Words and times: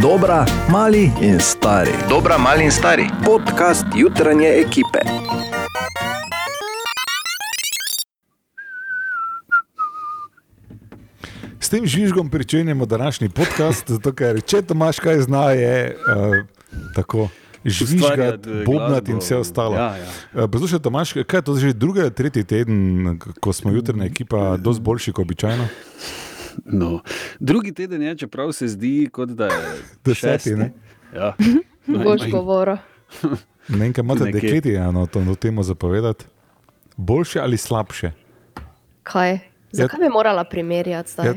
Dobra, 0.00 0.46
mali 0.70 1.12
in 1.20 1.40
stari. 1.40 1.90
Dobra, 2.08 2.38
mali 2.38 2.64
in 2.64 2.72
stari. 2.72 3.04
Podcast 3.24 3.84
jutranje 3.96 4.48
ekipe. 4.48 4.98
S 11.60 11.68
tem 11.68 11.86
žvižgom 11.86 12.30
pričenjamo 12.30 12.86
današnji 12.86 13.28
podcast, 13.28 13.90
zato 13.90 14.12
ker 14.12 14.40
če 14.40 14.62
Tomaš 14.62 14.98
kaj 14.98 15.20
zna, 15.20 15.50
je 15.50 15.96
uh, 15.96 16.36
tako. 16.94 17.28
Žvižgati, 17.64 18.48
bobnati 18.66 19.12
in 19.12 19.18
vse 19.18 19.36
ostalo. 19.36 19.76
Ja, 19.76 19.96
ja. 19.96 20.08
Eh, 20.34 20.48
Poslušaj, 20.48 20.78
Tomaš, 20.78 21.12
kaj 21.12 21.38
je 21.38 21.42
to 21.42 21.56
že 21.56 21.72
drugi 21.72 22.10
tretji 22.10 22.44
teden, 22.44 23.18
ko 23.40 23.52
smo 23.52 23.70
jutrajna 23.70 24.04
ekipa, 24.04 24.56
dosti 24.56 24.82
boljši 24.82 25.12
kot 25.12 25.22
običajno? 25.22 25.68
No. 26.72 27.00
Drugi 27.40 27.72
teden 27.72 28.02
je, 28.02 28.16
čeprav 28.16 28.52
se 28.52 28.68
zdi, 28.68 29.08
kot 29.12 29.28
da 29.28 29.44
je 29.44 29.60
Deseti, 30.04 30.14
šesti. 30.14 30.54
ne? 30.54 30.72
Ja. 31.14 31.34
Boš 31.86 32.30
govoril. 32.30 32.76
Ne 33.68 33.78
vem, 33.78 33.92
kaj 33.92 34.02
imate 34.02 34.24
dekleti 34.24 34.72
eno 34.74 35.06
to, 35.06 35.24
to 35.24 35.34
temo 35.34 35.62
zapovedati. 35.62 36.24
Boljše 36.96 37.40
ali 37.40 37.56
slabše? 37.56 38.10
Kaj? 39.02 39.38
Zakaj 39.70 40.00
bi 40.00 40.08
morala 40.08 40.44
primerjati 40.44 41.10
zdaj? 41.10 41.26
Ja, 41.26 41.34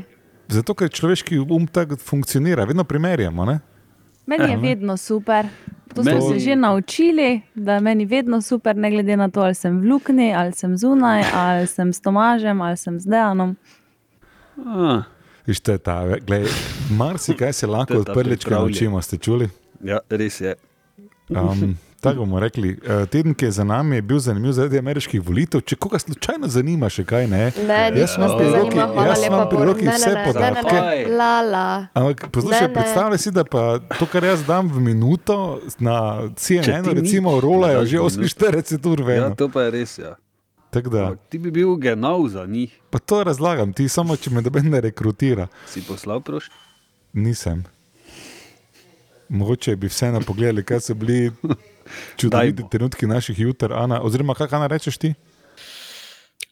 zato, 0.48 0.74
ker 0.74 0.88
človeški 0.88 1.38
um 1.38 1.66
tako 1.66 1.96
funkcionira, 1.96 2.64
vedno 2.64 2.84
primerjamo. 2.84 3.44
Ne? 3.44 3.60
Meni 4.26 4.44
je 4.44 4.56
ne. 4.56 4.68
vedno 4.68 4.96
super. 4.96 5.46
To 5.94 6.02
Meni- 6.02 6.20
smo 6.20 6.30
se 6.30 6.38
že 6.38 6.56
naučili, 6.56 7.40
da 7.54 7.74
je 7.74 7.80
meni 7.80 8.04
vedno 8.04 8.40
super, 8.42 8.76
ne 8.76 8.90
glede 8.90 9.16
na 9.16 9.28
to, 9.30 9.40
ali 9.40 9.54
sem 9.54 9.80
v 9.80 9.84
Lukni, 9.84 10.34
ali 10.34 10.52
sem 10.52 10.76
zunaj, 10.76 11.22
ali 11.34 11.66
sem 11.66 11.92
s 11.92 12.00
Tomažem, 12.00 12.60
ali 12.60 12.76
sem 12.76 13.00
z 13.00 13.06
Dejanom. 13.06 13.56
A, 14.58 15.02
Viš, 15.46 15.60
to 15.60 15.72
je 15.72 15.78
ta, 15.78 16.16
glej, 16.18 16.46
marsikaj 16.90 17.52
se 17.52 17.66
lahko 17.66 17.94
od 17.96 18.08
prvička 18.14 18.50
naučimo, 18.50 19.02
ste 19.02 19.16
čuli? 19.18 19.48
ja, 19.82 19.98
res 20.08 20.40
je. 20.40 20.54
Um, 21.28 21.76
tako 22.00 22.16
bomo 22.16 22.40
rekli. 22.40 22.78
Eh, 22.78 23.06
Teden, 23.06 23.34
ki 23.34 23.44
je 23.44 23.50
za 23.50 23.64
nami, 23.64 23.96
je 23.96 24.02
bil 24.02 24.18
zanimiv 24.18 24.52
zaradi 24.52 24.78
ameriških 24.78 25.22
volitev. 25.22 25.60
Če 25.60 25.76
koga 25.76 25.98
slučajno 25.98 26.48
zanima, 26.48 26.88
še 26.88 27.04
kaj 27.04 27.26
ne. 27.26 27.52
Ne, 27.60 27.92
Jaz 27.94 28.16
nas 28.18 28.32
imam 28.32 28.36
ne 28.36 28.36
pri 28.38 28.48
roki- 28.50 29.06
jaz 29.06 29.24
imam 29.24 29.48
pri 29.48 29.58
roki 29.58 29.88
vse 29.88 30.08
ne, 30.08 30.14
ne, 30.14 30.24
podatke. 30.26 30.76
Ampak 31.94 32.28
poslušaj, 32.30 32.72
predstavljaj 32.74 33.18
si, 33.18 33.30
da 33.30 33.44
pa 33.44 33.78
to, 33.98 34.06
kar 34.06 34.24
jaz 34.24 34.44
dam 34.44 34.68
v 34.68 34.80
minuto 34.82 35.60
na 35.78 35.96
CNN, 36.36 36.84
recimo, 36.86 37.40
rolajo 37.40 37.80
daš 37.80 37.88
že 37.88 37.98
v 37.98 38.02
48 38.02 38.86
ur 38.86 39.10
Ja, 39.10 39.30
to 39.30 39.48
pa 39.48 39.62
je 39.62 39.70
res. 39.70 39.98
Ja. 39.98 40.16
Da, 40.82 41.16
Ti 41.28 41.38
bi 41.38 41.50
bil 41.50 41.76
genau 41.76 42.28
za 42.28 42.46
njih, 42.46 42.80
pa 42.90 42.98
to 42.98 43.24
razlagam 43.24 43.72
ti, 43.72 43.88
samo 43.88 44.16
če 44.16 44.30
me 44.30 44.42
doben 44.42 44.70
ne 44.70 44.80
rekrutira. 44.80 45.46
si 45.66 45.82
poslal 45.82 46.20
prošlji. 46.20 46.54
Nisem. 47.12 47.64
Mogoče 49.28 49.76
bi 49.76 49.86
vseeno 49.86 50.20
pogledali, 50.20 50.64
kaj 50.64 50.80
so 50.80 50.94
bili 50.94 51.32
čudoviti 52.18 52.62
trenutki 52.70 53.06
naših 53.06 53.38
jutr, 53.40 53.72
Ana, 53.72 54.02
oziroma 54.02 54.34
kaj 54.34 54.48
Ana 54.50 54.66
rečeš 54.66 54.98
ti? 54.98 55.14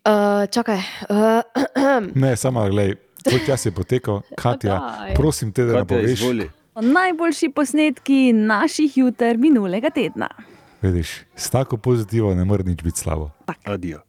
Uh, 0.05 0.13
čakaj. 0.51 0.79
Uh, 1.09 1.43
Ne, 2.15 2.37
samo 2.37 2.69
gledaj, 2.69 2.95
tvoj 3.23 3.41
čas 3.47 3.67
je 3.67 3.73
potekel, 3.73 4.21
Katja, 4.37 4.79
Daj. 4.79 5.15
prosim 5.15 5.53
te, 5.53 5.65
da 5.65 5.73
Kaj 5.73 5.79
nam 5.79 5.87
te 5.87 5.95
poveš. 5.95 6.11
izvoli? 6.13 6.51
Najboljši 6.75 7.49
posnetki 7.49 8.33
naših 8.33 8.97
juter 8.97 9.39
minulega 9.39 9.91
tedna. 9.91 10.29
Vidiš, 10.83 11.09
s 11.37 11.51
tako 11.51 11.77
pozitivo 11.77 12.35
ne 12.35 12.45
more 12.45 12.65
nič 12.65 12.83
biti 12.83 12.99
slabo. 12.99 13.31
Adijo. 13.65 14.01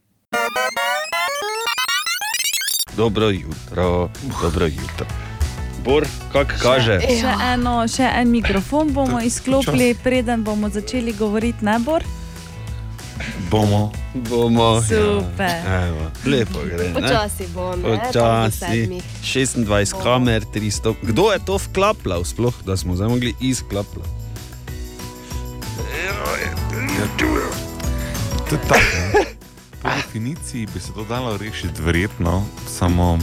Dobro 2.97 3.29
jutro, 3.29 4.09
dobro 4.41 4.65
jutro. 4.65 5.05
Bor, 5.83 6.05
kak 6.31 6.53
kaže? 6.61 6.99
Še, 7.01 7.31
eno, 7.53 7.83
še 7.87 8.07
en 8.21 8.31
mikrofon 8.31 8.93
bomo 8.93 9.19
izklopili, 9.19 9.95
preden 10.03 10.43
bomo 10.43 10.69
začeli 10.69 11.13
govoriti 11.17 11.65
nebor. 11.65 12.05
Bomo. 13.51 13.91
Bomo. 14.13 14.81
Super. 14.81 15.57
Ja, 15.65 15.87
evo, 15.87 16.07
lepo 16.25 16.63
gre. 16.65 16.87
ne? 16.87 16.93
počasi 16.93 17.47
bom, 17.53 17.81
ne? 17.81 17.97
Počasi. 17.99 18.87
Počasi. 18.87 19.65
26 19.65 20.03
kamer, 20.03 20.45
300. 20.53 20.95
Kdo 21.01 21.31
je 21.33 21.39
to 21.45 21.57
vklapljal, 21.57 22.23
sploh, 22.23 22.55
da 22.65 22.77
smo 22.77 22.95
zdaj 22.95 23.09
mogli 23.09 23.35
izklapljati? 23.41 24.09
To 28.49 28.55
je 28.55 28.61
tako. 28.67 29.33
Po 29.83 29.89
definiciji 29.89 30.67
bi 30.73 30.79
se 30.79 30.93
to 30.93 31.03
dalo 31.03 31.37
rešiti, 31.37 31.81
verjetno, 31.81 32.43
samo 32.67 33.19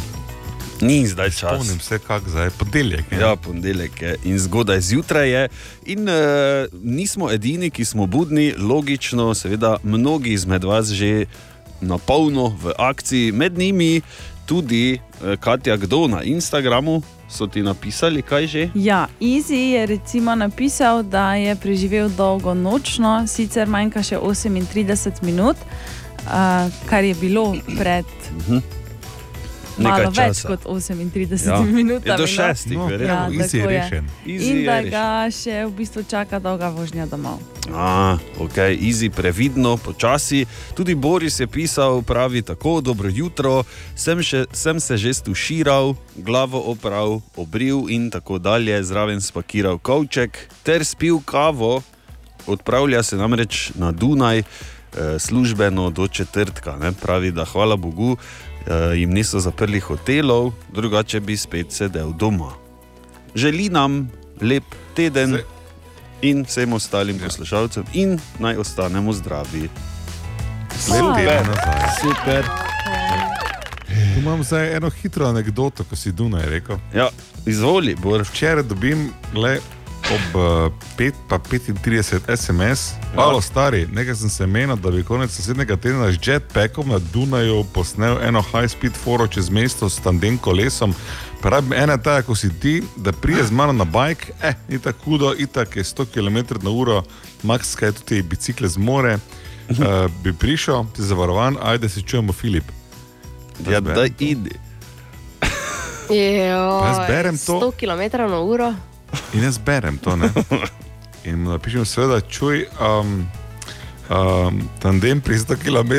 Ni 0.80 1.06
zdaj 1.06 1.30
čas. 1.30 1.40
spomnim 1.40 1.80
se, 1.80 1.98
kako 1.98 2.30
zdaj, 2.30 2.50
podeljek. 2.50 3.04
Ja, 3.20 3.36
ponedeljek 3.36 4.02
je 4.02 4.16
in 4.24 4.38
zgodaj 4.38 4.80
zjutraj 4.80 5.30
je. 5.30 5.48
In 5.86 6.08
uh, 6.08 6.14
nismo 6.82 7.30
edini, 7.30 7.70
ki 7.70 7.84
smo 7.84 8.06
budni, 8.06 8.54
logično, 8.58 9.34
seveda, 9.34 9.76
mnogi 9.82 10.32
izmed 10.32 10.64
vas 10.64 10.88
že 10.88 11.24
na 11.80 11.98
polno 11.98 12.48
v 12.62 12.72
akciji, 12.78 13.32
med 13.32 13.58
njimi 13.58 14.00
tudi 14.46 15.00
uh, 15.00 15.38
Katja 15.40 15.76
Kdo 15.76 16.06
na 16.06 16.22
Instagramu. 16.22 17.02
So 17.30 17.46
ti 17.46 17.62
napisali, 17.62 18.22
kaj 18.22 18.46
že? 18.46 18.68
Ja, 18.74 19.06
Easy 19.20 19.54
je 19.54 19.86
recimo 19.86 20.34
napisal, 20.34 21.02
da 21.02 21.34
je 21.34 21.56
preživel 21.56 22.08
dolgo 22.08 22.54
nočno, 22.54 23.26
sicer 23.26 23.68
manjka 23.68 24.02
še 24.02 24.18
38 24.18 25.22
minut, 25.22 25.56
uh, 26.30 26.70
kar 26.86 27.04
je 27.04 27.14
bilo 27.14 27.50
pred 27.78 28.06
Nekaj 29.80 30.04
malo 30.04 30.10
več 30.10 30.36
časa. 30.36 30.48
kot 30.48 30.64
38 30.64 31.46
Ja. 31.46 31.54
ja. 31.54 31.60
Minutami. 31.62 32.16
do 32.16 32.22
no. 32.22 32.26
šestih, 32.26 32.76
No, 32.76 32.86
verjetno. 32.86 33.14
Ja, 33.14 33.28
easy 33.30 33.56
je 33.56 33.66
rešen. 33.66 34.04
Easy 34.26 34.44
In 34.44 34.56
je 34.56 34.64
da 34.66 34.76
ga 34.82 35.04
še 35.30 35.64
v 35.64 35.72
bistvu 35.72 36.02
čaka 36.04 36.36
dolga 36.38 36.68
vožnja 36.68 37.06
domov. 37.06 37.40
A, 37.70 38.18
ok, 38.36 38.56
easy, 38.76 39.08
previdno, 39.08 39.76
počasi. 39.76 40.44
Tudi 40.74 40.92
Boris 40.94 41.40
je 41.40 41.46
pisal, 41.46 42.02
pravi 42.02 42.42
tako, 42.42 42.80
dobro 42.80 43.08
jutro, 43.08 43.64
sem, 43.94 44.20
še, 44.20 44.44
sem 44.52 44.76
se 44.76 44.96
že 44.96 45.14
stuširal, 45.14 45.96
glavo 46.18 46.60
oprav, 46.66 47.22
obril 47.34 47.88
in 47.88 48.10
tako 48.10 48.36
dalje, 48.36 48.74
zraven 48.84 49.20
spakiral 49.20 49.78
kovček 49.78 50.36
ter 50.60 50.84
spil 50.84 51.20
kavo. 51.20 51.80
Odpravlja 52.46 53.02
se 53.02 53.16
namreč 53.16 53.72
na 53.74 53.92
Dunaj, 53.92 54.42
službeno 55.18 55.90
do 55.90 56.08
četrtka. 56.08 56.76
Ne? 56.76 56.92
Pravi, 56.92 57.30
da 57.30 57.44
hvala 57.44 57.76
Bogu 57.76 58.16
eh, 58.16 58.96
jim 58.96 59.10
niso 59.10 59.40
zaprli 59.40 59.80
hotelov, 59.80 60.52
drugače 60.68 61.20
bi 61.20 61.36
spet 61.36 61.72
sedel 61.72 62.12
doma. 62.12 62.52
Želi 63.34 63.68
nam 63.68 64.10
lep 64.40 64.64
teden. 64.94 65.30
Zdaj- 65.30 65.44
In 66.22 66.44
vsem 66.44 66.72
ostalim 66.72 67.16
ja. 67.16 67.24
poslušalcem, 67.24 67.84
in 67.92 68.18
naj 68.38 68.56
ostanemo 68.56 69.12
zdravi. 69.12 69.62
Lep 70.90 71.16
teden 71.16 71.46
nazaj. 71.46 71.88
Super. 72.02 72.44
Tu 74.14 74.20
imam 74.20 74.44
zdaj 74.44 74.76
eno 74.76 74.90
hitro 74.92 75.26
anegdoto, 75.26 75.84
ko 75.84 75.96
si 75.96 76.12
Dunaj 76.12 76.46
rekel. 76.46 76.76
Ja, 76.94 77.08
izvoli, 77.46 77.94
Bor. 77.94 78.22
Včeraj 78.22 78.62
dobim 78.62 79.08
le 79.34 79.58
ob 80.10 80.34
uh, 80.34 80.72
5 80.98 81.12
pa 81.28 81.38
35 81.38 82.36
SMS, 82.36 82.92
malo 83.16 83.40
stari, 83.40 83.86
nekaj 83.92 84.14
sem 84.14 84.30
se 84.30 84.46
menil, 84.46 84.76
da 84.76 84.90
bi 84.90 85.04
konec 85.04 85.38
naslednjega 85.38 85.76
tedna 85.76 86.12
z 86.12 86.18
jetpackom 86.22 86.88
na 86.88 86.98
Dunaju 86.98 87.64
posnel 87.74 88.18
eno 88.22 88.42
high-speed 88.42 88.92
foro 89.04 89.26
čez 89.26 89.50
mesto 89.50 89.88
s 89.88 90.00
tandem 90.00 90.38
kolesom. 90.38 90.94
Pravim, 91.42 91.72
ena 91.72 91.96
ta, 91.98 92.22
ko 92.22 92.34
si 92.34 92.50
ti, 92.60 92.82
da 92.96 93.12
prije 93.12 93.44
z 93.44 93.50
mano 93.50 93.72
na 93.72 93.84
bike, 93.84 94.32
eh, 94.42 94.54
ni 94.68 94.78
tako 94.78 95.04
hudo, 95.04 95.34
itak 95.38 95.76
je 95.76 95.84
100 95.84 96.06
km 96.14 96.58
na 96.62 96.70
uro, 96.70 97.02
max 97.42 97.74
kaj 97.74 97.92
tudi 97.92 98.22
bicikle 98.22 98.68
zmore. 98.68 99.18
Uh, 99.70 100.10
bi 100.24 100.32
prišel, 100.32 100.84
ti 100.96 101.02
zavarovan, 101.02 101.56
ajde 101.62 101.88
se 101.88 102.02
čujemo, 102.02 102.32
Filip. 102.32 102.64
Da 103.58 103.72
Ja, 103.72 103.80
da 103.80 104.06
idi. 104.18 104.58
Jaz 106.10 106.98
berem 107.08 107.38
to. 107.38 107.60
100 107.60 107.72
km 107.72 108.18
na 108.18 108.40
uro. 108.40 108.74
In 109.34 109.44
jaz 109.44 109.58
berem 109.58 109.98
to. 109.98 110.16
Ne? 110.16 110.30
In 111.28 111.42
mu 111.42 111.50
napišem, 111.50 111.84
seveda, 111.84 112.20
čuj, 112.20 112.64
um, 112.80 113.26
um, 114.08 114.62
tandem 114.82 115.20
pri 115.20 115.38
100 115.38 115.56
km 115.56 115.92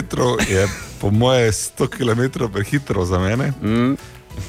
je 0.50 0.68
po 1.02 1.12
moje 1.12 1.52
100 1.52 1.88
km 1.88 2.48
prehitro 2.54 3.06
za 3.06 3.20
mene. 3.20 3.54
Mm. 3.62 3.96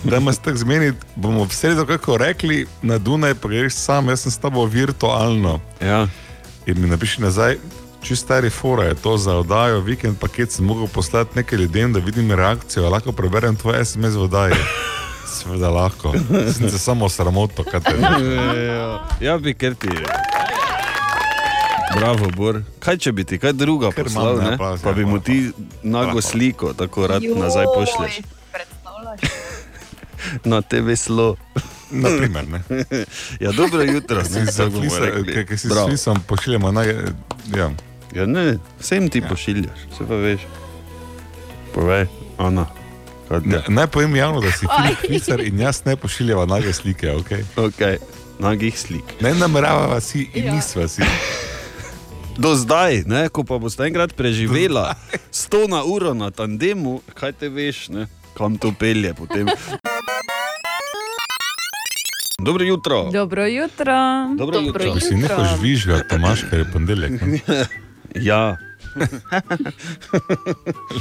Da 0.05 0.21
me 0.21 0.33
tako 0.33 0.57
zmeniti, 0.57 0.99
bomo 1.17 1.45
v 1.45 1.55
sredo, 1.55 1.87
kako 1.87 2.17
rekli, 2.17 2.67
na 2.83 2.99
Dunaj, 2.99 3.35
pa 3.35 3.49
greš 3.49 3.75
sam, 3.75 4.09
jaz 4.09 4.21
sem 4.21 4.33
s 4.33 4.39
tabo 4.39 4.65
virtualno. 4.67 5.61
Ja. 5.81 6.07
In 6.67 6.81
mi 6.81 6.89
napiši 6.89 7.23
nazaj, 7.23 7.59
če 8.03 8.17
stari 8.17 8.51
fora 8.51 8.85
je 8.85 8.95
to 8.95 9.17
za 9.19 9.35
oddajo, 9.43 9.81
vikend 9.81 10.19
paket 10.19 10.53
sem 10.53 10.67
mogel 10.67 10.87
poslati 10.87 11.39
nekaj 11.39 11.59
ljudem, 11.59 11.93
da 11.93 12.01
vidim 12.01 12.33
reakcijo, 12.33 12.91
lahko 12.91 13.13
preberem 13.13 13.57
tvoj 13.57 13.85
SMS 13.85 14.15
v 14.15 14.23
oddaji. 14.23 14.55
Seveda 15.33 15.71
lahko, 15.71 16.13
sem 16.51 16.69
se 16.69 16.79
samo 16.79 17.09
sramoto, 17.09 17.65
kaj 17.65 17.81
te 17.81 17.95
Ja, 17.97 19.01
ja, 19.23 19.39
bi 19.39 19.55
ker 19.55 19.75
ti. 19.75 19.89
Bravo, 21.95 22.31
Bor. 22.31 22.63
Kaj 22.79 22.99
če 22.99 23.13
bi 23.13 23.25
ti 23.25 23.39
kaj 23.39 23.55
druga 23.55 23.91
Ker 23.91 24.05
poslal, 24.05 24.39
ne, 24.39 24.51
ne? 24.51 24.59
pa- 24.59 24.93
bi 24.93 25.05
mu 25.05 25.19
ti 25.19 25.53
nago 25.83 26.23
sliko 26.23 26.75
tako 26.75 27.07
rad 27.07 27.23
nazaj 27.25 27.67
pošlješ. 27.67 28.21
Na 30.45 30.63
TV 30.63 30.97
slo. 30.97 31.37
Naprimer, 31.91 32.49
ne. 32.49 32.63
Ja, 33.41 33.53
dobro 33.53 33.83
jutro, 33.83 34.25
Si 34.25 34.33
ne, 34.33 34.47
za 34.47 34.65
tako 34.65 34.71
bomo 34.71 34.83
flisa, 34.83 35.01
rekli. 35.01 35.35
ki- 35.35 35.47
ki 35.47 35.57
si 35.59 35.69
s 35.69 35.73
flisom 35.85 36.23
pošiljamo 36.23 36.73
naj... 36.73 36.89
Ja. 37.53 37.71
Ja, 38.13 38.27
ne, 38.27 38.59
vsem 38.79 39.09
ti 39.09 39.19
ja. 39.19 39.29
pošiljaš, 39.29 39.79
se 39.93 40.07
pa 40.09 40.17
veš. 40.17 40.41
Povej, 41.75 42.07
Ana. 42.39 42.67
Kaj 43.41 43.49
Ne, 43.49 43.63
naj 43.69 43.87
povem 43.87 44.17
javno, 44.17 44.41
da 44.41 44.53
si 44.53 44.67
Filip 44.77 44.99
Fliser 45.07 45.41
in 45.47 45.61
jaz 45.61 45.83
ne 45.85 45.97
pošiljava 45.97 46.47
nage 46.47 46.73
slike, 46.73 47.11
ok? 47.11 47.31
Okay. 47.57 47.97
Nagih 48.39 48.79
slik. 48.79 49.17
Ne 49.21 49.35
nameravava 49.35 50.01
si 50.01 50.29
in 50.35 50.45
ja. 50.45 50.55
nisva 50.55 50.89
si. 50.89 51.03
Do 52.43 52.55
zdaj, 52.57 53.05
ne, 53.07 53.29
ko 53.29 53.45
pa 53.45 53.59
boš 53.61 53.77
enkrat 53.85 54.15
preživela 54.17 54.95
100 55.33 55.69
na 55.75 55.85
uro 55.85 56.15
na 56.15 56.31
tandemu, 56.31 57.01
kaj 57.15 57.33
te 57.33 57.49
veš, 57.49 57.89
ne, 57.89 58.07
kam 58.37 58.57
to 58.59 58.73
pelje 58.79 59.15
potem. 59.15 59.47
Dobro 62.43 62.65
jutro. 62.65 63.11
Dobro 63.13 63.47
jutro. 63.47 63.95
Dobro 64.29 64.37
Dobro 64.37 64.61
jutro. 64.61 64.85
jutro. 64.85 65.01
Si 65.01 65.15
nehoš 65.15 65.49
žvižga, 65.59 66.03
Tomaš, 66.09 66.43
ker 66.51 66.59
je 66.59 66.73
ponedeljek. 66.73 67.23
ne? 67.23 67.67
Ja, 68.15 68.57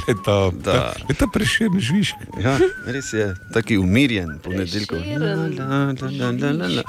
Leta, 0.08 0.50
Da. 0.64 0.94
leta 1.08 1.26
preširni 1.32 1.80
žvižg. 1.80 2.14
ja, 2.40 2.58
res 2.86 3.12
je, 3.12 3.34
taki 3.52 3.78
umirjen 3.78 4.38
ponedeljkov. 4.42 4.98
La. 4.98 6.82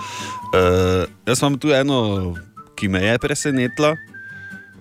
Uh, 0.53 1.05
jaz 1.27 1.41
imam 1.41 1.57
tu 1.59 1.71
eno, 1.73 2.35
ki 2.75 2.87
me 2.87 3.03
je 3.03 3.17
presenetila. 3.19 3.95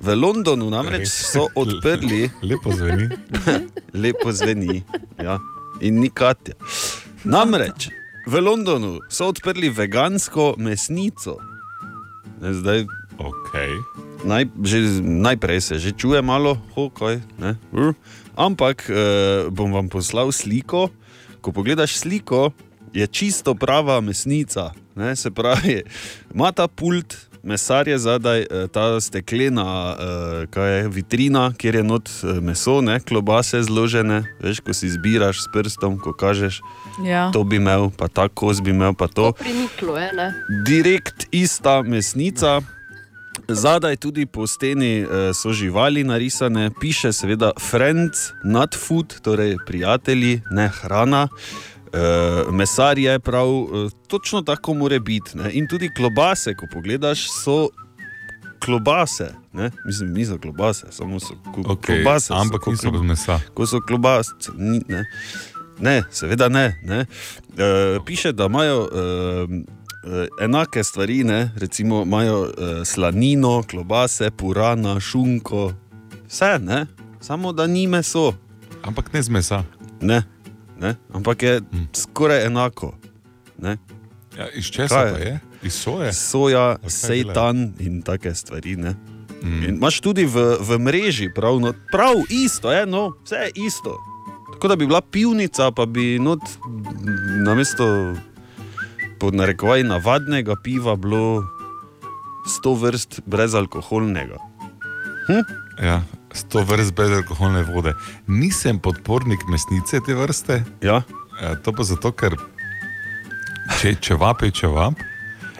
V 0.03 0.17
Londonu 0.19 0.67
namreč 0.71 1.07
so 1.07 1.47
odprli, 1.55 2.27
Lepo 2.49 2.73
zveni. 2.75 3.07
lepo 4.03 4.33
zveni, 4.35 4.83
ja, 5.23 5.39
in 5.81 6.01
ni 6.03 6.11
Katja. 6.11 6.55
Namreč 7.25 7.87
v 8.27 8.41
Londonu 8.43 8.99
so 9.11 9.31
odprli 9.31 9.71
vegansko 9.71 10.55
mesnico. 10.59 11.39
Zdaj, 12.43 12.87
Okay. 13.23 13.71
Naj, 14.25 14.47
že, 14.63 14.79
najprej 15.01 15.61
se 15.61 15.75
že 15.79 15.93
čuje 15.93 16.23
malo, 16.23 16.59
hokaj. 16.75 17.21
Ampak 18.33 18.87
eh, 18.87 18.95
bom 19.49 19.69
vam 19.69 19.89
poslal 19.89 20.33
sliko. 20.33 20.89
Ko 21.41 21.51
pogledaš 21.51 21.99
sliko, 21.99 22.53
je 22.93 23.07
čisto 23.07 23.55
prava 23.55 24.01
mesnica. 24.01 24.71
Ne, 24.95 25.17
se 25.17 25.31
pravi, 25.31 25.83
ima 26.35 26.53
ta 26.53 26.69
pult, 26.69 27.17
mesar 27.43 27.89
je 27.89 27.99
zadaj, 27.99 28.41
eh, 28.41 28.69
ta 28.69 29.01
steklena 29.01 29.65
eh, 29.91 29.97
kaj 30.47 30.71
je, 30.71 30.89
vitrina, 30.89 31.53
kjer 31.53 31.75
je 31.75 31.83
not 31.83 32.09
eh, 32.09 32.41
meso, 32.41 32.81
ne, 32.81 33.01
klobase 33.01 33.63
zložene. 33.63 34.23
Veš, 34.39 34.61
ko 34.61 34.71
si 34.73 34.87
zbiraš 34.89 35.43
s 35.43 35.47
prstom, 35.53 35.99
ko 35.99 36.13
kažeš, 36.13 36.61
Ja. 37.01 37.31
to 37.33 37.41
bi 37.41 37.57
imel, 37.57 37.89
pa 37.89 38.05
ta 38.05 38.29
kos 38.29 38.61
bi 38.61 38.71
imel, 38.71 38.93
pa 38.93 39.09
to 39.09 39.33
To 39.33 39.41
priniklo 39.41 39.97
je, 39.97 40.13
ne? 40.13 40.29
direkt 40.63 41.27
ista 41.33 41.83
mesnica. 41.83 42.61
Zadaj 43.49 43.97
tudi 43.97 44.27
po 44.27 44.47
steni 44.47 45.01
eh, 45.01 45.07
so 45.35 45.53
živali 45.53 46.05
narisane, 46.05 46.71
piše 46.81 47.13
seveda 47.13 47.51
Friends, 47.61 48.19
not 48.45 48.77
food, 48.77 49.21
torej 49.23 49.57
prijatelji, 49.67 50.41
ne 50.51 50.69
hrana. 50.69 51.29
E, 51.95 51.99
mesar 52.51 52.99
je 52.99 53.19
prav, 53.19 53.49
e, 53.49 53.65
točno 54.07 54.43
tako 54.43 54.75
mora 54.75 54.99
biti. 54.99 55.39
Ne? 55.39 55.51
In 55.53 55.69
tudi 55.69 55.91
klobase, 55.97 56.55
ko 56.55 56.67
pogledaš, 56.73 57.27
so 57.45 57.69
klobase. 58.65 59.35
Ne? 59.53 59.71
Mislim, 59.87 60.13
niso 60.13 60.39
klobase, 60.39 60.87
samo 60.91 61.21
so 61.21 61.35
Okay. 61.57 61.87
klobase. 61.87 62.27
so 62.27 62.35
Ampak 62.35 62.67
niso 62.67 62.91
bez 62.91 63.01
mesa. 63.01 63.41
ko 63.55 63.67
so 63.67 63.81
klobase. 63.81 64.31
Ni, 64.57 64.81
ne. 64.89 65.05
ne, 65.79 66.03
seveda 66.11 66.49
ne. 66.49 66.81
ne. 66.83 67.07
E, 67.59 67.99
piše, 68.07 68.33
da 68.33 68.45
imajo 68.45 68.89
e, 68.93 68.99
enake 70.41 70.85
stvari, 70.85 71.25
ne? 71.25 71.51
recimo 71.57 72.03
imajo 72.03 72.47
e, 72.47 72.85
slanino, 72.85 73.63
klobase, 73.63 74.31
purana, 74.31 75.01
šunko, 75.01 75.73
vse, 76.29 76.59
ne? 76.61 76.87
samo 77.21 77.53
da 77.53 77.67
ni 77.67 77.87
meso. 77.87 78.33
Ampak 78.83 79.13
ne 79.13 79.23
z 79.23 79.29
mesa. 79.29 79.65
Ne, 80.01 80.23
ne? 80.81 80.95
ampak 81.13 81.43
je 81.43 81.61
Hm. 81.61 81.85
skoraj 81.93 82.47
enako. 82.47 82.95
Ne? 83.59 83.77
Ja, 84.39 84.49
iz 84.51 84.65
česa 84.65 84.95
Kaj 84.95 85.09
je? 85.09 85.13
pa 85.15 85.19
je? 85.21 85.41
Iz 85.63 85.73
soje? 85.75 86.13
Soja, 86.13 86.77
sejtan 86.87 87.73
in 87.79 88.03
take 88.03 88.35
stvari. 88.35 88.77
Ne? 88.77 88.95
Mm. 89.43 89.63
In 89.63 89.75
imaš 89.77 90.01
tudi 90.01 90.25
v, 90.25 90.57
v 90.61 90.79
mreži, 90.79 91.29
prav, 91.35 91.61
no, 91.61 91.73
prav 91.93 92.15
isto, 92.29 92.73
je, 92.73 92.87
no, 92.87 93.13
vse 93.25 93.37
je 93.37 93.51
isto. 93.67 93.99
Tako 94.53 94.69
da 94.69 94.77
bi 94.77 94.87
bila 94.87 95.01
pivnica, 95.01 95.71
pa 95.71 95.87
bi 95.87 96.19
not, 96.19 96.41
na 97.47 97.55
mesto 97.55 98.15
pod 99.23 99.35
narekovaj 99.39 99.85
navadnega 99.87 100.57
piva 100.65 100.97
bilo 100.99 101.45
sto 102.47 102.75
vrst 102.75 103.21
brezalkoholnega. 103.27 104.37
Ja, 105.83 106.01
sto 106.35 106.65
vrst 106.67 106.95
brezalkoholne 106.99 107.63
vode. 107.63 107.95
Nisem 108.27 108.81
podpornik 108.83 109.47
mesnice 109.47 110.01
te 110.07 110.15
vrste, 110.19 110.65
Ja, 110.83 111.03
ja, 111.43 111.55
to 111.55 111.71
pa 111.73 111.87
zato, 111.87 112.11
ker 112.13 112.35
če 113.79 113.95
čevap 114.03 114.43
je 114.43 114.51
čevap, 114.51 114.99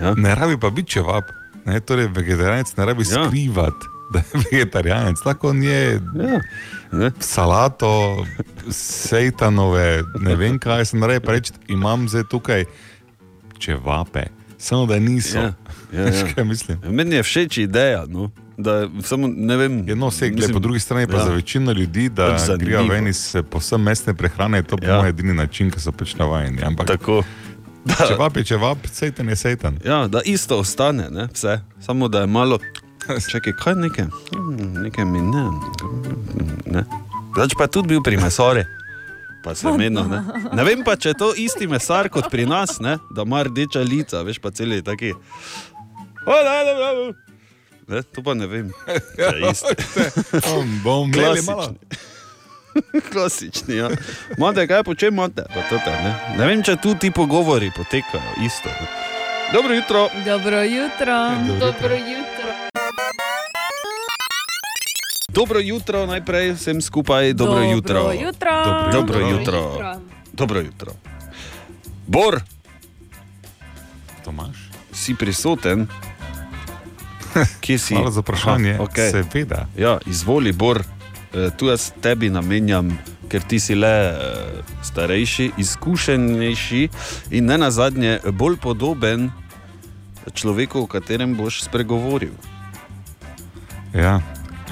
ja. 0.01 0.15
ne 0.19 0.35
rabi 0.35 0.59
pa 0.59 0.71
biti 0.75 0.99
čevap. 0.99 1.31
Ne, 1.63 1.79
torej, 1.81 2.11
vegetarijanec 2.11 2.77
ne 2.77 2.85
rabi 2.85 3.07
Ja. 3.07 3.29
skrivati, 3.29 3.87
da 4.11 4.19
je 4.19 4.41
vegetarijanec. 4.51 5.23
Lahko 5.25 5.55
on 5.55 5.63
je 5.63 6.01
ja. 6.03 6.41
Ne? 6.93 7.13
salato, 7.21 8.27
sejtanove, 8.71 10.03
ne 10.21 10.35
vem 10.37 10.59
kaj 10.59 10.85
se 10.85 10.97
naredi, 10.99 11.23
pa 11.27 11.33
reči, 11.39 11.55
imam 11.69 12.09
zdaj 12.09 12.27
tukaj 12.29 12.65
čevape, 13.63 14.23
samo 14.59 14.87
da 14.87 14.99
niso. 14.99 15.39
Ja, 15.39 15.55
ja, 15.93 16.03
ja. 16.03 16.45
Meni 16.91 17.17
je 17.17 17.23
všeč 17.23 17.59
ideja. 17.59 18.05
No. 18.09 18.31
Da, 18.57 18.89
samo, 19.03 19.27
vem, 19.57 19.89
Je 19.89 19.97
no, 19.97 20.09
vse, 20.09 20.29
gled, 20.29 20.35
mislim, 20.37 20.53
po 20.53 20.61
drugi 20.61 20.81
strani 20.81 21.07
pa 21.07 21.13
ja. 21.13 21.19
ja. 21.19 21.25
za 21.25 21.33
večino 21.33 21.73
ljudi, 21.73 22.09
da 22.09 22.27
Pač 22.29 22.59
grejo 22.59 22.85
ven 22.85 23.09
iz 23.09 23.35
eh, 23.35 23.43
povsem 23.43 23.83
mestne 23.83 24.15
prehrane, 24.15 24.59
je 24.59 24.63
to 24.65 24.77
Ja. 24.83 24.89
mojem 24.93 25.07
edini 25.09 25.35
način, 25.35 25.71
ki 25.71 25.81
so 25.81 25.93
pač 25.93 26.15
navajeni. 26.15 26.63
Ampak 26.63 26.87
Tako. 26.89 27.23
Da, 27.85 27.95
čevap 28.09 28.37
je 28.37 28.45
čevap, 28.45 28.79
sejtan 28.87 29.29
je 29.29 29.37
sejtan. 29.37 29.79
ja, 29.85 30.07
da 30.09 30.21
isto 30.25 30.59
ostane, 30.59 31.11
ne, 31.11 31.29
vse. 31.33 31.59
samo 31.81 32.09
da 32.09 32.21
je 32.21 32.27
malo. 32.27 32.59
Čakaj, 33.31 33.53
kaj 33.55 33.75
nekaj, 33.77 34.05
Hmm, 34.31 34.75
nekaj 34.77 35.05
mi 35.05 35.19
ne. 35.21 35.43
ne. 36.67 36.85
Zdaj 37.35 37.49
pa 37.59 37.65
je 37.65 37.69
tudi 37.71 37.89
bil 37.89 38.03
pri 38.03 38.17
mesori. 38.17 38.65
Pa 39.43 39.55
se 39.55 39.73
meni, 39.73 40.03
ne. 40.03 40.23
ne 40.53 40.65
vem 40.65 40.85
pa, 40.85 40.97
če 40.97 41.13
je 41.13 41.19
to 41.19 41.33
isti 41.37 41.67
mesar 41.67 42.09
kot 42.09 42.31
pri 42.31 42.47
nas, 42.47 42.79
ne? 42.81 42.99
da 43.11 43.27
ima 43.27 43.43
rdeča 43.43 43.83
lica, 43.83 44.23
veš 44.23 44.39
pa 44.39 44.51
celi 44.51 44.83
taki. 44.83 45.13
O, 46.27 46.39
ne, 46.47 46.59
ne, 46.65 46.75
ne, 46.79 46.91
ne. 47.01 47.13
Ne, 47.89 48.03
to 48.03 48.23
pa 48.23 48.35
ne 48.35 48.47
vem. 48.47 48.71
Bom, 50.85 51.11
malo. 51.11 51.35
Klasični. 51.35 51.77
Klasični, 53.13 53.77
ja. 53.77 53.91
Imate 54.39 54.67
kaj, 54.67 54.83
po 54.83 54.95
čem 54.95 55.15
imate? 55.15 55.45
Ne? 55.87 56.15
ne 56.39 56.47
vem, 56.47 56.63
če 56.63 56.77
tu 56.83 56.95
ti 56.95 57.11
pogovori 57.11 57.71
potekajo 57.77 58.39
isto. 58.47 58.69
Ne? 58.69 58.87
Dobro 59.53 59.75
jutro. 59.75 60.09
Dobro 60.25 60.63
jutro. 60.63 61.19
Dobro 61.29 61.45
jutro. 61.45 61.69
Dobro 61.69 61.95
jutro, 61.95 62.22
najprej 66.07 66.53
vsem 66.53 66.81
skupaj. 66.83 67.33
Dobro, 67.33 67.55
dobro 67.55 67.71
jutro. 67.71 68.13
jutro. 68.13 68.51
Dobro 68.65 68.93
Dobro 68.93 69.19
jutro. 69.19 69.59
jutro. 69.59 70.01
Dobro 70.33 70.61
jutro. 70.61 70.93
Bor, 72.07 72.41
Tomaš? 74.25 74.71
si 74.93 75.15
prisoten? 75.15 75.87
Kje 77.61 77.79
si? 77.79 77.95
Hvala 77.95 78.11
za 78.11 78.21
vprašanje. 78.21 78.75
Aha, 78.75 78.85
okay. 78.85 79.11
Seveda. 79.11 79.67
Ja, 79.77 79.99
izvoli, 80.07 80.53
Bor. 80.53 80.85
Eh, 81.35 81.51
Tu 81.57 81.67
jaz 81.67 81.93
tebi 82.01 82.29
namenjam, 82.31 82.99
ker 83.29 83.41
ti 83.43 83.61
si 83.61 83.75
le 83.75 83.89
eh, 83.89 84.17
starejši, 84.85 85.53
izkušenejši 85.57 86.89
in 87.31 87.45
ne 87.45 87.59
nazadnje 87.59 88.21
bolj 88.37 88.57
podoben 88.57 89.31
človeku, 90.35 90.85
o 90.85 90.87
katerem 90.87 91.35
boš 91.37 91.63
spregovoril. 91.65 92.37
Ja. 93.95 94.21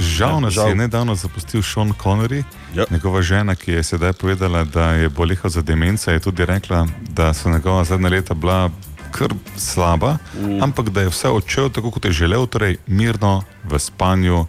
Žal 0.01 0.31
Ja, 0.31 0.41
nas 0.41 0.55
žal. 0.55 0.69
je 0.69 0.75
nedavno 0.75 1.15
zapustil 1.15 1.63
Sean 1.63 1.93
Connery. 1.93 2.43
Ja. 2.75 2.85
Njegova 2.91 3.23
žena, 3.23 3.55
ki 3.55 3.73
je 3.73 3.83
sedaj 3.83 4.13
povedala, 4.13 4.65
da 4.65 4.97
je 4.97 5.09
boleha 5.09 5.49
za 5.49 5.63
demenco, 5.63 6.11
je 6.11 6.21
tudi 6.21 6.47
rekla, 6.47 6.87
da 7.13 7.35
so 7.35 7.51
njegova 7.51 7.85
zadnja 7.85 8.09
leta 8.09 8.35
bila 8.35 8.71
kar 9.11 9.35
slaba, 9.57 10.17
mm. 10.35 10.63
ampak 10.63 10.89
da 10.91 11.01
je 11.01 11.09
vse 11.09 11.29
odšel 11.29 11.71
tako, 11.71 11.91
kot 11.91 12.05
je 12.05 12.13
želel, 12.13 12.47
torej 12.47 12.77
mirno, 12.87 13.43
v 13.65 13.79
spanju, 13.79 14.47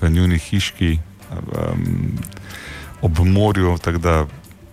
v 0.00 0.10
njuni 0.10 0.38
hiški, 0.38 0.98
um, 1.30 2.18
ob 3.02 3.18
morju. 3.18 3.78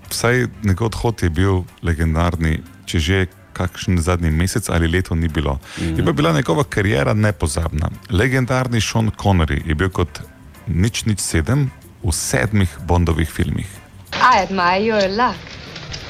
Vsaj 0.10 0.48
njegov 0.64 0.88
odhod 0.88 1.24
je 1.24 1.30
bil 1.30 1.64
legendarni, 1.84 2.64
če 2.86 3.00
že 3.00 3.26
kakšen 3.58 3.98
zadnji 4.02 4.32
mesec 4.32 4.70
ali 4.70 4.88
leto 4.88 5.16
ni 5.16 5.28
bilo. 5.28 5.60
Mm. 5.80 5.98
Je 5.98 6.06
pa 6.06 6.12
bila 6.12 6.34
njegova 6.34 6.64
karijera 6.64 7.14
nepozabna. 7.14 7.90
Legendarni 8.10 8.82
Sean 8.82 9.12
Connery 9.12 9.62
je 9.66 9.76
bil 9.76 9.90
kot 9.90 10.22
nič 10.68 11.06
nič 11.06 11.20
sedem 11.20 11.70
v 12.04 12.12
sedmih 12.14 12.70
Bondovih 12.88 13.30
filmih. 13.30 13.68
I 14.14 14.44
admire 14.44 14.82
your 14.82 15.08
luck, 15.10 15.40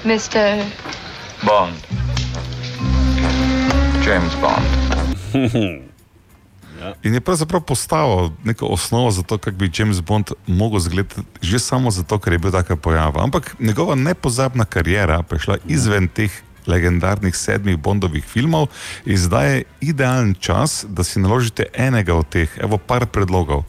Mr. 0.04 0.63
Bond. 1.44 1.75
James 4.06 4.34
Bond. 4.42 4.68
In 7.04 7.13
je 7.13 7.22
pravzaprav 7.22 7.62
postavil 7.62 8.30
neko 8.44 8.66
osnovo 8.66 9.12
za 9.12 9.24
to, 9.24 9.38
kako 9.38 9.58
bi 9.58 9.72
James 9.77 10.01
Bond 10.01 10.32
mogel 10.48 10.77
izgledati, 10.77 11.22
že 11.42 11.60
samo 11.60 11.92
zato, 11.92 12.20
ker 12.20 12.34
je 12.34 12.39
bil 12.39 12.51
taka 12.51 12.75
pojava. 12.75 13.24
Ampak 13.24 13.56
njegova 13.60 13.96
nepozabna 13.96 14.66
karijera 14.66 15.24
pa 15.24 15.36
je 15.36 15.39
šla 15.39 15.58
izven 15.68 16.08
teh 16.08 16.32
legendarnih 16.68 17.36
sedmih 17.36 17.78
Bondovih 17.78 18.26
filmov 18.26 18.68
in 19.06 19.18
zdaj 19.18 19.54
je 19.56 19.64
idealen 19.82 20.36
čas, 20.40 20.86
da 20.88 21.04
si 21.04 21.20
naložite 21.20 21.66
enega 21.74 22.16
od 22.16 22.30
teh, 22.30 22.50
evo 22.62 22.78
par 22.78 23.06
predlogov. 23.06 23.64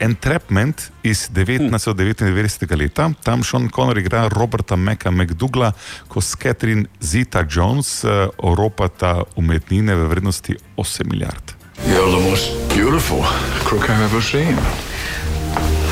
Entrapment 0.00 0.90
iz 1.02 1.30
1999. 1.30 2.76
leta, 2.76 3.10
tam 3.22 3.44
Sean 3.44 3.68
Connery 3.70 4.00
igra 4.00 4.28
Roberta 4.28 4.76
Meka 4.76 5.10
McDougla, 5.10 5.72
ko 6.08 6.20
s 6.20 6.34
Catherine 6.36 6.84
Zeta 7.00 7.44
Jones 7.50 8.04
uh, 8.04 8.28
oropata 8.38 9.22
umetnine 9.36 9.94
v 9.94 10.08
vrednosti 10.08 10.56
8 10.76 11.06
milijard. 11.06 11.54
You're 11.86 12.10
the 12.10 12.30
most 12.30 12.50
beautiful 12.74 13.22
crook 13.64 13.88
I've 13.88 14.02
ever 14.02 14.22
seen. 14.22 14.56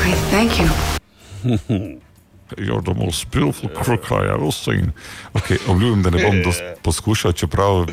Why, 0.03 0.13
thank 0.31 0.59
you. 0.59 1.99
You're 2.57 2.81
the 2.83 2.93
most 2.95 3.31
beautiful 3.31 3.69
crook 3.73 4.11
I 4.11 4.25
ever 4.27 4.51
seen. 4.51 4.91
Okay, 5.33 5.57
obljubim, 5.67 6.03
da 6.03 6.09
ne 6.09 6.23
bom 6.23 6.53
poskušal, 6.83 7.31
čeprav 7.31 7.87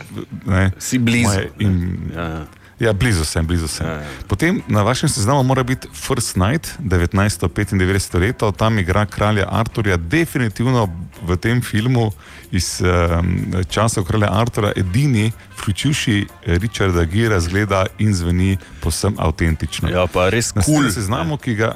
ne, 0.46 0.70
Si 0.78 0.98
blizu. 0.98 1.40
im, 1.58 1.98
Ja. 2.14 2.46
Ja, 2.80 2.92
blizu 2.92 3.24
sem, 3.24 3.46
blizu 3.46 3.68
sem. 3.68 3.86
Ja, 3.86 3.92
ja. 3.92 4.06
Potem 4.28 4.62
na 4.68 4.82
vašem 4.82 5.08
seznamu 5.08 5.42
mora 5.42 5.62
biti 5.62 5.88
First 5.94 6.36
Night 6.36 6.68
1995 6.80 8.18
leto, 8.20 8.52
tam 8.52 8.78
igra 8.78 9.06
kralja 9.06 9.46
Arturja, 9.50 9.96
definitivno 9.96 10.88
v 11.22 11.36
tem 11.36 11.62
filmu 11.62 12.10
iz 12.50 12.80
um, 12.80 13.36
časov 13.68 14.04
kralja 14.04 14.28
Artura 14.32 14.72
edini, 14.76 15.32
vključujoči 15.58 16.26
Richarda 16.46 17.04
Gira, 17.04 17.40
zgleda 17.40 17.86
in 17.98 18.14
zveni 18.14 18.56
posem 18.80 19.14
avtentično. 19.18 19.88
Ja, 19.90 20.06
pa 20.06 20.28
res 20.28 20.54
Na 20.54 20.62
kul. 20.62 20.74
cool, 20.74 20.90
seznamu, 20.90 21.36
ki 21.36 21.54
ga. 21.54 21.74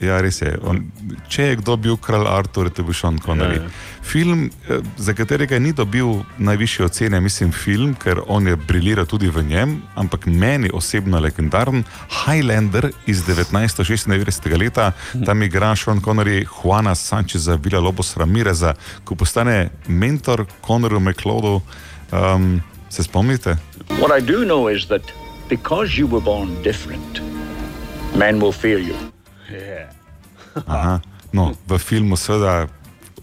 Ja, 0.00 0.18
res 0.20 0.42
je. 0.42 0.50
On, 0.68 0.78
če 1.32 1.50
je 1.50 1.56
kdo 1.62 1.76
bil 1.80 1.96
kralj 1.96 2.28
Artur, 2.28 2.68
to 2.68 2.82
je 2.82 2.86
bil 2.86 2.96
Sean 2.96 3.16
Connery. 3.22 3.62
Ja, 3.62 3.64
ja. 3.64 4.02
Film, 4.06 4.50
eh, 4.68 4.82
za 5.00 5.14
katerega 5.16 5.58
ni 5.58 5.72
dobil 5.72 6.20
najvišje 6.38 6.84
ocene, 6.86 7.20
mislim, 7.20 7.52
film, 7.52 7.94
ker 7.94 8.20
on 8.28 8.46
je 8.46 8.56
briljiral 8.56 9.08
tudi 9.08 9.30
v 9.32 9.42
njem, 9.48 9.78
ampak 9.96 10.26
meni 10.26 10.70
osebno 10.74 11.20
legendaren 11.20 11.84
Highlander 12.24 12.90
iz 13.06 13.24
1996. 13.24 14.56
leta, 14.58 14.92
tam 15.24 15.42
igra 15.42 15.74
Sean 15.76 16.00
Connery 16.00 16.44
Juana 16.44 16.94
Sančeza, 16.94 17.56
Vila 17.56 17.80
Lobos 17.80 18.16
Ramireza, 18.16 18.74
ko 19.04 19.14
postane 19.14 19.70
mentor 19.88 20.46
Connorju 20.66 21.00
McLeodu. 21.00 21.60
Um, 22.12 22.60
se 22.88 23.02
spomnite? 23.02 23.56
What 23.88 24.22
I 24.22 24.26
do 24.26 24.44
know 24.44 24.68
is 24.68 24.86
that 24.86 25.02
because 25.48 25.98
you 26.00 26.06
were 26.06 26.24
born 26.24 26.62
different, 26.62 27.20
men 28.14 28.40
will 28.40 28.52
fear 28.52 28.78
you. 28.78 29.15
Aha. 30.66 31.00
No, 31.32 31.52
v 31.68 31.78
filmu 31.78 32.16
seveda 32.16 32.66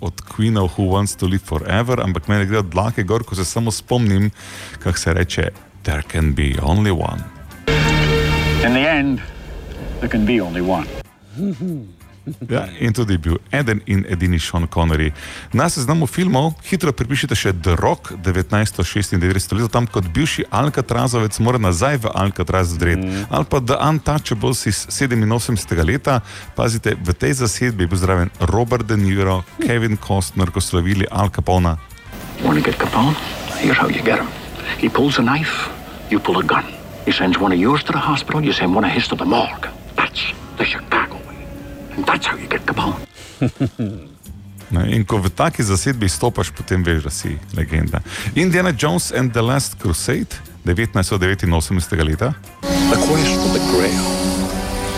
od 0.03 0.21
Queenov 0.21 0.75
Who 0.75 0.91
Wants 0.91 1.15
to 1.15 1.25
Live 1.25 1.45
Forever, 1.45 2.01
ampak 2.03 2.27
meni 2.27 2.45
gre 2.45 2.59
od 2.59 2.69
dlake 2.69 3.03
gor, 3.03 3.23
ko 3.23 3.35
se 3.35 3.45
samo 3.45 3.71
spomnim, 3.71 4.31
kako 4.79 4.97
se 4.97 5.13
reče, 5.13 5.49
There 5.83 6.03
can 6.11 6.33
be 6.33 6.55
only 6.61 6.91
one. 6.91 7.23
In 8.63 8.71
the 8.73 8.87
end, 8.87 9.19
there 9.99 10.07
can 10.07 10.25
be 10.25 10.39
only 10.39 10.61
one. 10.61 10.87
Ja, 12.47 12.63
in 12.79 12.93
tudi 12.95 13.17
bil 13.19 13.37
eden 13.51 13.81
in 13.85 14.05
edini 14.07 14.39
Sean 14.39 14.67
Connery. 14.67 15.11
Na 15.51 15.67
seznamu 15.69 16.07
filmov 16.07 16.53
hitro 16.63 16.93
pripišite 16.95 17.35
še 17.35 17.51
The 17.51 17.75
Rock 17.75 18.13
1996 18.23 19.19
let, 19.59 19.71
tam 19.73 19.87
kot 19.91 20.07
bivši 20.15 20.45
Alcatrazovec 20.47 21.35
mora 21.43 21.59
nazaj 21.59 21.99
v 22.05 22.13
Alcatraz 22.15 22.71
zdret. 22.77 23.03
Mm. 23.03 23.27
Ali 23.27 23.47
pa 23.51 23.59
The 23.59 23.75
Untouchables 23.75 24.63
iz 24.71 24.85
87 24.87 25.83
leta, 25.83 26.21
pazite, 26.55 26.95
v 26.95 27.11
tej 27.11 27.43
zasedbi 27.43 27.83
je 27.83 27.91
bil 27.91 27.99
zraven 27.99 28.31
Robert 28.47 28.87
De 28.87 28.95
Niro, 28.95 29.43
Kevin 29.59 29.99
Costner, 29.99 30.47
ko 30.47 30.63
so 30.63 30.79
lovili 30.79 31.03
Al 31.11 31.27
Capona. 31.27 31.75
Want 32.39 32.55
to 32.55 32.63
get 32.63 32.79
Capone? 32.79 33.19
Here's 33.59 33.75
how 33.75 33.91
you 33.91 33.99
get 33.99 34.23
him. 34.23 34.31
He 34.79 34.87
pulls 34.87 35.19
a 35.19 35.23
knife, 35.23 35.67
you 36.07 36.23
pull 36.23 36.39
a 36.39 36.45
gun. 36.47 36.63
He 37.03 37.11
sends 37.11 37.35
one 37.35 37.51
of 37.51 37.59
yours 37.59 37.83
to 37.83 37.91
the 37.91 37.99
hospital, 37.99 38.39
you 38.39 38.55
send 38.55 38.71
one 38.71 38.87
of 38.87 38.95
his 38.95 39.11
to 39.11 39.19
the 39.19 39.27
morgue. 39.27 39.67
That's 39.99 40.23
the 40.55 40.63
Chicago 40.63 41.22
that's 42.05 42.25
how 42.25 42.37
you 42.37 42.47
get 42.47 42.65
Capone. 42.65 42.95
Ne, 44.73 44.89
in 44.95 45.05
ko 45.05 45.19
v 45.21 45.29
taki 45.29 45.61
zasedbi 45.63 46.09
stopaš, 46.09 46.49
potem 46.49 46.81
veš, 46.81 47.03
da 47.03 47.11
si 47.13 47.37
legenda. 47.53 48.01
Indiana 48.35 48.73
Jones 48.73 49.11
and 49.11 49.33
the 49.33 49.41
Last 49.41 49.77
Crusade 49.77 50.33
1989 50.65 52.03
leta. 52.03 52.33
The 52.89 52.97
quest 53.05 53.37
for 53.37 53.51
the 53.53 53.61
Grail 53.69 54.07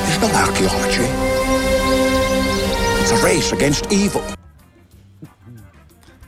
is 0.07 0.17
not 0.21 0.31
archaeology. 0.31 1.07
It's 3.01 3.11
a 3.11 3.19
race 3.25 3.51
against 3.51 3.91
evil. 3.91 4.23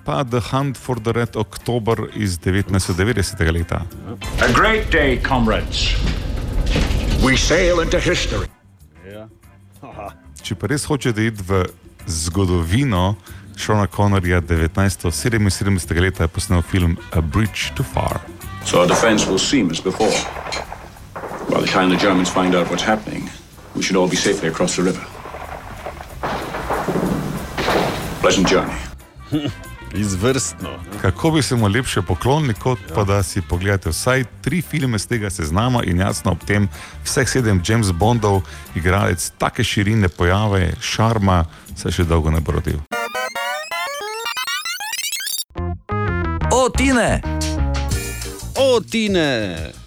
Pa 0.03 0.23
The 0.23 0.39
Hunt 0.39 0.77
for 0.77 0.99
the 0.99 1.11
Red 1.13 1.35
October 1.35 2.09
iz 2.15 2.39
1990 2.43 3.51
leta. 3.51 3.85
A 4.41 4.51
great 4.51 4.91
day, 4.91 5.17
comrades. 5.17 5.95
We 7.23 7.37
sail 7.37 7.79
into 7.79 7.99
history. 7.99 8.56
Če 10.47 10.55
pa 10.55 10.69
res 10.71 10.85
hočete 10.87 11.25
iti 11.27 11.43
v 11.43 11.65
zgodovino 12.07 13.17
Šona 13.59 13.89
Connorja 13.91 14.39
1977 14.39 15.99
leta, 15.99 16.23
je 16.23 16.31
posnel 16.31 16.63
film 16.63 16.95
A 17.11 17.19
Bridge 17.19 17.75
Too 17.75 17.83
Far. 17.83 18.21
So 18.63 18.79
our 18.79 18.87
defense 18.87 19.27
will 19.27 19.43
seem 19.43 19.67
as 19.75 19.83
before. 19.83 20.15
By 21.51 21.59
the 21.59 21.67
time 21.67 21.91
the 21.91 21.99
Germans 21.99 22.31
find 22.31 22.55
out 22.55 22.71
what's 22.71 22.87
happening, 22.87 23.27
we 23.75 23.83
should 23.83 23.99
all 23.99 24.07
be 24.07 24.15
safely 24.15 24.47
across 24.47 24.79
the 24.79 24.87
river. 24.87 25.03
Pleasant 28.23 28.47
journey. 28.47 29.51
Izvrstno. 29.93 30.69
Kako 31.01 31.31
bi 31.31 31.41
se 31.41 31.55
mu 31.55 31.67
lepše 31.67 32.01
poklonili, 32.01 32.53
kot 32.53 32.79
pa 32.95 33.03
da 33.03 33.23
si 33.23 33.41
pogledate 33.41 33.89
vsaj 33.89 34.23
tri 34.41 34.61
filme 34.61 34.99
z 34.99 35.07
tega 35.07 35.29
seznama 35.29 35.83
in 35.83 35.99
jasno 35.99 36.31
ob 36.31 36.43
tem 36.45 36.69
vseh 37.03 37.29
sedem 37.29 37.61
James 37.67 37.91
Bondov, 37.91 38.41
igralec 38.75 39.31
take 39.37 39.63
širine 39.63 40.09
pojave, 40.09 40.73
šarma, 40.81 41.45
se 41.75 41.91
še 41.91 42.03
dolgo 42.03 42.31
ne 42.31 42.39
bo 42.39 42.51
rodil. 42.51 42.79
O, 46.51 46.69
Tine! 46.69 47.21
O, 48.55 48.79
Tine! 48.81 49.86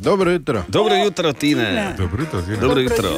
Dobro 0.00 0.30
jutro. 0.30 0.62
Dobro 0.68 0.94
jutro, 0.96 1.32
Tine. 1.32 1.94
Dobro 1.98 2.22
jutro, 2.22 2.42
Tine. 2.42 2.56
Dobro 2.56 2.80
jutro. 2.80 3.10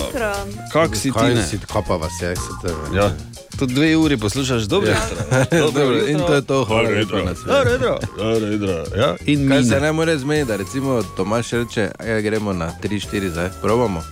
Kak 0.73 0.97
si 0.97 1.13
Kaj 1.13 1.29
Tine? 1.29 1.43
si, 1.43 1.59
kaj 1.63 1.83
pa 1.83 1.97
vas 1.97 2.13
je, 2.23 2.37
se 2.37 2.43
te 2.63 2.97
Ja, 2.97 3.11
tu 3.59 3.67
dve 3.67 3.97
uri 3.97 4.17
poslušaš, 4.17 4.63
dobro 4.63 4.91
Ja. 4.91 4.97
jutro. 5.01 5.59
Dobro, 5.73 6.07
in 6.09 6.19
to 6.19 6.35
je 6.35 6.43
to, 6.43 6.65
hvala 6.65 6.83
Dobro 6.83 6.97
lepa 6.97 7.19
jutro. 7.19 7.35
Dobro 7.47 7.73
jutro. 7.73 7.99
Dobro 8.19 8.47
jutro. 8.47 8.85
Ja, 8.97 9.17
in 9.23 9.49
Kaj 9.49 9.59
mine. 9.59 9.65
se 9.67 9.81
ne 9.81 9.93
more 9.93 10.19
zmeniti, 10.19 10.49
da 10.49 10.57
recimo 10.57 11.03
Tomaš 11.17 11.51
reče, 11.51 11.91
aj 12.01 12.23
gremo 12.23 12.53
na 12.53 12.73
3-4 12.83 13.29
zdaj, 13.29 13.49
probamo. 13.63 14.03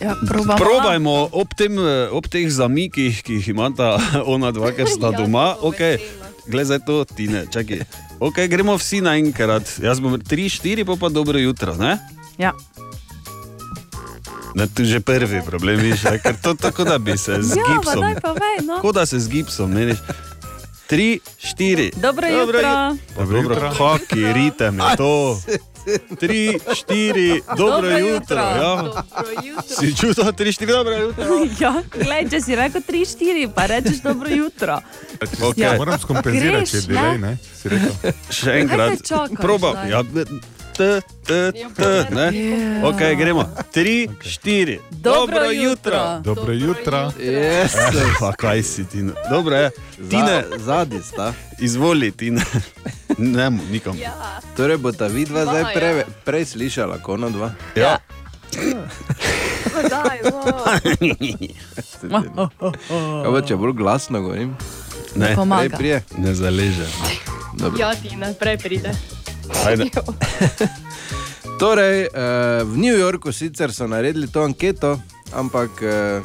Ja, 0.00 0.16
probamo. 0.28 0.58
Probajmo 0.58 1.28
ob, 1.32 1.48
tem, 1.56 1.78
eh, 1.78 2.08
ob 2.10 2.26
teh 2.26 2.50
zamikih, 2.50 3.22
ki 3.22 3.32
jih 3.32 3.48
imata 3.48 3.98
ona 4.26 4.50
dva, 4.50 4.72
ker 4.72 4.86
sta 4.88 5.06
Ja, 5.06 5.12
doma. 5.14 5.54
to 5.54 5.66
Okay. 5.66 5.98
Glej, 6.46 6.64
zdaj 6.64 6.80
to, 6.86 7.04
Tine, 7.04 7.46
čakaj. 7.46 7.84
Okay, 8.18 8.48
gremo 8.48 8.74
vsi 8.74 9.00
naenkrat. 9.00 9.78
Jaz 9.78 10.00
bom 10.00 10.18
3-4, 10.18 10.84
pa 10.84 10.96
pa 10.96 11.08
dobro 11.08 11.38
jutro. 11.38 11.74
Ne? 11.74 11.98
Ja. 12.38 12.52
Ne, 14.54 14.66
tu 14.68 14.84
že 14.84 15.00
prvi 15.00 15.40
problem, 15.40 15.80
viš, 15.80 16.02
ne, 16.04 16.18
ker 16.18 16.36
to 16.36 16.54
tako, 16.54 16.84
da 16.84 16.98
bi 16.98 17.16
se 17.16 17.40
z 17.40 17.56
Ja, 17.56 17.64
pa 17.64 17.72
gipsom. 17.72 18.00
daj 18.00 18.14
pa 18.20 18.32
vej, 18.32 18.56
no. 18.66 18.80
Kot 18.80 18.94
da 18.94 19.06
se 19.06 19.20
z 19.20 19.28
gipsom, 19.28 19.72
meniš. 19.72 19.98
Tri, 20.86 21.20
štiri. 21.38 21.92
Dobro 21.96 22.28
jutro. 22.28 22.60
Pa 23.16 23.24
dobro, 23.24 23.56
kaki 23.72 24.32
ritem 24.32 24.76
je 24.78 24.96
to. 24.96 25.40
Tri, 26.18 26.58
štiri, 26.74 27.42
dobro, 27.56 27.66
Dobro 27.66 27.98
jutro. 27.98 28.14
jutro. 28.14 28.36
Ja. 28.38 28.76
Dobro 28.76 29.32
jutro. 29.44 29.76
Si 29.76 29.96
čutil, 29.96 30.32
tri, 30.32 30.52
štiri, 30.52 30.72
dobro 30.72 30.94
jutro. 30.96 31.24
Ja, 31.60 31.82
glej, 31.92 32.28
če 32.30 32.40
si 32.40 32.56
rekel 32.56 32.80
3-4, 32.88 33.50
pa 33.54 33.66
rečeš 33.66 34.02
dobro 34.02 34.30
jutro. 34.30 34.78
Okay. 35.20 35.62
Ja. 35.62 35.76
Moram 35.76 35.98
skompenzirati, 35.98 36.70
če 36.70 36.76
je 36.76 36.82
Greš, 36.86 37.20
ne? 37.20 37.32
Še 38.30 38.50
enkrat, 38.62 39.12
probam. 39.40 39.76
Ja, 39.90 40.02
t, 40.76 41.00
t, 41.26 41.52
t, 41.76 42.04
ne? 42.10 42.26
Ja. 42.38 42.88
Ok, 42.88 43.00
gremo. 43.18 43.44
Tri, 43.72 44.08
štiri. 44.20 44.80
Dobro 44.90 45.50
jutro. 45.50 46.20
Dobro 46.24 46.52
jutro. 46.52 47.12
Yes. 47.20 47.72
Pa 48.20 48.32
kaj 48.32 48.62
si 48.62 48.84
ti? 48.84 49.04
Dobro 49.30 49.56
je. 49.56 49.70
Tine, 50.10 50.44
Zadnji 50.56 51.02
sta. 51.02 51.32
izvoli, 51.58 52.10
Tine. 52.10 52.42
Ne, 53.18 53.50
mu, 53.50 53.62
nikom. 53.70 53.98
Ja, 53.98 54.40
Torej 54.56 54.76
bo 54.76 54.92
ta 54.92 55.06
vidva 55.06 55.44
zdaj 55.44 55.62
Dva, 55.62 55.70
pre, 55.74 55.86
ja. 55.86 56.04
prej 56.24 56.44
slišala, 56.44 56.98
kot 56.98 57.14
ona 57.14 57.28
dva. 57.28 57.52
Ja. 57.76 57.98
daj, 59.92 60.18
no. 62.34 62.48
Kaj 63.22 63.32
pa 63.32 63.42
če 63.46 63.56
bolj 63.56 63.72
glasno 63.72 64.20
govorim? 64.20 64.56
Ne, 65.14 65.36
prije. 65.76 66.02
ne 66.18 66.34
zaleže. 66.34 66.86
Dobro. 67.54 67.80
ja 67.80 67.94
ti 67.94 68.16
naprej 68.16 68.58
pride. 68.58 68.92
Torej, 71.60 72.08
uh, 72.10 72.66
v 72.66 72.76
New 72.76 72.98
Yorku 72.98 73.32
sicer 73.32 73.72
so 73.72 73.86
naredili 73.86 74.26
to 74.26 74.42
anketo, 74.42 74.98
ampak 75.32 75.70
uh, 75.82 76.22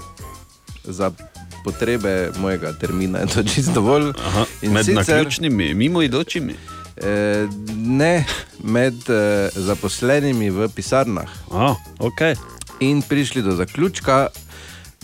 za 0.84 1.12
potrebe 1.64 2.32
mojega 2.40 2.74
termina 2.74 3.20
je 3.20 3.28
to 3.28 3.44
čisto 3.44 3.72
dovolj. 3.72 4.14
Aha, 4.18 4.46
med 4.62 4.88
naključnimi, 4.88 5.74
mimoidočimi. 5.74 6.56
Eh, 6.98 7.50
ne, 7.76 8.26
med 8.64 9.10
eh, 9.10 9.50
zaposlenimi 9.54 10.50
v 10.50 10.70
pisarnah. 10.76 11.30
Ah, 11.52 11.76
okay. 12.00 12.36
In 12.80 13.02
prišli 13.02 13.42
do 13.42 13.54
zaključka, 13.54 14.28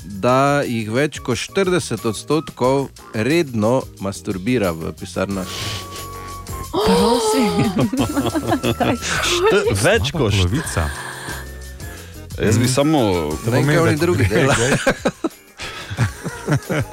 da 0.03 0.63
jih 0.65 0.89
več 0.91 1.21
kot 1.21 1.37
40 1.37 2.07
odstotkov 2.09 2.89
redno 3.13 3.83
masturbira 4.01 4.73
v 4.73 4.89
pisarnah. 4.97 5.45
Prosim. 6.73 7.51
Več 9.83 10.11
kot 10.11 10.33
polovica. 10.33 10.87
Jaz 12.41 12.57
bi 12.57 12.67
samo. 12.67 13.01
Ne 13.45 13.51
vem, 13.51 13.67
kaj 13.67 13.77
oni 13.77 13.97
drugi 14.01 14.25
delajo. 14.25 14.77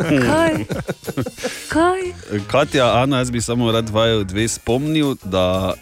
Kaj? 0.07 0.65
Kaj? 1.69 2.03
Katja, 2.51 2.91
Ana, 3.03 3.19
jaz 3.25 3.31
bi 3.31 3.41
samo 3.41 3.73
rad 3.73 3.89
vaju 3.91 4.25
dve 4.25 4.49
spomnil, 4.49 5.17
da 5.25 5.75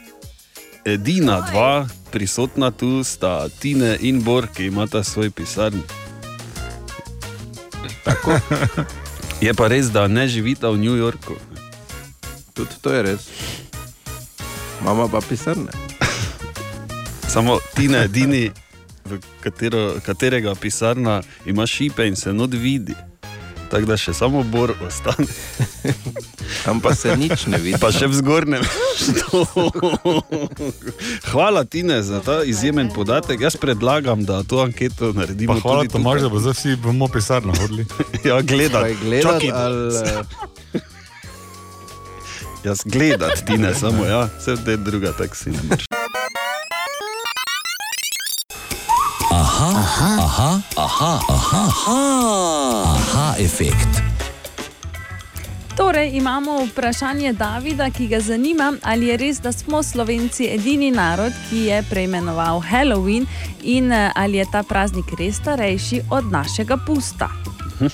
edina 0.84 1.40
dva 1.50 1.86
prisotna 2.12 2.70
tu 2.70 3.04
sta 3.04 3.48
Tine 3.58 3.96
in 4.00 4.22
Bor, 4.22 4.46
ki 4.46 4.70
imata 4.70 5.04
svoj 5.04 5.30
pisarni. 5.30 5.82
Tako. 8.04 8.38
Je 9.44 9.54
pa 9.54 9.68
res, 9.68 9.90
da 9.94 10.08
ne 10.08 10.26
živita 10.28 10.70
v 10.70 10.82
New 10.82 10.96
Yorku. 10.96 11.36
Tudi 12.54 12.74
to 12.82 12.90
je 12.90 13.02
res. 13.02 13.28
Mama 14.84 15.08
pa 15.08 15.20
pisarne. 15.20 15.72
Samo 17.32 17.58
Tine, 17.74 18.04
edini, 18.04 18.50
v 19.04 19.18
katero, 19.40 20.00
katerega 20.06 20.54
pisarna 20.54 21.22
ima 21.46 21.66
šipe 21.66 22.06
in 22.06 22.16
se 22.16 22.32
not 22.32 22.54
vidi. 22.54 22.94
Tako 23.70 23.84
da 23.84 23.96
še 24.00 24.14
samo 24.16 24.42
Bor 24.42 24.72
ostane. 24.86 25.26
Tam 26.64 26.80
pa 26.80 26.94
se 26.96 27.16
nič 27.16 27.46
ne 27.52 27.58
vidi. 27.60 27.76
Pa 27.80 27.90
še 27.92 28.08
v 28.08 28.16
zgornjem. 28.16 28.64
Hvala 31.32 31.64
Tine 31.68 32.00
za 32.02 32.22
ta 32.24 32.40
izjemen 32.48 32.88
podatek. 32.94 33.44
Jaz 33.44 33.58
predlagam, 33.60 34.24
da 34.24 34.40
to 34.42 34.62
anketo 34.64 35.12
naredimo. 35.12 35.58
Pa 35.58 35.60
hvala, 35.60 35.84
tudi 35.84 35.92
Tomaž, 35.98 36.24
da 36.24 36.32
bo 36.32 36.40
zdaj 36.40 36.56
vsi 36.56 36.76
bomo 36.80 37.10
pisarno 37.12 37.52
hodili. 37.60 37.84
Ja, 38.24 38.40
gledati 38.40 38.96
Čakaj, 39.22 39.52
ali, 39.52 40.82
Jaz 42.64 42.78
gledati, 42.84 43.44
ti 43.44 43.58
ne 43.58 43.74
samo, 43.74 44.04
ja, 44.04 44.28
vse 44.38 44.56
te 44.64 44.76
druga 44.76 45.12
taksi 45.12 45.50
ne 45.50 45.58
moreš. 45.68 45.84
Aha, 49.32 49.70
aha, 49.78 50.16
aha, 50.20 50.60
aha, 50.76 51.20
aha, 51.28 51.68
aha, 51.86 52.84
aha 52.84 53.34
efekt. 53.38 54.02
Torej, 55.76 56.10
imamo 56.16 56.64
vprašanje 56.64 57.32
Davida, 57.32 57.90
ki 57.90 58.08
ga 58.08 58.20
zanima, 58.20 58.72
ali 58.82 59.06
je 59.06 59.16
res, 59.16 59.40
da 59.40 59.52
smo 59.52 59.82
Slovenci 59.82 60.48
edini 60.50 60.90
narod, 60.90 61.32
ki 61.50 61.56
je 61.56 61.82
preimenoval 61.90 62.60
Halloween 62.60 63.26
in 63.62 63.92
eh, 63.92 64.10
ali 64.14 64.36
je 64.36 64.44
ta 64.52 64.62
praznik 64.62 65.06
res 65.18 65.36
starejši 65.36 66.00
od 66.10 66.32
našega 66.32 66.76
pusta. 66.86 67.30
Ja, 67.80 67.88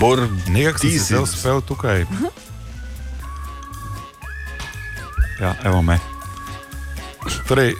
Bor, 0.00 0.28
Nekako 0.48 0.78
ti 0.78 0.90
si 0.90 0.98
zdaj 0.98 1.22
uspel 1.22 1.60
tukaj. 1.60 2.04
Ja, 5.40 5.54
evo 5.64 5.82
me. 5.82 5.98
Torej, 7.48 7.74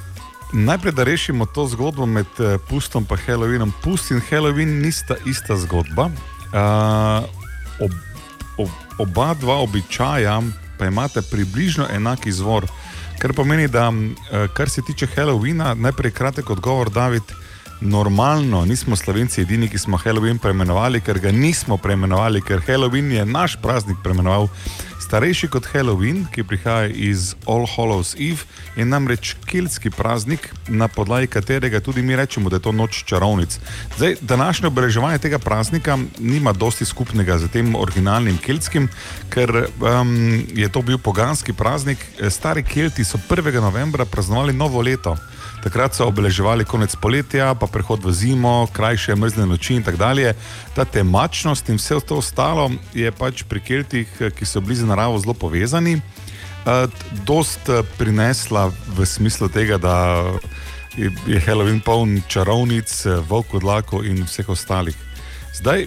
najprej, 0.53 0.93
da 0.93 1.05
rešimo 1.05 1.47
to 1.47 1.67
zgodbo 1.67 2.07
med 2.07 2.27
eh, 2.39 2.59
Pustom 2.69 3.07
in 3.11 3.17
Halloweenom. 3.27 3.73
Pust 3.83 4.11
in 4.11 4.21
Halloween 4.31 4.81
nista 4.81 5.17
ista 5.27 5.57
zgodba. 5.57 6.05
Uh, 6.05 7.25
ob, 7.81 7.93
ob, 8.59 8.69
oba 8.99 9.35
dva 9.35 9.57
običaja 9.57 10.43
pa 10.79 10.87
imata 10.87 11.23
približno 11.23 11.87
enak 11.93 12.27
izvor. 12.27 12.67
Kar 13.19 13.33
pomeni, 13.33 13.69
da 13.69 13.93
eh, 14.33 14.49
kar 14.53 14.69
se 14.71 14.83
tiče 14.83 15.07
Halloweena, 15.17 15.75
najprej 15.75 16.11
kratek 16.11 16.51
odgovor, 16.51 16.91
David. 16.91 17.23
Normalno, 17.81 18.65
nismo 18.65 18.97
slovenci 18.97 19.41
edini, 19.41 19.69
ki 19.69 19.79
smo 19.79 19.97
Halloween 19.97 20.39
preimenovali, 20.39 21.01
ker 21.01 21.19
ga 21.19 21.31
nismo 21.33 21.79
preimenovali, 21.81 22.43
ker 22.45 22.61
Halloween 22.67 23.13
je 23.13 23.25
naš 23.27 23.57
praznik 23.63 23.97
preimenoval. 24.05 24.51
Starejši 25.01 25.49
kot 25.49 25.65
Halloween, 25.73 26.27
ki 26.29 26.45
prihaja 26.45 26.91
iz 26.93 27.33
All 27.49 27.65
Hallows 27.67 28.13
Eve, 28.21 28.45
je 28.77 28.85
namreč 28.85 29.33
keltski 29.49 29.91
praznik, 29.91 30.51
na 30.69 30.89
podlagi 30.93 31.27
katerega 31.27 31.81
tudi 31.81 32.03
mi 32.03 32.17
rečemo, 32.17 32.53
da 32.53 32.61
je 32.61 32.67
to 32.69 32.73
noč 32.73 33.01
čarovnic. 33.09 33.59
Zdaj, 33.97 34.17
današnje 34.21 34.69
obeleževanje 34.69 35.19
tega 35.19 35.39
praznika 35.39 35.99
nima 36.19 36.53
dosti 36.53 36.85
skupnega 36.85 37.39
z 37.39 37.49
tem 37.49 37.75
originalnim 37.75 38.39
keltskim, 38.39 38.91
ker 39.33 39.51
um, 39.81 40.45
je 40.53 40.69
to 40.69 40.83
bil 40.83 40.99
poganski 40.99 41.53
praznik. 41.53 42.07
Stari 42.29 42.63
Kelti 42.63 43.05
so 43.05 43.19
1. 43.29 43.61
novembra 43.61 44.05
praznovali 44.05 44.53
novo 44.53 44.83
leto. 44.83 45.17
Takrat 45.61 45.93
so 45.93 46.07
obeleževali 46.09 46.65
konec 46.65 46.95
poletja, 46.97 47.53
pa 47.53 47.69
prehod 47.69 48.01
v 48.01 48.13
zimo, 48.17 48.65
krajše 48.73 49.13
mrzne 49.13 49.45
noči 49.45 49.77
in 49.77 49.85
tako 49.85 50.01
dalje. 50.01 50.33
Ta 50.73 50.89
temačnost 50.89 51.69
in 51.69 51.77
vse 51.77 52.01
to 52.01 52.17
ostalo 52.17 52.71
je 52.97 53.13
pač 53.13 53.45
pri 53.45 53.61
Keltih, 53.61 54.09
ki 54.09 54.49
so 54.49 54.65
bili 54.65 54.81
z 54.81 54.89
naravo 54.89 55.21
zelo 55.21 55.37
povezani, 55.37 56.01
eh, 56.01 56.89
dost 57.29 57.69
eh, 57.69 57.85
prinesla 57.99 58.73
v 58.97 59.05
smislu 59.05 59.53
tega, 59.53 59.77
da 59.77 60.25
je 60.97 61.41
Halloween 61.45 61.85
poln 61.85 62.23
čarovnic, 62.25 62.89
eh, 63.05 63.21
volkodlakov 63.29 64.09
in 64.09 64.25
vseh 64.25 64.49
ostalih. 64.49 64.97
Zdaj, 65.53 65.87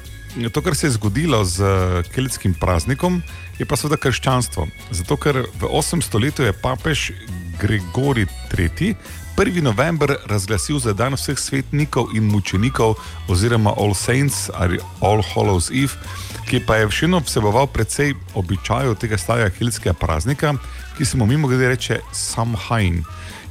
to, 0.54 0.62
kar 0.62 0.76
se 0.76 0.88
je 0.88 0.98
zgodilo 1.02 1.46
z 1.46 1.66
keltskim 2.14 2.54
praznikom, 2.54 3.24
je 3.58 3.66
pa 3.66 3.74
seveda 3.78 3.98
krščanstvo. 3.98 4.68
Zato, 4.92 5.18
ker 5.18 5.46
v 5.50 5.66
8. 5.66 6.02
stoletju 6.02 6.46
je 6.46 6.54
papež 6.54 7.12
Gregorij 7.58 8.30
III. 8.54 8.96
1. 9.38 9.62
november 9.62 10.16
razglasil 10.26 10.80
za 10.80 10.94
dan 10.94 11.14
vseh 11.14 11.40
svetnikov 11.40 12.14
in 12.14 12.24
mučenikov, 12.24 12.96
oziroma 13.28 13.74
All 13.78 13.94
Saints 13.94 14.50
ali 14.54 14.78
All 15.02 15.24
Hallows 15.24 15.72
Eve, 15.74 15.98
ki 16.46 16.60
pa 16.62 16.78
je 16.78 16.92
še 16.94 17.08
vedno 17.08 17.22
vseboval 17.26 17.66
precej 17.74 18.14
običajev 18.38 18.94
tega 19.02 19.18
starega 19.18 19.50
keltskega 19.58 19.96
praznika, 19.98 20.54
ki 20.98 21.06
se 21.06 21.18
mu 21.18 21.26
mimo 21.26 21.50
grede 21.50 21.72
reče 21.74 22.00
Samhain. 22.14 23.02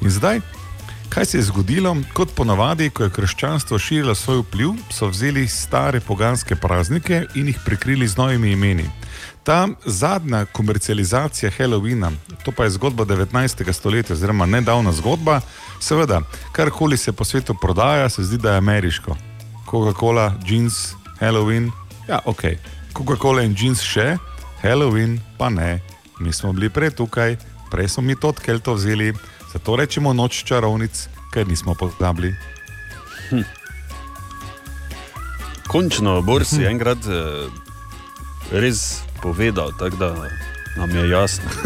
In 0.01 0.11
zdaj, 0.11 0.39
kaj 1.11 1.27
se 1.27 1.39
je 1.39 1.49
zgodilo? 1.51 1.97
Kot 2.15 2.31
ponavadi, 2.31 2.91
ko 2.91 3.03
je 3.03 3.17
krščanstvo 3.19 3.79
širilo 3.79 4.15
svoj 4.15 4.45
vpliv, 4.47 4.79
so 4.91 5.11
vzeli 5.11 5.49
stare 5.49 6.01
poganske 6.01 6.55
praznike 6.55 7.25
in 7.35 7.51
jih 7.51 7.59
prekrili 7.67 8.07
z 8.07 8.17
novimi 8.23 8.55
imeni. 8.55 8.87
Ta 9.45 9.69
zadnja 9.85 10.45
komercializacija 10.45 11.51
Halloweena, 11.59 12.13
to 12.45 12.53
pa 12.53 12.65
je 12.65 12.71
zgodba 12.71 13.05
19. 13.05 13.73
stoletja, 13.73 14.15
oziroma 14.15 14.47
nedavna 14.47 14.93
zgodba, 14.93 15.41
seveda, 15.81 16.21
karkoli 16.53 16.97
se 16.97 17.13
po 17.13 17.25
svetu 17.25 17.55
prodaja, 17.61 18.09
se 18.09 18.23
zdi, 18.23 18.39
da 18.39 18.53
je 18.53 18.59
ameriško. 18.59 19.17
Coca-Cola, 19.71 20.35
jeans, 20.47 20.95
Halloween, 21.21 21.71
ja, 22.09 22.21
ok. 22.25 22.43
Coca-Cola 22.95 23.43
in 23.43 23.57
jeans 23.59 23.83
še, 23.83 24.17
Halloween 24.63 25.19
pa 25.39 25.51
ne. 25.51 25.81
Mi 26.21 26.33
smo 26.33 26.53
bili 26.53 26.71
prej 26.71 26.91
tukaj, 26.91 27.37
prej 27.71 27.89
smo 27.89 28.03
mi 28.03 28.17
to 28.17 28.29
od 28.29 28.41
Keltov 28.41 28.75
vzeli, 28.75 29.13
zato 29.53 29.77
rečemo 29.77 30.13
noč 30.13 30.45
čarovnic, 30.45 31.09
ker 31.33 31.49
nismo 31.49 31.75
pozabili. 31.75 32.35
Končno, 35.73 36.21
Bor 36.23 36.45
si 36.45 36.65
enkrat 36.69 36.99
eh, 37.09 37.49
res 38.53 38.83
povedal, 39.23 39.71
tako 39.73 39.97
da 39.97 40.15
nam 40.77 40.91
je 40.93 41.11
jasno. 41.11 41.45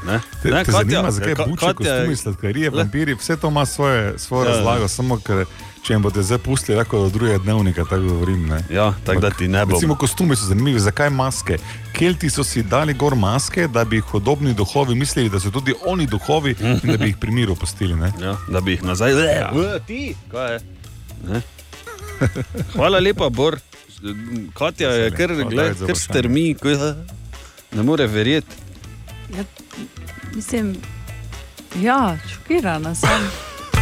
Ne? 0.00 0.16
Te, 0.42 0.48
Ne, 0.48 0.64
te 0.64 0.72
Katja, 0.72 0.72
zanima, 0.72 1.10
zakaj 1.10 1.34
Ka- 1.34 1.44
je- 1.44 1.74
kostumi, 1.74 2.16
sladkarije, 2.16 2.70
vampiri, 2.70 3.14
vse 3.14 3.36
to 3.36 3.48
ima 3.48 3.66
svoje, 3.66 4.18
svojo 4.18 4.44
Ja, 4.44 4.50
razlago, 4.50 4.88
samo 4.88 5.18
ker 5.18 5.44
če 5.82 5.92
jim 5.92 6.02
boste 6.02 6.22
zdaj 6.22 6.38
pustili, 6.38 6.78
lahko 6.78 6.98
do 6.98 7.08
drugega 7.10 7.38
dnevnika, 7.38 7.84
tako 7.84 8.02
govorim. 8.04 8.46
Ne. 8.46 8.62
Ja, 8.70 8.94
tako 9.04 9.20
da 9.20 9.30
ti 9.30 9.48
ne 9.48 9.66
bo. 9.66 9.72
Recimo, 9.72 9.94
kostumi 9.94 10.36
so 10.36 10.46
zanimivi, 10.46 10.80
zakaj 10.80 11.10
maske? 11.10 11.58
Kelti 11.92 12.30
so 12.30 12.40
si 12.42 12.62
dali 12.64 12.94
gor 12.94 13.14
maske, 13.14 13.68
da 13.68 13.84
bi 13.84 13.96
jih 13.96 14.04
hodobni 14.06 14.54
duhovi 14.54 14.94
mislili, 14.94 15.28
da 15.28 15.36
so 15.38 15.50
tudi 15.50 15.74
oni 15.84 16.06
duhovi 16.06 16.56
in 16.60 16.80
da 16.82 16.96
bi 16.96 17.06
jih 17.06 17.16
pri 17.18 17.30
miru 17.32 17.54
pustili. 17.54 17.94
Ne? 17.94 18.12
Ja, 18.18 18.36
da 18.48 18.60
bi 18.60 18.72
jih 18.72 18.82
nazaj, 18.82 19.12
le, 19.12 19.26
Ja. 19.26 19.52
ti, 19.80 20.00
kaj 20.30 20.52
je. 20.52 20.60
Ne? 21.26 21.42
Hvala 22.72 22.98
lepa, 23.00 23.28
Bor. 23.28 23.60
Katja 24.54 24.90
je 24.90 25.10
kar, 25.10 25.34
gled, 25.50 25.76
kar 25.86 25.96
strmi, 25.96 26.56
ne 27.72 27.82
more 27.82 28.06
verjeti. 28.06 28.56
Ja, 29.36 29.44
mislim, 30.34 30.76
ja, 31.82 32.18
šokirana 32.32 32.94
sem. 32.94 33.30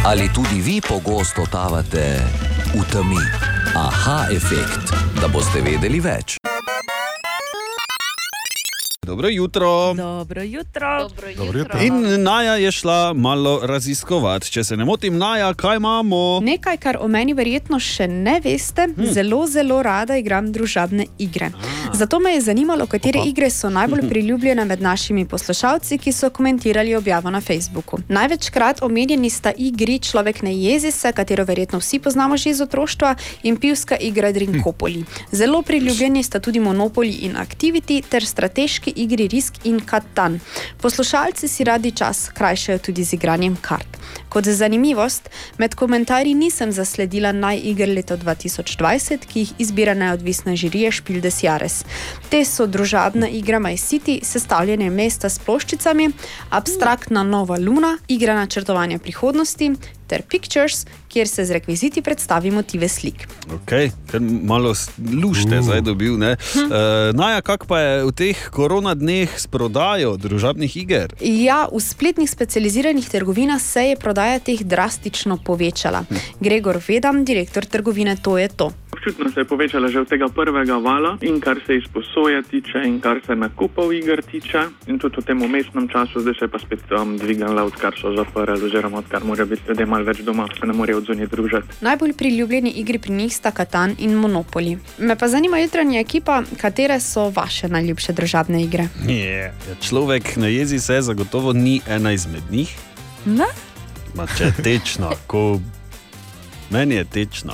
Ali 0.05 0.29
tudi 0.35 0.61
vi 0.61 0.81
pogosto 0.81 1.45
totavate 1.45 2.19
v 2.75 2.83
temi? 2.91 3.23
Aha 3.75 4.27
efekt, 4.31 4.93
da 5.21 5.27
boste 5.27 5.61
vedeli 5.61 5.99
več. 5.99 6.48
Dobro 9.09 9.27
jutro. 9.29 9.93
Dobro 9.93 10.43
jutro. 10.43 10.99
Dobro 10.99 11.27
Dobro 11.37 11.59
jutro. 11.59 11.79
In 11.81 12.23
Naja 12.23 12.55
je 12.55 12.71
šla 12.71 13.13
malo 13.13 13.59
raziskovati. 13.63 14.51
Če 14.51 14.63
se 14.63 14.77
ne 14.77 14.85
motim, 14.85 15.17
Naja, 15.17 15.53
kaj 15.53 15.77
imamo? 15.77 16.39
Nekaj, 16.39 16.77
kar 16.77 16.97
o 17.01 17.07
meni 17.07 17.33
verjetno 17.33 17.79
še 17.79 18.07
ne 18.07 18.37
veste, 18.43 18.85
hmm. 18.85 19.07
zelo, 19.13 19.47
zelo 19.47 19.81
rada 19.83 20.17
igram 20.17 20.51
družabne 20.53 21.07
igre. 21.17 21.49
Zato 21.93 22.19
me 22.19 22.35
je 22.35 22.41
zanimalo, 22.41 22.85
katere 22.85 23.23
igre 23.25 23.49
so 23.49 23.69
najbolj 23.69 24.05
priljubljene 24.09 24.65
med 24.65 24.81
našimi 24.81 25.25
poslušalci, 25.25 25.97
ki 25.97 26.13
so 26.13 26.29
komentirali 26.29 26.93
objavo 26.95 27.33
na 27.33 27.41
Facebooku. 27.41 27.97
Največkrat 28.07 28.83
omenjeni 28.85 29.29
sta 29.29 29.51
igri 29.57 29.99
Človek 29.99 30.41
ne 30.45 30.53
jezi 30.53 30.91
se, 30.91 31.11
katero 31.11 31.45
verjetno 31.49 31.79
vsi 31.79 31.99
poznamo 31.99 32.37
že 32.37 32.53
iz 32.53 32.61
otroštva, 32.61 33.15
in 33.43 33.57
pivska 33.57 33.97
igra 33.97 34.31
Drinkopoli. 34.31 35.03
Zelo 35.31 35.61
priljubljeni 35.61 36.23
sta 36.23 36.39
tudi 36.39 36.59
Monopoly 36.59 37.25
in 37.25 37.35
Activity 37.41 38.03
ter 38.09 38.25
strateški 38.25 38.93
igri 38.99 39.27
Risk 39.27 39.53
in 39.63 39.79
Katan. 39.79 40.39
Poslušalci 40.81 41.47
si 41.47 41.63
radi 41.63 41.91
čas 41.91 42.29
krajšajo 42.33 42.79
tudi 42.79 43.03
z 43.03 43.13
igranjem 43.13 43.55
kart. 43.61 43.97
Kot 44.29 44.45
zanimivost, 44.45 45.29
med 45.57 45.75
komentarji 45.75 46.33
nisem 46.33 46.71
zasledila 46.71 47.31
najiger 47.31 47.89
leta 47.89 48.17
2020, 48.17 49.25
ki 49.25 49.39
jih 49.39 49.53
izbira 49.57 49.93
neodvisna 49.93 50.55
žirija 50.55 50.91
Špil 50.91 51.21
des 51.21 51.43
Jares. 51.43 51.83
Te 52.29 52.43
so 52.45 52.67
družabna 52.67 53.29
igra 53.29 53.59
My 53.59 53.77
City, 53.77 54.19
sestavljanje 54.23 54.89
mesta 54.89 55.29
s 55.29 55.39
ploščicami, 55.39 56.09
abstraktna 56.49 57.23
nova 57.23 57.57
luna, 57.57 57.97
igra 58.07 58.35
načrtovanja 58.35 58.99
prihodnosti 58.99 59.71
ter 60.07 60.23
Pictures, 60.29 60.85
kjer 61.09 61.27
se 61.27 61.45
z 61.45 61.57
rekviziti 61.57 62.01
predstavi 62.05 62.51
motive 62.51 62.87
slik. 62.87 63.25
Okay, 63.49 63.89
ker 64.11 64.21
malo 64.21 64.73
lušte 65.23 65.57
uh. 65.59 65.65
zdaj 65.65 65.81
dobil. 65.81 66.15
Uh, 66.19 66.37
Naja, 67.13 67.41
kak 67.41 67.65
pa 67.65 67.79
je 67.79 67.93
v 68.05 68.11
teh 68.13 68.37
korona 68.53 68.93
dneh 68.93 69.29
s 69.29 69.47
prodajo 69.49 70.15
družabnih 70.17 70.77
iger? 70.77 71.13
Ja, 71.21 71.65
v 71.71 71.81
spletnih 71.81 72.29
specializiranih 72.29 73.09
trgovinah 73.09 73.61
se 73.61 73.93
je 73.93 73.95
prodaja 73.95 74.39
teh 74.39 74.61
drastično 74.61 75.39
povečala. 75.41 76.05
Gregor 76.39 76.77
Vedam, 76.87 77.25
direktor 77.25 77.65
trgovine, 77.65 78.15
to 78.21 78.37
je 78.37 78.47
to. 78.47 78.67
Občutno 78.99 79.31
se 79.31 79.39
je 79.39 79.45
povečala 79.47 79.87
že 79.87 80.03
od 80.03 80.09
tega 80.11 80.27
prvega 80.27 80.75
vala, 80.75 81.15
in 81.21 81.39
kar 81.39 81.61
se 81.63 81.77
izposoje 81.77 82.41
tiče, 82.43 82.83
in 82.83 82.99
kar 82.99 83.21
se 83.25 83.35
nakupov 83.35 83.93
iger 83.93 84.19
tiče, 84.21 84.91
in 84.91 84.99
tudi 84.99 85.21
v 85.21 85.25
tem 85.25 85.41
umestnem 85.41 85.87
času, 85.87 86.19
zdaj 86.19 86.35
se 86.35 86.45
je 86.45 86.51
pa 86.51 86.59
spet 86.59 86.83
um, 86.91 87.15
dvignila, 87.17 87.63
odkar 87.63 87.95
so 87.95 88.11
zaprli, 88.11 88.59
oziroma 88.59 88.99
odkar 88.99 89.23
morajo 89.23 89.45
biti 89.55 89.61
ljudje 89.69 89.85
malo 89.85 90.03
več 90.03 90.19
doma, 90.27 90.47
se 90.51 90.67
ne 90.67 90.73
morejo 90.73 90.98
odzunaj 90.99 91.27
družiti. 91.27 91.79
Najbolj 91.81 92.13
priljubljeni 92.13 92.69
igri 92.81 92.99
pri 92.99 93.13
njih 93.13 93.35
sta 93.35 93.51
Katan 93.51 93.95
in 93.99 94.15
Monopoly. 94.19 94.77
Me 94.97 95.15
pa 95.15 95.27
zanima 95.27 95.59
jutranja 95.59 95.99
ekipa, 95.99 96.43
katere 96.61 96.99
so 96.99 97.29
vaše 97.29 97.67
najljubše 97.67 98.13
državne 98.13 98.63
igre. 98.63 98.87
Yeah. 99.05 99.51
Ja, 99.69 99.75
človek 99.81 100.35
na 100.35 100.47
jezi 100.47 100.79
se 100.79 101.01
zagotovo 101.01 101.53
ni 101.53 101.81
ena 101.87 102.11
izmed 102.11 102.43
njih. 102.51 102.75
Ne? 103.25 103.49
Ma 104.15 104.27
če 104.37 104.43
je 104.43 104.53
tečno, 104.63 105.11
ko 105.27 105.59
meni 106.69 106.95
je 106.95 107.05
tečno. 107.05 107.53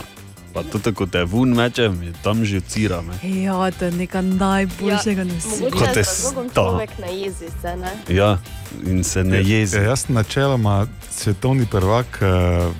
Pa 0.55 0.63
tudi, 0.63 0.93
ko 0.95 1.03
te 1.05 1.23
vun 1.27 1.51
mečem, 1.51 1.97
je 2.03 2.13
tam 2.23 2.45
že 2.45 2.61
cirame. 2.63 3.13
Ja, 3.23 3.71
to 3.75 3.85
je 3.85 3.91
nekaj 3.91 4.21
najboljšega 4.23 5.23
na 5.23 5.33
Mogoče 5.33 5.71
Kot 5.77 5.95
je 5.95 5.99
je 5.99 6.03
sta. 6.03 6.45
človek 6.53 6.89
na 6.99 7.07
jezi 7.11 7.49
se, 7.61 7.75
ne? 7.75 7.91
Ja, 8.07 8.37
in 8.85 9.03
se 9.03 9.23
ne 9.23 9.41
jezi. 9.43 9.77
Ja, 9.77 9.83
jaz 9.83 10.05
sem 10.05 10.15
načeloma 10.15 10.87
svetovni 11.11 11.65
prvak 11.71 12.19
eh, 12.21 12.27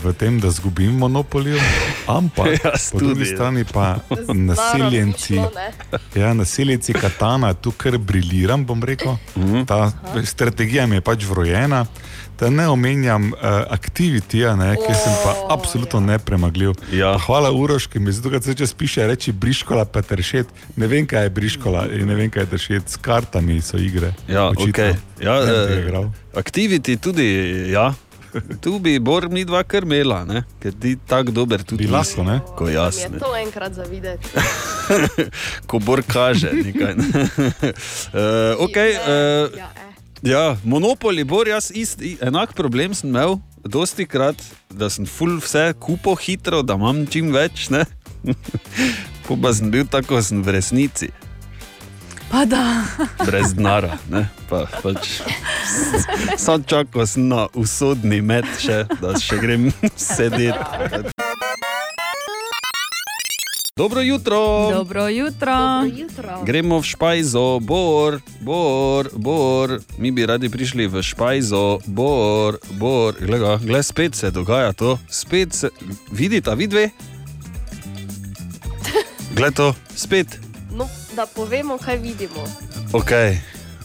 v 0.04 0.14
tem, 0.14 0.40
da 0.40 0.52
zgubim 0.52 0.98
monopolijo, 0.98 1.60
ampak 2.08 2.62
po 2.92 3.00
drugi 3.00 3.22
ja. 3.22 3.36
strani 3.36 3.64
pa 3.64 3.96
nasiljenci. 4.50 5.40
Ja, 6.16 6.34
nasiljenci 6.34 6.94
Katana, 6.94 7.54
tu 7.54 7.72
kar 7.72 7.98
briliram, 7.98 8.66
bom 8.66 8.84
rekel. 8.84 9.18
Mhm. 9.36 9.66
Ta 9.66 9.92
strategija 10.26 10.88
mi 10.88 10.96
je 10.96 11.02
pač 11.02 11.24
vrojena. 11.24 11.86
Da 12.40 12.50
ne 12.50 12.68
omenjam 12.68 13.30
uh, 13.34 13.40
aktivitija, 13.70 14.56
ne, 14.56 14.74
ki 14.76 14.94
sem 14.94 15.14
pa 15.24 15.36
absolutno 15.54 16.00
nepremagljiv. 16.04 16.74
Ja. 16.92 17.14
Hvala 17.26 17.52
Uroš, 17.52 17.88
ki 17.88 18.00
mi 18.00 18.12
zato, 18.12 18.30
kad 18.30 18.44
se 18.44 18.54
če 18.56 18.68
spiše, 18.68 19.08
reči 19.08 19.32
briškola, 19.32 19.86
pa 19.86 20.02
teršet. 20.02 20.48
Ne 20.76 20.88
vem, 20.92 21.08
kaj 21.08 21.24
je 21.24 21.30
briškola 21.30 21.86
in 21.96 22.08
ne 22.12 22.16
vem, 22.16 22.30
kaj 22.30 22.44
je 22.44 22.50
teršet. 22.56 22.90
S 22.92 23.00
kartami 23.00 23.62
so 23.64 23.78
igre. 23.80 24.12
Ja, 24.28 24.50
Očitno. 24.50 24.68
okay. 24.74 24.96
ja, 25.24 25.38
tega 25.46 25.62
eh, 25.70 25.80
igral. 25.86 26.10
Aktiviti 26.36 26.98
tudi, 26.98 27.30
ja. 27.72 27.94
Tu 28.62 28.80
bi 28.84 29.00
Bor 29.00 29.30
mi 29.32 29.46
dva 29.48 29.64
krmela, 29.64 30.26
ne? 30.28 30.44
ker 30.60 30.74
ti 30.76 30.98
tako 31.08 31.32
dober 31.32 31.64
tudi 31.64 31.86
Bi 31.86 31.92
lahko, 31.92 32.24
ne? 32.28 32.42
Ko 32.58 32.68
jaz, 32.68 33.00
Je 33.00 33.10
ne. 33.10 33.20
to 33.20 33.32
enkrat 33.40 33.74
za 33.74 33.84
videti. 33.88 34.28
Ko 35.72 35.80
Bor 35.80 36.04
kaže 36.04 36.52
nekaj. 36.52 36.96
Ne? 37.00 37.08
uh, 38.12 38.60
okay, 38.68 39.00
uh, 39.00 39.56
Ja, 39.56 39.72
eh. 39.72 39.95
Ja, 40.26 40.58
monopoli, 40.64 41.24
Bor, 41.24 41.48
jaz 41.48 41.72
ist, 41.72 42.02
enak 42.22 42.54
problem 42.56 42.94
sem 42.94 43.10
imel. 43.10 43.38
Dosti 43.66 44.06
krat, 44.06 44.38
da 44.70 44.90
sem 44.90 45.06
full 45.10 45.40
vse 45.42 45.74
kupo 45.82 46.14
hitro, 46.16 46.62
da 46.62 46.76
imam 46.78 47.06
čim 47.10 47.32
več. 47.34 47.70
ne. 47.70 47.86
Po 49.28 49.38
pa 49.42 49.54
sem 49.54 49.72
bil 49.74 49.88
tako, 49.90 50.22
sem 50.22 50.44
v 50.46 50.54
resnici, 50.54 51.10
Pa 52.30 52.46
da. 52.46 52.84
brez 53.26 53.54
denara. 53.54 53.98
ne. 54.10 54.28
Pa, 54.50 54.66
pač, 54.84 55.22
Sam 56.46 56.64
čakal 56.64 57.08
sem 57.08 57.28
na 57.30 57.48
usodni 57.54 58.22
met, 58.22 58.46
še, 58.62 58.84
da 59.02 59.14
še 59.18 59.38
grem 59.42 59.72
sedeti. 59.98 61.15
Dobro 63.80 64.02
jutro. 64.02 64.72
Dobro 64.74 65.08
jutro. 65.08 65.84
Jutro. 65.96 66.44
Gremo 66.46 66.80
v 66.80 66.84
špajzo, 66.84 67.60
bor, 67.60 68.22
bor, 68.40 69.10
bor. 69.16 69.80
Mi 69.98 70.12
bi 70.16 70.24
radi 70.26 70.48
prišli 70.50 70.88
v 70.88 71.04
špajzo, 71.04 71.84
bor, 71.86 72.56
bor. 72.80 73.20
Glej, 73.20 73.40
ga, 73.40 73.60
glej 73.60 73.84
spet 73.84 74.16
se 74.16 74.32
dogaja 74.32 74.72
to, 74.74 74.96
spet 75.12 75.54
se. 75.54 75.70
Vidite, 76.08 76.56
vidve? 76.56 76.90
Glej 79.36 79.52
to, 79.52 79.76
spet. 79.92 80.40
No, 80.72 80.88
da 81.16 81.28
povemo, 81.28 81.76
kaj 81.78 81.98
vidimo 81.98 82.48
Ok, 82.96 83.12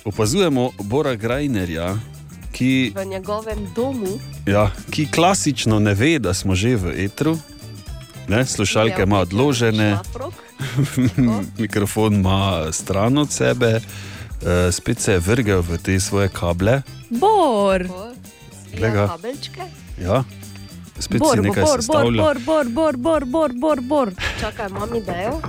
opazujemo 0.06 0.70
Bora 0.86 1.18
Grajnerja, 1.18 1.98
ki, 2.54 2.94
v 2.94 3.04
njegovem 3.04 3.66
domu. 3.74 4.22
ja, 4.46 4.70
ki 4.90 5.10
klasično 5.10 5.82
ne 5.82 5.94
ve, 5.94 6.18
da 6.22 6.30
smo 6.34 6.54
že 6.54 6.76
v 6.76 6.94
etru. 6.94 7.38
Ne, 8.30 8.46
slušalke 8.46 9.02
ima 9.02 9.18
odložene, 9.18 9.98
mikrofon 11.58 12.14
ima 12.14 12.72
stran 12.72 13.18
od 13.18 13.30
sebe, 13.30 13.80
eh, 14.46 14.72
spet 14.72 15.00
se 15.00 15.12
je 15.12 15.18
vrgel 15.18 15.60
v 15.60 15.78
te 15.78 16.00
svoje 16.00 16.28
kable. 16.28 16.82
Bor. 17.10 17.84
Glej 18.76 18.90
ga. 18.90 19.08
Kabelčke. 19.08 19.62
Ja, 20.02 20.24
spet 20.98 21.18
Bor, 21.18 21.34
si 21.34 21.36
bor, 21.36 21.48
nekaj 21.48 21.64
bor, 21.64 21.82
sestavlja. 21.82 22.22
bor, 22.22 22.38
bor, 22.38 22.68
bor, 22.68 22.96
bor, 22.96 23.24
bor, 23.24 23.52
bor, 23.52 23.80
bor. 23.80 24.12
Čakaj, 24.40 24.70
imam 24.70 24.94
idejo. 24.94 25.40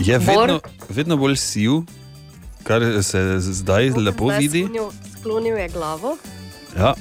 Je 0.00 0.18
Bor. 0.18 0.28
vedno, 0.28 0.60
vedno 0.88 1.16
bolj 1.16 1.36
siv, 1.36 1.72
kar 2.62 2.82
se 3.02 3.40
zdaj 3.40 3.90
lepo 3.90 4.28
Zdaj 4.28 4.38
vidi. 4.38 4.64
Sklonil, 4.64 4.90
sklonil 5.20 5.56
je 5.56 5.68
glavo 5.68 6.16
Ja. 6.76 6.94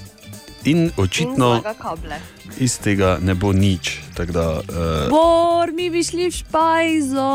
In 0.63 0.77
in 0.77 0.91
očitno 0.97 1.61
kable. 1.81 2.15
Iz 2.61 2.77
tega 2.79 3.17
ne 3.21 3.33
bo 3.35 3.53
nič. 3.53 3.99
tako 4.13 4.31
Da, 4.31 4.49
uh, 4.49 5.09
Bor, 5.09 5.73
mi 5.73 5.89
bi 5.89 6.03
šli 6.03 6.29
v 6.29 6.31
špajzo. 6.31 7.31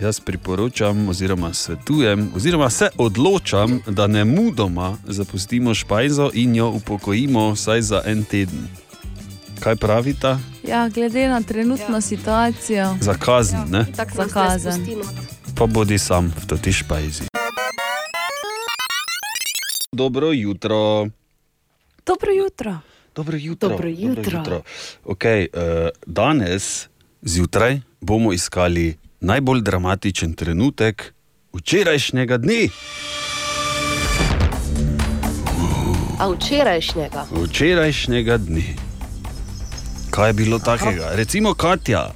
jaz 0.00 0.20
priporočam, 0.20 1.08
oziroma 1.08 1.52
svetujem, 1.54 2.32
oziroma 2.36 2.70
se 2.70 2.88
odločam, 2.96 3.80
da 3.86 4.06
ne 4.06 4.24
mudoma 4.24 4.96
zapustimo 5.04 5.74
špajzo 5.74 6.30
in 6.34 6.56
jo 6.56 6.68
upokojimo 6.70 7.50
vsaj 7.52 7.82
za 7.82 8.02
en 8.06 8.24
teden. 8.24 8.68
Kaj 9.60 9.76
pravita? 9.76 10.38
Ja, 10.64 10.88
glede 10.88 11.28
na 11.28 11.42
trenutno 11.42 11.96
ja. 11.96 12.00
situacijo. 12.00 12.96
Za 13.00 13.14
kazen, 13.14 13.60
ne? 13.70 13.86
Tako 13.96 14.16
Za 14.16 14.28
kazen. 14.28 14.86
pa 15.54 15.66
bodi 15.66 15.98
sam 15.98 16.32
v 16.42 16.46
toti 16.46 16.72
špajzi. 16.72 17.22
Dobro 19.92 20.32
jutro. 20.32 21.06
Dobro 22.06 22.32
jutro. 22.32 22.78
Dobro 23.20 23.36
jutro. 23.36 23.68
Dobro 23.68 23.88
jutro. 23.88 24.38
jutro. 24.38 24.62
Okay, 25.04 25.46
uh, 25.52 25.88
danes 26.06 26.88
zjutraj 27.22 27.80
bomo 28.00 28.32
iskali 28.32 28.96
najbolj 29.20 29.60
dramatičen 29.60 30.32
trenutek 30.32 31.14
včerajšnjega 31.52 32.38
dne. 32.38 32.68
A 36.18 36.28
včerajšnjega. 36.32 37.26
Včerajšnjega 37.44 38.38
dne. 38.38 38.64
Kaj 40.10 40.28
je 40.28 40.32
bilo 40.32 40.58
takega? 40.58 41.12
Recimo, 41.12 41.54
Katja, 41.54 42.14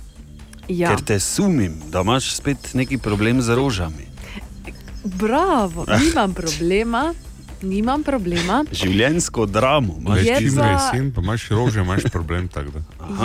Ja. 0.69 0.89
ker 0.89 1.05
te 1.05 1.21
sumim, 1.21 1.77
da 1.93 2.01
imaš 2.01 2.33
spet 2.37 2.75
neki 2.75 2.99
problem 2.99 3.43
z 3.43 3.55
rožami. 3.55 4.09
Bravo, 5.05 5.85
nimam 6.01 6.35
problema. 6.35 7.15
Nimam 7.65 8.03
problema. 8.03 8.65
Življenjsko 8.71 9.47
dramo. 9.47 9.97
imaš. 9.99 10.19
Je 10.21 10.37
čim 10.39 10.55
pa- 10.55 10.63
je 10.63 10.73
jesen, 10.73 11.11
pa 11.11 11.21
imaš 11.21 11.49
rože, 11.49 11.81
imaš 11.81 12.03
problem. 12.05 12.49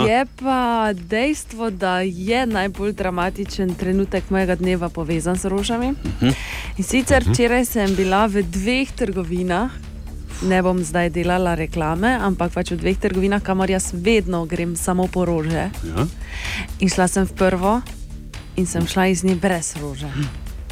Je 0.00 0.26
pa 0.36 0.60
dejstvo, 0.92 1.70
da 1.70 2.00
je 2.00 2.46
najbolj 2.48 2.92
dramatičen 2.92 3.74
trenutek 3.74 4.30
mojega 4.30 4.54
dneva 4.54 4.88
povezan 4.88 5.36
s 5.36 5.44
rožami. 5.44 5.94
In 6.76 6.84
sicer 6.84 7.22
Mhm. 7.22 7.30
včeraj 7.30 7.64
sem 7.66 7.94
bila 7.94 8.26
v 8.26 8.42
dveh 8.42 8.88
trgovinah, 8.90 9.70
ne 10.42 10.58
bom 10.58 10.78
zdaj 10.80 11.10
delala 11.10 11.54
reklame, 11.54 12.08
ampak 12.10 12.50
pač 12.50 12.70
v 12.70 12.76
dveh 12.76 12.96
trgovinah, 12.98 13.40
kamor 13.40 13.68
jaz 13.68 13.92
vedno 13.94 14.44
grem 14.44 14.74
samo 14.74 15.06
po 15.06 15.24
rože. 15.24 15.68
Ja. 15.86 16.06
In 16.78 16.88
šla 16.88 17.06
sem 17.06 17.24
v 17.24 17.32
prvo, 17.34 17.82
in 18.56 18.66
sem 18.66 18.82
šla 18.82 19.06
iz 19.06 19.22
nje 19.22 19.34
brez 19.36 19.76
rože. 19.76 20.08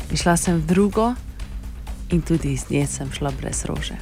In 0.08 0.16
šla 0.16 0.36
sem 0.36 0.56
v 0.56 0.64
drugo, 0.64 1.14
in 2.08 2.22
tudi 2.22 2.52
iz 2.52 2.64
nje 2.70 2.86
sem 2.86 3.12
šla 3.12 3.30
brez 3.30 3.64
rože. 3.64 3.96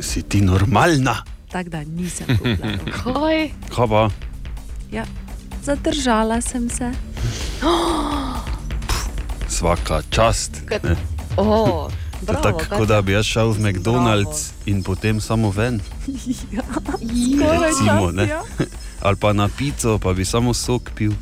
Si 0.00 0.22
ti 0.22 0.40
normalna? 0.40 1.22
Tako 1.50 1.70
da 1.70 1.84
nisem 1.84 2.26
kupila. 2.38 2.68
Kaj? 2.96 3.50
Pa? 3.88 4.10
Ja, 4.92 5.04
zadržala 5.62 6.40
sem 6.40 6.70
se. 6.70 6.92
Svaka 9.48 10.02
čast. 10.10 10.50
Kad- 10.66 10.84
ne. 10.84 10.96
O, 11.36 11.88
To 12.26 12.32
je 12.32 12.38
bravo, 12.38 12.58
tako, 12.58 12.76
kot 12.78 12.88
da 12.88 13.02
bi 13.02 13.12
jaz 13.12 13.26
šel 13.26 13.50
v 13.50 13.58
McDonald's 13.58 14.52
in 14.66 14.82
potem 14.82 15.20
samo 15.20 15.50
ven. 15.50 15.80
Skoraj 16.06 17.58
Recimo, 17.60 18.12
čas, 18.12 18.28
ja. 18.28 18.42
Ali 19.00 19.16
pa 19.16 19.32
na 19.32 19.48
pico, 19.48 19.98
pa 19.98 20.12
bi 20.12 20.24
samo 20.24 20.54
sok 20.54 20.90
pil. 20.94 21.12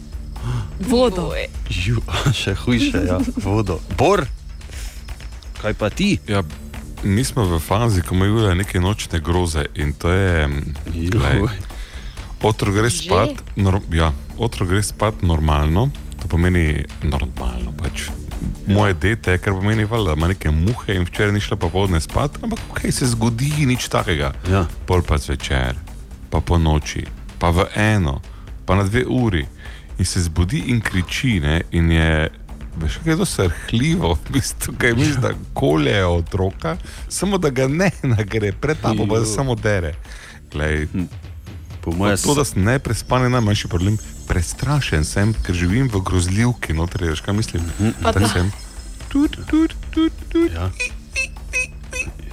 Vodo. 0.90 1.32
Ju, 1.70 2.02
še 2.34 2.54
hujše, 2.54 3.00
ja, 3.08 3.16
vodo. 3.36 3.80
Bor, 3.96 4.26
kaj 5.62 5.74
pa 5.74 5.90
ti? 5.90 6.18
Ja, 6.28 6.42
mi 7.02 7.24
smo 7.24 7.44
v 7.44 7.60
fazi, 7.60 8.02
ko 8.02 8.14
imajo 8.14 8.54
neke 8.54 8.80
nočne 8.80 9.20
groze 9.20 9.66
in 9.74 9.92
to 9.92 10.12
je. 10.12 10.48
glej, 10.94 11.44
Otrok 12.42 12.74
gre 12.74 12.88
spat, 12.90 13.42
nor, 13.56 13.80
ja, 13.92 14.12
otrok 14.40 14.70
gre 14.72 14.82
spat 14.82 15.20
normalno, 15.22 15.90
to 16.22 16.28
pomeni 16.28 16.84
normalno. 17.04 17.74
Pač. 17.76 18.08
Moje 18.66 18.94
dete, 18.96 19.36
kar 19.38 19.52
pomeni, 19.52 19.84
valjda, 19.84 20.14
da 20.14 20.16
ima 20.16 20.30
neke 20.32 20.50
muhe 20.50 20.96
in 20.96 21.04
včeraj 21.04 21.34
ni 21.36 21.40
šla 21.44 21.58
popoldne 21.60 22.00
spat, 22.00 22.38
ampak 22.42 22.62
kaj 22.78 22.92
se 22.96 23.10
zgodi, 23.12 23.66
nič 23.68 23.90
takega. 23.92 24.32
Ja. 24.48 24.64
Pol 24.88 25.04
pa 25.04 25.18
zvečer, 25.20 25.76
pa 26.32 26.40
po 26.40 26.56
noči, 26.56 27.04
pa 27.38 27.52
v 27.52 27.68
eno, 27.76 28.22
pa 28.64 28.80
na 28.80 28.88
dve 28.88 29.04
uri. 29.04 29.44
In 30.00 30.08
se 30.08 30.22
zbudi 30.24 30.62
in 30.72 30.80
kriči, 30.80 31.40
ne, 31.44 31.60
in 31.76 31.92
je. 31.92 32.30
Veš, 32.80 33.00
kaj 33.04 33.12
je 33.12 33.16
to 33.16 33.26
srhljivo, 33.26 34.14
v 34.14 34.32
bistvu, 34.32 34.74
kaj 34.78 34.94
misliš, 34.94 35.16
da 35.20 35.32
kolje 35.54 36.06
otroka, 36.06 36.76
samo 37.08 37.38
da 37.38 37.50
ga 37.50 37.68
ne 37.68 37.90
nagre, 38.02 38.52
pred 38.52 38.80
tabo 38.82 39.06
pa 39.06 39.24
samo 39.24 39.54
dere. 39.54 39.94
Glej, 40.52 40.88
Po 41.80 41.92
moje 41.92 42.16
to, 42.16 42.34
da 42.34 42.44
sem 42.44 42.64
neprespan, 42.64 43.22
je 43.22 43.30
najmanjši 43.30 43.68
problem. 43.68 43.96
Prestrašen 44.28 45.04
sem, 45.04 45.32
ker 45.46 45.54
živim 45.54 45.88
v 45.88 46.02
grozljivki, 46.04 46.76
noter 46.76 47.02
je, 47.02 47.10
veš, 47.14 47.20
kaj 47.20 47.34
mislim. 47.34 47.62
Pa 48.02 48.12
Tak 48.12 48.22
da. 48.22 48.28
sem. 48.28 48.52
Tut, 49.08 49.38
tut, 49.50 49.74
tut, 49.90 50.12
tut. 50.28 50.52
Ja. 50.52 50.70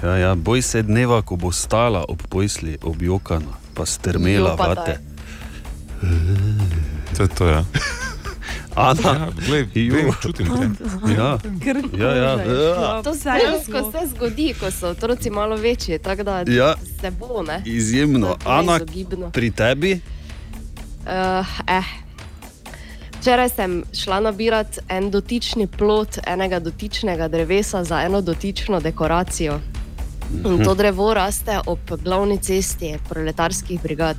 Ja, 0.04 0.18
ja, 0.18 0.36
boj 0.36 0.62
se 0.62 0.84
dneva, 0.84 1.22
ko 1.22 1.36
bo 1.36 1.52
stala 1.52 2.06
ob 2.10 2.22
pojsli, 2.30 2.78
objokana, 2.84 3.58
pa 3.74 3.86
strmela 3.86 4.54
vate. 4.56 5.00
To 7.18 7.24
je 7.24 7.30
to, 7.30 7.48
ja. 7.48 7.64
Ana, 8.78 9.10
Ja, 9.10 9.30
glej, 9.48 9.68
Jo. 9.74 9.94
vem, 9.96 10.12
čutim 10.22 10.48
te. 10.48 10.84
ja. 11.18 11.38
Ja, 12.02 12.16
ja. 12.16 12.32
Ja. 12.44 13.02
To 13.04 13.14
se 13.16 13.30
dejansko 13.30 13.92
se 13.92 14.08
zgodi, 14.08 14.54
ko 14.60 14.72
so 14.72 14.88
otroci 14.88 15.30
malo 15.30 15.56
večji, 15.56 16.00
tako 16.00 16.24
da 16.24 16.44
Ja. 16.48 16.76
se 17.02 17.12
bo, 17.12 17.44
ne? 17.44 17.62
Izjemno. 17.66 18.36
Ana, 18.46 18.80
pri 19.34 19.52
tebi? 19.52 20.00
Uh, 21.06 21.48
eh. 21.68 21.84
Včeraj 23.20 23.50
sem 23.50 23.84
šla 23.94 24.20
nabirati 24.20 24.80
en 24.90 25.12
dotični 25.12 25.68
plot 25.68 26.18
enega 26.28 26.60
dotičnega 26.60 27.28
drevesa 27.28 27.84
za 27.84 28.02
eno 28.02 28.22
dotično 28.22 28.80
dekoracijo. 28.80 29.60
In 30.46 30.64
to 30.64 30.76
drevo 30.76 31.14
raste 31.14 31.60
ob 31.66 31.80
glavni 32.04 32.38
cesti 32.38 32.94
proletarskih 33.10 33.82
brigad. 33.82 34.18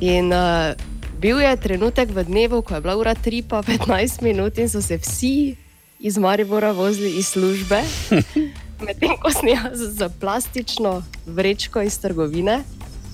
In 0.00 0.32
uh, 0.32 0.74
bil 1.20 1.40
je 1.40 1.52
trenutek 1.56 2.08
v 2.16 2.24
dnevu, 2.24 2.62
ko 2.64 2.74
je 2.74 2.80
bila 2.80 2.96
ura 2.96 3.12
3 3.14 3.44
pa 3.44 3.60
15 3.60 4.24
minut 4.24 4.58
in 4.58 4.68
so 4.68 4.80
se 4.80 4.96
vsi 4.96 5.56
iz 6.00 6.16
Maribora 6.16 6.72
vozili 6.72 7.12
iz 7.20 7.28
službe, 7.36 7.82
medtem 8.86 9.12
ko 9.20 9.28
sem 9.28 9.52
jaz 9.52 9.76
z 9.76 10.08
plastično 10.20 11.02
vrečko 11.26 11.84
iz 11.84 12.00
trgovine, 12.00 12.62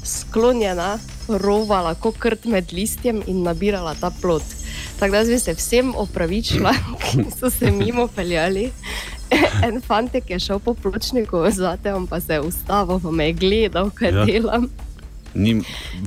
sklonjena, 0.07 0.99
rovala 1.29 1.97
kot 1.99 2.15
krt 2.23 2.47
med 2.47 2.71
listjem 2.71 3.23
in 3.27 3.43
nabirala 3.43 3.97
ta 3.99 4.13
plot. 4.23 4.47
Tako 5.03 5.13
da 5.13 5.25
bi 5.27 5.39
se 5.39 5.55
vsem 5.59 5.91
opravičila, 5.99 6.73
ki 7.03 7.27
so 7.35 7.51
se 7.51 7.71
mimo 7.75 8.07
peljali. 8.07 8.71
En 9.67 9.83
fantek 9.83 10.31
je 10.31 10.39
šel 10.39 10.63
po 10.63 10.75
pločniku 10.75 11.43
zate, 11.51 11.91
pa 12.11 12.21
se 12.21 12.39
je 12.39 12.41
ustavil, 12.41 13.01
pa 13.03 13.11
me 13.11 13.27
je 13.27 13.33
gledal, 13.33 13.91
kaj 13.91 14.15
ja. 14.15 14.25
delam. 14.25 14.71
Ni, 15.37 15.53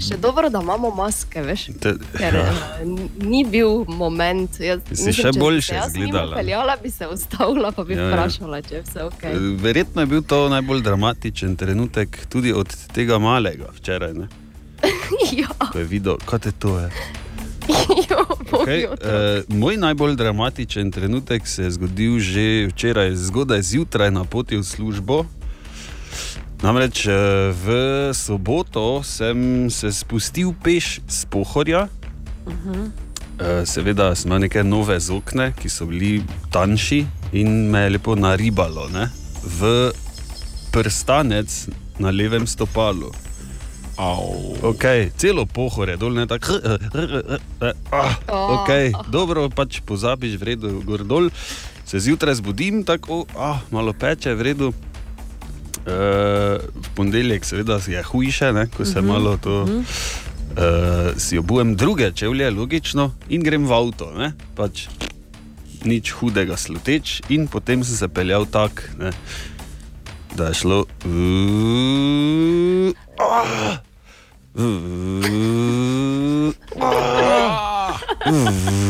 Še 0.01 0.17
dobro, 0.17 0.49
da 0.49 0.59
imamo 0.59 0.89
maske, 0.91 1.41
veš. 1.41 1.65
te, 1.79 1.93
Ker 2.17 2.35
ja. 2.35 2.45
ja. 2.47 2.81
ni 3.21 3.43
bil 3.45 3.85
moment. 3.87 4.59
Jaz, 4.59 4.81
Si 4.91 5.13
še 5.13 5.29
če 5.29 5.33
boljše 5.37 5.59
bi 5.59 5.67
se 5.67 5.75
jaz 5.75 5.93
mimo 5.93 6.05
izgledala. 6.05 6.35
Peljala 6.35 6.75
bi 6.83 6.89
se 6.89 7.07
ustavila, 7.07 7.71
pa 7.71 7.83
bi 7.83 7.93
Ja, 7.93 8.01
ja, 8.01 8.07
ja. 8.07 8.11
vprašala, 8.11 8.61
če 8.61 8.75
je 8.75 8.81
vse 8.81 9.03
ok. 9.03 9.23
Verjetno 9.59 10.01
je 10.01 10.07
bil 10.07 10.21
to 10.23 10.49
najbolj 10.49 10.81
dramatičen 10.81 11.55
trenutek 11.55 12.25
tudi 12.25 12.53
od 12.53 12.73
tega 12.91 13.19
malega 13.19 13.69
včeraj. 13.73 14.13
Ja, 15.31 15.49
Ko 15.61 15.77
je 15.77 15.85
videl, 15.85 16.17
kaj 16.25 16.39
te 16.39 16.51
to 16.53 16.79
je. 16.79 16.89
jo, 18.09 18.21
Okay, 18.51 18.87
uh, 18.87 18.95
moj 19.49 19.77
najbolj 19.77 20.15
dramatičen 20.15 20.91
trenutek 20.91 21.47
se 21.47 21.63
je 21.63 21.71
zgodil 21.71 22.19
že 22.19 22.45
včeraj, 22.67 23.13
zgodaj 23.15 23.61
zjutraj 23.61 24.11
na 24.11 24.23
poti 24.23 24.57
v 24.57 24.63
službo. 24.63 25.25
Namreč 26.59 27.07
eh, 27.07 27.13
v 27.55 27.67
soboto 28.11 28.99
sem 28.99 29.69
se 29.71 29.91
spustil 29.95 30.51
peš 30.51 30.99
z 31.07 31.23
Pohorja. 31.31 31.87
Eh, 33.39 33.63
Seveda 33.63 34.11
sem 34.11 34.27
imel 34.27 34.43
neke 34.43 34.59
nove 34.67 34.99
zokne, 34.99 35.53
ki 35.55 35.71
so 35.71 35.87
bili 35.87 36.19
tanjši 36.51 37.05
in 37.39 37.71
me 37.71 37.85
je 37.87 37.95
lepo 37.95 38.15
naribalo 38.19 38.89
ne? 38.91 39.07
v 39.39 39.91
prstanec 40.75 41.47
na 41.95 42.11
levem 42.11 42.43
stopalu. 42.43 43.07
Okay, 44.63 45.11
celo 45.15 45.43
pohore, 45.43 45.95
dol 45.99 46.15
ne 46.15 46.27
tako. 46.27 46.59
Ah, 47.91 48.15
okay, 48.31 48.91
dobro, 49.11 49.47
pač 49.51 49.79
pozabiš, 49.83 50.39
v 50.39 50.43
redu, 50.43 50.69
gor 50.87 51.03
dol. 51.03 51.27
Se 51.83 51.99
zjutraj 51.99 52.39
zbudim, 52.39 52.83
tako, 52.87 53.25
ah, 53.35 53.59
malo 53.71 53.91
peče, 53.91 54.35
v 54.39 54.55
E, 55.89 55.91
v 56.75 56.89
ponedeljek, 56.95 57.45
seveda, 57.45 57.79
je 57.87 58.03
hujše, 58.03 58.53
ne, 58.53 58.67
ko 58.69 58.85
se 58.85 58.99
Mhm, 59.01 59.07
malo 59.07 59.37
to. 59.37 59.65
mhm. 59.65 59.81
Uh, 60.49 60.55
si 61.17 61.37
obujem 61.37 61.75
druge 61.75 62.11
čevlje, 62.11 62.49
logično, 62.51 63.11
in 63.29 63.43
grem 63.45 63.67
v 63.67 63.73
avto. 63.73 64.09
Ne? 64.17 64.33
Pač 64.57 64.87
nič 65.85 66.11
hudega 66.11 66.57
sluteč, 66.57 67.21
in 67.29 67.47
potem 67.47 67.83
sem 67.85 67.95
se 67.95 68.07
peljal 68.09 68.45
tako, 68.49 68.81
ne, 68.99 69.11
da 70.35 70.47
je 70.49 70.53
šlo. 70.53 70.85
Uh, 71.05 72.91
ah, 73.21 73.77
uh, 74.57 76.49
uh, 78.25 78.89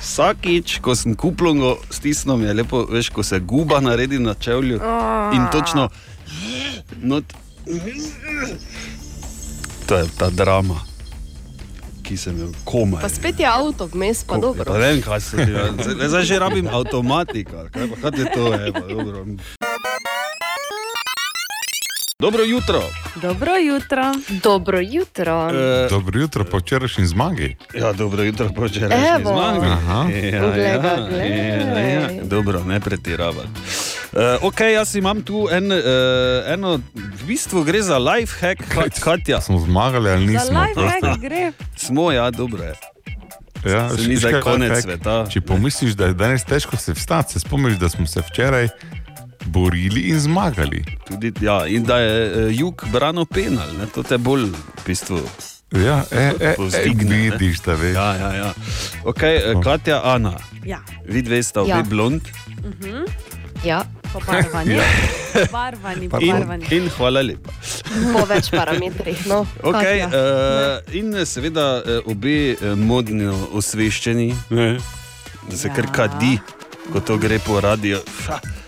Vsakič, 0.00 0.78
ko 0.84 0.94
sem 0.94 1.16
kuplongo 1.16 1.76
stisnil, 1.90 2.44
je 2.44 2.54
lepo, 2.54 2.84
veš, 2.90 3.10
ko 3.10 3.22
se 3.22 3.40
guba 3.40 3.80
naredi 3.80 4.18
na 4.18 4.34
čevlju 4.34 4.80
in 5.34 5.46
točno. 5.52 5.88
Not, 7.02 7.24
to 9.86 9.96
je 9.96 10.08
ta 10.18 10.30
drama, 10.30 10.80
ki 12.02 12.16
sem 12.16 12.38
jo 12.38 12.52
komaj. 12.64 13.02
Pa 13.02 13.08
spet 13.08 13.40
je 13.40 13.46
avto 13.46 13.88
vmes, 13.92 14.24
pa 14.24 14.38
dobro. 14.38 14.64
Pa 14.64 14.78
ne 14.78 14.92
vem, 14.92 15.02
kaj 15.02 15.20
se 15.20 15.36
je. 15.36 16.08
Zdaj 16.08 16.24
že 16.24 16.38
rabim 16.38 16.68
avtomatika. 16.68 17.68
Kaj, 17.72 17.88
pa, 17.90 18.10
kaj 18.10 18.20
je 18.20 18.26
to? 18.34 18.44
Je, 18.52 18.72
pa, 18.72 18.80
dobro. 18.80 19.24
Dobro 22.18 22.42
jutro. 22.44 22.82
Dobro 23.16 23.50
jutro. 23.58 24.02
Dobro 24.42 24.78
jutro. 24.82 25.50
Eh, 25.50 25.88
Dobro 25.90 26.20
jutro 26.20 26.44
po 26.44 26.58
včerajšnji 26.58 27.06
zmagi. 27.06 27.56
Ja, 27.74 27.92
dobro 27.92 28.22
jutro 28.22 28.48
po 28.50 28.64
včerajšnji 28.64 29.08
Evo. 29.10 29.30
zmagi. 29.32 29.66
Aha. 29.66 30.08
Ja, 30.12 30.40
Glej 30.42 30.56
ga, 30.56 30.88
ja, 30.88 31.08
glej. 31.08 31.28
ja, 31.30 32.10
ja. 32.10 32.24
Dobro, 32.24 32.64
ne 32.64 32.80
pretiravati. 32.80 33.48
Uh, 34.12 34.20
ok, 34.42 34.60
jaz 34.62 34.96
imam 34.96 35.22
tu 35.22 35.48
en, 35.50 35.66
uh, 35.66 35.78
eno, 36.46 36.80
v 36.94 37.24
bistvu 37.26 37.62
gre 37.62 37.82
za 37.82 37.98
life 38.00 38.36
hack, 38.38 38.60
Kat- 38.70 39.00
Katja. 39.00 39.40
Smo 39.40 39.58
zmagali 39.58 40.10
ali 40.10 40.26
Za 40.28 40.32
nismo? 40.32 40.60
life 40.62 40.80
hack 41.02 41.20
gre. 41.20 41.52
Smo, 41.76 42.12
ja, 42.12 42.30
dobro 42.30 42.62
je. 42.62 42.74
Ja, 43.66 43.88
Se 43.90 44.08
ni 44.08 44.16
zdaj 44.16 44.40
konec 44.40 44.70
hack? 44.70 44.82
sveta. 44.82 45.26
Če 45.26 45.40
pomisliš, 45.40 45.92
da 45.92 46.06
je 46.06 46.14
danes 46.14 46.44
težko 46.44 46.76
se 46.76 46.92
vstati, 46.92 47.32
se 47.32 47.40
spomniš, 47.40 47.74
da 47.74 47.88
smo 47.88 48.06
se 48.06 48.20
včeraj 48.22 48.68
borili 49.46 50.00
in 50.08 50.20
zmagali. 50.20 50.84
Tudi, 51.04 51.32
ja, 51.40 51.66
in 51.66 51.84
da 51.84 51.98
je 51.98 52.14
eh, 52.26 52.50
jug 52.52 52.84
branil 52.92 53.26
penal, 53.26 53.68
ne? 53.78 53.86
to 53.86 54.02
te 54.02 54.18
bolj 54.18 54.50
v 54.50 54.56
bistvu. 54.86 55.20
Ja, 55.72 56.04
e, 56.10 56.16
e, 56.16 56.34
e, 56.40 56.54
povzdigne, 56.54 57.04
ne. 57.10 57.30
vidiš, 57.30 57.60
da 57.60 57.74
veš. 57.74 57.94
Ja, 57.94 58.14
ja, 58.14 58.34
ja. 58.34 58.50
Okay, 59.04 59.36
eh, 59.36 59.60
Katja, 59.62 60.00
Ana, 60.04 60.32
Ja. 60.64 60.78
vi 61.04 61.22
dve 61.22 61.42
sta 61.42 61.60
obe 61.62 61.70
Ja. 61.70 61.82
blond. 61.82 62.22
Mhm. 62.58 63.04
Ja, 63.64 63.84
Pobarvani. 64.12 64.74
Ja. 64.74 64.82
Pobarvani, 65.32 66.04
In, 66.04 66.10
pobarvani. 66.10 66.64
in 66.70 66.88
hvala 66.88 67.22
lepa. 67.22 67.50
po 68.12 68.24
več 68.26 68.50
parametrih. 68.50 69.26
No, 69.26 69.46
Okay, 69.62 70.00
Katja. 70.00 70.78
uh, 70.78 70.94
in 70.94 71.26
seveda 71.26 71.82
obe 72.04 72.36
modno 72.76 73.48
osveščeni, 73.52 74.34
ne, 74.50 74.78
da 75.50 75.56
se 75.56 75.68
Ja. 75.68 75.74
kar 75.74 75.86
kadi, 75.92 76.38
ko 76.92 77.00
to 77.00 77.18
gre 77.18 77.38
po 77.38 77.60
radiju. 77.60 77.98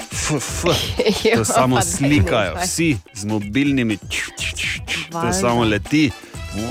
Fa, 0.08 0.36
f, 0.36 0.64
f, 0.64 0.64
Ja, 1.28 1.36
to 1.36 1.44
samo 1.44 1.82
slikajo, 1.82 2.56
vsi 2.62 2.96
z 3.14 3.24
mobilnimi, 3.24 3.98
č, 4.08 4.32
č, 4.38 4.54
č, 4.56 4.80
to 5.12 5.32
samo 5.32 5.64
leti. 5.64 6.10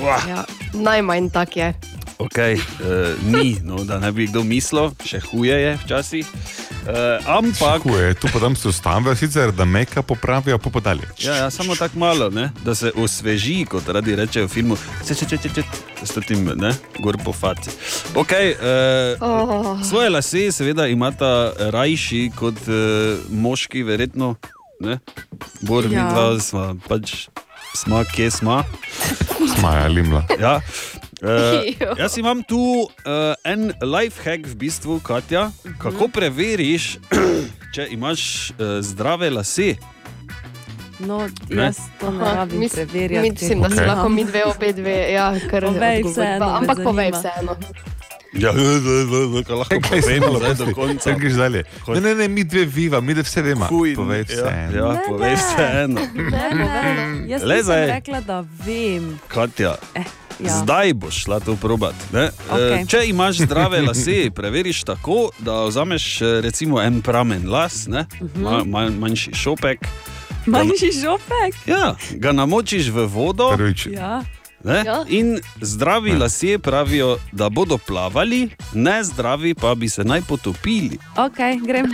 Vah. 0.01 0.23
Ja, 0.27 0.45
najmanj 0.73 1.29
tak 1.29 1.57
je. 1.57 1.73
Okay, 2.17 2.57
uh, 2.57 3.13
ni, 3.29 3.57
no, 3.63 3.83
da 3.85 3.99
ne 4.01 4.09
bi 4.11 4.25
kdo 4.25 4.41
mislil, 4.43 4.89
še 5.05 5.19
huje 5.29 5.53
je 5.53 5.73
včasih. 5.83 6.25
Uh, 6.87 7.21
ampak. 7.29 7.83
Huje, 7.85 8.15
tu 8.17 8.29
pa 8.33 8.39
tam 8.41 8.55
se 8.57 8.71
ustavijo, 8.71 9.13
sicer 9.15 9.51
da 9.53 9.65
meka 9.65 10.01
popravijo, 10.01 10.57
pa 10.57 10.69
podalje. 10.73 11.05
Ja, 11.21 11.35
ja, 11.35 11.49
samo 11.53 11.75
tako 11.77 11.99
malo, 11.99 12.29
ne? 12.33 12.49
da 12.65 12.75
se 12.75 12.89
osveži, 12.95 13.65
kot 13.69 13.85
radi 13.93 14.15
rečejo 14.17 14.47
v 14.47 14.53
filmu, 14.55 14.77
če 15.05 15.13
če 15.13 15.29
če 15.29 15.37
če 15.45 15.53
če 15.61 15.63
s 16.09 16.17
tem, 16.25 16.41
ne, 16.57 16.73
gor 17.03 17.19
po 17.21 17.33
faci. 17.35 17.69
Okay, 18.17 18.55
uh, 18.57 19.21
Oh. 19.21 19.77
Svoje 19.85 20.09
lase, 20.09 20.47
seveda, 20.51 20.87
imata 20.87 21.51
rajši 21.73 22.31
kot 22.35 22.57
uh, 22.65 23.19
moški, 23.29 23.83
verjetno. 23.85 24.33
Ne? 24.81 24.99
Bor, 25.61 25.85
Ja. 25.85 25.91
ja. 25.91 26.07
vidva, 26.07 26.25
sva 26.41 26.65
pač 26.87 27.27
sma, 27.77 28.03
kje 28.09 28.31
sma. 28.31 28.63
Smaja, 29.57 29.87
limla. 29.89 30.23
Ja. 30.41 30.57
Uh, 31.17 31.65
jaz 31.97 32.17
imam 32.17 32.43
tu 32.43 32.57
uh, 32.57 32.89
en 33.43 33.61
life 33.83 34.21
hack, 34.21 34.45
v 34.45 34.55
bistvu, 34.55 34.99
Katja, 34.99 35.49
kako 35.77 36.07
preveriš, 36.07 36.97
če 37.73 37.87
imaš 37.89 38.21
uh, 38.51 38.77
zdrave 38.81 39.29
lase. 39.29 39.75
No, 40.99 41.17
Ne? 41.47 41.63
jaz 41.63 41.77
to 41.99 42.11
ne 42.11 42.25
rabim 42.25 42.59
mis- 42.59 42.73
preverjati. 42.73 43.29
Mislim, 43.31 43.61
da 43.61 43.69
se 43.69 43.75
Okej. 43.75 43.87
lahko 43.87 44.09
mi 44.09 44.25
dve, 44.25 44.45
obe 44.45 44.73
dve, 44.73 45.11
ja, 45.11 45.33
kar 45.43 45.63
Povej 45.63 46.03
vseeno, 46.03 46.45
Ampak 46.51 46.77
povej 46.79 47.11
zanima. 47.11 47.17
vseeno. 47.19 47.53
Ja, 48.33 48.51
kaj 49.47 49.55
lahko 49.55 49.79
Kaj 49.79 50.01
se 50.01 50.19
malo 50.19 50.37
zdaj 50.37 50.53
do 50.55 50.73
konca. 50.73 51.03
Kaj 51.03 51.15
greš 51.15 51.33
dalje? 51.33 51.63
Ne, 51.87 52.01
ne, 52.01 52.15
ne, 52.15 52.27
mi 52.27 52.43
dve 52.43 52.65
viva, 52.67 53.01
mi 53.01 53.13
dve 53.13 53.23
vse 53.23 53.41
vemo. 53.41 53.65
Huj, 53.65 53.95
Povej 53.95 54.23
vse. 54.23 54.41
Ja, 54.41 54.69
ja 54.69 55.01
povej 55.07 55.35
vseeno. 55.35 56.01
Ne, 56.13 56.49
ne, 56.53 56.69
jaz 57.27 57.41
Le 57.43 57.55
nisem 57.55 57.63
zdaj. 57.63 57.85
rekla, 57.87 58.21
da 58.21 58.37
vem. 58.59 59.19
Katja, 59.27 59.75
Ja. 60.39 60.57
Zdaj 60.61 60.93
boš 60.93 61.23
šla 61.23 61.39
to 61.39 61.55
probat. 61.55 61.95
ne? 62.13 62.29
E, 62.59 62.85
Če 62.87 63.07
imaš 63.09 63.37
zdrave 63.37 63.81
lase, 63.81 64.29
preveriš 64.35 64.83
tako, 64.83 65.29
da 65.39 65.63
vzameš 65.63 66.21
e, 66.21 66.41
recimo 66.41 66.81
en 66.81 67.01
pramen 67.01 67.49
las, 67.49 67.87
ne? 67.87 68.05
Mhm. 68.21 68.43
Ma, 68.43 68.63
ma, 68.63 68.89
manjši 68.89 69.33
šopek. 69.33 69.87
Manjši 70.45 70.91
šopek. 71.01 71.55
Ja, 71.65 71.95
ga 72.11 72.31
namočiš 72.31 72.87
v 72.87 73.05
vodo. 73.05 73.51
Ja. 73.85 74.21
Ne? 74.63 74.83
Ja. 74.85 75.05
In 75.07 75.39
zdravi 75.61 76.11
lasje 76.11 76.59
pravijo, 76.59 77.17
da 77.31 77.49
bodo 77.49 77.77
plavali, 77.77 78.49
ne 78.73 79.03
zdravi 79.03 79.53
pa 79.53 79.75
bi 79.75 79.89
se 79.89 80.03
naj 80.03 80.21
potopili. 80.21 80.97
Ok, 81.17 81.37
grem. 81.65 81.93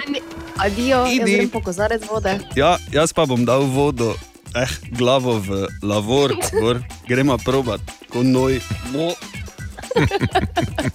Adijo, 0.57 0.97
jaz 0.97 1.13
Idi. 1.13 1.35
grem 1.35 1.49
po 1.49 1.61
kozarec 1.61 2.03
vode. 2.11 2.39
Ja, 2.55 2.77
jaz 2.91 3.13
pa 3.13 3.25
bom 3.25 3.45
dal 3.45 3.61
vodo, 3.61 4.15
eh, 4.55 4.69
glavo 4.91 5.39
v 5.39 5.67
lavor, 5.81 6.35
gor. 6.61 6.81
gremo 7.07 7.37
probat, 7.37 7.81
ko 8.09 8.23
noj. 8.23 8.59
Mo. 8.91 9.13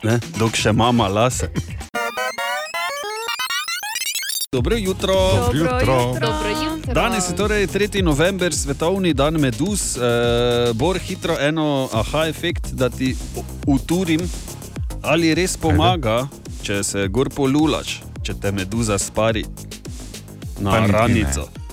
Ne, 0.03 0.19
dok 0.39 0.57
še 0.59 0.73
mama 0.73 1.07
lase. 1.09 1.51
Dobro 4.53 4.77
jutro. 4.77 5.15
Dobro 5.15 5.59
jutro. 5.59 5.97
Dobro 6.21 6.51
jutro. 6.51 6.95
Danes 6.95 7.29
je 7.31 7.37
torej 7.37 7.67
3. 7.67 8.03
november, 8.03 8.55
svetovni 8.55 9.15
dan 9.15 9.35
meduz. 9.35 9.97
E, 9.97 10.73
Bor 10.75 10.99
hitro 10.99 11.37
eno 11.41 11.89
aha 11.93 12.27
efekt, 12.27 12.73
da 12.73 12.89
ti 12.91 13.17
uturim, 13.67 14.21
ali 15.03 15.35
res 15.35 15.57
pomaga, 15.57 16.27
če 16.63 16.83
se 16.83 17.07
gor 17.09 17.31
polulaš, 17.31 18.01
če 18.23 18.35
te 18.41 18.53
meduza 18.53 18.99
spari 18.99 19.45
Pa 20.65 20.81
na 20.81 21.07
niti 21.07 21.39
ne. 21.39 21.68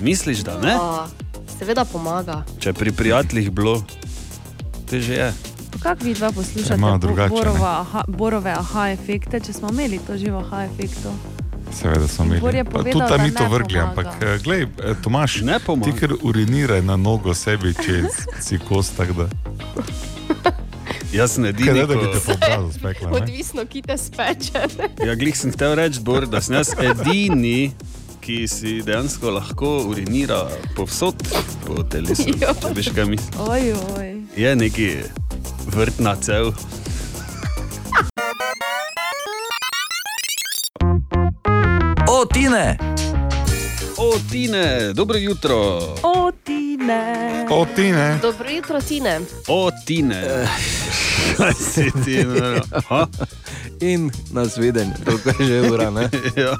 Misliš, 0.00 0.38
da 0.38 0.58
ne? 0.58 0.72
A, 0.72 1.06
seveda 1.58 1.84
pomaga. 1.84 2.44
Če 2.58 2.72
pri 2.72 2.92
prijateljih 2.92 3.50
bilo, 3.50 3.82
te 4.84 5.00
že 5.00 5.14
je. 5.14 5.32
Kako 5.80 6.04
vi 6.04 6.14
dva 6.14 6.32
poslušate 6.32 6.76
bo- 6.76 6.98
drugače, 6.98 7.28
borova 7.30 7.80
aha, 7.80 8.04
borove 8.08 8.50
aha 8.50 8.90
efekte, 8.90 9.40
če 9.40 9.52
smo 9.52 9.68
imeli 9.68 9.98
to 9.98 10.16
živo 10.16 10.38
aha 10.38 10.64
efektov? 10.64 11.12
Seveda 11.72 12.08
smo 12.08 12.24
imeli. 12.24 12.40
povedal, 12.64 12.92
Tudi 12.92 13.04
da 13.08 13.16
mi 13.18 13.30
to 13.30 13.48
vrgli, 13.48 13.74
pomaga. 13.74 13.88
ampak 13.90 14.22
eh, 14.22 14.38
glej, 14.38 14.62
eh, 14.62 14.94
Tomaš, 15.02 15.40
ti 15.84 15.92
ker 15.92 16.14
uriniraj 16.22 16.82
na 16.82 16.96
nogo 16.96 17.34
sebi, 17.34 17.74
če 17.74 18.04
si 18.40 18.58
kos 18.58 18.90
tak 18.90 19.12
da. 19.12 19.28
Jaz 21.12 21.38
ne 21.38 21.52
ne, 21.72 21.86
da 21.86 21.94
bi 21.94 22.06
te 22.12 22.20
po 22.20 22.32
obrazu 22.32 22.72
spekla, 22.72 23.10
ne? 23.10 23.16
Odvisno, 23.16 23.64
ki 23.64 23.82
te 23.82 23.96
speče. 23.98 24.60
Ja, 25.06 25.14
glih 25.14 25.36
sem 25.36 25.50
hotel 25.50 25.74
reči, 25.74 26.00
Bor, 26.00 26.26
da 26.26 26.40
sem 26.40 26.54
jaz 26.54 26.72
edini, 26.74 27.72
ki 28.26 28.48
si 28.48 28.82
dejansko 28.82 29.30
lahko 29.30 29.68
urinira 29.86 30.48
povsod 30.76 31.14
po 31.66 31.82
telesu. 31.82 32.34
Veš, 32.76 32.88
kaj 32.94 33.04
mislim. 33.04 33.40
Oj, 33.48 33.72
oj. 33.98 34.16
Je 34.36 34.56
neki 34.56 34.90
vrtna 35.70 36.16
cev. 36.16 36.50
O, 42.08 42.24
Tine! 42.34 42.95
O, 43.98 44.18
Tine, 44.30 44.92
dobro 44.92 45.18
jutro. 45.18 45.56
O, 46.02 46.32
ti 46.44 46.76
ne. 46.76 47.46
O, 47.50 47.66
ti 47.76 47.92
ne. 47.92 48.18
Dobro 48.22 48.50
jutro, 48.50 48.80
Tine. 48.80 49.20
O, 49.48 49.70
Tine. 49.86 50.46
Kaj 51.36 51.54
si 51.54 51.90
ti? 52.04 52.24
no? 52.24 52.60
Ha? 52.88 53.06
In 53.80 54.10
nasvidenje, 54.30 54.94
toliko 55.04 55.30
je 55.42 55.46
že 55.46 55.70
ura, 55.70 55.90
ne? 55.90 56.08
Ja. 56.36 56.56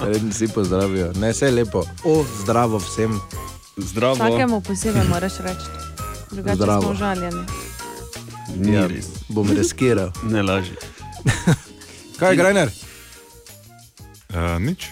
Redni 0.00 0.32
si 0.32 0.48
pozdravijo, 0.48 1.12
ne 1.14 1.32
vse 1.32 1.50
lepo. 1.50 1.84
O, 2.04 2.24
zdravo 2.42 2.78
vsem. 2.78 3.20
Zdravo. 3.76 4.14
Vsakemu 4.14 4.60
posebej 4.60 5.08
moraš 5.08 5.38
reči. 5.38 5.68
Drugače 6.30 6.56
Zdravo. 6.56 6.82
smo 6.82 6.90
užaljeni. 6.90 7.44
Ni 8.56 8.74
Ja, 8.74 8.88
bom 9.28 9.50
riskiral. 9.50 10.10
Ne 10.22 10.42
laži. 10.42 10.72
Kaj 12.18 12.32
je 12.32 12.36
Grajner? 12.36 12.70
Uh, 14.28 14.60
nič. 14.60 14.86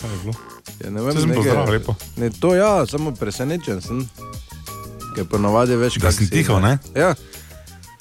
Kaj 0.00 0.10
je 0.10 0.16
bilo? 0.22 0.55
Ja, 0.76 0.90
ne 0.90 1.00
vem, 1.00 1.12
sem 1.14 1.28
nekaj- 1.28 1.36
pozdravil, 1.36 1.72
lepo. 1.72 1.94
Ne, 2.16 2.30
to 2.30 2.54
ja, 2.54 2.86
samo 2.86 3.10
presenečen 3.10 3.80
sem. 3.80 4.02
Ker 5.14 5.24
ponovadi 5.24 5.76
veš, 5.76 5.96
Da 5.96 6.06
kak 6.06 6.14
sem 6.14 6.26
si, 6.26 6.30
tiho, 6.32 6.60
ne? 6.60 6.78
Ja, 6.94 7.14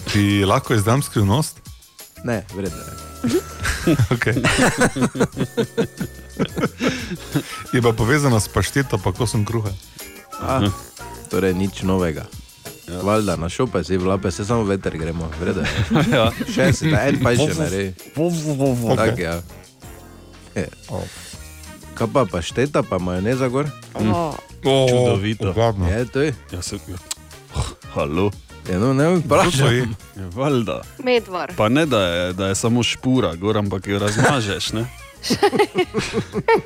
Ti 0.06 0.46
lahko 0.46 0.74
izdam 0.74 1.02
skrivnost? 1.02 1.62
ne, 2.24 2.44
vredno 2.54 2.78
je. 2.78 2.94
Okay. 4.10 4.34
je 7.72 7.82
pa 7.82 7.92
povezano 7.92 8.40
s 8.40 8.48
pašteto, 8.48 8.98
pa 8.98 9.12
kosom 9.12 9.46
kruha. 9.46 9.70
A, 10.42 10.70
torej 11.30 11.54
nič 11.54 11.82
novega. 11.82 12.26
Ja. 12.86 13.02
Valjda, 13.02 13.36
na 13.36 13.50
šope 13.50 13.84
si 13.84 13.98
vlape, 13.98 14.32
se 14.32 14.46
samo 14.46 14.64
veter 14.64 14.98
gremo, 14.98 15.30
vredno 15.40 15.62
je. 15.62 15.70
Ja. 16.12 16.30
Še 16.46 16.74
si 16.74 16.90
en 16.90 17.18
pa 17.20 17.34
še 17.34 17.54
naredi. 17.56 17.94
Okay. 18.16 18.96
Tak, 18.96 19.18
ja. 19.18 19.36
Je. 20.56 20.66
Kaj 21.96 22.08
pa 22.14 22.26
pašteta, 22.26 22.84
pa 22.84 22.98
majoneza 22.98 23.48
gor? 23.48 23.70
O, 23.94 24.34
Oh, 24.66 24.90
Čudovito. 24.90 25.52
Ugadno. 25.52 25.88
Je, 25.90 26.06
to 26.06 26.22
je. 26.22 26.34
Ja, 26.52 26.62
sem, 26.62 26.80
ja. 26.90 26.98
Halo. 27.94 28.32
Ja, 28.70 28.80
no, 28.80 28.94
ne 28.94 29.08
vem, 29.08 29.20
vprašaj. 29.22 29.78
Ja, 29.78 29.86
valjda. 30.34 30.82
Medvar. 31.04 31.54
Pa 31.58 31.70
ne, 31.70 31.86
da 31.86 32.02
je, 32.02 32.34
da 32.34 32.48
je 32.48 32.56
samo 32.56 32.84
špura, 32.84 33.36
gor, 33.36 33.58
ampak 33.58 33.88
jo 33.88 34.00
razmažeš. 34.00 34.72
Ne? 34.74 34.86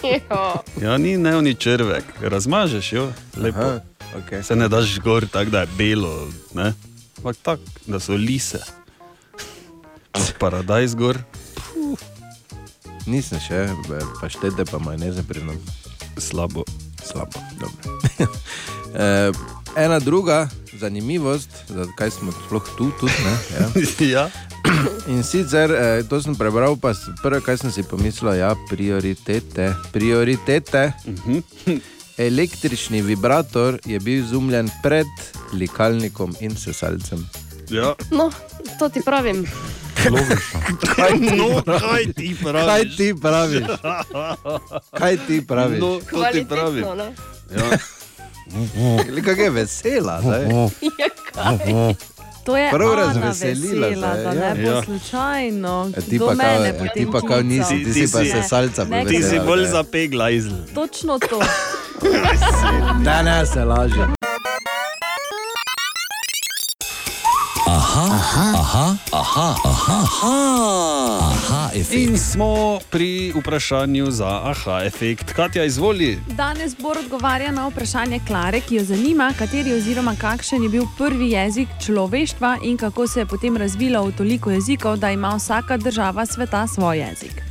Jo. 0.03 0.63
Ja, 0.81 0.97
ni 0.97 1.17
neoni 1.17 1.55
črvek, 1.55 2.03
razmažeš 2.21 2.93
jo, 2.93 3.11
lepo. 3.37 3.59
Aha, 3.59 3.79
okay. 4.15 4.43
Se 4.43 4.55
ne 4.55 4.67
daš 4.67 4.99
gor 4.99 5.27
tako, 5.27 5.51
da 5.51 5.59
je 5.59 5.67
belo, 5.77 6.27
ne? 6.53 6.73
ampak 7.17 7.35
tako, 7.41 7.63
da 7.87 7.99
so 7.99 8.13
lise. 8.13 8.59
Paradajz 10.39 10.95
gor, 10.95 11.17
Nisem 13.09 13.41
še, 13.41 13.63
be, 13.89 13.97
paštete 14.21 14.65
pa 14.69 14.77
majoneze 14.77 15.23
pridem. 15.25 15.57
slabo. 16.17 16.63
Slabo, 17.01 17.41
dobro. 17.57 17.97
e, 18.93 19.31
ena 19.75 19.99
druga 19.99 20.49
zanimivost, 20.77 21.49
zakaj 21.69 22.11
smo 22.11 22.31
sploh 22.31 22.69
tu, 22.77 22.91
tudi, 22.99 23.13
ne? 23.25 23.33
Ja. 23.57 23.65
ja. 24.21 24.25
In 25.07 25.23
sicer, 25.23 25.71
eh, 25.71 26.03
to 26.09 26.21
sem 26.21 26.35
prebral, 26.37 26.77
pa 26.77 26.93
prvo, 27.23 27.41
kar 27.41 27.57
sem 27.57 27.71
si 27.73 27.83
pomislil, 27.83 28.35
ja, 28.37 28.53
prioritete. 28.69 29.73
prioritete. 29.91 30.91
Električni 32.29 33.01
vibrator 33.01 33.79
je 33.85 33.99
bil 33.99 34.21
izumljen 34.21 34.69
pred 34.83 35.07
likalnikom 35.53 36.35
in 36.43 36.53
sesalcem. 36.55 37.25
Ja. 37.69 37.93
No, 38.11 38.31
to 38.79 38.89
ti 38.89 39.01
pravim. 39.01 39.45
Kaj 40.89 41.11
ti 41.11 41.35
No, 41.37 41.61
praviš? 41.61 41.81
kaj 41.81 42.13
ti 42.13 42.35
praviš? 42.35 42.65
Kaj 42.65 42.85
ti 42.87 43.15
praviš? 43.15 43.63
Kaj 44.93 45.17
ti 45.19 45.47
praviš? 45.47 45.79
No, 45.79 45.99
to 46.01 46.23
ti 46.31 46.45
pravim. 46.45 46.85
Ne? 46.97 47.13
Ja. 47.51 47.77
Kako 49.23 49.41
je 49.41 49.49
vesela, 49.51 50.21
zdaj. 50.21 50.41
Ja, 50.41 51.07
kaj? 51.33 51.57
To 52.45 52.57
je 52.57 52.71
Prav 52.71 52.93
razveselila 52.95 53.87
vesela, 53.87 54.15
se, 54.15 54.23
da 54.25 54.33
ja. 54.37 54.53
ne 54.53 54.63
bo 54.63 54.69
Ja. 54.69 54.83
slučajno. 54.83 55.91
A 55.91 56.01
ti 56.01 56.19
pa 56.19 56.25
kao- 56.25 56.35
mene 56.35 56.69
a 56.69 56.73
potem 56.73 56.89
ti 56.95 57.11
pa 57.11 57.21
kao 57.21 57.41
nisi, 57.41 57.83
ti 57.85 57.93
si 57.95 58.11
pa 58.13 58.19
Ne, 58.19 58.25
sesalca 58.25 58.83
ne, 58.85 59.05
Ti 59.05 59.23
si 59.23 59.39
bolj 59.39 59.65
zapegla 59.67 60.29
izl. 60.31 60.53
Točno 60.73 61.19
to. 61.19 61.39
Da 63.03 63.21
ne 63.21 63.45
se 63.45 63.65
laže. 63.65 64.07
Aha, 67.69 68.05
aha, 68.11 68.45
aha, 68.59 68.97
aha, 69.13 69.55
aha, 69.63 69.97
aha, 70.01 71.19
aha 71.21 71.69
efekt. 71.73 72.09
In 72.09 72.17
smo 72.17 72.79
pri 72.89 73.33
vprašanju 73.35 74.11
za 74.11 74.41
aha 74.43 74.81
efekt. 74.85 75.33
Katja, 75.33 75.63
izvoli. 75.63 76.17
Danes 76.37 76.73
bo 76.81 76.89
odgovarjal 76.89 77.53
na 77.53 77.67
vprašanje 77.67 78.19
Klare, 78.27 78.61
ki 78.61 78.75
jo 78.75 78.83
zanima, 78.83 79.33
kateri 79.37 79.73
oziroma 79.73 80.15
kakšen 80.15 80.63
je 80.63 80.69
bil 80.69 80.89
prvi 80.97 81.29
jezik 81.31 81.69
človeštva 81.85 82.57
in 82.63 82.77
kako 82.77 83.07
se 83.07 83.19
je 83.19 83.25
potem 83.25 83.57
razvilo 83.57 84.01
v 84.03 84.17
toliko 84.17 84.51
jezikov, 84.51 84.97
da 84.97 85.11
ima 85.11 85.35
vsaka 85.37 85.77
država 85.77 86.25
sveta 86.25 86.67
svoj 86.67 86.97
jezik. 86.97 87.43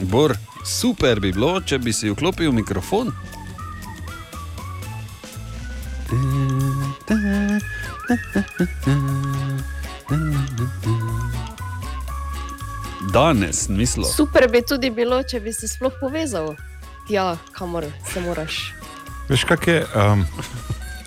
Bor, 0.00 0.36
super 0.64 1.20
bi 1.20 1.32
bilo, 1.32 1.60
če 1.60 1.78
bi 1.78 1.92
si 1.92 2.10
vklopil 2.10 2.52
mikrofon. 2.52 3.12
Danes, 13.12 13.68
mislim. 13.68 14.06
Super 14.16 14.50
bi 14.50 14.62
tudi 14.68 14.90
bilo, 14.90 15.22
če 15.22 15.40
bi 15.40 15.52
se 15.52 15.68
sploh 15.68 15.92
povezal. 16.00 16.54
Ja, 17.08 17.36
kamor 17.52 17.84
se 18.12 18.20
moraš. 18.20 18.74
Veš, 19.28 19.44
kak 19.44 19.66
je? 19.66 19.86
Um, 19.94 20.26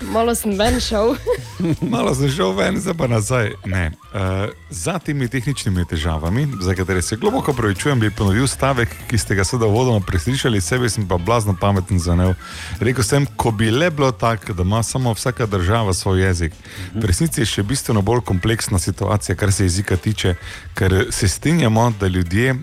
Malo 0.01 0.35
sem 0.35 0.57
ven 0.59 0.79
šel. 0.79 1.15
malo 1.93 2.15
sem 2.15 2.29
šel 2.31 2.51
ven, 2.55 2.79
zdaj 2.79 2.93
pa 2.97 3.07
nazaj. 3.07 3.51
Ne. 3.65 3.91
Uh, 4.13 4.49
za 4.69 4.99
temi 4.99 5.27
tehničnimi 5.27 5.85
težavami, 5.85 6.47
za 6.61 6.75
katere 6.75 7.01
se 7.01 7.15
globoko 7.15 7.53
pravičujem, 7.53 7.99
bi 7.99 8.11
ponovil 8.11 8.47
stavek, 8.47 8.89
ki 9.07 9.17
ste 9.17 9.35
ga 9.35 9.43
sedaj 9.43 9.69
vodoma 9.69 9.99
preslišali, 9.99 10.61
sebi 10.61 10.89
sem 10.89 11.07
pa 11.07 11.17
blazno 11.17 11.55
pameten 11.61 11.99
za 11.99 12.15
ne. 12.15 12.33
Rekel 12.79 13.03
sem, 13.03 13.25
ko 13.35 13.51
bi 13.51 13.71
le 13.71 13.89
bilo 13.91 14.11
tako, 14.11 14.53
da 14.53 14.63
ima 14.63 14.83
samo 14.83 15.13
vsaka 15.13 15.45
država 15.45 15.93
svoj 15.93 16.21
jezik. 16.27 16.53
V 16.93 17.05
resnici 17.05 17.41
je 17.41 17.45
še 17.45 17.63
bistveno 17.63 18.01
bolj 18.01 18.21
kompleksna 18.21 18.79
situacija, 18.79 19.35
kar 19.35 19.53
se 19.53 19.65
jezika 19.65 19.97
tiče, 19.97 20.35
ker 20.73 21.07
se 21.11 21.27
strinjamo, 21.27 21.93
da 21.99 22.07
ljudje, 22.07 22.55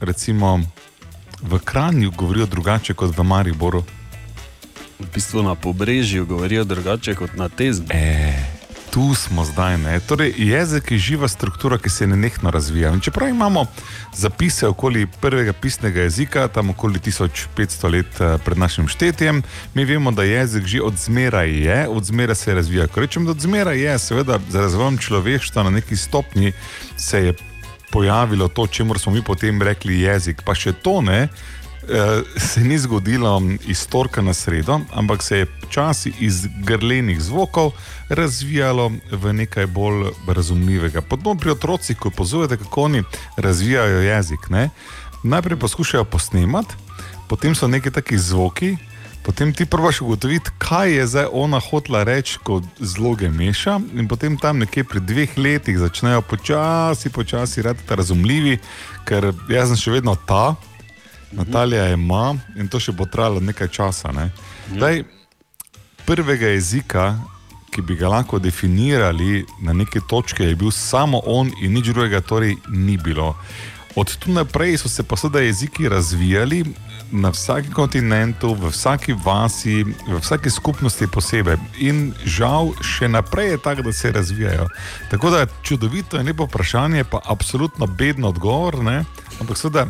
recimo 0.00 0.60
v 1.42 1.58
Kranju, 1.58 2.10
govorijo 2.16 2.46
drugače 2.46 2.94
kot 2.94 3.18
v 3.18 3.22
Mariboru. 3.22 3.84
V 5.02 5.14
bistvu 5.14 5.42
na 5.42 5.54
pobrežju 5.54 6.26
govorijo 6.26 6.64
drugače 6.64 7.14
kot 7.14 7.34
na 7.34 7.48
teznu. 7.48 7.86
E, 7.90 8.34
tu 8.92 9.14
smo 9.14 9.44
zdaj. 9.44 9.78
Ne? 9.78 10.00
Torej, 10.00 10.34
jezik 10.36 10.90
je 10.90 10.98
živa 10.98 11.28
struktura, 11.28 11.78
ki 11.78 11.90
se 11.90 12.06
nenehno 12.06 12.50
razvija. 12.50 12.92
In 12.92 13.00
čeprav 13.00 13.28
imamo 13.28 13.66
zapise 14.14 14.68
okoli 14.68 15.06
prvega 15.20 15.52
pisnega 15.52 16.00
jezika, 16.00 16.48
tam 16.48 16.70
okoli 16.70 16.98
1500 16.98 17.92
let 17.92 18.20
eh, 18.20 18.38
pred 18.44 18.58
našim 18.58 18.88
štetjem, 18.88 19.42
mi 19.74 19.84
vemo, 19.84 20.10
da 20.12 20.22
jezik 20.22 20.66
že 20.66 20.82
od 20.82 20.94
zmeraj 20.96 21.50
je, 21.50 21.88
od 21.88 22.04
zmeraj 22.04 22.34
se 22.34 22.54
razvija. 22.54 22.86
Ko 22.86 23.00
rečem, 23.00 23.24
da 23.24 23.30
od 23.30 23.40
zmeraj 23.40 23.80
je, 23.80 23.98
seveda, 23.98 24.38
z 24.50 24.54
razvojem 24.54 24.98
človeštva 24.98 25.62
na 25.62 25.70
neki 25.70 25.96
stopni 25.96 26.52
se 26.96 27.24
je 27.24 27.34
pojavilo 27.90 28.48
to, 28.48 28.66
čemu 28.66 28.98
smo 28.98 29.12
mi 29.12 29.22
potem 29.22 29.62
rekli 29.62 30.00
jezik. 30.00 30.42
Pa 30.44 30.54
še 30.54 30.72
to 30.72 31.00
ne. 31.00 31.28
Eh, 31.88 32.22
Se 32.36 32.60
ni 32.60 32.78
zgodilo 32.78 33.42
iz 33.66 33.86
torka 33.86 34.22
na 34.22 34.34
sredo, 34.34 34.80
ampak 34.92 35.22
se 35.22 35.38
je 35.38 35.46
počasi 35.46 36.12
iz 36.20 36.46
grlenih 36.64 37.20
zvokov 37.22 37.72
razvijalo 38.08 38.92
v 39.10 39.32
nekaj 39.32 39.66
bolj 39.66 40.10
razumljivega. 40.26 41.00
Podobno 41.00 41.40
pri 41.40 41.50
otrocih, 41.50 41.96
ko 41.96 42.08
opazujete, 42.08 42.56
kako 42.56 42.82
oni 42.82 43.02
razvijajo 43.36 44.00
jezik. 44.00 44.50
Ne? 44.50 44.70
Najprej 45.22 45.58
poskušajo 45.58 46.04
posnemati, 46.04 46.74
potem 47.28 47.54
so 47.54 47.68
neki 47.68 47.90
taki 47.90 48.18
zvoki, 48.18 48.76
potem 49.22 49.52
ti 49.52 49.66
prvaš 49.66 50.00
ugotoviti, 50.00 50.50
kaj 50.58 50.92
je 50.92 51.06
zdaj 51.06 51.26
ona 51.32 51.60
hotla 51.60 52.02
reči, 52.02 52.38
ko 52.42 52.60
zloge 52.78 53.28
meša, 53.28 53.80
in 53.94 54.08
potem 54.08 54.36
tam 54.38 54.58
nekje 54.58 54.84
pri 54.84 55.00
dveh 55.00 55.38
letih 55.38 55.78
začnejo 55.78 56.22
počasi, 56.22 57.10
počasi 57.10 57.62
raditi 57.62 57.96
razumljivi, 57.96 58.58
ker 59.04 59.32
jaz 59.48 59.72
sem 59.72 59.76
še 59.76 59.96
vedno 59.98 60.16
ta. 60.26 60.54
Natalija 61.32 61.84
je 61.84 61.94
ima 61.94 62.34
in 62.56 62.68
to 62.68 62.80
še 62.80 62.92
bo 62.92 63.06
trajalo 63.06 63.40
nekaj 63.40 63.68
časa. 63.68 64.12
Ne? 64.12 64.30
Daj, 64.78 65.04
prvega 66.06 66.52
jezika, 66.52 67.16
ki 67.72 67.82
bi 67.82 67.96
ga 67.96 68.08
lahko 68.12 68.38
definirali 68.38 69.46
na 69.60 69.72
neki 69.72 70.00
točki, 70.08 70.42
je 70.42 70.56
bil 70.56 70.70
samo 70.70 71.22
on 71.24 71.52
in 71.62 71.72
nič 71.72 71.88
drugega, 71.88 72.20
torej 72.20 72.56
ni 72.68 72.96
bilo. 72.96 73.34
Od 73.96 74.16
tu 74.16 74.32
naprej 74.32 74.78
so 74.78 74.88
se 74.88 75.02
pa 75.02 75.16
sedaj 75.16 75.46
jeziki 75.46 75.88
razvijali 75.88 76.64
na 77.12 77.28
vsakem 77.28 77.72
kontinentu, 77.72 78.54
v 78.54 78.70
vsaki 78.72 79.12
vasi, 79.24 79.84
v 79.84 80.20
vsaki 80.20 80.50
skupnosti 80.50 81.06
posebej. 81.06 81.60
In 81.84 82.14
žal 82.24 82.72
še 82.80 83.08
naprej 83.08 83.52
je 83.52 83.58
tako, 83.60 83.84
da 83.88 83.92
se 83.92 84.12
razvijajo. 84.12 84.68
Tako 85.10 85.30
da 85.30 85.46
čudovito 85.62 86.16
je 86.16 86.24
lepo 86.24 86.48
vprašanje, 86.48 87.04
pa 87.04 87.20
absolutno 87.24 87.86
bedno 87.86 88.32
odgovor. 88.32 88.80
Ne? 88.84 89.04
Ampak 89.40 89.60
seveda. 89.60 89.86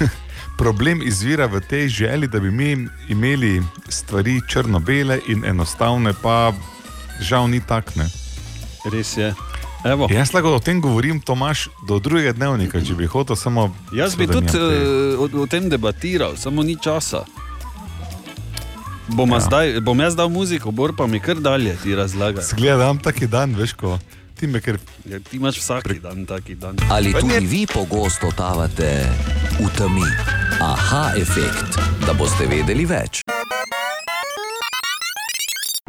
Problem 0.58 1.02
izvira 1.02 1.46
v 1.46 1.60
tej 1.60 1.88
želji, 1.88 2.26
da 2.26 2.40
bi 2.40 2.50
mi 2.50 2.88
imeli 3.08 3.62
stvari 3.88 4.40
črno-bele 4.48 5.18
in 5.28 5.44
enostavne, 5.44 6.14
pa 6.22 6.52
žal 7.20 7.50
ni 7.50 7.60
takne. 7.60 8.06
Res 8.92 9.16
je. 9.16 9.34
Evo. 9.84 10.08
Jaz 10.10 10.32
lahko 10.32 10.54
o 10.56 10.60
tem 10.60 10.80
govorim, 10.80 11.20
Tomaš, 11.20 11.68
do 11.88 11.98
drugega 11.98 12.32
dnevnika, 12.32 12.80
če 12.80 12.94
bi 12.94 13.06
hotel 13.06 13.36
samo. 13.36 13.68
Jaz 13.92 14.16
bi 14.16 14.26
tudi 14.26 14.48
uh, 14.56 15.20
o, 15.20 15.28
o 15.42 15.46
tem 15.46 15.68
debatiral, 15.68 16.36
samo 16.36 16.62
ni 16.62 16.76
časa. 16.80 17.24
Bom, 19.08 19.28
Ja. 19.28 19.36
ja. 19.36 19.40
zdaj, 19.40 19.80
bom 19.80 20.00
jaz 20.00 20.16
dal 20.16 20.30
muziko, 20.32 20.70
bor 20.72 20.94
pa 20.96 21.06
mi 21.06 21.20
kar 21.20 21.36
dalje 21.36 21.76
ti 21.82 21.94
razlaga. 21.94 22.40
Zgledam 22.42 22.98
taki 22.98 23.26
dan, 23.26 23.52
veš, 23.56 23.72
ko 23.76 23.98
me 24.46 24.60
ker. 24.60 24.78
Ja, 25.08 25.18
ti 25.18 25.36
imaš 25.36 25.58
vsak 25.58 25.88
dan 26.02 26.26
taki 26.26 26.54
dan. 26.54 26.76
Ali 26.90 27.12
tudi 27.12 27.46
vi 27.46 27.66
pogosto 27.66 28.30
totavate 28.30 29.06
v 29.60 29.68
temi? 29.78 30.06
Aha, 30.60 31.12
efekt, 31.16 31.78
da 32.06 32.12
boste 32.12 32.46
vedeli 32.46 32.86
več. 32.86 33.24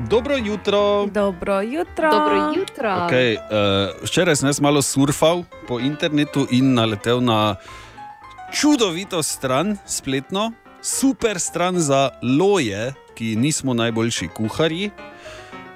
Dobro 0.10 0.38
jutro. 0.38 1.08
Dobro 1.12 1.62
jutro. 1.62 2.12
Dobro 2.12 2.54
jutro. 2.56 2.90
Okay, 3.08 3.38
uh, 3.38 3.96
včeraj 4.04 4.36
sem 4.36 4.50
jaz 4.50 4.60
malo 4.62 4.82
surfal 4.82 5.44
po 5.68 5.80
internetu 5.80 6.48
in 6.52 6.74
naletel 6.74 7.22
na 7.22 7.56
čudovito 8.54 9.24
stran, 9.24 9.78
spletno, 9.88 10.52
super 10.82 11.40
stran 11.40 11.80
za 11.80 12.10
loje, 12.22 12.94
ki 13.16 13.36
nismo 13.36 13.74
najboljši 13.74 14.28
kuharji. 14.28 14.92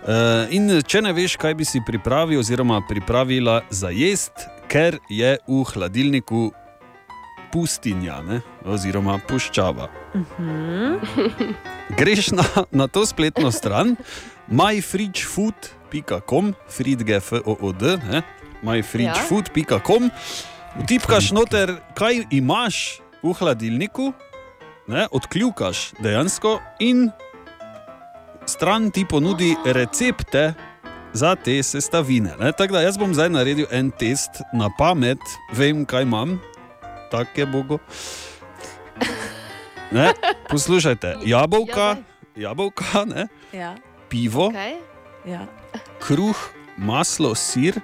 Uh, 0.10 0.50
in 0.50 0.66
če 0.90 1.04
ne 1.06 1.12
veš, 1.14 1.36
kaj 1.38 1.54
bi 1.54 1.62
si 1.70 1.78
pripravil, 1.86 2.42
oziroma 2.42 2.80
pripravila 2.90 3.62
za 3.70 3.94
jesti, 3.94 4.42
ker 4.66 4.98
je 5.06 5.38
v 5.46 5.62
hladilniku 5.70 6.50
pustinja, 7.54 8.18
ne? 8.26 8.42
oziroma 8.66 9.22
puščava. 9.30 9.86
Greš 12.00 12.32
na, 12.34 12.42
na 12.72 12.88
to 12.90 13.06
spletno 13.06 13.52
stran, 13.54 13.94
myfridgefood.com, 14.50 16.58
fridgefood, 16.74 17.86
myfridgefood.com, 18.66 20.10
vtipkaš 20.88 21.30
noter, 21.38 21.78
kaj 21.94 22.26
imaš 22.34 22.98
v 23.22 23.38
hladilniku, 23.38 24.10
ne, 24.90 25.06
odkljukaš 25.14 25.94
dejansko 26.02 26.58
in 26.82 27.14
stran 28.50 28.90
ti 28.92 29.06
ponudi 29.06 29.56
recepte 29.66 30.54
za 31.14 31.36
te 31.36 31.64
sestavine. 31.64 32.34
ne. 32.40 32.52
Tako 32.52 32.74
da 32.74 32.82
jaz 32.82 32.98
bom 32.98 33.14
zdaj 33.14 33.30
naredil 33.30 33.66
en 33.72 33.92
test 33.92 34.42
na 34.54 34.70
pamet, 34.78 35.22
vem, 35.54 35.86
kaj 35.86 36.04
imam, 36.04 36.40
tako 37.12 37.40
je 37.40 37.46
Bogo. 37.46 37.78
Ne? 39.92 40.14
Poslušajte, 40.50 41.16
jabolka, 41.32 41.96
jabolka 42.36 43.06
ne? 43.06 43.28
Ja. 43.54 43.76
pivo, 44.10 44.50
Okay. 44.50 44.78
Ja. 45.26 45.46
kruh, 46.00 46.38
maslo, 46.78 47.36
sir, 47.36 47.82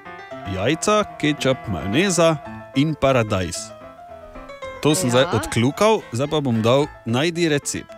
jajca, 0.55 1.03
kečap, 1.19 1.67
majoneza 1.67 2.37
in 2.75 2.95
paradajz. 2.95 3.57
To 4.81 4.95
sem 4.95 5.09
ja. 5.09 5.11
zdaj 5.11 5.25
odkljukal, 5.33 6.01
zdaj 6.13 6.27
pa 6.29 6.39
bom 6.41 6.61
dal 6.61 6.85
najdi 7.05 7.49
recept. 7.49 7.94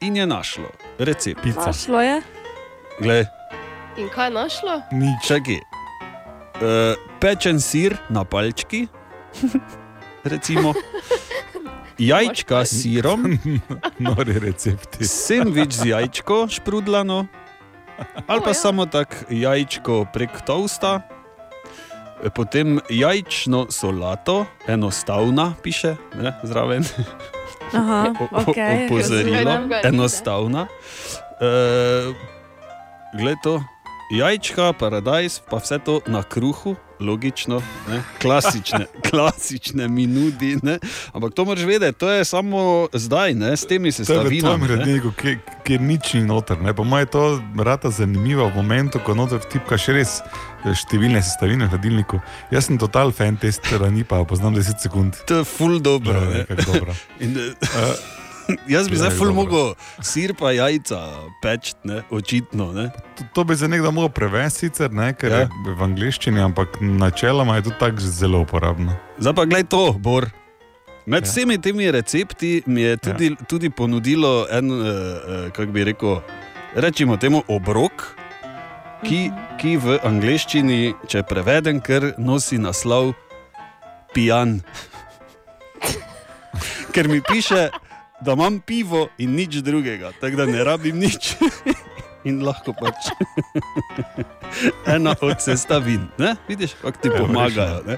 In 0.00 0.16
je 0.16 0.26
našlo 0.26 0.70
recept. 0.98 1.44
Našlo 1.44 2.00
je. 2.00 2.22
Glej, 3.00 3.24
In 3.98 4.06
kaj 4.14 4.30
je 4.30 4.30
našlo? 4.30 4.74
Nič. 4.94 5.26
Čakaj. 5.26 5.58
Uh, 5.58 6.94
pečen 7.18 7.58
sir 7.58 7.98
na 8.06 8.22
palčki, 8.22 8.86
recimo. 10.32 10.70
Jajčka 11.98 12.62
s 12.62 12.86
sirom, 12.86 13.26
nori 14.06 14.38
recepti. 14.38 15.02
Sendvič 15.02 15.82
z 15.82 15.90
jajčko, 15.90 16.46
šprudlano, 16.46 17.26
ali 18.30 18.40
pa 18.44 18.54
samo 18.54 18.86
tako 18.86 19.26
jajčko 19.34 20.06
prek 20.14 20.46
tosta, 20.46 21.02
potem 22.38 22.78
jajčno 22.86 23.66
solato, 23.74 24.46
enostavna, 24.70 25.58
piše 25.58 25.98
ne, 26.14 26.38
zraven. 26.46 26.86
Aha, 27.72 28.12
O- 28.20 28.24
o- 28.24 28.42
okej. 28.50 28.86
Opozorilo, 28.86 29.68
enostavna. 29.84 30.66
Uh, 31.38 32.14
Glej 33.14 33.36
to, 33.42 33.64
jajčka, 34.10 34.72
paradajz, 34.72 35.40
pa 35.48 35.56
vse 35.56 35.78
to 35.80 36.00
na 36.06 36.22
kruhu, 36.22 36.76
logično, 37.00 37.62
ne? 37.88 38.02
klasične, 38.20 38.84
klasične 39.10 39.88
minudi. 39.88 40.56
Ne? 40.62 40.78
Ampak 41.12 41.32
to 41.34 41.44
moraš 41.44 41.64
vedeti, 41.64 41.98
to 41.98 42.10
je 42.10 42.24
samo 42.24 42.88
zdaj, 42.92 43.34
ne? 43.34 43.56
s 43.56 43.64
temi 43.66 43.92
To 43.92 44.12
je 44.12 44.28
v 44.28 44.66
redniku, 44.66 45.12
kjer, 45.16 45.38
kjer 45.64 45.80
nič 45.80 46.14
ni 46.14 46.22
noter. 46.28 46.60
Ne? 46.60 46.74
Po 46.74 46.84
mojem 46.84 47.06
je 47.06 47.10
to 47.10 47.24
rata 47.64 47.90
zanimivo 47.90 48.48
v 48.48 48.56
momentu, 48.56 49.00
ko 49.00 49.14
noter 49.14 49.40
vtipkaš 49.40 49.88
res 49.88 50.20
številne 50.66 51.22
sestavine 51.22 51.66
v 51.66 51.74
hladilniku. 51.74 52.20
Jaz 52.50 52.68
sem 52.68 52.78
total 52.80 53.12
fan 53.14 53.38
te 53.38 53.50
strani, 53.52 54.04
pa 54.04 54.24
poznam 54.28 54.56
10 54.56 54.82
sekund. 54.82 55.18
To 55.30 55.42
je 55.42 55.48
ful 55.48 55.78
dobro. 55.80 56.18
Ja, 56.34 56.44
dobro. 56.64 56.94
In, 57.24 57.36
uh, 57.38 58.18
jaz 58.74 58.88
bi 58.88 58.96
zdaj 58.96 59.12
Glej, 59.12 59.18
ful 59.18 59.32
mogel 59.36 59.72
sir 60.04 60.34
pa 60.38 60.52
jajca 60.56 61.00
peč, 61.42 61.74
ne? 61.84 62.02
očitno. 62.10 62.72
Ne? 62.72 62.88
To, 63.18 63.28
to 63.34 63.44
bi 63.44 63.56
za 63.58 63.68
nekdo 63.68 63.92
mogel 63.92 64.10
prevesti, 64.14 64.68
sicer, 64.68 64.92
ne, 64.92 65.12
ker 65.14 65.30
Ja. 65.30 65.38
ja. 65.44 65.48
je 65.66 65.74
v 65.74 65.82
angleščini, 65.84 66.40
ampak 66.42 66.80
načeloma 66.80 67.60
je 67.60 67.68
to 67.68 67.76
tako 67.78 68.00
zelo 68.00 68.42
uporabno. 68.42 68.96
Zdaj 69.18 69.34
pa 69.34 69.44
gledaj 69.44 69.68
to, 69.70 69.84
Bor. 69.98 70.28
Med 71.08 71.24
Ja. 71.24 71.26
ja. 71.26 71.30
vsemi 71.30 71.58
temi 71.60 71.90
recepti 71.90 72.62
mi 72.66 72.82
je 72.82 72.96
tudi, 72.96 73.26
ja. 73.32 73.44
tudi 73.48 73.70
ponudilo 73.70 74.46
en, 74.50 74.70
uh, 74.70 74.80
uh, 74.80 75.52
kako 75.52 75.72
bi 75.72 75.84
rekel, 75.84 76.20
rečemo 76.74 77.16
temu 77.16 77.42
obrok, 77.48 78.17
ki, 79.04 79.20
ki 79.60 79.76
v 79.82 79.98
angleščini, 80.06 80.94
če 81.10 81.22
prevedem, 81.28 81.80
ker 81.84 82.14
nosi 82.18 82.58
naslov 82.60 83.14
pijan. 84.14 84.60
Ker 86.94 87.06
mi 87.06 87.20
piše, 87.22 87.68
da 88.24 88.34
imam 88.34 88.58
pivo 88.60 89.08
in 89.18 89.36
nič 89.36 89.60
drugega, 89.62 90.10
tako 90.20 90.42
da 90.42 90.46
ne 90.46 90.64
rabim 90.64 90.98
nič. 90.98 91.36
In 92.26 92.40
lahko 92.42 92.74
pač 92.74 93.12
ena 94.94 95.14
od 95.22 95.38
sestavin, 95.38 96.08
ne? 96.18 96.34
vidiš, 96.48 96.74
kako 96.82 96.98
ti 96.98 97.12
pomagajo. 97.14 97.78
Ne? 97.86 97.96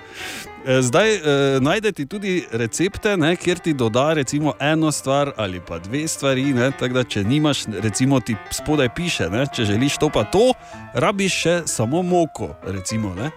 E, 0.66 0.82
Zdaj 0.82 1.14
eh, 1.14 1.20
najdete 1.60 2.06
tudi 2.06 2.46
recepte, 2.52 3.16
ne, 3.16 3.36
kjer 3.36 3.58
ti 3.58 3.72
doda 3.72 4.12
recimo 4.12 4.52
eno 4.60 4.92
stvar 4.92 5.32
ali 5.36 5.60
pa 5.60 5.78
dve 5.78 6.08
stvari. 6.08 6.54
Ne, 6.54 6.70
tako 6.78 6.94
da, 6.94 7.04
če 7.04 7.24
nimaš, 7.24 7.64
recimo 7.80 8.20
ti 8.20 8.36
spodaj 8.50 8.94
piše, 8.94 9.30
ne, 9.30 9.46
če 9.54 9.64
želiš 9.64 9.96
to 9.98 10.10
pa 10.12 10.24
to, 10.24 10.52
rabiš 10.94 11.42
še 11.42 11.62
samo 11.66 12.02
moko. 12.02 12.54
Recimo, 12.66 13.14
ne. 13.14 13.30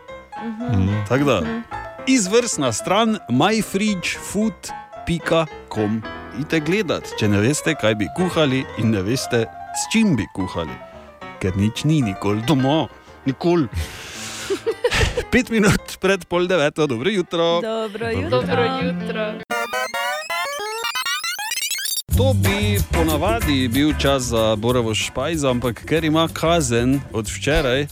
Mhm. 0.43 0.89
Tako 1.09 1.25
da, 1.25 1.41
izvrstna 2.07 2.73
stran 2.73 3.17
myfridgefood.com. 3.29 6.01
Idite 6.33 6.59
gledat, 6.59 7.07
če 7.19 7.27
ne 7.29 7.39
veste, 7.39 7.75
kaj 7.77 7.95
bi 7.95 8.07
kuhali 8.17 8.65
in 8.81 8.91
ne 8.91 9.01
veste, 9.05 9.45
s 9.77 9.81
čim 9.93 10.15
bi 10.17 10.25
kuhali. 10.35 10.73
Ker 11.39 11.57
nič 11.57 11.83
ni 11.85 12.01
nikoli 12.01 12.41
doma, 12.47 12.87
nikoli. 13.25 13.67
Pet 15.33 15.49
minut 15.49 15.97
pred 15.97 16.25
pol 16.29 16.45
deveto, 16.47 16.87
dobro 16.87 17.09
jutro. 17.09 17.61
Dobro 17.61 18.09
jutro. 18.09 18.29
Dobro 18.29 18.63
jutro. 18.83 19.33
To 22.17 22.33
bi 22.33 22.77
ponavadi 22.91 23.67
bil 23.67 23.93
čas 23.99 24.23
za 24.23 24.55
Borovo 24.55 24.95
špajzo, 24.95 25.49
ampak 25.49 25.85
ker 25.85 26.03
ima 26.05 26.27
kazen 26.33 27.01
od 27.13 27.27
včeraj, 27.27 27.87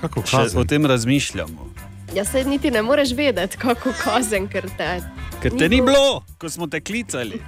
Kako 0.00 0.22
kazen? 0.22 0.60
o 0.60 0.64
tem 0.64 0.86
razmišljamo. 0.86 1.70
Ja, 2.14 2.24
se 2.24 2.44
niti 2.44 2.70
ne 2.70 2.82
moreš 2.82 3.12
vedeti, 3.12 3.56
kako 3.56 3.92
kazen, 4.04 4.48
ker 4.48 4.66
te. 4.76 5.00
Ker 5.42 5.52
te 5.58 5.68
ni 5.68 5.80
bilo, 5.80 6.24
ko 6.38 6.50
smo 6.50 6.66
te 6.66 6.80
klicali. 6.80 7.42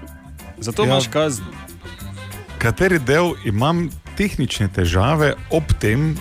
Zato 0.58 0.82
ja. 0.82 0.88
imaš 0.88 1.08
kazen. 1.08 1.44
Kateri 2.58 2.98
del 2.98 3.34
imam 3.44 3.90
tehnične 4.16 4.68
težave 4.74 5.34
ob 5.50 5.64
tem, 5.80 6.14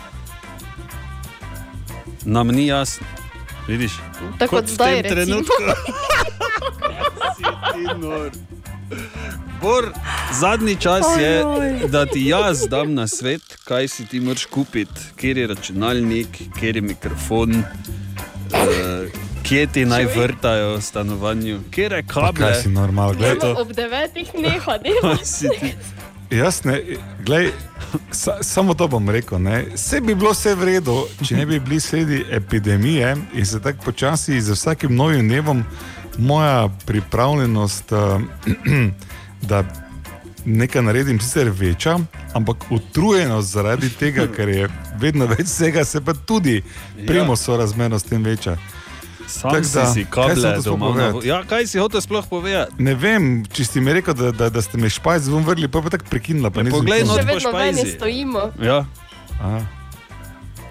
Nam 2.25 2.47
ni 2.47 2.67
jasno. 2.67 3.07
Vidiš? 3.67 3.91
Tako 4.39 4.55
kot 4.55 4.65
v 4.65 4.73
zdaj, 4.73 5.03
tem. 5.03 5.43
Si 7.35 7.43
ti 7.73 7.99
nor. 7.99 8.31
Bor, 9.61 9.85
zadnji 10.39 10.75
čas 10.75 11.05
je, 11.19 11.43
da 11.87 12.05
ti 12.05 12.25
jaz 12.27 12.67
dam 12.67 12.93
na 12.93 13.07
svet, 13.07 13.41
kaj 13.63 13.87
si 13.87 14.05
ti 14.05 14.19
moraš 14.19 14.45
kupiti, 14.45 15.01
kjer 15.15 15.37
je 15.37 15.47
računalnik, 15.47 16.27
kjer 16.59 16.75
je 16.75 16.81
mikrofon, 16.81 17.55
uh, 17.55 19.07
kje 19.43 19.67
ti 19.67 19.85
naj 19.85 20.05
vrtajo 20.15 20.75
v 20.75 20.81
stanovanju, 20.81 21.59
kje 21.71 21.83
je 21.83 22.03
kable. 22.07 22.33
kaj 22.33 22.61
si 22.61 22.69
normal. 22.69 23.13
Glej, 23.13 23.39
to. 23.39 23.55
Ob 23.57 23.71
devetih 23.71 24.31
si 25.23 25.49
ti? 25.59 25.73
Jaz 26.39 26.63
ne, 26.65 26.81
glej, 27.25 27.51
sa, 28.11 28.43
samo 28.43 28.73
to 28.73 28.87
bom 28.87 29.09
rekel. 29.09 29.41
Ne. 29.41 29.65
Vse 29.75 30.01
bi 30.01 30.15
bilo 30.15 30.31
vse 30.31 30.55
v 30.55 30.63
redu, 30.63 30.95
če 31.25 31.35
ne 31.35 31.45
bi 31.45 31.59
bili 31.59 31.79
sredi 31.79 32.25
epidemije 32.31 33.15
in 33.33 33.45
se 33.45 33.61
tako 33.61 33.83
počasi 33.85 34.41
z 34.41 34.51
vsakim 34.51 34.95
novim 34.95 35.27
dnevom 35.27 35.63
moja 36.17 36.69
pripravljenost, 36.85 37.91
uh, 37.91 38.21
da 39.49 39.63
nekaj 40.45 40.81
naredim, 40.81 41.19
sicer 41.19 41.49
večja, 41.49 41.99
ampak 42.33 42.57
utrujenost 42.69 43.51
zaradi 43.51 43.89
tega, 43.89 44.27
ker 44.27 44.49
je 44.49 44.69
vedno 44.99 45.25
več 45.25 45.47
vsega, 45.47 45.85
se 45.85 46.01
pa 46.01 46.13
tudi 46.13 46.61
premo 47.07 47.35
sorazmerno 47.35 47.99
s 47.99 48.03
tem 48.03 48.23
večja. 48.23 48.57
Sam 49.25 49.51
Tako 49.51 49.63
si 49.63 49.73
da, 49.73 49.85
si 49.87 50.05
kable 50.05 50.35
doma. 50.59 50.85
na 50.87 50.91
povedati? 51.09 51.27
Ja, 51.27 51.43
kaj 51.43 51.65
si 51.65 51.77
hotel 51.77 51.99
sploh 51.99 52.25
povedati? 52.25 52.75
Ne 52.77 52.93
vem, 52.93 53.45
če 53.45 53.63
si 53.63 53.79
mi 53.79 53.93
rekel, 53.93 54.13
da, 54.13 54.31
da, 54.31 54.49
da 54.49 54.61
ste 54.61 54.77
me 54.77 54.87
špajz 54.87 55.27
ven 55.27 55.43
vrli, 55.43 55.67
pa 55.67 55.79
je 55.79 55.83
pa 55.83 55.89
tako 55.91 56.05
prekinila. 56.07 56.49
Pa 56.49 56.59
Ja, 56.59 56.63
nisem 56.63 56.77
poglej, 56.77 57.01
no, 57.01 57.13
Še 57.13 57.23
vedno 57.23 57.39
špajzi. 57.45 57.87
stojimo, 57.91 58.43
Ja. 58.59 58.83
Aha. 59.39 59.61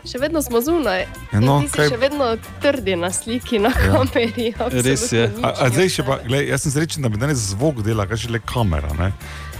še 0.04 0.18
vedno 0.18 0.40
smo 0.40 0.58
zunaj. 0.58 1.06
Ja, 1.30 1.38
no, 1.38 1.56
In 1.56 1.62
ti 1.62 1.68
si 1.68 1.78
kaj- 1.78 1.88
še 1.88 1.96
vedno 1.96 2.26
trdi 2.60 2.96
na 2.96 3.08
sliki, 3.08 3.58
na 3.58 3.70
kameri. 3.72 4.50
Res 4.72 5.06
je. 5.08 5.28
nič 5.28 5.38
A, 5.40 5.48
a 5.56 5.68
zdaj 5.68 5.88
še 5.88 6.02
pa, 6.02 6.18
gled, 6.20 6.42
jaz 6.44 6.62
sem 6.62 6.72
srečen, 6.72 6.98
da 6.98 7.08
mi 7.08 7.16
danes 7.16 7.38
zvok 7.50 7.82
dela, 7.82 8.02
kaj 8.04 8.16
še 8.18 8.30
le 8.30 8.40
kamera. 8.40 8.90
ne. 8.92 9.12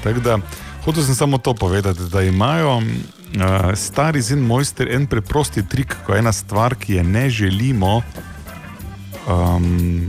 Tako 0.03 0.19
da, 0.21 0.39
hotel 0.83 1.03
sem 1.03 1.15
samo 1.15 1.39
to 1.39 1.55
povedati, 1.55 2.11
da 2.11 2.23
imajo 2.23 2.79
uh, 2.79 2.85
stari 3.73 4.21
zin 4.21 4.41
mojster 4.41 4.91
en 4.91 5.07
preprosti 5.07 5.63
trik, 5.63 5.95
ko 6.03 6.13
ena 6.13 6.33
stvar, 6.33 6.75
ki 6.75 6.95
je 6.95 7.05
ne 7.05 7.31
želimo, 7.31 8.03
um, 9.27 10.09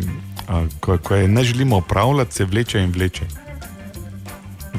ko, 0.79 0.97
ko 0.97 1.15
je 1.15 1.27
ne 1.27 1.43
želimo 1.43 1.77
upravljati, 1.77 2.35
se 2.35 2.45
vleče 2.45 2.83
in 2.83 2.91
vleče. 2.91 3.25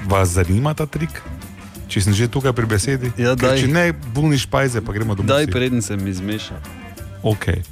Vas 0.07 0.29
zanima 0.29 0.75
ta 0.75 0.87
trik? 0.87 1.23
Če 1.89 2.01
sem 2.01 2.15
že 2.17 2.29
tukaj 2.29 2.53
pri 2.53 2.67
besedi, 2.67 3.13
Ja, 3.19 3.37
Ker 3.37 3.59
če 3.61 3.69
ne, 3.69 3.93
buni 4.15 4.39
špajze, 4.39 4.81
pa 4.81 4.93
gremo 4.93 5.15
domov. 5.15 5.31
Daj, 5.31 5.47
preden 5.53 5.83
se 5.83 5.97
mi 5.97 6.13
zmeša. 6.13 6.59
Okay. 7.23 7.63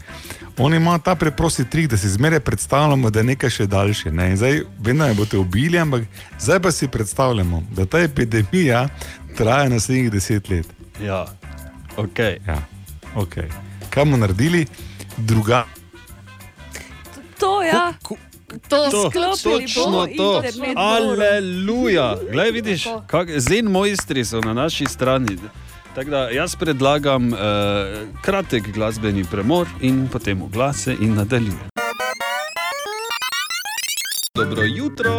On 0.59 0.75
ima 0.75 0.99
ta 0.99 1.15
preprosti 1.15 1.65
trik, 1.65 1.89
da 1.91 1.97
si 1.97 2.09
zmeraj 2.09 2.41
predstavljamo, 2.41 3.11
da 3.11 3.21
je 3.21 3.25
nekaj 3.25 3.51
še 3.51 3.67
daljše. 3.67 4.13
Ne? 4.13 4.31
In 4.31 4.37
Zdaj, 4.37 4.63
vedno 4.79 5.09
je 5.09 5.15
boste 5.15 5.39
ubili, 5.39 5.79
ampak 5.79 6.05
zdaj 6.41 6.61
pa 6.61 6.73
si 6.73 6.89
predstavljamo, 6.89 7.63
da 7.73 7.87
ta 7.87 8.01
epidemija 8.05 8.87
traja 9.37 9.69
naslednjih 9.69 10.13
deset 10.13 10.49
let. 10.49 10.69
Ja, 11.01 11.25
ok. 11.97 12.19
Ja. 12.47 12.61
Okay. 13.17 13.49
Kaj 13.91 14.05
bomo 14.05 14.17
naredili? 14.17 14.67
Druga. 15.17 15.65
To 17.43 17.63
ja. 17.65 17.93
Ku- 18.01 18.17
To 18.63 18.85
To, 18.87 19.11
točno 19.35 20.07
to. 20.09 20.43
Aleluja. 20.77 22.17
Glej, 22.29 22.51
vidiš, 22.53 22.85
kak, 23.07 23.29
zen 23.39 23.65
mojstri 23.67 24.23
so 24.23 24.41
na 24.41 24.53
naši 24.55 24.87
strani. 24.87 25.39
Tako 25.95 26.11
da 26.11 26.29
jaz 26.29 26.57
predlagam 26.57 27.29
uh, 27.29 27.39
kratek 28.21 28.69
glasbeni 28.69 29.25
premor 29.25 29.67
in 29.81 30.09
potem 30.09 30.43
oglase 30.43 30.95
in 30.95 31.15
nadaljujem. 31.15 31.69
Dobro 34.35 34.63
jutro, 34.65 35.13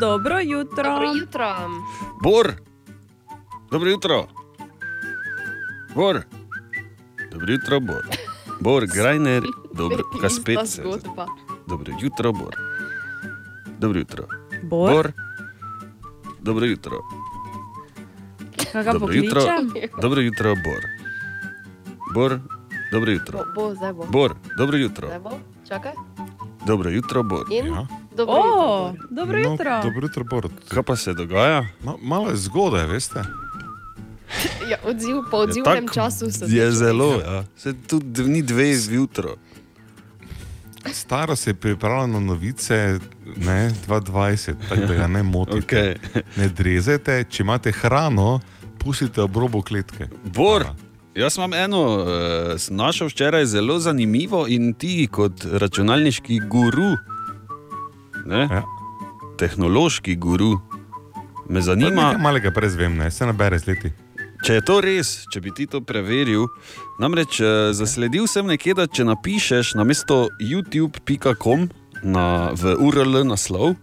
Dobro 0.00 0.38
jutro. 0.40 0.82
Dobro 0.84 1.08
jutro. 1.12 1.54
Bor. 2.22 2.52
Dobro 3.70 3.90
jutro. 3.90 4.26
Bor. 5.94 6.22
Dobro 7.30 7.52
jutro, 7.52 7.80
Bor. 7.80 8.02
Bor, 8.60 8.86
Grajner, 8.86 9.42
dobro, 9.74 9.98
Ista 10.06 10.20
kaspet. 10.20 10.58
se- 10.64 10.82
zgodba. 10.82 11.26
Dobro 11.68 11.92
jutro, 12.00 12.32
Bor. 12.32 12.56
Dobro 13.78 13.98
jutro. 13.98 14.26
Bor? 14.62 14.90
Bor. 14.92 15.12
Dobro 16.40 16.66
jutro. 16.66 16.98
Dobro 18.92 19.12
jutro. 19.12 19.42
Dobro 20.00 20.20
jutro, 20.20 20.54
Bor. 20.54 20.82
Bor, 22.14 22.38
dobro 22.92 23.10
jutro. 23.12 23.38
Bo, 23.54 23.62
bo, 23.62 23.74
zdaj 23.74 23.92
bo. 23.92 24.06
Bor, 24.06 24.34
dobro 24.56 24.76
jutro. 24.76 25.08
Zdaj 25.08 25.18
bo, 25.20 25.30
čakaj. 25.68 25.92
Dobro 26.66 26.90
jutro, 26.90 27.22
Bor. 27.22 27.44
In? 27.50 27.66
Ja. 27.66 27.86
Dobro 28.16 28.34
O, 28.34 28.88
jutro. 28.88 29.06
dobro 29.10 29.38
No, 29.38 29.50
jutro. 29.50 29.80
dobro 29.82 30.00
jutro, 30.02 30.24
Borut. 30.24 30.52
Kaj 30.68 30.82
pa 30.82 30.96
se 30.96 31.14
dogaja? 31.14 31.66
Ma, 31.84 31.94
malo 32.02 32.30
je 32.30 32.36
zgodaj, 32.36 32.86
veste. 32.86 33.22
Ja, 34.68 34.76
odziv, 34.84 35.16
po 35.30 35.36
odzivnem 35.36 35.88
času 35.88 36.30
se 36.30 36.44
Je 36.48 36.72
zelo, 36.72 37.14
ja. 37.14 37.44
Se 37.56 37.74
tudi 37.88 38.22
ni 38.22 38.42
dve 38.42 38.74
zjutraj. 38.76 39.32
Staro 40.86 41.36
se 41.36 41.50
je 41.50 41.54
pripravljalo 41.54 42.06
na 42.06 42.20
novice, 42.20 42.98
ne 43.36 43.70
2020, 43.88 44.54
tako 44.68 44.80
da 44.82 44.94
ga 44.94 45.06
ne 45.06 45.22
motite. 45.22 45.96
Okay. 46.06 46.20
Ne 46.36 46.48
drezajte, 46.48 47.24
če 47.24 47.42
imate 47.42 47.72
hrano, 47.72 48.40
pustite 48.78 49.22
ob 49.22 49.36
robu 49.36 49.62
kletke. 49.62 50.06
Bor, 50.24 50.64
jaz 51.14 51.36
imam 51.36 51.54
eno, 51.54 51.82
sem 52.58 52.76
našel 52.76 53.08
včeraj 53.08 53.46
zelo 53.46 53.78
zanimivo 53.78 54.46
in 54.48 54.74
ti 54.74 55.08
kot 55.08 55.44
računalniški 55.52 56.40
guru, 56.40 56.94
ne, 58.26 58.48
Ja. 58.50 58.62
tehnološki 59.38 60.16
guru, 60.16 60.60
me 61.48 61.52
Ima... 61.52 61.60
zanima, 61.60 62.14
Malega 62.18 62.50
prezvem, 62.50 62.96
ne, 62.96 63.10
se 63.10 63.26
nabere 63.26 63.58
z 63.58 63.66
leti. 63.66 63.92
če 64.44 64.54
je 64.54 64.60
to 64.60 64.80
res, 64.80 65.24
če 65.32 65.40
bi 65.40 65.50
ti 65.50 65.66
to 65.66 65.80
preveril. 65.80 66.46
Namreč 66.98 67.38
uh, 67.40 67.46
zasledil 67.72 68.26
sem 68.26 68.46
nekje, 68.46 68.74
da 68.74 68.86
če 68.90 69.04
napišeš 69.06 69.74
na 69.78 69.84
mesto 69.86 70.28
youtube.com 70.42 71.68
na, 72.02 72.50
v 72.58 72.74
URL 72.78 73.22
naslov, 73.26 73.74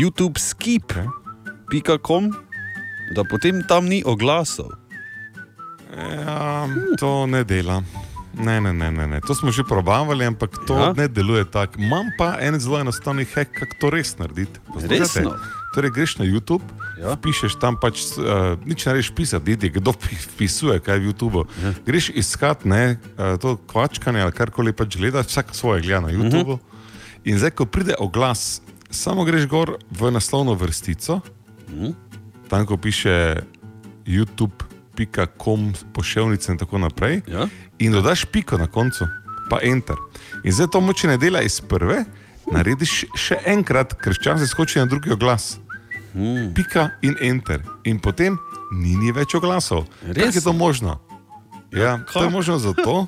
youtube-skip.com, 0.00 2.32
da 3.14 3.22
potem 3.24 3.62
tam 3.70 3.86
ni 3.86 4.02
oglasov. 4.06 4.70
Ja, 5.98 6.66
to 6.98 7.26
ne 7.26 7.44
dela. 7.44 7.82
Ne, 8.38 8.60
ne, 8.60 8.72
ne, 8.72 8.90
ne, 8.90 9.06
ne. 9.06 9.20
To 9.26 9.34
smo 9.34 9.50
že 9.50 9.62
probavali, 9.66 10.24
ampak 10.26 10.50
to 10.66 10.74
Ja? 10.78 10.92
ne 10.96 11.08
deluje 11.08 11.44
tako. 11.50 11.80
Imam 11.82 12.06
pa 12.18 12.36
en 12.40 12.60
zelo 12.60 12.78
enostaven 12.78 13.26
hack, 13.34 13.50
kako 13.54 13.74
to 13.80 13.90
res 13.90 14.18
narediti. 14.18 14.60
Poslušajte. 14.66 14.98
Resno? 14.98 15.34
Torej, 15.78 15.94
greš 15.94 16.18
na 16.18 16.26
YouTube, 16.26 16.66
Ja. 16.98 17.14
pišeš 17.14 17.54
tam 17.62 17.78
pač, 17.78 18.02
uh, 18.18 18.58
nič 18.66 18.82
ne 18.82 18.98
rečeš 18.98 19.14
pisati, 19.14 19.54
niti 19.54 19.70
kdo 19.70 19.94
pi- 20.02 20.18
vpisuje, 20.34 20.82
kaj 20.82 20.98
je 20.98 21.00
v 21.00 21.04
YouTubu. 21.06 21.46
Ja. 21.62 21.70
Greš 21.86 22.10
iskat 22.18 22.66
ne, 22.66 22.98
uh, 23.14 23.38
to 23.38 23.54
kvačkanje 23.70 24.26
ali 24.26 24.34
karkoli 24.34 24.74
pač 24.74 24.98
gledaš, 24.98 25.30
vsak 25.30 25.54
svoje 25.54 25.86
gleda 25.86 26.00
na 26.00 26.10
YouTubu. 26.10 26.58
Uh 26.58 26.58
-huh. 26.58 27.30
In 27.30 27.38
zdaj, 27.38 27.50
ko 27.54 27.70
pride 27.70 27.94
oglas, 27.94 28.58
samo 28.90 29.22
greš 29.22 29.46
gor 29.46 29.78
v 29.94 30.10
naslovno 30.10 30.58
vrstico, 30.58 31.14
uh 31.14 31.22
-huh. 31.70 31.94
tam 32.50 32.66
ko 32.66 32.74
piše 32.76 33.38
youtube.com, 34.06 35.72
poševnice 35.94 36.52
in 36.52 36.58
tako 36.58 36.78
naprej. 36.78 37.20
Ja? 37.26 37.46
In 37.78 37.92
dodaš 37.92 38.24
piko 38.24 38.58
na 38.58 38.66
koncu, 38.66 39.06
pa 39.50 39.58
enter. 39.62 39.96
In 40.44 40.52
zdaj 40.52 40.66
to 40.72 40.80
moče 40.80 41.06
ne 41.06 41.16
dela 41.16 41.40
iz 41.42 41.60
prve, 41.60 42.04
narediš 42.52 43.04
še 43.14 43.38
enkrat, 43.46 43.94
ker 43.94 44.12
včasih 44.12 44.48
skoči 44.48 44.78
na 44.78 44.86
drugi 44.86 45.12
oglas. 45.12 45.60
Hmm. 46.12 46.54
Pika 46.54 46.90
in 47.02 47.16
enter. 47.20 47.60
In 47.84 47.98
potem 47.98 48.38
ni, 48.72 48.96
ni 48.96 49.12
več 49.12 49.34
oglasov. 49.34 49.84
Kako 50.00 50.06
je 50.10 50.24
Resno? 50.24 50.40
to 50.42 50.52
možno? 50.52 50.98
Ja, 51.70 51.98
to 52.06 52.22
je 52.22 52.30
možno 52.30 52.58
zato, 52.58 53.06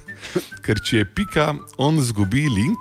ker 0.64 0.78
če 0.80 0.96
je 0.96 1.04
pika, 1.06 1.54
on 1.76 2.00
zgubi 2.00 2.46
link 2.48 2.78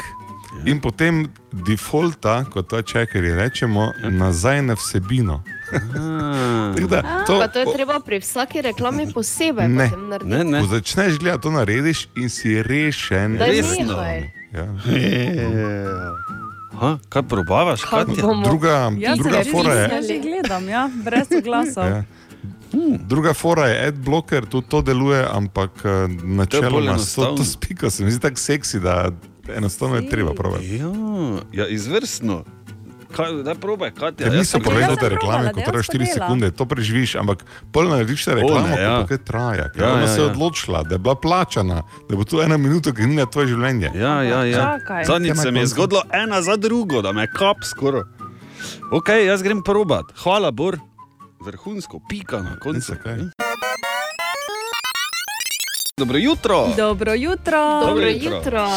Ja. 0.55 0.71
in 0.71 0.79
potem 0.79 1.25
defaulta, 1.51 2.45
kot 2.45 2.69
ta 2.69 2.81
čekari 2.81 3.33
rečemo, 3.33 3.91
Ja. 3.93 4.09
nazaj 4.09 4.61
na 4.61 4.73
vsebino. 4.73 5.43
Da, 6.89 7.25
to, 7.25 7.39
Pa 7.39 7.47
to 7.47 7.59
je 7.59 7.65
treba 7.73 7.99
pri 7.99 8.19
vsaki 8.19 8.61
reklami 8.61 9.09
posebej 9.09 9.67
Ne. 9.67 9.89
narediti. 9.99 10.51
Ko 10.53 10.67
začneš 10.67 11.17
gledati, 11.17 11.41
to 11.41 11.51
narediš 11.51 12.07
in 12.15 12.29
si 12.29 12.61
rešen. 12.61 13.35
Daj 13.37 13.61
nehaj. 13.79 14.21
Ja. 14.53 14.65
Ha, 16.75 16.97
kaj 17.09 17.23
probavaš? 17.23 17.81
Kako 17.81 18.05
Katja? 18.05 18.23
bomo- 18.23 18.43
Druga, 18.43 18.91
Ja, 18.97 19.15
druga 19.15 19.43
fora 19.45 19.73
je. 19.73 19.89
Jaz 19.91 20.07
že 20.07 20.19
gledam, 20.19 20.69
ja, 20.69 20.89
brez 20.95 21.27
oglasov. 21.33 21.85
Ja. 21.85 22.03
Druga 22.99 23.33
fora 23.33 23.65
je 23.65 23.87
adblocker, 23.87 24.45
tudi 24.45 24.67
to 24.67 24.81
deluje, 24.81 25.25
ampak 25.31 25.71
eh, 25.79 25.89
načeloma 26.23 26.97
to, 27.15 27.25
to 27.27 27.43
spiko 27.45 27.89
se 27.89 28.03
mi 28.03 28.11
zdi 28.11 28.21
tako 28.21 28.35
seksi, 28.37 28.79
da 28.79 29.11
enostavno 29.47 29.95
je 29.95 30.09
treba 30.09 30.33
probati. 30.33 30.75
Ja, 30.75 30.91
ja 31.53 31.67
izvrstno. 31.67 32.43
Kaj, 33.15 33.43
daj 33.43 33.55
probaj, 33.55 33.91
Katja. 33.91 34.11
Ker 34.19 34.27
jaz 34.27 34.35
niso 34.37 34.51
sem- 34.51 34.61
povedali 34.61 34.95
te 34.95 35.01
sem 35.01 35.09
reklame, 35.09 35.43
probala, 35.45 35.53
ko 35.53 35.59
traja 35.61 35.71
dejansko 35.71 35.93
4 35.93 35.97
dela. 35.97 36.13
sekunde, 36.17 36.47
to 36.51 36.63
preživiš, 36.65 37.11
ampak 37.15 37.37
polno 37.71 37.89
narediš 37.91 38.21
reklamo, 38.27 38.67
ne, 38.67 38.75
ja. 38.77 38.95
ki 38.97 39.07
kaj 39.07 39.17
traja. 39.23 39.65
Ker 39.69 39.81
Ja, 39.81 39.89
ona 39.89 40.01
ja, 40.01 40.07
se 40.07 40.19
je 40.19 40.25
ja. 40.25 40.31
odločila, 40.31 40.83
da 40.83 40.95
je 40.95 40.99
bila 40.99 41.15
plačana, 41.15 41.77
da 42.09 42.11
bo 42.11 42.23
to 42.23 42.43
ena 42.43 42.57
minuta, 42.57 42.91
ki 42.91 43.01
ni 43.01 43.15
na 43.15 43.25
tvoje 43.25 43.47
življenje. 43.47 43.91
Ja, 43.95 44.19
ja, 44.21 44.43
ja. 44.43 44.79
Zadnjič 45.05 45.31
na 45.31 45.41
se 45.41 45.51
mi 45.51 45.59
je 45.59 45.67
zgodilo 45.67 46.03
ena 46.13 46.41
za 46.41 46.55
drugo, 46.57 47.01
da 47.01 47.11
me 47.11 47.21
je 47.21 47.31
kap 47.31 47.63
skoraj. 47.63 48.03
Ok, 48.91 49.09
jaz 49.21 49.39
grem 49.41 49.63
probat. 49.63 50.05
Hvala, 50.17 50.51
Bor. 50.51 50.75
Vrhunsko, 51.39 51.99
pika 52.09 52.39
na 52.39 52.59
koncu. 52.59 52.91
Zakaj? 52.91 53.31
Dobro 55.97 56.17
jutro. 56.17 56.67
Dobro 56.77 57.13
jutro. 57.13 57.79
Dobro 57.81 58.07
jutro. 58.07 58.35
jutro. 58.35 58.67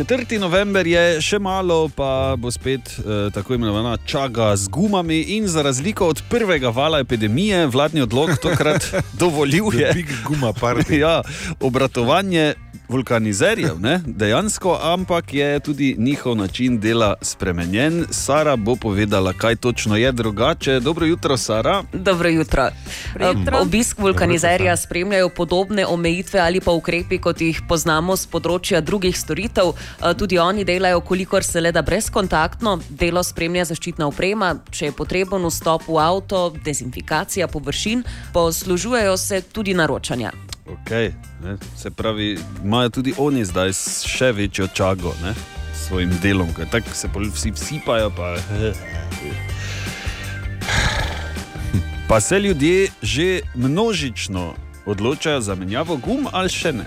4. 0.00 0.38
november 0.40 0.86
je 0.86 1.20
še 1.20 1.36
malo, 1.36 1.90
pa 1.92 2.32
bo 2.40 2.48
spet 2.48 2.88
eh, 2.88 3.28
tako 3.34 3.54
imenovana 3.54 3.98
čaga 4.08 4.56
z 4.56 4.72
gumami. 4.72 5.36
In 5.36 5.44
za 5.44 5.60
razliko 5.62 6.08
od 6.08 6.22
prvega 6.30 6.72
vala 6.72 7.02
epidemije, 7.04 7.66
vladni 7.66 8.00
odlog 8.00 8.30
tokrat 8.40 8.88
dovoljuje 9.20 9.92
Big 9.94 10.08
guma 10.24 10.56
ja, 11.04 11.20
obratovanje 11.60 12.54
vulkanizerjev, 12.90 13.80
ne, 13.80 14.00
dejansko, 14.06 14.78
ampak 14.82 15.34
je 15.34 15.60
tudi 15.60 15.94
njihov 15.98 16.36
način 16.36 16.80
dela 16.80 17.14
spremenjen. 17.22 18.04
Sara 18.10 18.56
bo 18.56 18.76
povedala, 18.76 19.32
kaj 19.32 19.56
točno 19.56 19.96
je 19.96 20.12
drugače. 20.12 20.80
Dobro 20.80 21.06
jutro, 21.06 21.36
Sara. 21.36 21.82
Dobro 21.92 22.28
jutro. 22.28 22.68
Dobro 23.12 23.38
jutro. 23.38 23.58
Eh, 23.58 23.62
Obisk 23.62 23.98
vulkanizerja 23.98 24.76
spremljajo 24.76 25.28
podobne 25.28 25.86
omejitve 25.86 26.40
ali 26.40 26.60
pa 26.60 26.72
ukrepi, 26.72 27.18
kot 27.18 27.40
jih 27.40 27.62
poznamo 27.68 28.16
z 28.16 28.26
področja 28.26 28.80
drugih 28.80 29.18
storitev. 29.18 29.72
Eh, 30.02 30.14
Tudi 30.14 30.38
oni 30.38 30.64
delajo, 30.64 31.00
kolikor 31.00 31.44
se 31.44 31.60
le 31.60 31.72
da 31.72 31.82
brezkontaktno. 31.82 32.78
Delo 32.88 33.22
spremlja 33.22 33.64
zaščitna 33.64 34.06
oprema, 34.06 34.54
če 34.70 34.90
je 34.90 34.96
potreben 34.96 35.44
vstop 35.48 35.88
v 35.88 35.98
avto, 36.02 36.50
dezinfikacija 36.64 37.48
površin, 37.48 38.04
poslužujejo 38.32 39.16
se 39.16 39.42
tudi 39.42 39.74
naročanja. 39.74 40.32
Okay, 40.70 41.12
ne, 41.42 41.56
se 41.76 41.90
pravi, 41.90 42.38
imajo 42.64 42.88
tudi 42.88 43.14
oni 43.18 43.44
zdaj 43.44 43.72
še 44.06 44.32
večjo 44.32 44.68
čago 44.74 45.14
ne, 45.22 45.34
s 45.74 45.88
svojim 45.88 46.12
delom, 46.22 46.52
ker 46.54 46.68
tako 46.70 46.94
se 46.94 47.08
vsi 47.10 47.50
vsipajo. 47.50 48.10
Pa, 48.16 48.36
pa 52.08 52.20
se 52.20 52.38
ljudje 52.38 52.90
že 53.02 53.40
množično 53.54 54.54
odločajo 54.86 55.40
za 55.40 55.54
menjavo 55.54 55.96
gum 55.96 56.28
ali 56.32 56.48
še 56.48 56.72
ne. 56.72 56.86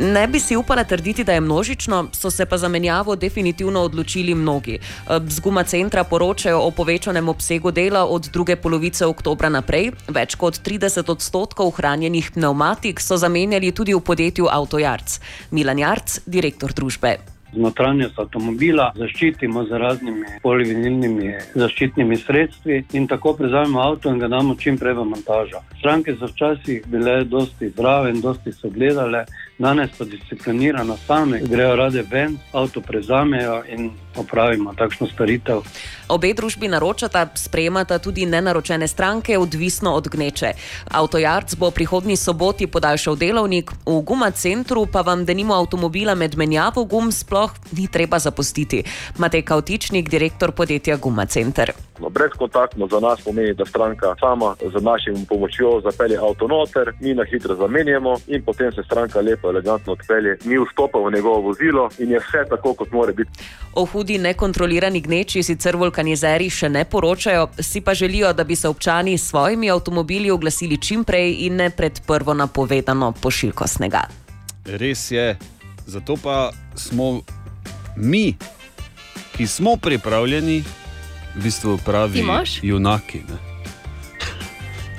Ne 0.00 0.26
bi 0.26 0.38
si 0.40 0.56
upala 0.56 0.84
trditi, 0.84 1.24
da 1.24 1.32
je 1.32 1.40
množično, 1.40 2.08
so 2.12 2.30
se 2.30 2.46
pa 2.46 2.56
za 2.58 2.68
menjavo 2.68 3.16
definitivno 3.16 3.80
odločili 3.80 4.34
mnogi. 4.34 4.78
Z 5.26 5.40
Guma 5.40 5.64
centra 5.64 6.04
poročajo 6.04 6.60
o 6.60 6.70
povečanem 6.70 7.28
obsegu 7.28 7.70
dela 7.70 8.04
od 8.06 8.28
druge 8.32 8.56
polovice 8.56 9.06
oktobra 9.06 9.48
naprej. 9.48 9.90
Več 10.08 10.36
kot 10.38 10.60
30 10.62 11.10
odstotkov 11.10 11.70
hranjenih 11.70 12.30
pneumatik 12.34 13.00
so 13.00 13.16
zamenjali 13.16 13.72
tudi 13.72 13.94
v 13.94 14.00
podjetju 14.00 14.46
Autojarc. 14.50 15.18
Milan 15.50 15.78
Jarc, 15.78 16.20
direktor 16.26 16.72
družbe. 16.72 17.16
Notranjost 17.52 18.18
avtomobila 18.20 18.92
zaščitimo 18.94 19.64
z 19.66 19.78
raznimi 19.80 20.26
polivinilnimi 20.42 21.32
zaščitnimi 21.56 22.16
sredstvi 22.16 22.82
in 22.92 23.06
tako 23.08 23.32
prezamemo 23.34 23.80
avto 23.80 24.12
in 24.12 24.18
ga 24.20 24.28
damo 24.28 24.54
čim 24.54 24.78
prej 24.78 24.94
v 24.94 25.06
montažo. 25.10 25.62
Stranke 25.78 26.14
so 26.20 26.28
včasih 26.28 26.86
bile 26.86 27.24
dosti 27.24 27.70
zdrave 27.72 28.12
in 28.12 28.20
dosti 28.20 28.52
so 28.52 28.68
gledale, 28.70 29.24
danes 29.58 29.90
pa 29.96 30.04
disciplinirano 30.04 30.96
same 31.06 31.40
grejo 31.40 31.74
rade 31.74 32.02
ven, 32.02 32.38
avto 32.52 32.80
prezamejo 32.80 33.64
in 33.66 33.90
opravimo 34.18 34.74
takšno 34.74 35.06
storitev. 35.06 35.62
Obe 36.08 36.32
družbi 36.34 36.68
naročata, 36.68 37.26
sprejemata 37.34 37.98
tudi 37.98 38.26
nenaročene 38.26 38.88
stranke, 38.88 39.38
odvisno 39.38 39.92
od 39.94 40.08
gneče. 40.08 40.52
Avtojarc 40.90 41.54
bo 41.54 41.70
prihodnji 41.70 42.16
soboti 42.16 42.66
podaljšal 42.66 43.16
delovnik, 43.16 43.70
v 43.86 44.00
Guma 44.02 44.30
centru 44.30 44.86
pa 44.86 45.00
vam 45.00 45.24
denimo 45.24 45.54
avtomobila 45.54 46.14
med 46.14 46.36
menjavo 46.36 46.84
gum 46.84 47.12
sploh 47.12 47.52
ni 47.76 47.88
treba 47.92 48.18
zapustiti. 48.18 48.84
Matej 49.18 49.42
Kautičnik, 49.42 50.08
direktor 50.08 50.52
podjetja 50.52 50.96
Guma 50.96 51.26
Center. 51.26 51.72
No, 52.00 52.08
brezkontaktno 52.08 52.86
za 52.86 53.00
nas 53.00 53.20
pomeni, 53.20 53.54
da 53.54 53.64
stranka 53.64 54.14
sama 54.20 54.54
z 54.60 54.82
našim 54.82 55.26
pomočjo 55.28 55.80
zapelje 55.80 56.16
avto 56.16 56.48
noter, 56.48 56.92
mi 57.00 57.14
na 57.14 57.24
hitro 57.24 57.54
zamenjamo 57.54 58.16
in 58.26 58.42
potem 58.44 58.72
se 58.72 58.82
stranka 58.82 59.20
lepo, 59.20 59.50
elegantno 59.50 59.92
odpelje. 59.92 60.38
Mi 60.44 60.56
vstopamo 60.58 61.08
v 61.08 61.12
njegovo 61.12 61.40
vozilo 61.40 61.88
in 61.98 62.10
je 62.10 62.18
vse 62.18 62.48
tako, 62.48 62.74
kot 62.74 62.92
mora 62.92 63.12
biti. 63.12 63.30
O 63.74 63.84
hudi 63.84 64.07
nekontrolirani 64.16 65.02
gneči 65.04 65.42
sicer 65.44 65.76
vulkanizeri 65.76 66.48
še 66.50 66.70
ne 66.72 66.86
poročajo, 66.88 67.50
si 67.60 67.82
pa 67.84 67.92
želijo, 67.94 68.32
da 68.32 68.44
bi 68.44 68.56
se 68.56 68.68
občani 68.68 69.18
s 69.18 69.28
svojimi 69.28 69.70
avtomobili 69.70 70.30
oglasili 70.30 70.80
čim 70.80 71.04
prej 71.04 71.44
in 71.46 71.60
ne 71.60 71.70
pred 71.70 72.00
prvo 72.06 72.34
napovedano 72.34 73.12
pošiljko 73.12 73.68
snega. 73.68 74.06
Res 74.64 75.10
je, 75.10 75.36
zato 75.86 76.16
pa 76.16 76.50
smo 76.74 77.20
mi, 77.96 78.36
ki 79.36 79.46
smo 79.46 79.76
pripravljeni, 79.76 80.62
v 81.34 81.42
bistvu 81.42 81.78
pravi 81.84 82.24
junaki. 82.62 83.22
Ne? 83.28 83.38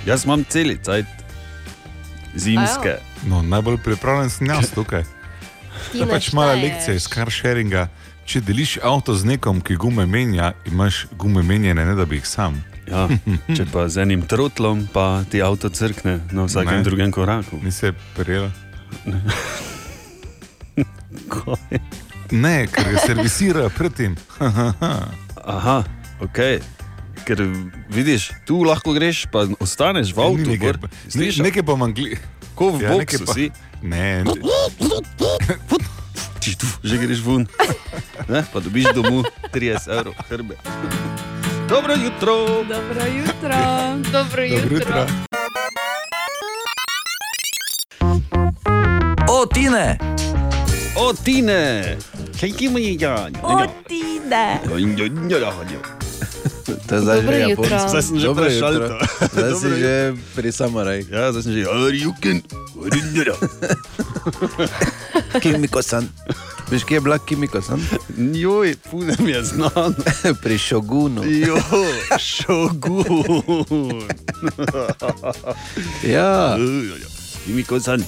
Jaz 0.06 0.26
imam 0.26 0.44
celice, 0.44 1.04
zimske. 2.36 2.98
No, 3.28 3.42
najbolj 3.42 3.78
pripravljen 3.84 4.30
sem 4.30 4.48
jaz 4.48 4.72
tukaj. 4.76 5.04
To 5.92 5.98
je 5.98 6.08
pač 6.08 6.32
mala 6.34 6.54
lekcija 6.54 6.96
iz 6.96 7.08
car 7.12 7.32
sharinga. 7.32 7.88
Če 8.30 8.42
deliš 8.42 8.78
avto 8.80 9.16
z 9.16 9.26
nekom, 9.26 9.58
ki 9.58 9.74
gume 9.76 10.06
menja, 10.06 10.52
imaš 10.64 11.08
gume 11.14 11.42
menjene, 11.42 11.82
ne 11.82 11.96
da 11.98 12.06
bi 12.06 12.20
jih 12.20 12.28
sam. 12.28 12.60
Ja, 12.86 13.08
če 13.48 13.66
pa 13.66 13.88
z 13.88 14.04
enim 14.04 14.22
trotlom, 14.22 14.84
pa 14.88 15.24
ti 15.24 15.42
avto 15.42 15.70
crkne 15.70 16.20
na 16.30 16.46
vsakem 16.46 16.78
Ne. 16.78 16.84
drugem 16.84 17.10
koraku. 17.10 17.58
Nisi 17.58 17.90
prijela? 18.14 18.52
Kaj? 21.28 21.80
Ne, 22.32 22.68
ker 22.68 22.86
ga 22.88 23.02
servisirajo 23.02 23.70
predtem. 23.70 24.14
Aha, 25.56 25.80
ok. 26.20 26.40
Ker 27.26 27.42
vidiš, 27.90 28.30
tu 28.46 28.62
lahko 28.64 28.94
greš, 28.94 29.26
pa 29.26 29.46
ostaneš 29.58 30.14
v 30.14 30.20
avtu. 30.20 30.46
nekaj, 30.48 30.58
gor. 30.60 30.78
ne, 31.16 31.32
nekaj 31.40 31.64
pa 31.64 31.76
mangli. 31.76 32.14
Ko 32.54 32.72
v 32.72 32.82
Ja, 32.82 32.88
ja, 32.88 32.96
boksu 32.96 33.26
pa- 33.26 33.34
si. 33.34 33.50
Ne, 33.82 34.22
Ti 36.40 36.56
tu 36.56 36.68
že 36.84 36.96
greš 36.98 37.20
ven, 37.20 37.44
ne? 38.32 38.42
pa 38.48 38.60
dobiš 38.64 38.96
domov 38.96 39.28
30 39.52 39.92
evrov 39.92 40.16
hrbe. 40.32 40.56
Dobro 41.70 41.94
jutro. 41.94 42.64
Dobro 42.64 43.04
jutro. 43.06 43.60
Dobro 44.12 44.42
jutro. 44.44 45.06
O, 49.30 49.46
Tine! 49.46 50.00
O, 50.98 51.14
Tine! 51.14 51.98
Kaj 52.40 52.52
ti 52.52 52.70
mi 52.70 52.98
je? 53.00 53.10
Otide. 53.44 54.60
To 56.80 56.96
je 56.96 57.02
zdaj 57.02 57.16
Dobro 57.18 57.32
že 57.32 57.40
jutro. 57.40 57.64
japonsko. 57.66 57.90
Zdaj 57.90 58.04
sem 58.04 58.16
že 58.16 58.26
Dobro 58.26 58.44
prešalto. 58.44 58.84
jutro. 58.84 58.98
Zdaj 59.30 59.52
si 59.52 59.64
Dobro 59.64 59.78
že 59.78 59.94
pri 60.36 60.50
samuraju. 60.52 61.04
Ja, 61.10 61.24
zdaj 61.32 61.42
sem 61.42 61.54
že, 61.54 61.62
Ryuken, 61.66 62.38
Kimiko 65.40 65.82
san. 65.82 66.06
Veš, 66.68 66.84
kje 66.84 66.96
je 66.96 67.02
bila 67.02 67.18
Kimiko 67.18 67.62
san? 67.62 67.82
Joj, 68.16 68.76
puno 68.92 69.14
mi 69.20 69.32
je 69.32 69.44
znano. 69.44 69.94
pri 70.44 70.58
Šogunu. 70.58 71.24
Jo, 71.26 71.58
šogun. 72.16 74.06
Ja. 76.04 76.58
Kimiko 77.46 77.80
san. 77.80 78.04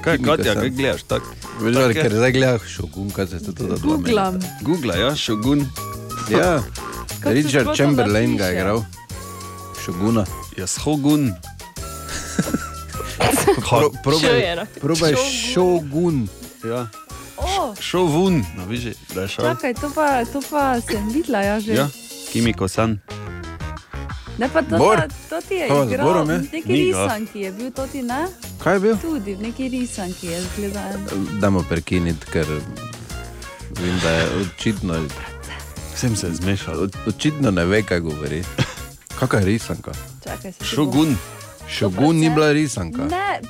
Kaj, 0.00 0.16
Kimiko 0.16 0.36
Katja, 0.36 0.54
kaj 0.54 0.70
gledaš? 0.70 1.02
Tak, 1.02 1.22
Veš, 1.60 1.74
tak 1.74 1.92
ker 1.92 2.12
zdaj 2.12 2.32
gledaš 2.32 2.62
Šogun, 2.68 3.10
kaj 3.10 3.26
se 3.26 3.38
to 3.44 3.52
da. 3.52 3.74
Googlam. 3.76 4.38
Google, 4.62 4.94
ja, 4.94 5.14
šogun. 5.16 5.66
Ja, 6.30 6.62
Kako 7.20 7.34
Richard 7.34 7.76
Chamberlain 7.76 8.36
ga 8.36 8.44
je 8.44 8.54
igral. 8.60 8.84
Šoguna. 9.84 10.24
Ja, 10.56 10.66
shogun. 10.66 11.32
Pro, 13.68 13.90
probaj, 14.02 14.66
probaj 14.80 15.14
Šogun. 15.54 16.28
Ja. 16.64 16.86
O, 17.36 17.74
Šel 17.80 18.06
ven, 18.06 18.44
no, 18.56 18.64
viži, 18.66 18.94
da 19.14 19.22
je 19.22 19.28
šel. 19.28 19.44
čakaj, 19.44 19.74
to 19.74 19.90
pa, 19.94 20.24
to 20.24 20.40
pa 20.50 20.80
sem 20.80 21.08
videla, 21.08 21.38
ja 21.38 21.60
že. 21.60 21.74
Ja, 21.74 21.88
Kimiko 22.32 22.68
san. 22.68 22.98
Ne 24.38 24.48
pa 24.52 24.62
to, 24.62 24.78
Bor. 24.78 25.02
to 25.30 25.40
ti 25.48 25.54
je 25.54 25.66
igral, 25.66 26.06
Borom, 26.06 26.30
je? 26.30 26.38
neki 26.52 26.72
Ni 26.72 26.84
risanki 26.84 27.40
je 27.40 27.52
bil 27.52 27.70
to 27.70 27.86
ti, 27.86 28.02
ne? 28.02 28.26
Kaj 28.62 28.74
je 28.74 28.80
bil? 28.80 28.96
Tudi 28.96 29.36
neki 29.36 29.68
risanki 29.68 30.26
je 30.26 30.42
zgledal. 30.42 30.98
Dajmo 31.40 31.62
prekiniti, 31.68 32.26
ker 32.32 32.46
vem, 33.70 33.98
da 34.02 34.10
je 34.10 34.26
očitno, 34.40 34.94
Vsem 35.98 36.16
se 36.16 36.26
je 36.26 36.34
zmešal. 36.34 36.74
od- 36.80 36.96
očitno 37.06 37.50
ne 37.50 37.64
ve, 37.64 37.82
kaj 37.82 38.00
govori. 38.00 38.44
Kakšna 39.18 39.38
je 39.38 39.44
risanka? 39.46 39.90
Čakaj, 40.24 40.52
Šogun. 40.62 41.16
Šogun 41.68 42.16
ni 42.16 42.30
bila 42.30 42.52
risanka. 42.52 43.02
Ne, 43.04 43.40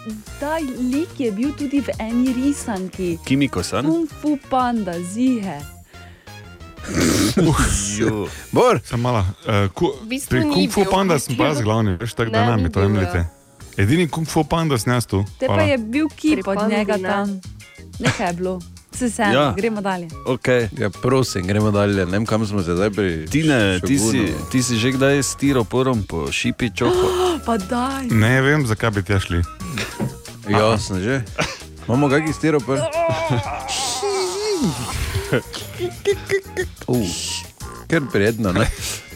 ta 0.40 0.56
lik 0.82 1.20
je 1.20 1.32
bil 1.32 1.52
tudi 1.52 1.80
v 1.80 1.88
eni 1.98 2.32
risanki. 2.32 3.18
Kimiko 3.24 3.62
san. 3.62 3.84
Kung 3.84 4.08
fu 4.12 4.38
panda, 4.50 4.96
zihe. 5.04 5.60
Jo. 7.98 8.28
Bor, 8.52 8.80
Sem 8.84 9.00
mala. 9.00 9.20
Uh, 9.44 9.68
ku, 9.68 9.92
V 10.02 10.08
bistvu 10.08 10.28
pri 10.30 10.40
Kung 10.42 10.72
Fu 10.72 10.84
Panda 10.88 11.18
sem 11.18 11.36
pa 11.36 11.52
jaz 11.52 11.60
glavni, 11.60 11.96
veš, 12.00 12.14
tako 12.14 12.30
da 12.30 12.46
nam 12.46 12.64
je 12.64 12.72
to 12.72 12.80
jemljete. 12.80 13.26
Edini 13.76 14.08
Kung 14.08 14.24
Fu 14.24 14.44
Panda 14.44 14.78
sem 14.78 14.92
jaz 14.92 15.04
tu. 15.06 15.20
Te 15.38 15.46
pa 15.46 15.60
je 15.62 15.76
bil 15.78 16.08
kip 16.08 16.48
od 16.48 16.64
njega 16.68 16.96
tam. 16.98 17.40
Nekaj 17.98 18.26
je 18.26 18.32
bilo. 18.32 18.56
Se 18.98 19.10
se, 19.10 19.22
Ja. 19.22 19.54
gremo 19.56 19.80
dalje. 19.80 20.08
Okay. 20.26 20.68
ja, 20.78 20.90
prosim, 20.90 21.46
gremo 21.46 21.70
dalje. 21.70 22.06
Ne 22.06 22.12
vem, 22.12 22.26
kam 22.26 22.46
smo 22.46 22.62
se 22.62 22.74
zdaj 22.74 22.90
pri. 22.90 23.26
Tine, 23.26 23.80
ti 23.80 23.98
si, 23.98 24.32
ti 24.50 24.62
si 24.62 24.76
že 24.76 24.90
kdaj 24.92 25.18
s 25.18 25.34
tiroporom 25.34 26.02
po 26.02 26.26
šipi? 26.32 26.70
Pa 27.46 27.54
daj. 27.58 28.10
Ne 28.10 28.42
vem, 28.42 28.66
zakaj 28.66 28.90
bi 28.90 29.02
tja 29.02 29.20
šli. 29.20 29.42
Jasno, 30.50 30.98
že. 30.98 31.22
Imamo 31.86 32.08
kakšen 32.08 32.34
stiropor? 32.34 32.78
Uh, 36.86 37.06
ker 37.88 38.02
prijetno, 38.12 38.52
ne? 38.52 38.66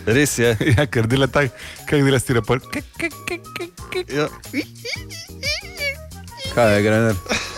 Res 0.07 0.39
je. 0.39 0.57
Ja, 0.77 0.87
ker 0.87 1.07
dela 1.07 1.27
tako, 1.27 1.55
kaj 1.91 2.03
dela 2.07 2.19
stiropor. 2.23 2.61
Ja. 4.09 4.29
Kaj 6.55 6.77
je, 6.77 6.83
Grener? 6.83 7.51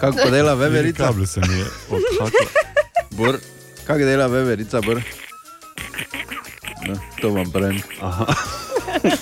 Kako 0.00 0.30
dela 0.30 0.54
veverica? 0.54 1.04
Kabel 1.04 1.26
se 1.26 1.40
mi 1.40 1.54
je 1.54 1.64
odhakal. 1.90 2.46
Bor. 3.10 3.38
Kako 3.86 3.98
dela 3.98 4.26
veverica, 4.26 4.80
br? 4.80 5.00
No, 6.86 6.94
to 7.20 7.30
vam 7.30 7.50
pravim. 7.50 7.82
Aha. 8.00 8.26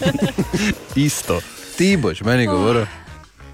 Isto. 0.96 1.40
Ti 1.76 1.96
boš 1.96 2.20
meni 2.20 2.46
govoril. 2.46 2.86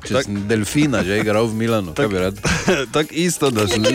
Če 0.00 0.14
Tak- 0.14 0.24
sem 0.24 0.48
delfina 0.48 1.04
že 1.04 1.18
igral 1.20 1.44
v 1.44 1.54
Milanu, 1.54 1.92
kaj 1.92 2.08
bi 2.08 2.18
rad? 2.18 2.38
Tako 2.94 3.08
isto, 3.12 3.50
da 3.50 3.68
sem. 3.68 3.84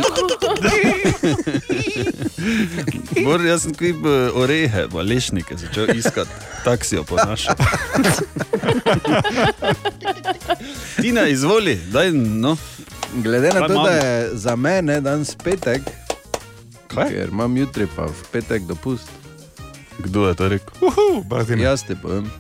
Bor, 3.25 3.41
jaz 3.41 3.63
sem 3.63 3.73
kvip 3.73 4.05
orehe, 4.35 4.85
malešnike, 4.93 5.57
začel 5.57 5.89
iskati 5.97 6.29
taksijo 6.63 7.03
po 7.03 7.15
našem. 7.17 7.55
Tina, 11.01 11.25
izvoli, 11.27 11.79
daj, 11.89 12.11
no. 12.13 12.57
Glede 13.13 13.47
na 13.49 13.67
to, 13.67 13.73
imamo? 13.73 13.83
da 13.83 13.91
je 13.91 14.29
za 14.33 14.55
mene 14.55 15.01
danes 15.01 15.35
petek, 15.35 15.81
Kaj? 16.87 17.09
ker 17.09 17.29
imam 17.31 17.57
jutri 17.57 17.87
pa 17.95 18.05
v 18.05 18.23
petek 18.31 18.63
dopust, 18.63 19.09
Kdo 19.99 20.27
je 20.27 20.35
to 20.35 20.47
rekel? 20.49 20.73
Uhu, 20.81 21.23
Brazilija. 21.23 21.69
jaz 21.69 21.83
ti 21.83 21.95
povem. 21.95 22.31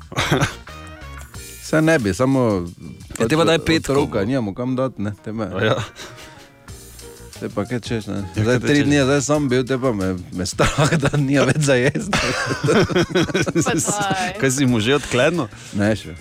Saj 1.63 1.81
ne 1.81 1.99
bi, 1.99 2.13
samo. 2.13 2.67
Ja, 3.19 3.27
te 3.27 3.37
pa 3.37 3.43
daj 3.43 3.59
petkovo. 3.59 3.99
Roka, 3.99 4.25
nimamo 4.25 4.53
kam 4.53 4.75
dati, 4.75 5.01
ne, 5.01 5.13
te 5.23 5.31
me. 5.31 5.47
Ja. 5.63 5.75
Te 7.39 7.49
pa 7.49 7.65
kaj 7.65 7.79
češ, 7.79 8.07
ne. 8.07 8.15
Ja, 8.35 8.43
Zdaj 8.43 8.59
tri 8.59 8.83
dni, 8.83 8.99
zdaj 9.03 9.21
sem 9.21 9.47
bil, 9.49 9.63
te 9.65 9.77
pa 9.79 9.91
me, 9.91 10.13
me 10.33 10.45
strah, 10.45 10.91
da 10.99 11.17
ni 11.17 11.39
več 11.39 11.63
za 11.63 11.75
jesti. 11.79 12.11
Kaj 14.39 14.51
si 14.51 14.65
mu 14.65 14.79
že 14.79 14.95
odklenil? 14.99 15.47
Ne 15.73 15.95
še. 15.95 16.15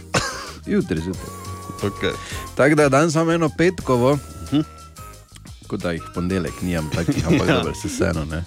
Jutri 0.66 1.02
zjutraj. 1.02 1.34
Okay. 1.82 2.14
Tako 2.56 2.74
da 2.74 2.88
danes 2.88 3.14
imam 3.14 3.30
eno 3.30 3.50
petkovo, 3.58 4.18
kot 5.74 5.82
da 5.82 5.92
jih 5.92 6.02
ponedeljek 6.14 6.62
nimam, 6.62 6.90
takih, 6.90 7.26
ampak 7.26 7.48
Ja. 7.50 7.54
dobro, 7.56 7.74
se 7.74 7.88
vseeno 7.88 8.24
ne. 8.24 8.44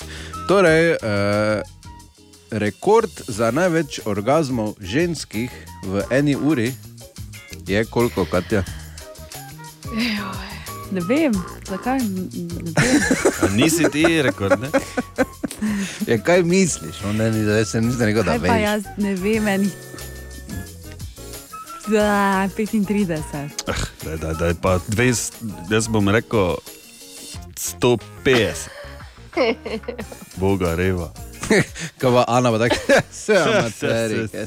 Torej, 0.48 0.92
eh, 0.94 1.62
rekord 2.52 3.12
za 3.28 3.52
največ 3.52 4.00
orgazmov 4.06 4.78
ženskih 4.80 5.52
v 5.84 6.04
eni 6.10 6.36
uri 6.36 6.72
je 7.68 7.84
koliko, 7.86 8.24
Katja? 8.26 8.64
Ne 10.88 11.02
vem, 11.04 11.34
zakaj. 11.66 12.00
Ne 12.00 12.24
vem. 12.72 13.02
A 13.44 13.48
nisi 13.50 13.84
ti 13.92 14.22
rekord, 14.22 14.56
ne? 14.58 14.70
Ja, 16.08 16.16
kaj 16.18 16.44
misliš? 16.44 17.02
No, 17.04 17.12
ne, 17.14 17.28
ne, 17.28 17.66
se 17.66 17.82
nisem 17.82 18.02
rekel, 18.06 18.24
da 18.24 18.32
Kaj 18.32 18.40
pa 18.40 18.54
veš. 18.54 18.64
jaz 18.64 18.84
ne 18.98 19.16
vem, 19.16 19.48
enih. 19.50 19.74
Da, 21.88 22.08
35. 22.50 23.20
Ah, 23.66 23.84
daj, 24.04 24.18
daj, 24.18 24.34
daj, 24.34 24.54
pa 24.62 24.80
20, 24.88 25.34
jaz 25.68 25.88
bom 25.88 26.08
rekel 26.08 26.56
150, 27.58 28.68
boga 30.36 30.76
reva. 30.76 31.12
Kaj 32.00 32.12
pa 32.12 32.24
Ana, 32.28 32.52
pa 32.52 32.58
tako, 32.60 32.76
vse 32.76 33.02
Se, 33.24 33.38
amateri, 33.38 34.28
kaj 34.28 34.46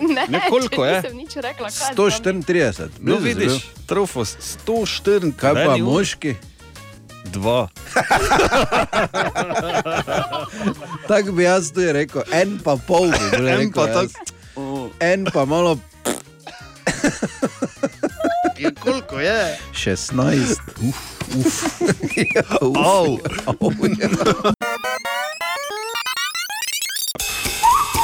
ne, 0.00 0.26
ne? 0.28 0.40
Koliko 0.50 0.84
je? 0.84 1.02
Nič 1.14 1.36
rekla. 1.36 1.68
Kaj 1.70 1.94
134. 1.96 2.88
No, 3.00 3.16
vidiš, 3.16 3.52
trofos 3.86 4.36
104. 4.66 5.32
Kaj 5.36 5.54
pa 5.66 5.76
moški? 5.76 6.34
Dva. 7.32 7.68
Tako 11.08 11.32
bi 11.32 11.42
jaz 11.42 11.72
tudi 11.72 11.92
rekel, 11.92 12.22
en 12.32 12.60
pa 12.64 12.76
pol 12.76 13.10
bi 13.10 13.30
bil 13.32 13.48
En 13.48 13.56
rekel. 13.58 13.72
pa 13.74 13.86
jaz. 13.88 14.12
tako. 14.12 14.90
En 15.00 15.24
pa 15.32 15.44
malo 15.44 15.78
Je 18.58 18.74
koliko 18.74 19.20
je? 19.20 19.58
16. 19.72 20.56
Uf, 20.88 20.96
uf. 21.34 21.80
Au. 22.60 23.18
Au, 23.46 23.72
ja. 23.98 24.08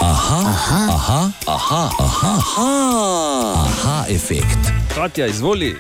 Aha, 0.02 0.40
aha, 0.48 0.80
aha, 0.88 1.32
aha, 1.46 1.90
aha, 1.98 2.32
aha, 2.38 2.70
aha 3.66 4.04
efekt. 4.08 4.72
Katja, 4.94 5.26
izvoli. 5.26 5.76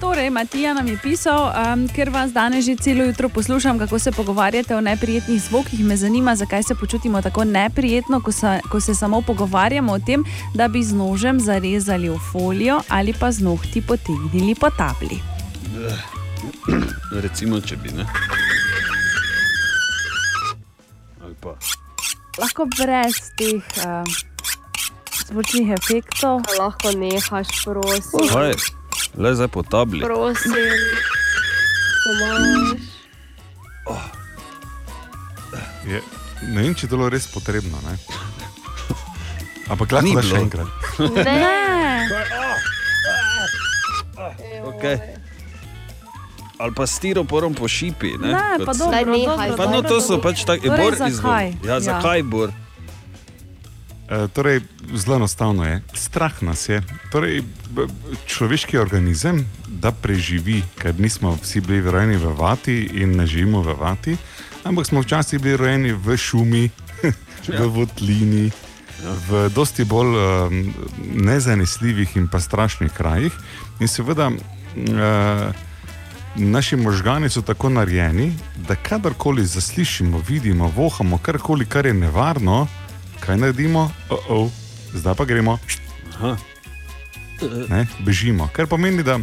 Torej, 0.00 0.30
Matija 0.30 0.74
nam 0.74 0.88
je 0.88 0.98
pisal, 1.02 1.48
um, 1.48 1.86
ker 1.88 2.10
vas 2.10 2.32
danes 2.32 2.64
že 2.64 2.76
celo 2.76 3.04
jutro 3.04 3.28
poslušam, 3.28 3.78
kako 3.78 3.98
se 3.98 4.12
pogovarjate 4.12 4.76
o 4.76 4.80
neprijetnih 4.80 5.42
zvokih. 5.42 5.84
Me 5.84 5.96
zanima, 5.96 6.36
zakaj 6.36 6.62
se 6.62 6.74
počutimo 6.74 7.22
tako 7.22 7.44
neprijetno, 7.44 8.20
ko 8.20 8.32
se, 8.32 8.60
ko 8.70 8.80
se 8.80 8.94
samo 8.94 9.22
pogovarjamo 9.22 9.92
o 9.92 9.98
tem, 9.98 10.24
da 10.54 10.68
bi 10.68 10.82
z 10.82 10.92
nožem 10.92 11.40
zarezali 11.40 12.08
v 12.08 12.18
folijo 12.32 12.80
ali 12.88 13.14
pa 13.20 13.32
z 13.32 13.40
nohti 13.40 13.82
potegnili 13.82 14.54
po 14.54 14.70
tabli. 14.70 15.20
Recimo, 17.24 17.60
če 17.60 17.76
bi 17.80 17.92
ne. 17.96 18.06
Ali 21.24 21.34
pa. 21.40 21.56
Lahko 22.36 22.66
brez 22.76 23.20
teh 23.40 23.62
um, 23.86 24.04
zvočnih 25.28 25.72
efektov. 25.78 26.44
Lahko 26.58 26.92
nehaš, 26.96 27.48
prosim. 27.64 28.28
Kaj? 28.32 28.52
Le 29.16 29.32
zdaj 29.34 29.48
po 29.48 29.62
tabli. 29.64 30.04
Prosim. 30.04 30.52
Tomaž. 32.04 32.94
Je, 35.86 36.00
ne 36.42 36.62
vem, 36.62 36.74
če 36.74 36.86
je 36.86 36.90
to 36.90 37.08
res 37.08 37.28
potrebno. 37.30 37.78
Ne? 37.86 37.94
Ampak 39.70 39.94
lahko 39.94 40.14
da 40.18 40.22
še 40.22 40.34
bilo. 40.34 40.42
enkrat. 40.46 40.68
Okay. 44.66 44.96
Ali 46.58 46.72
pa 46.72 46.86
stiroporom 46.86 47.54
po 47.54 47.68
šipi. 47.68 48.16
Ne, 48.16 48.28
Ne, 48.28 48.42
Kot 48.56 48.66
pa 48.66 48.72
se- 48.72 48.78
dobro, 48.78 48.92
Daj, 48.92 49.04
nehaj 49.06 49.56
Pa 49.56 49.66
no, 49.66 49.82
to 49.82 50.00
so 50.00 50.16
pač 50.18 50.40
taki, 50.42 50.66
Torej, 50.66 50.78
bor 50.80 50.92
zakaj? 50.94 51.10
izvoli. 51.10 51.56
Ja, 51.62 51.74
Ja. 51.74 51.80
zakaj 51.82 52.22
bor? 52.24 52.48
E, 54.08 54.28
torej, 54.28 54.60
zelo 54.94 55.16
enostavno 55.16 55.64
je. 55.64 55.82
Strah 55.92 56.32
nas 56.40 56.68
je. 56.68 56.80
Torej, 57.10 57.42
človeški 58.26 58.78
organizem, 58.78 59.42
da 59.68 59.90
preživi, 59.92 60.62
ker 60.76 60.94
nismo 60.94 61.34
vsi 61.34 61.60
bili 61.60 61.82
rojeni 61.82 62.16
v 62.16 62.30
vati 62.30 62.72
in 62.94 63.12
ne 63.12 63.26
živimo 63.26 63.60
v 63.60 63.74
vati, 63.74 64.16
ampak 64.64 64.86
smo 64.86 65.00
včasih 65.00 65.40
bili 65.40 65.56
rojeni 65.56 65.92
v 65.92 66.16
šumi, 66.16 66.70
v 67.50 67.66
votlini, 67.66 68.50
v 69.26 69.50
dosti 69.50 69.84
bolj 69.84 70.12
um, 70.14 70.74
nezanesljivih 71.16 72.16
in 72.16 72.28
pa 72.28 72.40
strašnih 72.40 72.92
krajih. 72.92 73.32
In 73.80 73.88
seveda, 73.88 74.28
uh, 74.28 75.50
naši 76.36 76.76
možgani 76.76 77.30
so 77.30 77.42
tako 77.42 77.68
narejeni, 77.68 78.32
da 78.68 78.74
kadarkoli 78.74 79.46
zaslišimo, 79.46 80.22
vidimo, 80.28 80.72
vohamo 80.76 81.18
karkoli, 81.18 81.66
kar 81.66 81.86
je 81.86 81.94
nevarno, 81.94 82.66
kaj 83.20 83.36
naredimo, 83.36 83.90
oh 84.10 84.18
-oh, 84.28 84.50
zdaj 84.94 85.14
pa 85.14 85.24
gremo. 85.24 85.58
Aha. 86.14 86.36
Ne, 87.68 87.86
bežimo. 87.98 88.48
Kar 88.52 88.66
pomeni, 88.66 89.02
da 89.02 89.18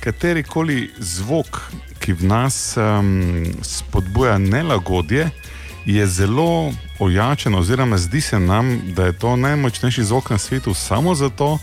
katerikoli 0.00 0.90
zvok, 0.98 1.60
ki 1.98 2.12
v 2.12 2.24
nas 2.24 2.76
um, 2.76 3.44
spodbuja 3.62 4.38
nelagodje, 4.38 5.30
je 5.86 6.06
zelo 6.06 6.72
ojačen, 6.98 7.54
oziroma 7.54 7.98
zdi 7.98 8.20
se 8.20 8.40
nam, 8.40 8.80
da 8.96 9.04
je 9.04 9.12
to 9.12 9.36
najmočnejši 9.36 10.04
zvok 10.04 10.30
na 10.30 10.38
svetu, 10.38 10.74
samo 10.74 11.14
zato, 11.14 11.58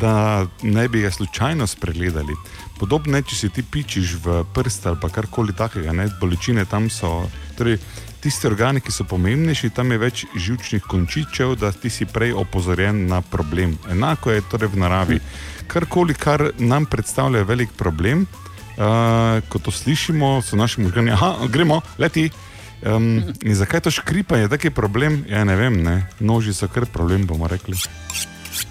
da 0.00 0.46
ne 0.62 0.88
bi 0.88 1.00
ga 1.00 1.10
slučajno 1.10 1.66
spregledali. 1.66 2.34
Podobno 2.76 3.16
je, 3.16 3.28
če 3.30 3.36
si 3.36 3.48
ti 3.48 3.62
pičiš 3.62 4.18
v 4.24 4.42
prst 4.54 4.86
ali 4.90 5.12
karkoli 5.12 5.56
takega, 5.56 5.92
ne, 5.92 6.10
bolečine 6.20 6.64
tam 6.68 6.90
so. 6.92 7.24
Torej, 7.56 7.80
Tisti 8.26 8.48
organi, 8.48 8.80
ki 8.82 8.90
so 8.90 9.04
pomembnejši, 9.06 9.68
tam 9.70 9.92
je 9.94 9.98
več 10.02 10.24
žilčnih 10.34 10.82
končičev, 10.90 11.52
da 11.60 11.68
ti 11.70 11.92
si 11.94 12.08
prej 12.10 12.32
opozorjen 12.34 13.04
na 13.06 13.20
problem. 13.22 13.76
Enako 13.92 14.32
je 14.34 14.42
torej 14.50 14.72
v 14.72 14.80
naravi. 14.82 15.18
Karkoli, 15.70 16.16
kar 16.18 16.48
nam 16.58 16.88
predstavlja 16.90 17.44
velik 17.46 17.76
problem, 17.78 18.24
uh, 18.26 19.38
ko 19.46 19.62
to 19.62 19.70
slišimo, 19.70 20.40
so 20.42 20.58
naši 20.58 20.82
možgani, 20.82 21.14
ah, 21.14 21.46
gremo, 21.46 21.78
leti. 22.02 22.26
Um, 22.82 23.22
in 23.46 23.54
zakaj 23.54 23.86
to 23.86 23.94
škripanje, 23.94 24.50
taki 24.50 24.74
problem? 24.74 25.22
Ja, 25.30 25.44
ne 25.46 25.54
vem, 25.56 25.78
ne. 25.86 25.96
noži 26.18 26.50
so 26.50 26.66
kar 26.66 26.90
problem, 26.90 27.30
bomo 27.30 27.46
rekli. 27.46 27.78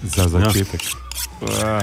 Za 0.04 0.28
začetek. 0.28 0.84
Ja. 1.48 1.80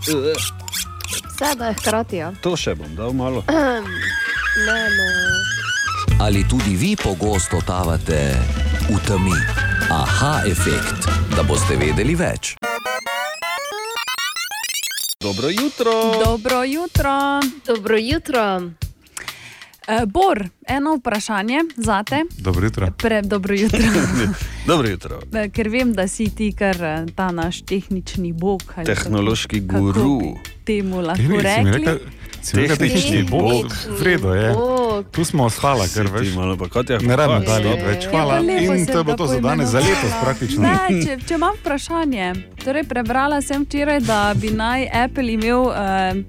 Vse 0.00 1.54
da 1.58 1.66
je 1.66 1.74
hkrati. 1.74 2.16
Ja. 2.16 2.32
To 2.40 2.56
še 2.56 2.74
bom 2.74 2.94
dal 2.96 3.12
malo. 3.12 3.44
ne, 4.66 4.80
no. 4.96 5.08
Ali 6.20 6.44
tudi 6.48 6.76
vi 6.76 6.96
pogosto 6.96 7.60
totavate 7.60 8.36
v 8.88 8.98
temi? 9.06 9.36
Aha 9.90 10.42
efekt, 10.46 11.08
da 11.36 11.42
boste 11.42 11.76
vedeli 11.76 12.14
več. 12.14 12.54
Dobro 15.20 15.48
jutro. 15.48 15.92
Dobro 16.24 16.64
jutro. 16.64 17.40
Dobro 17.66 17.96
jutro. 17.98 18.44
Uh, 19.88 20.04
Bor, 20.06 20.48
eno 20.70 20.94
vprašanje 20.94 21.58
za 21.76 22.02
te. 22.02 22.24
Dobro 22.38 22.64
jutro. 22.64 22.88
Pre, 22.92 23.22
dobro 23.22 23.54
jutro. 23.54 23.78
Dobro 24.66 24.88
jutro. 24.88 25.20
Eh, 25.34 25.48
Ker 25.48 25.68
vem, 25.68 25.92
da 25.92 26.08
si 26.08 26.30
ti 26.30 26.52
kar 26.52 26.76
eh, 26.76 27.06
ta 27.14 27.30
naš 27.32 27.62
tehnični 27.62 28.32
bog. 28.34 28.62
ali 28.76 28.86
Tehnološki 28.86 29.60
kako- 29.60 29.68
kako 29.68 29.80
guru. 29.82 30.18
bi 30.20 30.34
Temu 30.66 31.00
lahko 31.00 31.16
Si 31.16 31.28
mi 31.28 31.36
rekli. 31.38 31.72
rekel, 31.72 31.98
si 32.42 32.56
mi 32.56 32.62
rekel, 32.62 32.76
tehnični 32.78 33.22
bog, 33.24 33.66
vredo 34.00 34.34
je. 34.34 34.54
Tu 35.10 35.24
smo 35.24 35.44
ostala, 35.44 35.86
ker 35.86 36.06
veš. 36.08 36.34
malo, 36.34 36.56
pa 36.56 36.68
Katja, 36.68 36.98
Ne 36.98 37.16
rabim 37.16 37.36
hvala, 37.36 37.60
dalje 37.60 37.70
stop. 37.70 37.86
več. 37.86 38.04
Ja, 38.04 38.10
Hvala. 38.10 38.34
lepo 38.36 38.74
In 38.74 38.86
to 38.86 38.98
je 38.98 39.04
bilo 39.04 39.16
to 39.16 39.26
za 39.26 39.40
danes, 39.40 39.68
za 39.68 39.78
letos 39.78 40.12
praktično. 40.22 40.62
Ne, 40.62 40.76
če, 41.02 41.18
če 41.24 41.34
imam 41.34 41.54
vprašanje. 41.56 42.32
Torej, 42.64 42.84
prebrala 42.84 43.40
sem 43.40 43.62
včeraj, 43.62 44.00
da 44.00 44.34
bi 44.36 44.50
naj 44.50 44.88
Apple 44.94 45.32
imel 45.32 45.60
uh, 45.60 45.74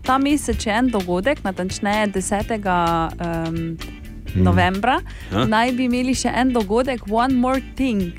ta 0.02 0.18
mesec 0.18 0.68
en 0.68 0.88
dogodek, 0.90 1.44
natančneje 1.44 2.08
10. 2.10 4.01
Um, 4.36 4.44
novembra, 4.44 5.02
Ja. 5.32 5.46
naj 5.46 5.72
bi 5.72 5.86
imeli 5.86 6.16
še 6.16 6.32
en 6.36 6.54
dogodek, 6.54 7.02
One 7.10 7.34
More 7.34 7.62
Thing. 7.76 8.14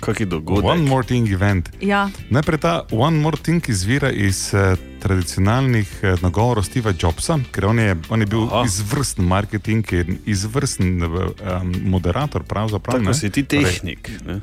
Kaki 0.00 0.26
dogodek? 0.26 0.64
One 0.64 0.82
more 0.84 1.06
thing 1.06 1.28
event. 1.32 1.70
Ja. 1.80 2.10
Najprej 2.30 2.58
ta 2.60 2.82
One 2.92 3.16
More 3.16 3.36
Thing 3.36 3.64
izvira 3.68 4.10
iz 4.10 4.54
eh, 4.54 4.76
tradicionalnih 5.00 5.88
eh, 6.02 6.14
nagovorov 6.22 6.64
Steva 6.68 6.92
Jobsa, 6.92 7.38
ker 7.52 7.66
on 7.66 7.78
je, 7.78 7.96
on 8.12 8.20
je 8.20 8.26
bil 8.26 8.44
Aha. 8.44 8.64
izvrsten 8.66 9.24
marketing 9.24 9.92
in 9.92 10.18
izvrsten 10.26 11.02
um, 11.02 11.72
moderator. 11.88 12.44
Tako 12.44 12.98
ne. 12.98 13.14
si 13.14 13.30
ti 13.30 13.42
Torej, 13.42 13.64
tehnik. 13.64 14.10
Ne? 14.26 14.40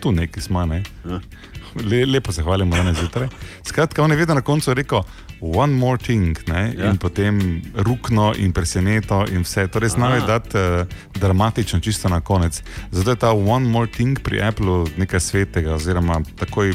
tu 0.00 0.12
neki 0.12 0.40
smo, 0.40 0.64
ne. 0.66 0.82
Ja. 1.04 1.20
Le, 1.84 2.06
lepo 2.06 2.32
se 2.32 2.42
hvalimo 2.42 2.76
danes 2.76 2.96
zjutraj. 2.98 3.28
Skratka, 3.62 4.02
on 4.02 4.10
je 4.10 4.16
vedno 4.16 4.34
na 4.34 4.40
koncu 4.40 4.74
rekel, 4.74 5.02
one 5.40 5.72
more 5.72 5.98
thing, 5.98 6.36
ne? 6.46 6.74
Ja. 6.76 6.90
in 6.90 6.98
potem 6.98 7.62
rukno 7.74 8.32
in 8.36 8.52
preseneto 8.52 9.24
in 9.32 9.42
vse. 9.42 9.68
Torej, 9.68 9.90
Aha. 9.96 10.26
dati 10.26 10.56
uh, 10.56 10.86
dramatično 11.14 11.80
čisto 11.80 12.08
na 12.08 12.20
konec. 12.20 12.62
Zato 12.90 13.10
je 13.10 13.16
ta 13.16 13.32
one 13.32 13.68
more 13.68 13.90
thing 13.90 14.20
pri 14.20 14.42
Applu 14.42 14.86
nekaj 14.96 15.20
svetega, 15.20 15.74
oziroma 15.74 16.20
takoj 16.36 16.74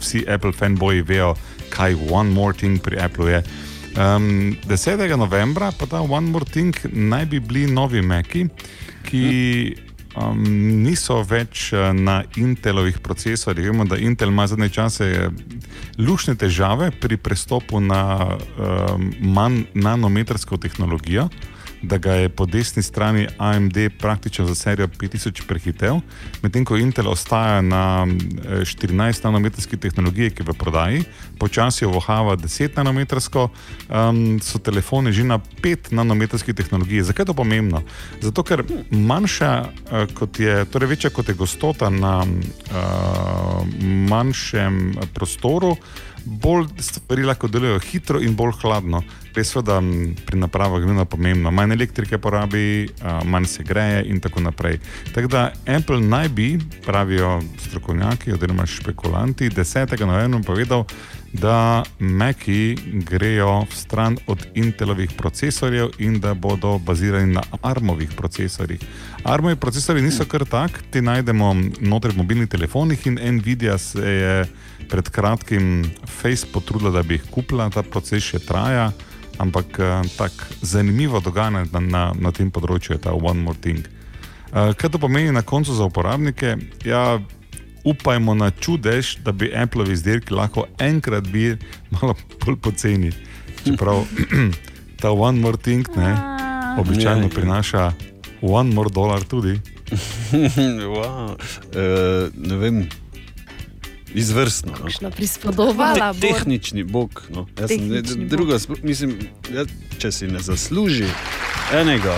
vsi 0.00 0.24
Apple 0.28 0.52
fanboyi 0.52 1.02
vejo, 1.02 1.34
kaj 1.70 1.94
one 2.10 2.30
more 2.30 2.56
thing 2.56 2.80
pri 2.82 2.98
Applu 3.00 3.26
je. 3.26 3.42
Um, 3.92 4.56
10. 4.68 5.16
novembra 5.16 5.68
pa 5.72 5.84
ta 5.86 6.00
One 6.00 6.30
More 6.30 6.44
Thing 6.44 6.72
naj 6.92 7.26
bi 7.26 7.40
bili 7.40 7.66
novi 7.68 8.00
Meki, 8.00 8.46
ki 9.04 9.76
um, 10.16 10.42
niso 10.82 11.20
več 11.22 11.72
uh, 11.72 11.90
na 11.96 12.22
Intelovih 12.36 12.98
procesorjih. 12.98 13.70
Vemo, 13.70 13.84
da 13.84 13.96
Intel 13.96 14.32
ima 14.32 14.46
zadnje 14.46 14.68
čase 14.68 15.08
eh, 15.10 15.28
lušne 15.98 16.34
težave 16.34 16.90
pri 16.90 17.16
prestopu 17.16 17.80
na 17.80 18.02
um, 18.26 19.12
manj 19.20 19.64
nanometrsko 19.74 20.56
tehnologijo, 20.56 21.28
da 21.82 21.98
ga 21.98 22.12
je 22.12 22.28
po 22.28 22.46
desni 22.46 22.82
strani 22.82 23.26
AMD 23.38 23.76
praktično 23.98 24.46
za 24.46 24.54
serijo 24.54 24.88
5000 24.88 25.46
prehitev, 25.46 26.00
medtem 26.42 26.64
ko 26.64 26.76
Intel 26.76 27.08
ostaja 27.08 27.60
na 27.60 28.06
eh, 28.06 28.64
14 28.64 29.24
nanometrski 29.24 29.76
tehnologiji, 29.76 30.30
ki 30.30 30.42
je 30.42 30.46
v 30.52 30.54
prodaji, 30.58 31.04
počasi 31.38 31.86
vohava 31.86 32.36
10 32.36 32.76
nanometrsko, 32.76 33.48
um, 33.88 34.40
so 34.40 34.58
telefoni 34.58 35.12
že 35.12 35.24
na 35.24 35.38
5 35.38 35.92
nanometrski 35.92 36.54
tehnologiji. 36.54 37.02
Zakaj 37.02 37.22
je 37.22 37.26
to 37.26 37.34
pomembno? 37.34 37.82
Zato, 38.20 38.42
ker 38.42 38.64
manjša, 38.90 39.52
eh, 39.90 40.06
kot 40.14 40.40
je, 40.40 40.64
torej 40.64 40.88
večja 40.88 41.10
kot 41.10 41.28
je 41.28 41.34
gostota 41.34 41.90
na 41.90 42.22
uh, 42.22 43.66
manjšem 44.08 44.94
prostoru, 45.14 45.76
bolj 46.24 46.66
stvari 46.78 47.22
lahko 47.22 47.48
delujejo 47.48 47.80
hitro 47.80 48.20
in 48.20 48.36
bolj 48.36 48.52
hladno. 48.62 49.02
Res 49.34 49.54
je, 49.54 49.62
da 49.62 49.78
pri 50.26 50.38
napravah 50.38 50.82
je 50.82 51.04
pomembno. 51.04 51.50
Manj 51.50 51.72
elektrike 51.72 52.18
porabi, 52.18 52.88
manj 53.24 53.46
se 53.46 53.62
greje 53.62 54.04
in 54.06 54.20
tako 54.20 54.40
naprej. 54.40 54.78
Tako 55.14 55.28
da 55.28 55.52
Apple 55.66 56.00
naj 56.00 56.28
bi, 56.28 56.58
pravijo 56.86 57.40
strokovnjaki 57.58 58.32
oziroma 58.32 58.66
špekulanti, 58.66 59.50
10. 59.50 60.06
novembra 60.06 60.40
povedal, 60.46 60.84
da 61.32 61.82
Maki 61.98 62.76
grejo 62.92 63.66
stran 63.70 64.16
od 64.26 64.46
Intelovih 64.54 65.10
procesorjev 65.16 65.88
in 65.98 66.20
da 66.20 66.34
bodo 66.34 66.78
bazirani 66.78 67.32
na 67.32 67.42
ARMovih 67.62 68.10
procesorjih. 68.16 68.80
ARMovi 69.24 69.56
procesori 69.56 70.02
niso 70.02 70.24
kar 70.24 70.44
tak, 70.44 70.82
ti 70.90 71.00
najdemo 71.02 71.52
v 71.52 72.16
mobilnih 72.16 72.48
telefonih 72.48 73.06
in 73.06 73.18
Nvidia 73.36 73.78
se 73.78 74.10
je 74.10 74.46
pred 74.88 75.08
kratkim 75.08 75.84
Face 76.06 76.46
potrudila, 76.52 76.90
da 76.90 77.02
bi 77.02 77.14
jih 77.14 77.24
kupila, 77.30 77.70
ta 77.70 77.82
proces 77.82 78.22
še 78.22 78.38
traja, 78.38 78.92
ampak 79.38 79.78
eh, 79.78 80.02
tako 80.18 80.44
zanimivo 80.62 81.20
dogajanje 81.20 81.70
na, 81.72 81.80
na, 81.80 82.12
na 82.18 82.32
tem 82.32 82.50
področju 82.50 82.96
je 82.96 83.02
ta 83.08 83.12
One 83.12 83.40
More 83.40 83.58
Thing. 83.58 83.86
Uh, 84.52 84.74
kaj 84.76 84.90
to 84.92 84.98
pomeni 85.00 85.32
na 85.32 85.40
koncu 85.42 85.72
za 85.72 85.86
uporabnike? 85.88 86.56
Ja, 86.84 87.16
upajmo 87.84 88.34
na 88.34 88.50
čudež, 88.50 89.16
da 89.24 89.32
bi 89.32 89.52
Apple 89.56 89.92
izdelki 89.92 90.34
lahko 90.34 90.66
enkrat 90.78 91.28
bili 91.28 91.58
malo 91.90 92.14
bolj 92.44 92.56
poceni. 92.56 93.12
Čeprav 93.64 94.04
ta 95.00 95.10
One 95.10 95.40
More 95.40 95.56
Thing 95.56 95.88
ne, 95.96 96.16
običajno 96.78 97.22
Ja. 97.22 97.28
prinaša 97.28 97.92
One 98.42 98.74
More 98.74 98.90
Dollar 98.90 99.22
tudi. 99.24 99.60
wow. 100.94 101.32
uh, 101.32 102.30
ne 102.36 102.56
vem, 102.56 102.88
izvrstno. 104.14 104.72
No. 105.00 105.10
Prispodoba. 105.10 105.94
Te, 105.94 106.20
tehnični 106.20 106.84
bog. 106.84 107.22
No. 107.30 107.46
Jaz 107.60 107.68
sem, 107.68 107.88
ne, 107.88 108.02
Tehnični 108.02 108.28
druga, 108.28 108.58
mislim, 108.82 109.18
ja, 109.54 109.64
če 109.98 110.12
si 110.12 110.26
ne 110.26 110.40
zasluži 110.40 111.06
enega. 111.72 112.16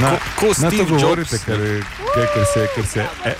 Na, 0.00 0.16
ko 0.40 0.46
na 0.46 0.70
to 0.70 0.76
Steve 0.76 0.84
govorite, 0.84 1.36
Jobs, 1.36 1.44
ker, 1.44 1.84
ker, 2.14 2.28
ker 2.34 2.44
se, 2.54 2.66
ker 2.74 2.86
se 2.86 3.06
e, 3.28 3.34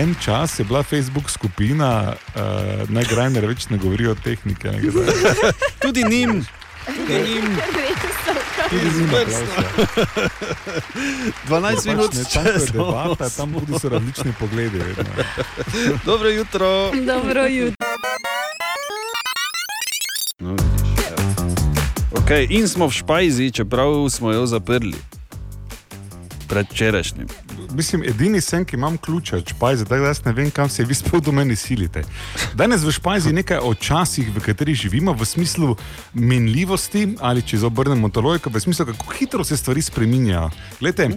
en 0.00 0.14
čas 0.20 0.58
je 0.58 0.64
bila 0.64 0.82
Facebook 0.82 1.30
skupina, 1.30 2.14
uh, 2.34 2.90
naj 2.90 3.04
grajner 3.04 3.46
več 3.46 3.68
ne 3.70 3.78
govori 3.78 4.06
o 4.06 4.14
tehniki. 4.14 4.68
Tudi 5.84 6.04
njim. 6.10 6.44
Tudi 6.86 7.18
njim. 7.22 7.56
Tudi 8.70 8.90
njim 8.98 9.08
aplavz, 9.08 9.50
ja. 9.58 10.28
12 11.48 11.86
minut 11.88 12.10
pač, 12.10 12.18
je 12.18 12.24
čez 12.32 12.70
debata, 12.72 13.28
tam 13.28 13.54
tudi 13.54 13.78
so 13.80 13.88
različni 13.88 14.32
pogledi. 14.40 14.78
Vedno. 14.78 15.04
Dobro 16.10 16.28
jutro. 16.28 16.90
Dobro 17.06 17.46
jutro. 17.46 17.86
No, 20.38 20.50
vidiš, 20.50 21.06
evo. 21.10 21.50
okay, 22.10 22.46
in 22.50 22.68
smo 22.68 22.86
v 22.86 22.92
Špajzi, 22.92 23.50
čeprav 23.50 24.08
smo 24.10 24.32
jo 24.32 24.46
zaprli. 24.46 25.15
Predvčerajšnjim. 26.48 27.28
Mislim, 27.74 28.04
edini 28.04 28.40
sem, 28.40 28.64
ki 28.64 28.76
imam 28.76 28.98
ključe 28.98 29.36
od 29.36 29.48
špajze, 29.48 29.84
tako 29.84 30.00
da 30.00 30.12
jaz 30.12 30.24
ne 30.24 30.32
vem, 30.32 30.50
kam 30.50 30.68
se 30.68 30.84
vi 30.84 30.94
sploh 30.94 31.22
do 31.22 31.32
meni 31.32 31.56
silite. 31.56 32.02
Danes 32.54 32.84
v 32.84 32.92
špajzi 32.92 33.32
nekaj 33.32 33.58
o 33.62 33.74
časih, 33.74 34.30
v 34.34 34.40
katerih 34.40 34.76
živimo, 34.76 35.12
v 35.12 35.26
smislu 35.26 35.76
minljivosti 36.14 37.16
ali 37.20 37.42
če 37.42 37.58
zobrnemo 37.64 38.08
to 38.08 38.20
logiko, 38.20 38.50
v 38.50 38.60
smislu, 38.60 38.86
kako 38.86 39.12
hitro 39.18 39.44
se 39.44 39.56
stvari 39.56 39.82
spreminjajo. 39.82 40.50
Glejte, 40.80 41.10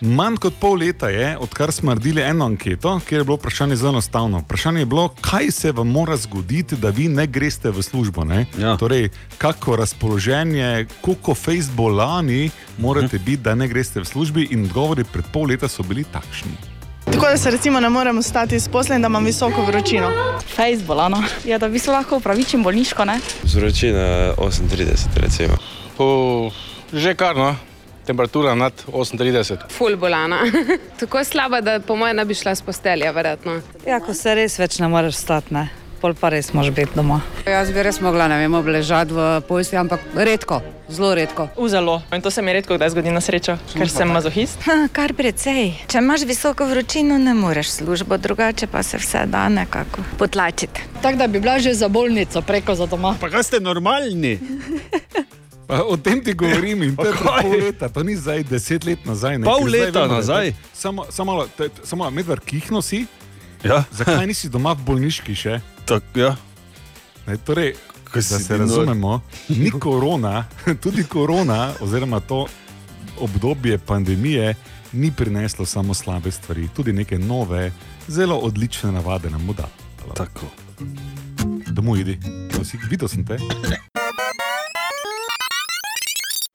manj 0.00 0.36
kot 0.40 0.54
pol 0.60 0.78
leta 0.78 1.08
je, 1.08 1.36
odkar 1.38 1.72
smo 1.72 1.90
naredili 1.90 2.22
eno 2.22 2.44
anketo, 2.44 3.00
kjer 3.08 3.20
je 3.20 3.24
bilo 3.24 3.36
vprašanje 3.36 3.76
zelo 3.76 3.90
enostavno. 3.90 4.38
Vprašanje 4.38 4.80
je 4.80 4.86
bilo, 4.86 5.08
kaj 5.20 5.50
se 5.50 5.72
vam 5.72 5.88
mora 5.88 6.16
zgoditi, 6.16 6.76
da 6.76 6.88
vi 6.88 7.08
ne 7.08 7.26
greste 7.26 7.70
v 7.70 7.82
službo. 7.82 8.24
Ne? 8.24 8.46
Ja. 8.58 8.76
Torej, 8.76 9.08
kako 9.38 9.76
razpoloženje, 9.76 10.86
koliko 11.00 11.34
fejs 11.34 11.70
bolani 11.70 12.50
morate 12.78 13.18
biti, 13.18 13.42
da 13.42 13.54
ne 13.54 13.68
greste 13.68 14.00
v 14.00 14.04
službi, 14.04 14.48
in 14.50 14.64
odgovori 14.64 15.04
pred 15.04 15.24
pol 15.32 15.48
leta 15.48 15.68
so 15.68 15.82
bili 15.82 16.04
takšni. 16.04 16.52
Tako 17.04 17.26
da 17.26 17.36
se 17.36 17.50
recimo 17.50 17.80
ne 17.80 17.88
morem 17.88 18.20
posla 18.72 18.94
in 18.94 19.02
da 19.02 19.06
imam 19.06 19.24
visoko 19.24 19.62
vročino. 19.62 20.10
Fejs 20.54 20.82
bolano. 20.82 21.22
Ja, 21.44 21.58
da 21.58 21.68
bi 21.68 21.78
se 21.78 21.90
lahko 21.90 22.16
upravičil 22.16 22.62
bolniško, 22.62 23.04
ne? 23.04 23.20
Vročina 23.54 24.34
38, 24.36 25.00
recimo. 25.16 25.56
Po, 25.96 26.50
že 26.92 27.14
kar 27.14 27.36
no, 27.36 27.56
temperatura 28.10 28.54
nad 28.54 28.72
38. 28.86 29.56
Ful 29.68 29.96
bolana. 29.96 30.40
Tako 31.00 31.24
slaba, 31.24 31.60
da 31.60 31.80
po 31.80 31.96
mojem 31.96 32.16
ne 32.16 32.24
bi 32.24 32.34
šla 32.34 32.54
s 32.54 32.62
postelja, 32.62 33.10
verjetno. 33.10 33.60
Ja, 33.86 34.00
ko 34.02 34.14
se 34.14 34.34
res 34.34 34.58
več 34.58 34.80
ne 34.82 34.88
moreš 34.90 35.22
stati, 35.22 35.54
ne. 35.54 35.68
Pol 36.00 36.14
pa 36.16 36.30
res 36.32 36.48
moraš 36.56 36.72
biti 36.74 36.96
doma. 36.96 37.20
Jaz 37.44 37.70
bi 37.76 37.82
res 37.84 38.00
mogla, 38.00 38.24
ne 38.32 38.38
vem, 38.40 38.54
obležati 38.56 39.12
v 39.12 39.24
posli, 39.46 39.76
ampak 39.76 40.02
redko, 40.16 40.62
zelo 40.88 41.10
redko. 41.14 41.50
V 41.58 41.68
zelo. 41.68 41.98
In 42.16 42.24
to 42.24 42.32
se 42.32 42.42
mi 42.42 42.54
redko 42.56 42.78
kdaj 42.80 42.94
zgodi 42.94 43.12
na 43.12 43.20
srečo, 43.20 43.58
ker 43.74 43.92
sem 43.92 44.08
mazohist. 44.08 44.64
Ha, 44.64 44.78
kar 44.96 45.12
precej. 45.14 45.74
Če 45.92 46.00
imaš 46.00 46.24
visoko 46.26 46.66
vročino, 46.66 47.18
ne 47.20 47.36
moreš 47.36 47.76
službo, 47.82 48.16
drugače 48.16 48.66
pa 48.72 48.82
se 48.82 48.98
vse 48.98 49.26
da 49.28 49.44
nekako 49.52 50.06
potlačiti. 50.18 50.88
Tako 51.02 51.20
da 51.20 51.28
bi 51.28 51.40
bila 51.40 51.58
že 51.60 51.76
za 51.76 51.88
bolnico, 51.92 52.42
preko 52.42 52.74
za 52.74 52.88
doma. 52.88 53.14
Pa 53.20 53.28
kaj 53.28 53.52
ste 53.52 53.60
normalni? 53.60 54.38
Pa 55.70 55.84
O 55.84 55.96
tem 55.96 56.18
ti 56.18 56.34
govorim 56.34 56.82
in 56.82 56.96
to 56.96 57.06
je 57.06 57.14
pol 57.22 57.50
leta, 57.52 57.88
to 57.88 58.02
ni 58.02 58.16
zdaj 58.16 58.42
deset 58.42 58.84
let 58.84 59.06
nazaj. 59.06 59.38
Ne, 59.38 59.46
Pol 59.46 59.58
ker 59.60 59.68
zdaj 59.68 59.80
leta 59.80 60.02
vemo, 60.02 60.14
nazaj? 60.14 60.52
Samo, 60.74 61.06
te- 61.56 61.70
samo 61.84 62.10
medvard 62.10 62.42
kihno 62.42 62.82
si. 62.82 63.06
Ja. 63.62 63.84
Zakaj 63.92 64.26
nisi 64.26 64.48
doma 64.48 64.72
v 64.72 64.82
bolniški 64.82 65.34
še? 65.34 65.60
Tak, 65.84 66.02
ja. 66.16 66.34
Ne, 67.26 67.36
torej, 67.36 67.76
da 68.10 68.22
se 68.22 68.38
ti 68.38 68.50
nor? 68.50 68.60
razumemo, 68.60 69.20
ni 69.48 69.70
korona, 69.70 70.44
tudi 70.82 71.04
korona, 71.04 71.70
oziroma 71.80 72.20
to 72.20 72.46
obdobje 73.20 73.78
pandemije, 73.78 74.54
ni 74.92 75.12
prineslo 75.12 75.66
samo 75.66 75.94
slabe 75.94 76.30
stvari, 76.30 76.68
tudi 76.74 76.92
neke 76.92 77.18
nove, 77.18 77.70
zelo 78.08 78.38
odlične 78.38 78.92
navade 78.92 79.30
nam 79.30 79.46
da. 79.56 79.68
Tako. 80.16 80.50
Domov 81.68 82.00
idi, 82.00 82.18
videl 82.90 83.08
sem 83.08 83.22
te. 83.22 83.38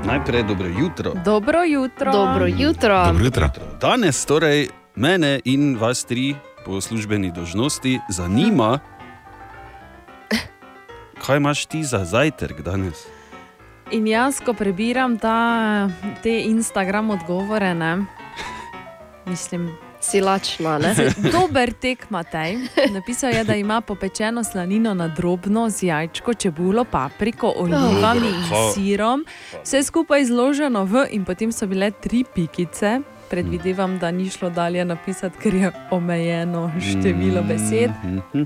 Najprej 0.05 0.43
dobro 0.43 0.67
jutro. 0.67 1.13
Dobro 1.25 1.63
jutro. 1.63 2.11
Dobro 2.11 2.45
jutro. 2.47 3.05
Dobro 3.05 3.25
jutro. 3.25 3.49
Danes 3.81 4.25
torej 4.25 4.67
mene 4.95 5.39
in 5.43 5.77
vas 5.77 6.05
tri 6.05 6.35
po 6.65 6.81
službeni 6.81 7.31
dožnosti 7.31 7.99
zanima, 8.09 8.79
kaj 11.25 11.37
imaš 11.37 11.65
ti 11.65 11.83
za 11.83 12.05
zajtrk 12.05 12.61
danes. 12.61 13.07
In 13.91 14.07
jaz, 14.07 14.39
ko 14.45 14.53
prebiram 14.53 15.17
ta, 15.17 15.89
te 16.23 16.41
Instagram 16.41 17.09
odgovore, 17.09 17.73
ne, 17.73 18.05
mislim, 19.25 19.77
silačna. 20.05 20.77
Ne? 20.77 20.95
Dober 21.35 21.73
tek, 21.73 22.09
Matej. 22.09 22.57
Napisal 22.93 23.33
je, 23.33 23.43
da 23.43 23.55
ima 23.55 23.81
popečeno 23.81 24.43
slanino 24.43 24.93
na 24.93 25.07
drobno 25.07 25.69
z 25.69 25.83
jajčko, 25.83 26.33
čebulo, 26.33 26.83
papriko, 26.83 27.53
olivami 27.57 28.27
in 28.27 28.73
sirom. 28.73 29.25
Vse 29.63 29.83
skupaj 29.83 30.25
zloženo 30.25 30.85
v, 30.85 31.07
in 31.11 31.25
potem 31.25 31.51
so 31.51 31.67
bile 31.67 31.91
tri 31.91 32.23
pikice. 32.35 32.99
Predvidevam, 33.29 33.97
da 33.99 34.11
ni 34.11 34.29
šlo 34.29 34.49
dalje 34.49 34.85
napisati, 34.85 35.37
ker 35.41 35.55
je 35.55 35.71
omejeno 35.91 36.71
število 36.79 37.41
besed. 37.43 37.91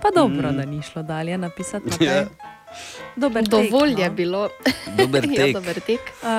Pa 0.02 0.10
dobro, 0.16 0.52
da 0.52 0.66
ni 0.66 0.82
šlo 0.82 1.04
dalje 1.04 1.38
napisati. 1.38 1.90
Matej. 1.90 2.59
Ja. 3.20 3.28
Dober 3.28 3.44
tek, 3.44 3.52
Dovolj 3.52 3.94
no. 3.94 4.00
je 4.00 4.10
bilo. 4.10 4.50
Dober 4.98 5.26
ja, 5.30 5.36
tek. 5.36 5.54
dober 5.54 5.80
tek. 5.82 6.00
Uh, 6.24 6.30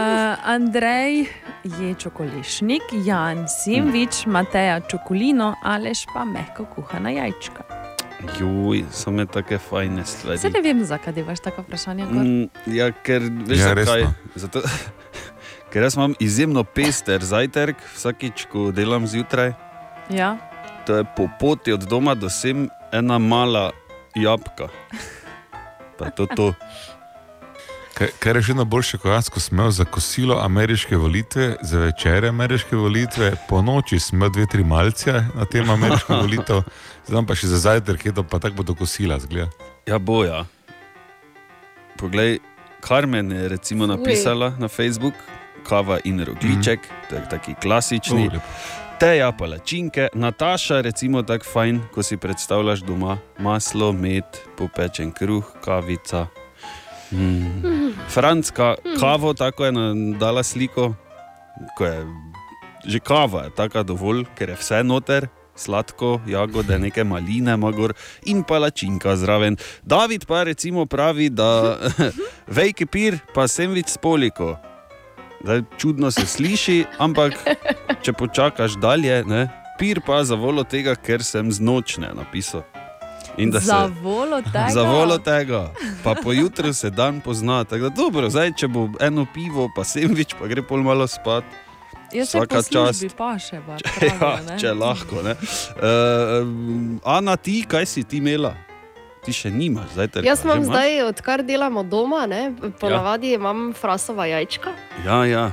Andrej 0.48 1.26
je 1.64 1.94
čokolešnik, 1.98 2.82
Jan 3.04 3.44
Simvič, 3.48 4.24
Mateja 4.26 4.80
čokolino, 4.80 5.54
Aleš 5.62 6.06
pa 6.14 6.24
mehko 6.24 6.64
kuhana 6.64 7.10
jajčka. 7.10 7.64
Juj, 8.40 8.84
so 8.92 9.10
me 9.10 9.26
take 9.26 9.58
fajne 9.58 10.04
stvari. 10.04 10.38
Se 10.38 10.50
ne 10.50 10.60
vem, 10.60 10.84
zakaj 10.84 11.16
imaš 11.16 11.40
tako 11.40 11.62
vprašanje. 11.62 12.04
Gor. 12.04 12.24
Mm, 12.24 12.48
ja, 12.66 12.90
ker 12.92 13.22
veš, 13.28 13.58
Ja, 13.58 13.68
ja, 13.68 13.84
zakaj. 13.84 14.04
Zato, 14.34 14.62
ker 15.72 15.82
jaz 15.82 15.96
imam 15.96 16.14
izjemno 16.20 16.64
pester 16.64 17.24
zajtrk, 17.24 17.76
vsakič, 17.96 18.44
ko 18.52 18.70
delam 18.72 19.06
zjutraj. 19.06 19.52
Ja. 20.10 20.36
To 20.86 20.96
je 20.96 21.04
po 21.16 21.28
poti 21.40 21.72
od 21.72 21.84
doma 21.88 22.14
do 22.14 22.28
sem 22.30 22.68
ena 22.92 23.18
mala 23.18 23.70
jabka. 24.16 24.68
pa 26.00 26.08
je 26.08 26.16
to 26.16 26.26
to. 26.36 26.48
Kar 28.00 28.38
je 28.38 28.42
še 28.48 28.54
na 28.56 28.64
boljše, 28.64 28.96
ko 29.02 29.10
jaz 29.12 29.28
imel 29.52 29.68
za 29.76 29.84
kosilo 29.84 30.38
ameriške 30.40 30.96
volitve, 30.96 31.56
za 31.60 31.82
večere 31.84 32.30
ameriške 32.32 32.76
volitve, 32.76 33.34
po 33.48 33.60
noči 33.62 33.98
imel 34.12 34.30
dve, 34.32 34.46
tri 34.48 34.64
malce 34.64 35.12
na 35.34 35.44
tem 35.44 35.68
ameriškem 35.70 36.16
volitev, 36.24 36.62
zdaj 37.08 37.26
pa 37.28 37.36
še 37.36 37.50
za 37.52 37.58
zajtrk, 37.66 38.06
je 38.06 38.14
to 38.16 38.24
pa 38.24 38.40
tako 38.40 38.62
bodo 38.62 38.74
kosila, 38.78 39.20
zgleda. 39.20 39.52
Ja, 39.84 39.98
boja. 39.98 40.46
Poglej, 42.00 42.38
Karmen 42.80 43.32
je 43.32 43.48
recimo 43.52 43.84
napisala 43.86 44.54
na 44.56 44.72
Facebook, 44.72 45.14
kava 45.64 45.98
in 46.04 46.24
rogliček, 46.24 46.80
mm. 46.80 47.08
tak, 47.10 47.30
taki 47.30 47.54
klasični. 47.62 48.28
Lepo. 48.32 48.44
Teja 49.00 49.32
palačinke, 49.32 50.08
Nataša, 50.14 50.80
recimo 50.84 51.22
tako 51.22 51.44
fajn, 51.52 51.80
ko 51.94 52.02
si 52.04 52.16
predstavljaš 52.20 52.82
doma 52.84 53.16
maslo, 53.38 53.92
med, 53.92 54.24
popečen 54.58 55.12
kruh, 55.12 55.44
kavica. 55.64 56.26
Mm. 57.10 57.94
Franska, 58.08 58.74
kavo, 59.00 59.32
tako 59.34 59.64
je 59.64 59.72
dala 60.20 60.42
sliko, 60.42 60.92
ko 61.78 61.84
je 61.84 62.04
že 62.84 63.00
kava, 63.00 63.48
je 63.48 63.56
taka 63.56 63.82
dovolj, 63.82 64.24
ker 64.36 64.52
je 64.52 64.56
vse 64.60 64.82
noter. 64.84 65.28
Sladko, 65.60 66.22
jagode, 66.24 66.78
neke 66.80 67.04
maline, 67.04 67.52
magor 67.60 67.92
in 68.24 68.40
palačinka 68.48 69.12
zraven. 69.20 69.58
David 69.84 70.24
pa 70.24 70.42
recimo 70.48 70.86
pravi, 70.86 71.28
da 71.28 71.76
vejki 72.56 72.86
pir, 72.88 73.18
pa 73.34 73.44
semvič 73.44 73.92
s 73.92 74.00
poliko. 74.00 74.56
Zdaj, 75.40 75.62
čudno 75.78 76.10
se 76.10 76.26
sliši, 76.26 76.84
ampak 76.98 77.32
če 78.02 78.12
počakaš 78.12 78.76
dalje, 78.76 79.24
ne, 79.24 79.46
pir 79.78 80.00
pa 80.00 80.20
za 80.20 80.34
volo 80.34 80.64
tega, 80.64 80.94
ker 80.94 81.24
sem 81.24 81.48
znočne 81.48 82.12
napisal. 82.12 82.62
Da 83.38 83.58
Za 83.58 83.88
se- 83.88 83.94
volo 84.02 84.42
tega. 84.42 84.68
Za 84.68 84.82
volo 84.82 85.16
tega, 85.18 85.70
pa 86.04 86.14
pojutri 86.14 86.74
se 86.74 86.90
dan 86.90 87.20
pozna. 87.20 87.64
Tako 87.64 87.82
da 87.82 87.88
dobro, 87.90 88.28
zdaj, 88.28 88.52
če 88.52 88.68
bo 88.68 88.90
eno 89.00 89.24
pivo, 89.26 89.70
pa 89.72 89.80
semvič, 89.80 90.34
pa 90.34 90.44
gre 90.46 90.60
pol 90.62 90.82
malo 90.82 91.06
spat. 91.06 91.44
Jaz 92.12 92.28
se 92.28 92.38
Vsaka 92.38 92.60
čast. 92.62 93.16
pa 93.16 93.38
še 93.38 93.60
bar. 93.62 93.80
Ja, 94.02 94.58
če 94.58 94.72
lahko. 94.74 95.22
ne. 95.22 95.36
Uh, 95.72 96.44
Ana, 97.06 97.36
ti, 97.36 97.62
kaj 97.62 97.86
si 97.86 98.04
ti 98.04 98.18
imela? 98.18 98.52
Ti 99.20 99.32
še 99.32 99.50
nimaš, 99.50 99.92
zdaj 99.92 100.08
te 100.08 100.20
Jaz 100.20 100.44
imam 100.44 100.64
zdaj, 100.64 101.02
odkar 101.04 101.42
delamo 101.42 101.82
doma, 101.82 102.24
ne, 102.24 102.48
ponavadi 102.74 103.30
Ja. 103.30 103.34
imam 103.34 103.72
frasova 103.72 104.24
jajčka. 104.26 104.72
Ja, 105.04 105.24
ja. 105.24 105.50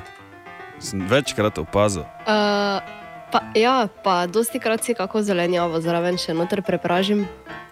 Sem 0.79 1.01
večkrat 1.01 1.57
opazil. 1.57 2.05
Uh, 2.23 2.79
pa, 3.27 3.41
ja, 3.53 3.75
pa 3.99 4.23
dosti 4.25 4.59
krat 4.59 4.83
si 4.83 4.93
kako 4.93 5.21
zelenjavo 5.21 5.81
zraven 5.81 6.15
še 6.15 6.31
noter 6.31 6.61
prepražim, 6.61 7.25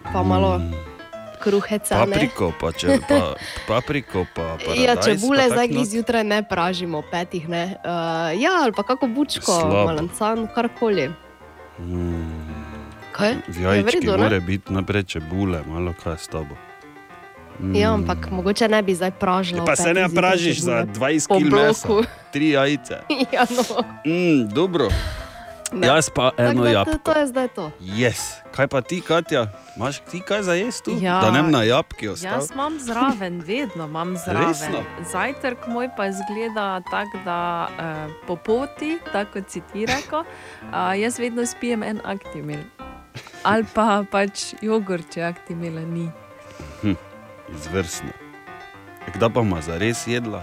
pa 0.04 0.22
malo 0.22 0.60
kruhece. 1.38 1.94
ne. 1.94 2.12
Papriko, 2.12 2.52
pa 2.52 2.72
če 2.72 2.98
pa 3.00 3.20
papriko, 3.70 4.26
pa 4.28 4.42
Ja, 4.42 4.56
paradajz, 4.58 5.06
čebule 5.06 5.44
pa 5.44 5.54
zdaj 5.54 5.68
not. 5.70 5.86
zjutraj 5.86 6.24
ne 6.24 6.42
pražimo, 6.42 7.02
petih 7.04 7.48
ne. 7.48 7.78
Uh, 7.78 8.36
ja, 8.36 8.60
ali 8.60 8.72
pa 8.72 8.82
kako 8.84 9.06
bučko, 9.06 9.52
Slabo. 9.54 9.86
malancan, 9.86 10.48
karkoli. 10.50 11.08
Kaj? 13.16 13.34
V 13.48 13.56
jajčki 13.60 14.06
mora 14.08 14.40
biti 14.40 14.72
naprej 14.72 15.02
čebule, 15.04 15.62
malo 15.66 15.94
kaj 15.96 16.18
s 16.18 16.28
tabo. 16.28 16.56
Ja, 17.72 17.94
ampak 17.96 18.28
mogoče 18.30 18.68
ne 18.68 18.82
bi 18.82 18.92
zdaj 18.94 19.10
pražila. 19.16 19.64
Pa 19.64 19.72
v 19.72 19.76
se 19.76 19.94
ne 19.94 20.08
pražiš 20.08 20.60
za 20.60 20.84
čebule 20.84 21.08
20 21.24 21.28
po 21.28 21.38
kg 21.38 21.44
mesa, 21.48 21.88
bloku. 21.88 22.04
tri 22.32 22.48
jajce. 22.52 22.96
ja, 23.32 23.44
no. 23.48 23.64
Mm, 24.04 24.48
dobro. 24.48 24.88
Ne. 25.72 25.86
Jaz 25.86 26.10
pa 26.14 26.30
eno 26.36 26.48
Tako 26.52 26.58
da 26.58 26.64
to- 26.64 26.72
jabolko. 26.72 27.12
To 27.12 27.18
je 27.18 27.26
zdaj 27.26 27.48
to. 27.48 27.70
Yes. 27.80 28.20
Kaj 28.52 28.66
pa 28.68 28.80
ti, 28.80 29.00
Katja? 29.00 29.48
Imaš 29.76 29.98
ti 30.00 30.20
kaj 30.20 30.42
za 30.42 30.54
jesti 30.54 30.84
tu? 30.84 30.98
Ja. 31.00 31.20
Da 31.20 31.30
ne 31.30 31.42
na 31.42 31.62
jabki 31.62 32.08
ostal? 32.08 32.32
Jaz 32.32 32.50
imam 32.54 32.78
zraven, 32.78 33.40
vedno 33.40 33.84
imam 33.84 34.16
zraven. 34.16 34.48
Resno? 34.48 34.80
Zajtrk 35.12 35.66
moj 35.66 35.88
pa 35.96 36.06
izgleda 36.06 36.80
tako, 36.90 37.18
da 37.24 37.68
eh, 37.72 38.12
po 38.26 38.36
poti, 38.36 38.98
tako 39.12 39.32
kot 39.32 39.50
si 39.50 39.60
ti 39.72 39.86
rekel, 39.86 40.20
eh, 40.20 41.00
jaz 41.00 41.18
vedno 41.18 41.46
spijem 41.46 41.82
en 41.82 42.00
aktimil. 42.04 42.60
Ali 43.42 43.64
pa 43.66 44.04
pač 44.04 44.54
jogurt, 44.60 45.08
če 45.08 45.22
aktimila 45.22 45.80
ni. 45.82 46.08
Hm, 46.82 46.94
izvrstno. 47.50 48.10
Kdaj 49.08 49.30
pa 49.30 49.40
ima 49.40 49.60
za 49.60 49.76
res 49.76 50.06
jedla? 50.06 50.42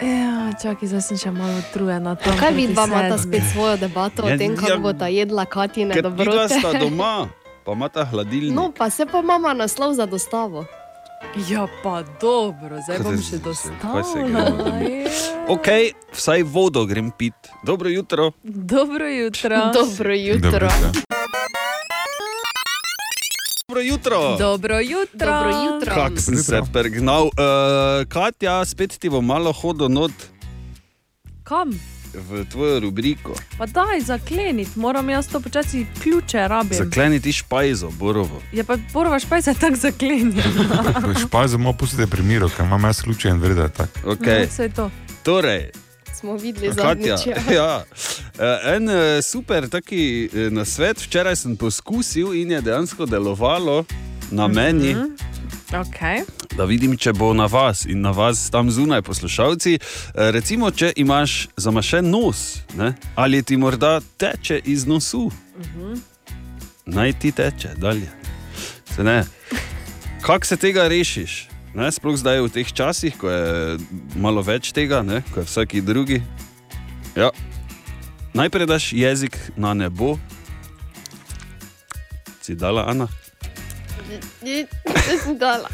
Ja, 0.00 0.48
čakaj, 0.54 0.88
zdaj 0.88 1.02
sem 1.02 1.16
še 1.18 1.30
malo 1.30 1.60
utrujena. 1.60 2.16
Kaj 2.16 2.52
vidva 2.52 2.86
imata 2.86 3.14
sedmih. 3.14 3.20
spet 3.36 3.52
svojo 3.52 3.76
debato 3.76 4.22
o 4.22 4.28
Ja, 4.28 4.38
tem, 4.38 4.50
ja, 4.50 4.56
kako 4.58 4.78
bo 4.80 4.92
ta 4.94 5.08
jedla 5.08 5.44
Katine 5.44 5.92
Ker 5.92 6.00
ti 6.00 6.08
dobrote? 6.08 6.54
sta 6.54 6.72
doma, 6.74 7.28
pa 7.60 7.72
imata 7.72 8.04
hladilnik. 8.06 8.54
No, 8.54 8.72
pa 8.72 8.88
se 8.88 9.04
pa 9.04 9.20
mama 9.20 9.52
naslov 9.52 9.92
za 9.92 10.06
dostavo. 10.06 10.64
Ja, 11.44 11.68
pa 11.82 12.00
dobro, 12.16 12.80
zdaj 12.80 12.96
Kaj 12.96 13.04
bom 13.04 13.16
se- 13.18 13.22
še 13.26 13.36
kaj 13.36 13.44
dostavila. 13.44 14.16
gremo 14.16 14.40
Ok, 15.48 15.68
vsaj 16.10 16.42
vodo 16.44 16.86
grem 16.86 17.10
pit. 17.10 17.34
Dobro 17.62 17.88
jutro. 17.88 18.32
Dobro 18.42 19.04
jutro. 19.06 19.70
Dobro 19.70 20.14
jutro. 20.14 20.64
Dobro 20.64 20.68
jutro. 20.88 21.19
Dobro 23.70 23.80
jutro. 23.80 24.36
Dobro 24.38 24.80
jutro. 24.80 25.94
Kak 25.94 26.20
sem 26.20 26.36
se 26.36 26.60
pregnal. 26.72 27.22
Uh, 27.22 27.32
Katja, 28.08 28.64
spet 28.64 28.98
ti 28.98 29.08
bom 29.08 29.26
malo 29.26 29.52
hodil 29.52 29.88
not 29.88 30.12
Kam? 31.44 31.70
v 32.14 32.44
tvojo 32.50 32.80
rubriko. 32.80 33.34
Pa 33.58 33.66
daj 33.66 34.00
zakleniti, 34.00 34.70
moram 34.74 35.10
jaz 35.10 35.28
to 35.28 35.40
počasi 35.40 35.86
ključe 36.02 36.48
rabiti. 36.48 36.74
Zakleniti 36.74 37.32
špajzo, 37.32 37.90
borovo. 37.90 38.42
Je 38.52 38.64
pa 38.64 38.76
prva 38.92 39.18
špajza 39.18 39.54
tako 39.54 39.76
zaklenjena. 39.76 40.42
Špajzo 41.26 41.58
malo 41.58 41.76
pustite 41.78 42.06
pri 42.06 42.22
miru, 42.22 42.48
ker 42.56 42.66
imam 42.66 42.84
jaz 42.84 43.02
ključe 43.02 43.28
in 43.28 43.38
vrede 43.38 43.68
tako. 43.68 44.00
Okay. 44.04 44.46
No, 44.58 44.68
to. 44.74 44.90
Torej, 45.22 45.70
Smo 46.14 46.36
videli 46.36 46.68
Katja, 46.76 47.16
zadnjič. 47.16 47.54
ja. 47.54 47.84
Eh, 48.40 48.74
En 48.76 48.88
eh, 48.88 49.22
super 49.22 49.68
taki 49.68 50.30
eh, 50.32 50.50
nasvet, 50.50 51.00
včeraj 51.02 51.36
sem 51.36 51.56
poskusil 51.56 52.32
in 52.34 52.50
je 52.50 52.60
dejansko 52.60 53.06
delovalo 53.06 53.84
na 54.30 54.48
meni. 54.48 54.94
Mhm. 54.94 55.04
Okay. 55.70 56.22
Da 56.56 56.64
vidim, 56.64 56.96
če 56.96 57.12
bo 57.12 57.34
na 57.34 57.46
vas 57.46 57.84
in 57.86 58.00
na 58.00 58.10
vas 58.10 58.50
tam 58.50 58.70
zunaj 58.70 59.02
poslušalci. 59.02 59.78
Recimo, 60.14 60.70
če 60.70 60.92
imaš 60.96 61.48
zamašen 61.56 62.10
nos 62.10 62.58
ne? 62.74 62.94
ali 63.14 63.42
ti 63.42 63.56
morda 63.56 64.00
teče 64.16 64.60
iz 64.64 64.86
nosu, 64.86 65.30
naj 66.86 67.12
ti 67.12 67.32
teče 67.32 67.68
dalje. 67.76 68.10
Se 68.96 69.04
ne. 69.04 69.24
Kako 70.22 70.46
se 70.46 70.56
tega 70.56 70.88
rešiš? 70.88 71.49
Ne? 71.70 71.86
Sploh 71.86 72.18
zdaj 72.18 72.42
v 72.42 72.50
teh 72.50 72.66
časih, 72.66 73.14
ko 73.14 73.30
je 73.30 73.78
malo 74.18 74.42
več 74.42 74.74
tega, 74.74 75.06
ne? 75.06 75.22
ko 75.30 75.42
je 75.42 75.46
vsaki 75.46 75.78
drugi. 75.82 76.18
Ja. 77.14 77.30
Najprej 78.34 78.66
daš 78.66 78.84
jezik 78.94 79.34
na 79.54 79.74
nebo, 79.74 80.18
si 82.42 82.58
dala 82.58 82.90
Ana. 82.90 83.06
Sem 85.22 85.38
dala. 85.38 85.70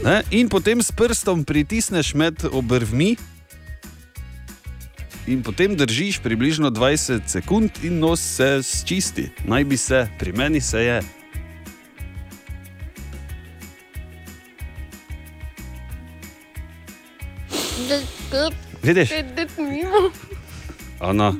Ne? 0.00 0.24
In 0.32 0.48
potem 0.48 0.80
s 0.80 0.88
prstom 0.92 1.44
pritisneš 1.44 2.16
med 2.16 2.40
obrvmi, 2.48 3.16
in 5.28 5.40
potem 5.44 5.76
držiš 5.76 6.20
približno 6.24 6.72
20 6.72 7.28
sekund, 7.28 7.70
in 7.84 8.00
nos 8.00 8.20
se 8.20 8.60
čisti. 8.84 9.28
Naj 9.44 9.64
bi 9.64 9.76
se, 9.76 10.08
pri 10.18 10.32
meni 10.32 10.60
se 10.60 10.80
je. 10.84 10.98
Vidiš? 18.82 19.10
Ana, 21.00 21.32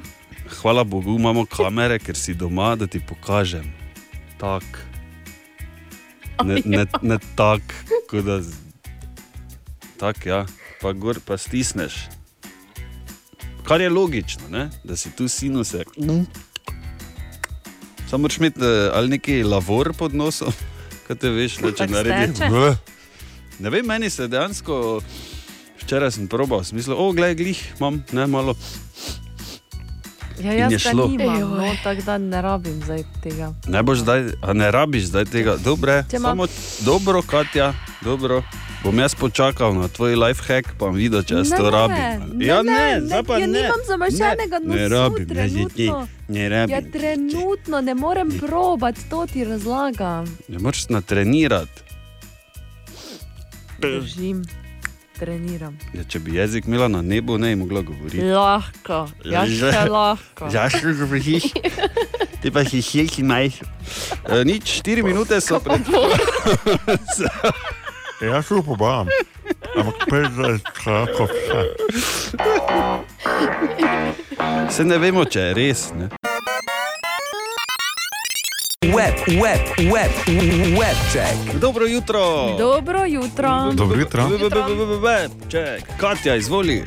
hvala 0.52 0.84
Bogu, 0.84 1.10
imamo 1.12 1.46
kamere, 1.46 1.98
ker 1.98 2.16
si 2.16 2.34
doma, 2.34 2.76
da 2.76 2.86
ti 2.86 3.00
pokažem. 3.00 3.72
Tak. 4.38 4.64
Ne, 6.44 6.58
ne, 6.64 6.86
ne 7.02 7.18
tako, 7.34 7.74
kot 8.10 8.24
da. 8.24 8.40
z- 8.42 8.56
Tak, 9.96 10.26
ja, 10.26 10.46
pa 10.80 10.92
gor 10.92 11.20
pa 11.20 11.38
stisneš. 11.38 11.94
Kar 13.62 13.80
je 13.80 13.90
logično, 13.90 14.48
ne? 14.48 14.70
da 14.84 14.96
si 14.96 15.10
tu 15.10 15.28
sinuse. 15.28 15.84
Samo 18.06 18.20
moraš 18.20 18.36
imeti 18.36 18.60
eh, 18.60 18.90
ali 18.92 19.08
neki 19.08 19.42
lavor 19.42 19.92
pod 19.92 20.14
nosom, 20.14 20.52
kaj 21.06 21.16
te 21.16 21.30
veš, 21.30 21.56
da 21.56 21.68
če 21.68 21.76
Tako 21.78 21.92
narediš. 21.92 22.38
Ne 23.58 23.70
vem, 23.70 23.86
meni 23.86 24.10
se 24.10 24.28
dejansko, 24.28 25.00
včeraj 25.94 26.10
sem 26.10 26.26
probal, 26.26 26.64
smisel, 26.64 26.98
o, 26.98 27.12
gledaj, 27.12 27.34
glih, 27.36 27.60
imam 27.78 28.02
ne 28.12 28.26
malo. 28.26 28.54
Ja, 30.42 30.52
jaz 30.52 30.72
je 30.72 30.78
šlo. 30.80 31.06
nimam, 31.06 31.38
no, 31.40 31.70
tako 31.84 32.02
da 32.02 32.18
ne 32.18 32.42
rabim 32.42 32.82
zdaj 32.82 33.04
tega. 33.22 33.52
Ne 33.66 33.82
boš 33.82 33.98
zdaj, 33.98 34.34
a 34.42 34.52
ne 34.52 34.70
rabiš 34.70 35.04
zdaj 35.04 35.24
tega, 35.24 35.54
dobre, 35.56 36.02
Če 36.10 36.18
samo 36.18 36.46
dobro, 36.80 37.22
Katja, 37.22 37.70
dobro. 38.02 38.42
Bom 38.82 38.98
jaz 38.98 39.14
počakal 39.14 39.72
na 39.72 39.88
tvoj 39.88 40.16
life 40.16 40.42
hack, 40.42 40.74
pa 40.74 40.86
bom 40.86 40.94
videl, 40.94 41.22
če 41.22 41.34
jaz 41.36 41.50
Ne, 41.50 41.56
to 41.56 41.62
ne, 41.62 41.70
rabim. 41.70 41.96
ne, 42.34 42.46
ja, 42.46 42.58
ne, 42.62 42.72
ne, 42.72 43.00
ne, 43.00 43.22
pa 43.22 43.38
ja 43.38 43.46
ne. 43.46 43.62
nimam 43.62 43.80
zamaščenega 43.86 44.58
ne, 44.58 44.74
ne 44.74 44.88
rabim, 44.88 45.28
ne, 45.28 45.48
že 45.48 45.62
ti, 45.70 45.86
trenutno. 45.86 46.08
ne 46.28 46.48
rabim. 46.48 46.74
Ja, 46.74 46.80
trenutno 46.82 47.80
ne 47.80 47.94
morem 47.94 48.34
probati, 48.40 49.06
to 49.08 49.26
ti 49.26 49.44
razlagam. 49.44 50.26
Ne 50.48 50.58
moreš 50.58 50.88
natrenirati. 50.88 51.80
Držim, 53.78 54.42
treniram. 55.18 55.76
Ja, 55.94 56.04
če 56.08 56.18
bi 56.20 56.36
jezik 56.38 56.66
imela 56.66 56.88
na 56.88 57.02
nebu, 57.02 57.38
ne 57.38 57.54
bi 57.54 57.60
mogla 57.62 57.82
govoriti. 57.86 58.22
Lahko, 58.22 59.04
ja 59.24 59.44
še 59.46 59.84
lahko. 59.90 60.50
Ja, 60.54 60.68
še 60.70 60.94
govoriš. 60.98 61.50
Ti 62.44 62.52
pa 62.52 62.64
si 62.68 62.82
šeši 62.84 63.22
naj. 63.24 63.46
E, 64.28 64.42
nič, 64.44 64.80
štiri 64.80 65.02
minute 65.06 65.40
so 65.40 65.60
pred. 65.64 65.86
Ja, 68.20 68.42
šel 68.42 68.62
pobam. 68.62 69.08
Ampak 69.76 70.04
pet 70.10 70.30
za 70.36 70.58
kako 70.84 71.26
vse. 71.30 71.62
Se 74.70 74.84
ne 74.84 74.98
vemo, 74.98 75.24
če 75.24 75.40
je 75.40 75.54
res. 75.54 75.88
Ne? 75.96 76.08
Web, 78.92 79.14
web, 79.40 79.60
web, 79.78 80.12
web 80.78 80.96
check. 81.12 81.60
Dobro 81.60 81.86
jutro. 81.86 82.54
Dobro 82.58 83.04
jutro. 83.04 83.72
Dobro 83.72 84.00
jutro. 84.00 84.28
Ček, 85.48 85.82
Katja, 85.96 86.36
izvoli. 86.36 86.84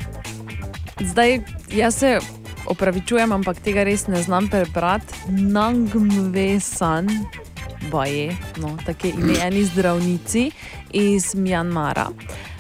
Zdaj, 1.00 1.40
jaz 1.72 1.96
se 1.96 2.20
opravičujem, 2.66 3.32
ampak 3.32 3.60
tega 3.60 3.84
res 3.84 4.08
ne 4.08 4.22
znam 4.22 4.48
prebrati. 4.48 5.14
Nangmvesan, 5.30 7.10
baje, 7.92 8.38
no, 8.58 8.78
tako 8.86 9.08
ime 9.08 9.34
eni 9.42 9.64
zdravnici 9.64 10.52
iz 10.92 11.36
Mjanmara. 11.36 12.08
Uh, 12.10 12.57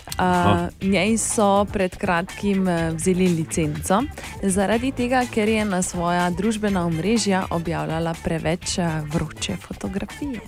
njej 0.82 1.18
so 1.18 1.66
pred 1.66 1.98
kratkim 1.98 2.68
eh, 2.68 2.92
vzeli 2.94 3.28
licenco, 3.28 4.02
zaradi 4.44 4.92
tega, 4.92 5.26
ker 5.34 5.50
je 5.50 5.66
na 5.66 5.82
svoja 5.82 6.30
družbena 6.30 6.86
omrežja 6.86 7.46
objavljala 7.50 8.16
preveč 8.24 8.78
eh, 8.78 9.02
vroče 9.14 9.58
fotografije. 9.58 10.40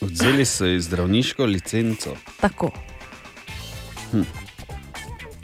Vzeli 0.00 0.44
so 0.44 0.66
ji 0.66 0.80
zdravniško 0.80 1.44
licenco. 1.44 2.16
Tako. 2.40 2.70
Hm. 4.10 4.22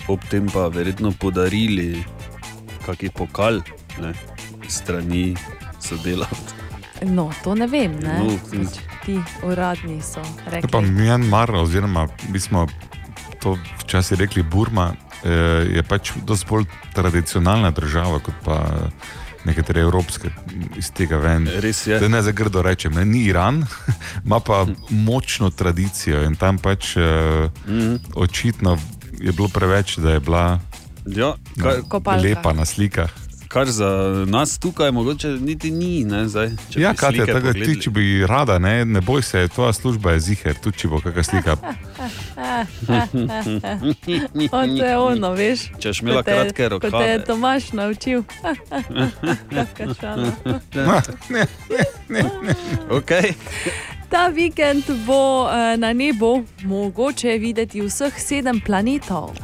Ob 0.08 0.20
tem 0.30 0.48
pa 0.50 0.66
verjetno 0.68 1.12
podarili 1.20 2.04
kakšen 2.86 3.10
pokal, 3.14 3.60
ne, 4.00 4.14
strani 4.68 5.36
sodelavcev. 5.80 6.58
No, 7.02 7.30
to 7.44 7.54
ne 7.54 7.66
vem. 7.66 7.92
Ne? 8.00 8.18
No, 8.24 8.38
Ti 9.08 9.16
uradni 9.42 10.02
so 10.02 10.20
To 10.20 10.50
rekli. 10.50 10.68
pa 10.68 10.80
Mjanmar, 10.80 11.50
oziroma 11.52 12.08
mi 12.28 12.40
smo 12.40 12.66
to 13.40 13.56
včasih 13.78 14.18
rekli 14.18 14.42
Burma, 14.42 14.92
eh, 15.24 15.30
je 15.70 15.82
pač 15.82 16.12
dosti 16.18 16.46
bolj 16.48 16.64
tradicionalna 16.92 17.70
država 17.70 18.18
kot 18.18 18.34
pa 18.44 18.66
nekatere 19.44 19.80
evropske 19.80 20.28
iz 20.76 20.90
tega 20.90 21.16
ven. 21.16 21.48
Res 21.56 21.86
je. 21.86 21.98
Da 21.98 22.08
ne 22.08 22.22
za 22.22 22.32
grdo 22.32 22.62
rečem, 22.62 22.92
ne? 22.92 23.04
ni 23.04 23.22
Iran, 23.22 23.64
ima 24.24 24.40
pa 24.40 24.66
močno 24.90 25.50
tradicijo 25.50 26.22
in 26.22 26.36
tam 26.36 26.58
pač 26.58 26.96
eh, 26.96 27.48
Mhm. 27.66 27.96
očitno 28.14 28.76
je 29.14 29.32
bilo 29.32 29.48
preveč, 29.48 29.96
da 29.96 30.10
je 30.10 30.20
bila 30.20 30.60
Ja, 31.06 31.32
kar, 31.56 31.80
Kopalka. 31.88 32.20
lepa 32.20 32.52
na 32.52 32.64
slikah. 32.64 33.08
Kar 33.48 33.70
za 33.70 34.24
nas 34.26 34.58
tukaj 34.58 34.92
mogoče 34.92 35.28
niti 35.28 35.70
ni. 35.70 36.04
Ne, 36.04 36.28
zdaj, 36.28 36.50
Ja, 36.76 36.94
Katja, 36.94 37.26
tako, 37.26 37.52
ti, 37.52 37.80
če 37.80 37.90
bi 37.90 38.26
rada, 38.26 38.58
ne, 38.58 38.84
ne 38.84 39.00
boj 39.00 39.22
se, 39.22 39.48
tvoja 39.48 39.72
služba 39.72 40.12
je 40.12 40.20
ziher, 40.20 40.54
tudi 40.62 40.78
če 40.78 40.88
bo 40.88 41.00
kakšna 41.00 41.22
slika. 41.24 41.56
O, 44.52 44.66
to 44.66 44.84
je 44.84 44.98
ono, 44.98 45.32
veš. 45.36 45.64
Če 45.78 45.88
boš 45.90 46.00
imela 46.02 46.22
kratke 46.22 46.68
Ko 46.68 46.90
te 46.90 47.04
je. 47.04 47.24
Tomaš 47.24 47.72
naučil. 47.72 48.22
Kakšna 49.76 49.94
šala. 50.00 50.32
Okay. 52.90 53.34
Ta 54.08 54.28
vikend 54.28 54.84
bo 55.06 55.48
eh, 55.50 55.76
na 55.76 55.92
nebu 55.92 56.44
mogoče 56.64 57.38
videti 57.38 57.82
vseh 57.84 58.20
sedem 58.20 58.60
planetov. 58.60 59.34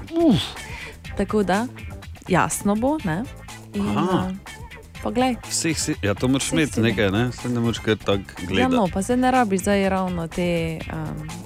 Tako 1.17 1.43
da 1.43 1.67
jasno 2.29 2.75
bo. 2.75 2.99
Ne? 3.05 3.23
In, 3.75 3.89
Aha. 3.89 4.29
eh, 4.31 4.35
Poglej. 5.03 5.37
Vseh 5.45 5.77
si, 5.77 5.93
ja, 6.01 6.15
to 6.15 6.29
moraš 6.29 6.53
imeti 6.53 6.81
nekaj, 6.81 7.11
ne? 7.11 7.33
se 7.33 7.49
ne 7.49 7.61
moreš 7.61 7.79
kar 7.79 7.97
tako 7.99 8.15
Ja, 8.41 8.47
gledati. 8.47 8.75
no, 8.75 8.89
pa 8.89 9.03
se 9.03 9.17
ne 9.17 9.31
rabiš 9.31 9.61
zdaj 9.61 9.89
ravno 9.89 10.29
te 10.29 10.47
um, 10.87 10.97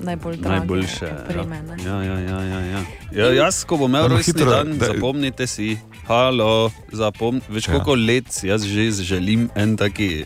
najbolj 0.00 0.36
drage 0.36 0.59
Najboljše. 0.59 1.06
opreme. 1.20 1.62
ne. 1.62 1.74
Ja, 1.82 1.96
ja, 2.00 2.18
ja, 2.20 2.38
ja, 2.44 2.60
ja. 2.62 2.80
ja, 3.12 3.32
jaz, 3.34 3.64
ko 3.64 3.76
bom 3.76 3.90
imel 3.90 4.09
rojstni 4.09 4.44
dan, 4.44 4.78
da- 4.78 4.86
zapomnite 4.86 5.46
si, 5.46 5.74
halo, 6.06 6.70
zapom, 6.92 7.40
veš 7.48 7.66
Ja. 7.66 7.72
koliko 7.74 7.94
let 7.96 8.30
si 8.30 8.46
jaz 8.46 8.62
že 8.62 8.90
želim 8.92 9.50
en 9.55 9.76
taki 9.76 10.24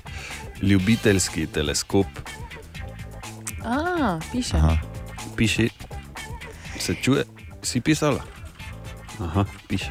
ljubiteljski 0.63 1.47
teleskop. 1.47 2.07
A, 3.65 4.19
piše. 4.33 4.57
Aha. 4.57 4.77
Piši, 5.37 5.71
se 6.79 6.95
čuje, 6.95 7.25
si 7.63 7.81
pisala. 7.81 8.21
Aha, 9.21 9.45
piše. 9.69 9.91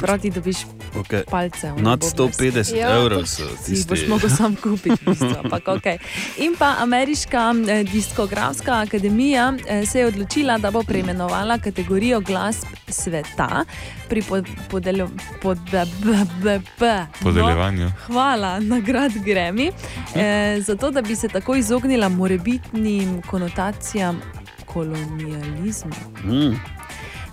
Prav 0.00 0.18
ti 0.18 0.30
dobiš 0.30 0.56
Okay. 0.94 1.22
palce. 1.24 1.66
Nad 1.68 2.00
bobnarske. 2.00 2.42
150 2.42 2.76
Ja, 2.76 2.96
evrov 2.96 3.26
so 3.26 3.42
tisti. 3.66 3.88
boš 3.88 4.08
mogel 4.08 4.30
sam 4.30 4.56
kupiti, 4.56 4.96
v 4.96 5.10
bistvu, 5.10 5.34
ampak 5.44 5.64
okay. 5.66 5.98
In 6.38 6.56
pa 6.58 6.74
Ameriška 6.78 7.38
eh, 7.68 7.84
diskografska 7.84 8.80
akademija 8.80 9.52
eh, 9.68 9.86
se 9.86 9.98
je 9.98 10.06
odločila, 10.06 10.58
da 10.58 10.70
bo 10.70 10.82
preimenovala 10.82 11.58
kategorijo 11.58 12.20
glasb 12.20 12.66
sveta 12.88 13.64
pri 14.08 14.22
pod, 14.22 14.46
podelju, 14.70 15.08
pod, 15.42 15.58
b, 15.62 15.84
b, 16.02 16.12
b, 16.42 16.60
b, 16.80 17.06
Podeljevanju. 17.22 17.84
No, 17.84 17.92
hvala, 18.06 18.60
nagrad 18.60 19.12
Grammy. 19.14 19.72
Eh, 20.14 20.60
zato, 20.60 20.90
da 20.90 21.02
bi 21.02 21.16
se 21.16 21.28
tako 21.28 21.54
izognila 21.54 22.08
morebitnim 22.08 23.22
konotacijam 23.22 24.20
kolonializma. 24.66 25.94
Mm. 26.24 26.77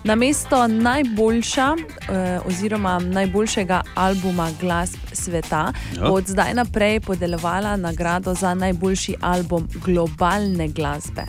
Na 0.06 0.14
mesto 0.14 0.66
najboljša, 0.66 1.74
eh, 2.08 2.38
oziroma 2.46 2.98
najboljšega 2.98 3.82
albuma 3.94 4.50
glasb 4.60 4.98
sveta, 5.12 5.72
Ja. 5.96 6.02
bo 6.08 6.14
od 6.14 6.26
zdaj 6.26 6.54
naprej 6.54 7.00
podelovala 7.00 7.76
nagrado 7.76 8.34
za 8.34 8.54
najboljši 8.54 9.14
album 9.20 9.68
globalne 9.84 10.68
glasbe. 10.68 11.22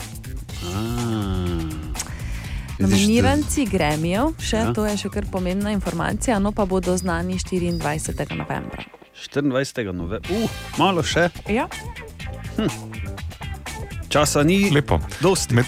Nominiranci 2.78 3.66
Gremijev, 3.66 4.36
še 4.38 4.56
ja. 4.56 4.72
to 4.72 4.86
je 4.86 4.96
še 4.96 5.08
kar 5.08 5.26
pomembna 5.32 5.70
informacija, 5.74 6.38
no 6.38 6.52
pa 6.52 6.64
bodo 6.64 6.96
znani 6.96 7.34
24. 7.34 8.36
novembra. 8.36 8.84
24. 9.34 9.92
novembra, 9.92 10.30
uh, 10.30 10.50
malo 10.78 11.02
še. 11.02 11.28
Ja. 11.50 11.66
Hm. 12.56 12.70
Časa 14.08 14.42
ni. 14.42 14.70
Lepo. 14.70 15.00
Dosti. 15.20 15.54
Med, 15.54 15.66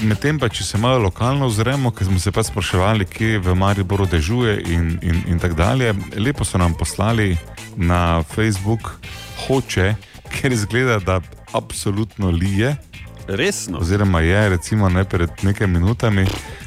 medtem 0.00 0.38
pa, 0.38 0.48
če 0.48 0.64
se 0.64 0.78
malo 0.78 0.98
lokalno 0.98 1.46
ozremo, 1.46 1.90
ker 1.90 2.06
smo 2.06 2.18
se 2.18 2.32
pa 2.32 2.42
spraševali, 2.42 3.04
kje 3.04 3.38
v 3.38 3.54
Mariboru 3.54 4.06
dežuje 4.06 4.60
in, 4.66 4.98
in, 5.02 5.22
in 5.28 5.38
tako 5.38 5.54
dalje. 5.54 5.94
Lepo 6.16 6.44
so 6.44 6.58
nam 6.58 6.74
poslali 6.74 7.36
na 7.76 8.22
Facebook 8.22 8.92
hoče, 9.46 9.94
ker 10.32 10.52
izgleda, 10.52 10.98
da 10.98 11.20
absolutno 11.52 12.30
lije. 12.30 12.76
Resno. 13.28 13.78
Oziroma 13.78 14.20
je, 14.20 14.48
recimo, 14.48 14.88
ne 14.88 15.04
pred 15.04 15.30
nekaj 15.42 15.66
minutami. 15.66 16.26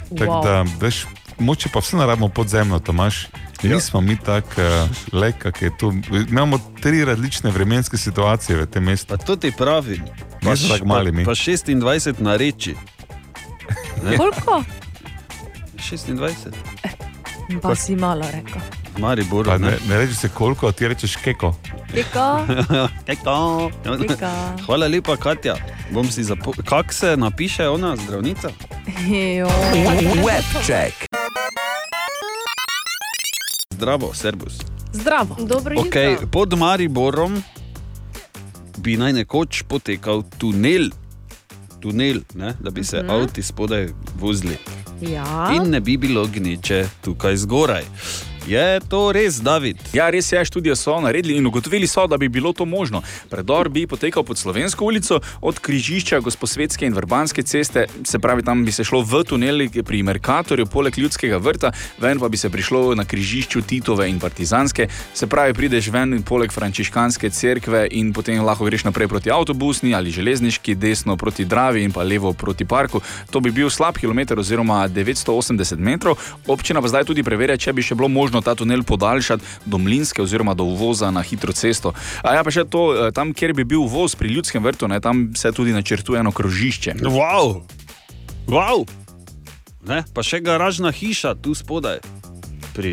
Tako 0.10 0.32
Wow. 0.32 0.44
da, 0.44 0.66
veš, 0.82 1.06
moče 1.40 1.70
pa 1.74 1.80
vse 1.80 1.98
naravno 1.98 2.30
podzemno, 2.30 2.80
Tomaš. 2.80 3.28
Nismo 3.64 4.02
mi 4.02 4.18
tako 4.18 4.62
uh, 4.62 4.90
le, 5.14 5.32
kak 5.32 5.62
je 5.62 5.78
tu. 5.78 5.94
Imamo 6.30 6.60
tri 6.82 7.06
različne 7.06 7.52
vremenske 7.52 7.98
situacije 7.98 8.58
v 8.58 8.66
tem 8.66 8.84
mestu. 8.84 9.08
Pa 9.08 9.18
to 9.18 9.36
ti 9.36 9.52
pravim. 9.58 10.04
Niso 10.42 10.74
tako 10.74 10.86
mali 10.86 11.12
mi. 11.12 11.26
Pa 11.26 11.32
26 11.32 12.22
na 12.22 12.36
reči. 12.36 12.76
Ne? 14.04 14.18
Koliko? 14.18 14.64
26. 15.78 16.54
Pa 17.62 17.76
si 17.76 17.96
malo 17.96 18.26
rekel. 18.32 18.62
Maribor. 18.98 19.46
Pa 19.46 19.58
ne, 19.58 19.78
ne 19.88 19.98
reči 19.98 20.16
se 20.16 20.30
koliko, 20.30 20.72
ti 20.72 20.88
rečeš 20.88 21.16
keko. 21.16 21.56
Keko. 21.90 22.46
Keko. 23.08 23.72
Keko. 24.00 24.32
Hvala 24.66 24.88
lepa, 24.88 25.18
Katja. 25.18 25.56
Bom 25.92 26.06
si 26.06 26.24
zapo... 26.24 26.54
Kak 26.66 26.94
se 26.94 27.18
napiše 27.18 27.68
ona, 27.68 27.96
zdravnica? 27.96 28.50
Web 30.18 30.46
check. 30.62 30.94
Zdravo, 33.72 34.14
servus. 34.14 34.54
Zdravo. 34.92 35.36
Dobro 35.40 35.76
Okay, 35.76 36.12
jutro. 36.12 36.28
pod 36.28 36.54
Mariborom 36.54 37.44
bi 38.78 38.98
naj 38.98 39.14
nekoč 39.14 39.64
potekal 39.64 40.24
tunel, 40.38 40.90
tunel 41.80 42.22
ne, 42.36 42.54
da 42.60 42.70
bi 42.70 42.84
se 42.84 42.98
uh 42.98 43.04
Mhm. 43.04 43.12
-huh. 43.12 43.24
avti 43.24 43.44
spodaj 43.44 43.88
vozili. 44.20 44.58
Ja. 45.02 45.52
In 45.56 45.70
ne 45.70 45.80
bi 45.80 45.98
bilo 45.98 46.28
gneče 46.28 46.88
tukaj 47.02 47.36
zgoraj. 47.38 47.84
Je 48.50 48.80
to 48.90 49.12
res, 49.14 49.38
David? 49.46 49.78
Ja, 49.94 50.08
res 50.10 50.32
je, 50.32 50.40
študijo 50.46 50.74
so 50.76 50.96
naredili 51.02 51.36
in 51.38 51.46
ugotovili 51.46 51.88
so, 51.88 52.08
da 52.10 52.18
bi 52.18 52.30
bilo 52.34 52.50
to 52.54 52.66
možno. 52.66 53.02
Predor 53.30 53.70
bi 53.70 53.86
potekal 53.88 54.24
pod 54.24 54.38
Slovensko 54.38 54.86
ulico 54.86 55.20
od 55.42 55.60
križišča 55.60 56.20
Gosposvetske 56.20 56.86
in 56.86 56.94
Vrbanske 56.98 57.44
ceste, 57.44 57.86
se 58.04 58.20
pravi, 58.20 58.42
tam 58.44 58.66
bi 58.66 58.72
se 58.72 58.84
šlo 58.84 59.04
v 59.06 59.22
tunel 59.24 59.62
pri 59.86 60.02
Merkatorju, 60.04 60.66
poleg 60.66 60.98
ljudskega 60.98 61.38
vrta, 61.38 61.72
ven 62.02 62.20
pa 62.20 62.30
bi 62.30 62.38
se 62.38 62.50
prišlo 62.50 62.96
na 62.96 63.06
križišču 63.06 63.62
Titove 63.62 64.10
in 64.10 64.20
Partizanske, 64.20 64.88
se 65.14 65.28
pravi, 65.28 65.54
prideš 65.54 65.92
ven 65.94 66.18
in 66.18 66.24
poleg 66.24 66.52
frančiškanske 66.52 67.30
cerkve 67.30 67.86
in 67.92 68.14
potem 68.14 68.42
lahko 68.42 68.66
greš 68.66 68.88
naprej 68.90 69.08
proti 69.08 69.32
avtobusni 69.32 69.94
ali 69.94 70.12
železniški, 70.12 70.76
desno 70.76 71.18
proti 71.18 71.46
Dravi 71.46 71.84
in 71.84 71.92
pa 71.92 72.02
levo 72.02 72.34
proti 72.34 72.66
parku. 72.66 73.02
To 73.30 73.40
bi 73.40 73.52
bil 73.52 73.70
slab 73.70 74.02
kilometr 74.02 74.40
oziroma 74.40 74.88
980 74.90 75.78
metrov. 75.78 76.18
Občina 76.48 76.82
pa 76.82 76.88
zdaj 76.88 77.06
tudi 77.06 77.24
preverja, 77.24 77.58
če 77.58 77.74
bi 77.74 77.86
še 77.86 77.96
bilo 77.96 78.10
možno 78.10 78.39
ta 78.42 78.54
tunel 78.54 78.84
podaljšati 78.84 79.44
do 79.66 79.78
Mlinske 79.78 80.22
oziroma 80.22 80.54
do 80.54 80.64
uvoza 80.66 81.10
na 81.10 81.22
hitro 81.22 81.52
cesto. 81.52 81.94
A 82.22 82.34
ja, 82.34 82.42
pa 82.42 82.50
še 82.50 82.64
to, 82.66 82.82
eh, 82.98 83.12
tam, 83.12 83.32
kjer 83.32 83.54
bi 83.54 83.64
bil 83.66 83.80
uvoz 83.82 84.16
pri 84.16 84.30
ljudskem 84.30 84.62
vrtu, 84.62 84.88
ne, 84.88 85.00
tam 85.00 85.32
se 85.34 85.52
tudi 85.52 85.72
načrtuje 85.72 86.20
eno 86.20 86.32
krožišče. 86.32 86.94
Wow! 87.02 87.62
Wow! 88.48 88.88
Ne, 89.82 90.04
pa 90.10 90.22
še 90.22 90.40
garažna 90.40 90.92
hiša 90.92 91.36
tu 91.36 91.54
spodaj, 91.54 92.00
pri 92.72 92.92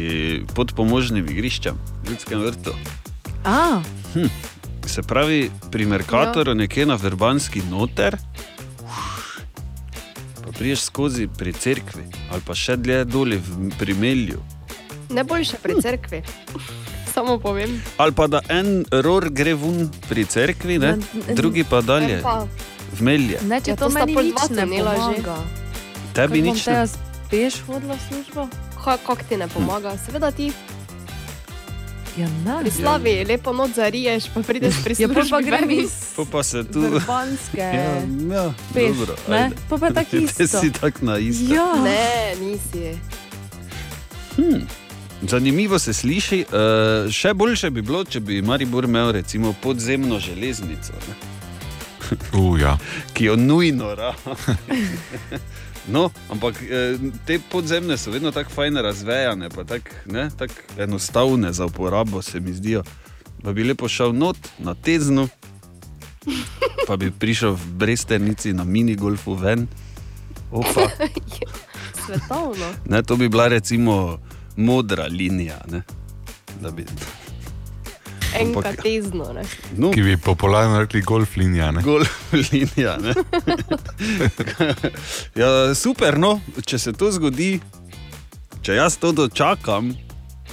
podpomožnem 0.51 1.23
igrišču, 1.23 1.75
ljudskem 2.05 2.41
vrtu. 2.41 2.73
A, 3.45 3.83
Hm. 4.15 4.31
Se 4.87 5.03
pravi, 5.03 5.51
pri 5.71 5.85
Merkatorju, 5.85 6.51
ja. 6.51 6.55
nekje 6.57 6.87
na 6.87 6.95
Verbanski 6.95 7.59
noter, 7.63 8.17
pa 10.37 10.53
priješ 10.53 10.81
skozi 10.83 11.27
pri 11.29 11.53
cerkvi 11.53 12.03
ali 12.31 12.41
pa 12.41 12.55
še 12.55 12.77
dlje 12.77 13.05
dolje 13.05 13.39
v- 13.39 13.71
pri 13.73 13.95
Melju. 13.95 14.41
Ne 15.11 15.25
boljše 15.25 15.57
pri 15.57 15.83
cerkvi. 15.83 16.23
Samo 17.15 17.39
povem. 17.39 17.83
Ali 17.97 18.13
pa 18.13 18.27
da 18.27 18.41
en 18.49 18.85
ror 18.93 19.31
gre 19.31 19.55
ven 19.55 19.89
pri 20.09 20.25
cerkvi, 20.25 20.79
ne? 20.79 20.97
Drugi 21.31 21.65
pa 21.65 21.81
dalje, 21.81 22.17
Ne 22.17 22.23
pa. 22.23 22.45
v 22.93 23.01
Melje. 23.01 23.39
ne, 23.43 23.61
če 23.61 23.71
Ja, 23.71 23.77
to 23.77 23.85
to 23.85 23.91
sta 23.91 24.05
meni 24.07 24.13
nič 24.25 24.51
ne 24.51 24.67
pomaga. 24.67 25.37
Tebi 26.13 26.43
nič 26.43 26.61
bom 26.61 26.73
ne. 26.73 26.79
jaz 26.79 26.91
peš 27.31 27.61
hodila 27.63 27.95
v 27.95 28.03
službo? 28.03 28.43
Kako 28.85 29.17
ti 29.23 29.37
ne 29.37 29.49
pomaga? 29.49 29.97
Seveda 29.97 30.31
ti. 30.31 30.53
Ja, 32.17 32.29
ne. 32.45 32.61
Pri 32.61 32.71
slavi 32.71 33.25
lepo 33.25 33.53
noč 33.53 33.71
zariješ, 33.73 34.29
pa 34.33 34.41
prideš 34.43 34.77
pri 34.81 34.95
Ja, 34.99 35.09
pol 35.09 35.25
pa 35.27 35.41
grem 35.41 35.71
iz 35.71 35.93
pa 36.17 36.41
se 36.43 36.65
tu. 36.65 36.81
Vrbanske. 36.83 37.65
Ja, 37.77 37.97
ja, 38.31 38.45
Peš, 38.73 38.89
dobro, 38.91 39.17
ne? 39.29 39.51
Pa 39.69 39.77
pa 39.77 39.89
tako 39.91 40.11
Ti 40.11 40.25
isto. 40.25 40.61
si 40.61 40.69
tako 40.71 41.01
na 41.03 41.17
isto. 41.19 41.49
Ja. 41.49 41.77
Ne, 41.77 42.07
nisi. 42.37 42.97
Hmm. 44.37 44.65
Zanimivo 45.23 45.79
se 45.79 45.93
sliši. 45.93 46.45
Uh, 46.49 47.13
še 47.13 47.35
boljše 47.35 47.71
bi 47.71 47.83
bilo, 47.83 48.05
če 48.05 48.21
bi 48.21 48.43
Maribor 48.43 48.85
imel 48.85 49.13
recimo 49.13 49.55
podzemno 49.63 50.19
železnico. 50.21 50.93
Ne? 51.09 51.15
Uh, 52.33 52.61
ja. 52.61 52.79
Ki 53.15 53.25
jo 53.25 53.37
nujno 53.37 53.95
rabi. 53.95 54.19
No, 55.87 56.11
ampak 56.31 56.59
eh, 56.63 56.99
te 57.27 57.39
podzemne 57.39 57.95
so 57.95 58.11
vedno 58.11 58.33
tako 58.35 58.51
fajne 58.51 58.83
razvejane, 58.83 59.51
pa 59.55 59.65
tako 59.65 59.91
tak 60.39 60.51
enostavne 60.79 61.53
za 61.53 61.67
uporabo, 61.67 62.23
se 62.23 62.41
mi 62.41 62.53
zdijo. 62.53 62.83
Pa 63.43 63.53
bi 63.53 63.65
lepo 63.65 63.89
šel 63.89 64.13
not 64.13 64.37
na 64.59 64.75
teznu, 64.75 65.29
pa 66.87 66.97
bi 66.97 67.11
prišel 67.11 67.55
v 67.55 67.67
Bresternici 67.79 68.53
na 68.53 68.65
minigolfu 68.65 69.35
ven. 69.35 69.69
Opa. 70.51 70.91
Svetovno. 72.07 72.67
Ne, 72.91 73.03
to 73.03 73.17
bi 73.17 73.29
bila 73.29 73.49
recimo 73.49 74.19
modra 74.57 75.07
linija. 75.07 75.59
Ne? 75.71 75.83
Da 76.61 76.71
bi, 76.71 76.85
Enka 78.35 78.59
Ampak- 78.59 78.83
tezno. 78.83 79.33
Ne? 79.33 79.43
no, 79.77 79.91
Ki 79.91 80.03
bi 80.03 80.17
popularno 80.17 80.81
rekli 80.81 81.01
golf 81.01 81.37
linija. 81.37 81.71
Ne? 81.73 81.83
Golf 81.83 82.33
linija. 82.53 82.97
ne. 82.97 83.15
ja, 85.43 85.75
super, 85.75 86.19
no, 86.19 86.41
če 86.67 86.79
se 86.79 86.93
to 86.93 87.11
zgodi, 87.13 87.61
če 88.63 88.75
jaz 88.75 88.99
to 88.99 89.13
dočakam, 89.13 89.95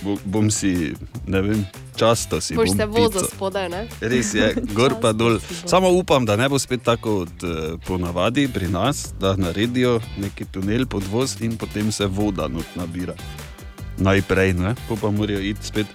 bo, 0.01 0.15
bom 0.25 0.51
si, 0.51 0.93
ne 1.27 1.41
vem, 1.41 1.65
často 1.95 2.39
si 2.41 2.55
Boš 2.55 2.71
se 2.77 2.85
vozil 2.85 3.27
spodaj, 3.27 3.69
ne? 3.69 3.84
Res 4.01 4.34
je, 4.34 4.53
gor 4.77 4.95
pa 5.01 5.11
dol. 5.11 5.39
Samo 5.65 5.91
upam, 5.91 6.25
da 6.25 6.35
ne 6.35 6.47
bo 6.49 6.59
spet 6.59 6.84
tako 6.84 7.23
kot 7.23 7.43
eh, 7.43 7.73
ponavadi 7.88 8.47
pri 8.47 8.67
nas, 8.67 9.09
da 9.19 9.35
naredijo 9.35 9.97
neki 10.17 10.45
tunel 10.51 10.85
pod 10.85 11.03
voz 11.11 11.35
in 11.41 11.57
potem 11.57 11.91
se 11.91 12.05
voda 12.05 12.47
nabira. 12.75 13.15
Najprej, 13.98 14.53
ne? 14.53 14.76
po 14.88 14.95
pa 14.95 15.11
morajo 15.11 15.40
iti 15.40 15.65
spet. 15.65 15.88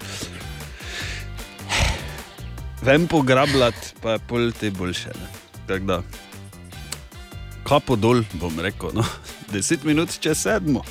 Vem 2.81 3.07
pograbljati, 3.07 3.77
pa 4.01 4.11
je 4.11 4.19
pol 4.19 4.51
te 4.51 4.71
boljše. 4.71 5.07
ne. 5.09 5.27
Tako 5.67 5.85
da, 5.85 6.01
kapo 7.63 7.95
dol, 7.95 8.23
bom 8.33 8.59
rekel, 8.59 8.89
no. 8.93 9.03
10 9.53 9.77
minut 9.83 10.19
čez 10.19 10.37
sedmo. 10.37 10.81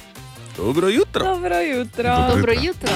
Dobro 0.57 0.89
jutro. 0.89 1.25
Dobro 1.25 1.61
jutro. 1.61 2.17
Dobro 2.29 2.53
jutro. 2.53 2.93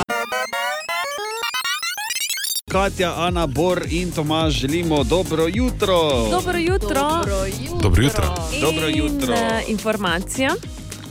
Katja, 2.71 3.15
Ana, 3.17 3.47
Bor 3.47 3.83
in 3.91 4.11
Tomaž 4.11 4.53
želimo 4.53 5.05
dobro 5.05 5.47
jutro. 5.49 6.29
Dobro 6.31 6.59
jutro. 6.59 7.01
Dobro 7.01 7.45
jutro. 7.45 7.81
Dobro 7.83 8.03
jutro. 8.03 8.35
Dobro 8.61 8.89
In, 8.89 8.97
jutro. 8.99 9.35
eh, 9.35 9.63
informacija. 9.69 10.51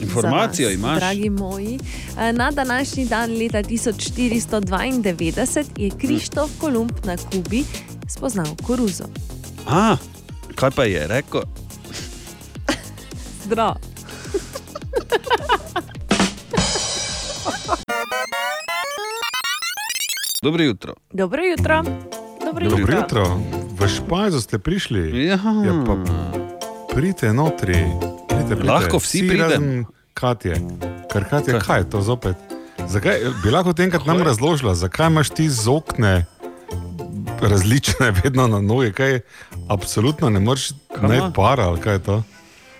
Informacijo 0.02 0.68
vas, 0.68 0.74
imaš? 0.74 0.96
Dragi 0.96 1.30
moji, 1.30 1.78
Eh, 2.18 2.32
na 2.32 2.50
današnji 2.50 3.04
dan 3.04 3.30
leta 3.32 3.58
1492 3.60 5.64
je 5.76 5.90
Krištof 5.90 6.50
Kolumb 6.58 6.92
na 7.04 7.16
Kubi 7.16 7.64
spoznal 8.08 8.56
koruzo. 8.56 9.04
A, 9.68 9.96
kaj 10.54 10.70
pa 10.70 10.84
je 10.84 11.06
rekel? 11.06 11.42
Zdrav. 13.44 13.74
Dobro 20.42 20.64
jutro. 20.64 20.94
Dobro 21.12 21.42
jutro. 21.44 21.82
Dobro 22.44 22.64
Dobro 22.64 22.78
jutro. 22.80 22.96
jutro. 22.96 23.40
V 23.78 23.88
Špajzu 23.88 24.40
ste 24.40 24.58
prišli. 24.58 25.18
Ja. 25.18 25.38
ja 25.66 25.84
pa 25.86 25.96
pridite 26.90 27.32
notri. 27.32 27.86
Pridite, 28.42 28.56
pridite. 28.56 28.72
Lahko 28.72 28.98
vsi 28.98 29.28
pridemo. 29.28 29.84
Katje. 30.14 30.54
Ker 31.12 31.24
Katja, 31.30 31.60
kaj 31.60 31.80
je 31.80 31.90
to 31.90 32.02
zopet? 32.02 32.36
Zakaj, 32.88 33.20
bi 33.42 33.50
lahko 33.50 33.74
enkrat 33.82 34.06
nam 34.06 34.22
razložila, 34.22 34.74
zakaj 34.74 35.06
imaš 35.06 35.30
ti 35.30 35.48
z 35.48 35.68
okne 35.68 36.26
različne, 37.40 38.10
vedno 38.24 38.46
na 38.46 38.60
noge, 38.60 38.92
kaj 38.92 39.20
absolutno 39.68 40.30
ne 40.30 40.40
moreš 40.40 40.70
najti 41.02 41.32
para 41.34 41.68
ali 41.68 41.80
kaj 41.80 41.94
je 41.94 42.02
to? 42.02 42.22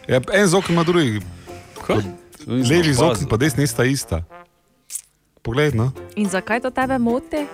Ja, 0.09 0.21
en 0.33 0.47
z 0.47 0.55
okna 0.55 0.73
ima 0.73 0.85
drugi. 0.85 1.21
Levi 2.47 2.95
z 2.95 3.03
okna, 3.03 3.29
pa 3.31 3.37
desni 3.37 3.67
sta 3.67 3.85
ista. 3.85 4.25
Poglej, 5.43 5.73
no. 5.75 5.93
In 6.17 6.29
zakaj 6.29 6.61
to 6.61 6.71
tebe 6.71 6.99
moti? 6.99 7.47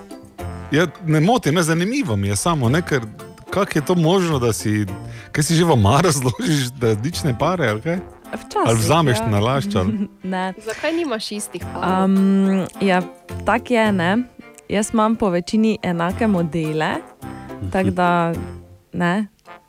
Ja, 0.73 0.87
ne 1.07 1.21
moti, 1.21 1.53
ne 1.53 1.63
zanimivo 1.63 2.17
mi 2.17 2.29
je 2.29 2.37
samo, 2.37 2.69
ne, 2.69 2.83
ker 2.83 3.05
kako 3.51 3.79
je 3.79 3.85
to 3.85 3.95
možno, 3.95 4.39
da 4.39 4.53
si, 4.53 4.87
kaj 5.33 5.45
si 5.45 5.55
že 5.55 5.65
v 5.65 5.73
omar 5.73 6.05
razložiš, 6.05 6.71
da 6.81 6.95
različne 6.95 7.39
pare 7.39 7.69
ali 7.69 7.81
kaj? 7.81 7.99
Včasih, 8.29 8.67
ali 8.67 8.79
vzameš 8.79 9.19
ja. 9.19 9.27
na 9.27 9.41
lašč 9.41 9.75
ali. 9.75 10.09
ne. 10.23 10.55
Zakaj 10.65 10.93
nimaš 10.93 11.33
istih 11.33 11.65
parov? 11.75 12.05
Um, 12.05 12.67
ja, 12.81 13.03
tako 13.45 13.75
je, 13.75 13.93
ne. 13.93 14.17
Jaz 14.69 14.91
imam 14.93 15.17
po 15.17 15.31
večini 15.31 15.79
enake 15.83 16.27
modele, 16.27 16.95
tako 17.73 17.91
da 17.91 18.33
ne. 18.93 19.27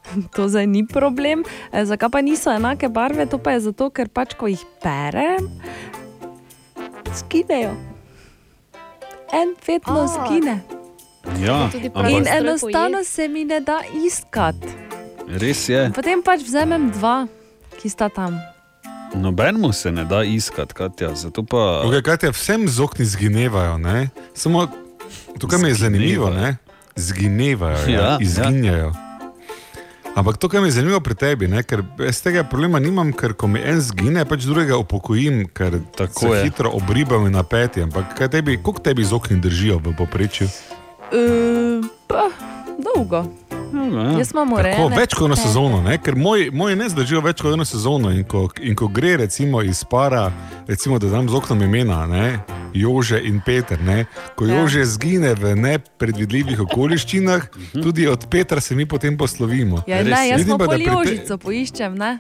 To 0.35 0.47
zdaj 0.49 0.68
ni 0.68 0.88
problem. 0.88 1.43
E, 1.72 1.85
zakaj 1.85 2.10
pa 2.10 2.22
niso 2.22 2.51
enake 2.51 2.89
barve? 2.89 3.26
To 3.26 3.38
pa 3.38 3.51
je 3.51 3.60
zato, 3.60 3.89
ker 3.89 4.10
pač, 4.10 4.34
ko 4.34 4.47
jih 4.47 4.64
perem, 4.84 5.45
skinejo. 7.14 7.76
En 9.34 9.53
vedno 9.68 10.01
A. 10.01 10.07
skine. 10.07 10.78
Ja, 11.38 11.69
ampak 11.93 12.11
In 12.11 12.27
enostavno 12.27 13.03
se 13.03 13.27
mi 13.27 13.45
ne 13.45 13.60
da 13.60 13.81
iskati. 14.06 14.68
res 15.30 15.69
je. 15.69 15.91
Potem 15.93 16.22
pač 16.22 16.41
vzamem 16.41 16.89
dva, 16.89 17.27
ki 17.77 17.89
sta 17.89 18.10
tam. 18.10 18.39
Nobenemu 19.14 19.73
se 19.73 19.91
ne 19.91 20.06
da 20.06 20.23
iskati, 20.23 20.73
Katja, 20.73 21.15
zato 21.15 21.43
pa. 21.43 21.81
Okay, 21.85 22.18
te 22.18 22.30
vsem 22.30 22.68
z 22.68 22.80
okni 22.80 23.06
zginevajo, 23.06 23.77
ne? 23.77 24.10
Samo 24.34 24.68
tukaj 25.39 25.60
mi 25.60 25.69
je 25.69 25.73
zanimivo, 25.76 26.30
ne? 26.30 26.57
Zginevajo, 26.95 27.77
ja, 27.80 27.89
Ja, 27.89 28.01
ja. 28.01 28.10
ja. 28.10 28.18
izginjajo. 28.19 28.93
Ampak 30.15 30.38
to, 30.38 30.49
kar 30.49 30.61
mi 30.61 30.68
je 30.68 30.72
zanimivo 30.72 30.99
pri 30.99 31.15
tebi, 31.15 31.47
ne? 31.47 31.64
ker 31.64 31.84
jaz 31.99 32.22
tega 32.22 32.43
problema 32.43 32.80
nimam, 32.80 33.14
ker 33.14 33.34
ko 33.34 33.47
mi 33.47 33.61
en 33.61 33.81
zgine, 33.81 34.26
pač 34.26 34.43
drugega 34.43 34.77
upokojim, 34.77 35.45
ker 35.47 35.80
Tako 35.95 36.19
se 36.19 36.27
je. 36.27 36.43
hitro 36.43 36.69
obribam 36.69 37.26
in 37.26 37.34
napeti. 37.34 37.81
Ampak 37.81 38.18
kaj 38.18 38.30
tebi, 38.30 38.57
koliko 38.57 38.81
tebi 38.81 39.06
z 39.06 39.14
okni 39.14 39.39
držijo 39.39 39.77
v 39.80 39.93
poprečju? 39.95 40.49
Uh, 41.11 41.86
pa, 42.07 42.30
dolgo. 42.77 43.26
Jaz 44.18 44.31
imam 44.34 44.49
Tako, 44.49 44.60
urejene 44.60 44.98
več 44.98 45.14
kot 45.14 45.27
eno 45.27 45.36
sezono, 45.38 45.81
ne? 45.86 45.98
ker 46.02 46.15
moj, 46.18 46.48
moj 46.53 46.76
ne 46.77 46.88
zdržijo 46.90 47.22
več 47.22 47.41
kot 47.41 47.53
eno 47.53 47.65
sezono. 47.65 48.11
In 48.14 48.23
ko, 48.26 48.48
in 48.61 48.76
ko 48.77 48.90
gre 48.90 49.15
recimo 49.22 49.61
iz 49.61 49.84
para, 49.86 50.30
recimo, 50.68 50.99
da 50.99 51.11
dam 51.11 51.30
z 51.30 51.38
oknom 51.38 51.61
imena, 51.65 52.02
ne? 52.10 52.40
Jože 52.73 53.22
in 53.26 53.41
Peter, 53.45 53.81
ne? 53.81 54.06
ko 54.38 54.45
Ja. 54.45 54.61
Jože 54.61 54.86
zgine 54.86 55.34
v 55.38 55.53
nepredvidljivih 55.57 56.61
okoliščinah, 56.65 57.48
tudi 57.77 58.07
od 58.10 58.26
Petra 58.30 58.61
se 58.61 58.76
mi 58.76 58.86
potem 58.90 59.18
poslovimo. 59.18 59.84
Ja, 59.88 60.03
ne, 60.03 60.27
jaz 60.30 60.41
Vidim 60.41 60.57
pa, 60.57 60.65
da 60.65 60.77
pri 60.77 61.22
te- 61.26 61.38
poiščem, 61.38 61.98
ne? 61.98 62.19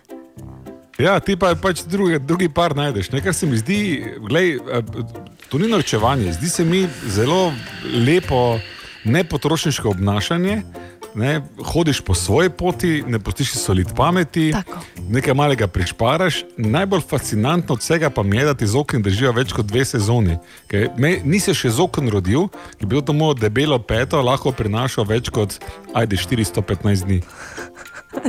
Ja, 0.99 1.15
ti 1.23 1.37
pa 1.39 1.53
pač 1.55 1.85
drugi, 1.87 2.19
drugi 2.19 2.49
par 2.51 2.75
najdeš. 2.75 3.13
Ne? 3.13 3.21
Kar 3.23 3.33
se 3.33 3.47
mi 3.47 3.57
zdi, 3.57 4.03
glej, 4.19 4.57
eh, 4.59 4.83
to 5.47 5.57
ni 5.57 5.69
naučevanje, 5.71 6.33
zdi 6.35 6.49
se 6.49 6.65
mi 6.65 6.83
zelo 7.07 7.53
lepo, 7.87 8.59
nepotrošniško 9.11 9.89
obnašanje. 9.89 10.61
Ne? 11.15 11.41
Hodiš 11.65 12.01
po 12.01 12.13
svoji 12.13 12.49
poti, 12.49 13.03
ne 13.07 13.19
postiš 13.19 13.53
solid 13.57 13.87
pameti, 13.95 14.51
Tako. 14.51 14.77
nekaj 15.09 15.33
malega 15.33 15.67
prišparaš. 15.67 16.43
Najbolj 16.57 17.01
fascinantno 17.09 17.73
od 17.73 17.79
vsega 17.79 18.09
pa 18.09 18.23
mi 18.23 18.37
je, 18.37 18.45
da 18.45 18.53
ti 18.53 18.67
z 18.67 18.77
oknom 18.77 19.03
držijo 19.03 19.31
več 19.31 19.53
kot 19.53 19.65
dve 19.65 19.85
sezoni. 19.85 20.37
Ker 20.69 20.89
Me, 20.97 21.17
nisi 21.23 21.53
še 21.53 21.71
z 21.73 21.81
oknom 21.81 22.09
rodil, 22.13 22.47
ki 22.77 22.85
bi 22.85 23.01
to 23.01 23.13
mojo 23.13 23.33
debelo 23.33 23.79
peto 23.79 24.21
lahko 24.21 24.51
prinašal 24.51 25.07
več 25.09 25.33
kot, 25.33 25.57
ajde, 25.93 26.17
415 26.17 27.05
dni. 27.05 27.21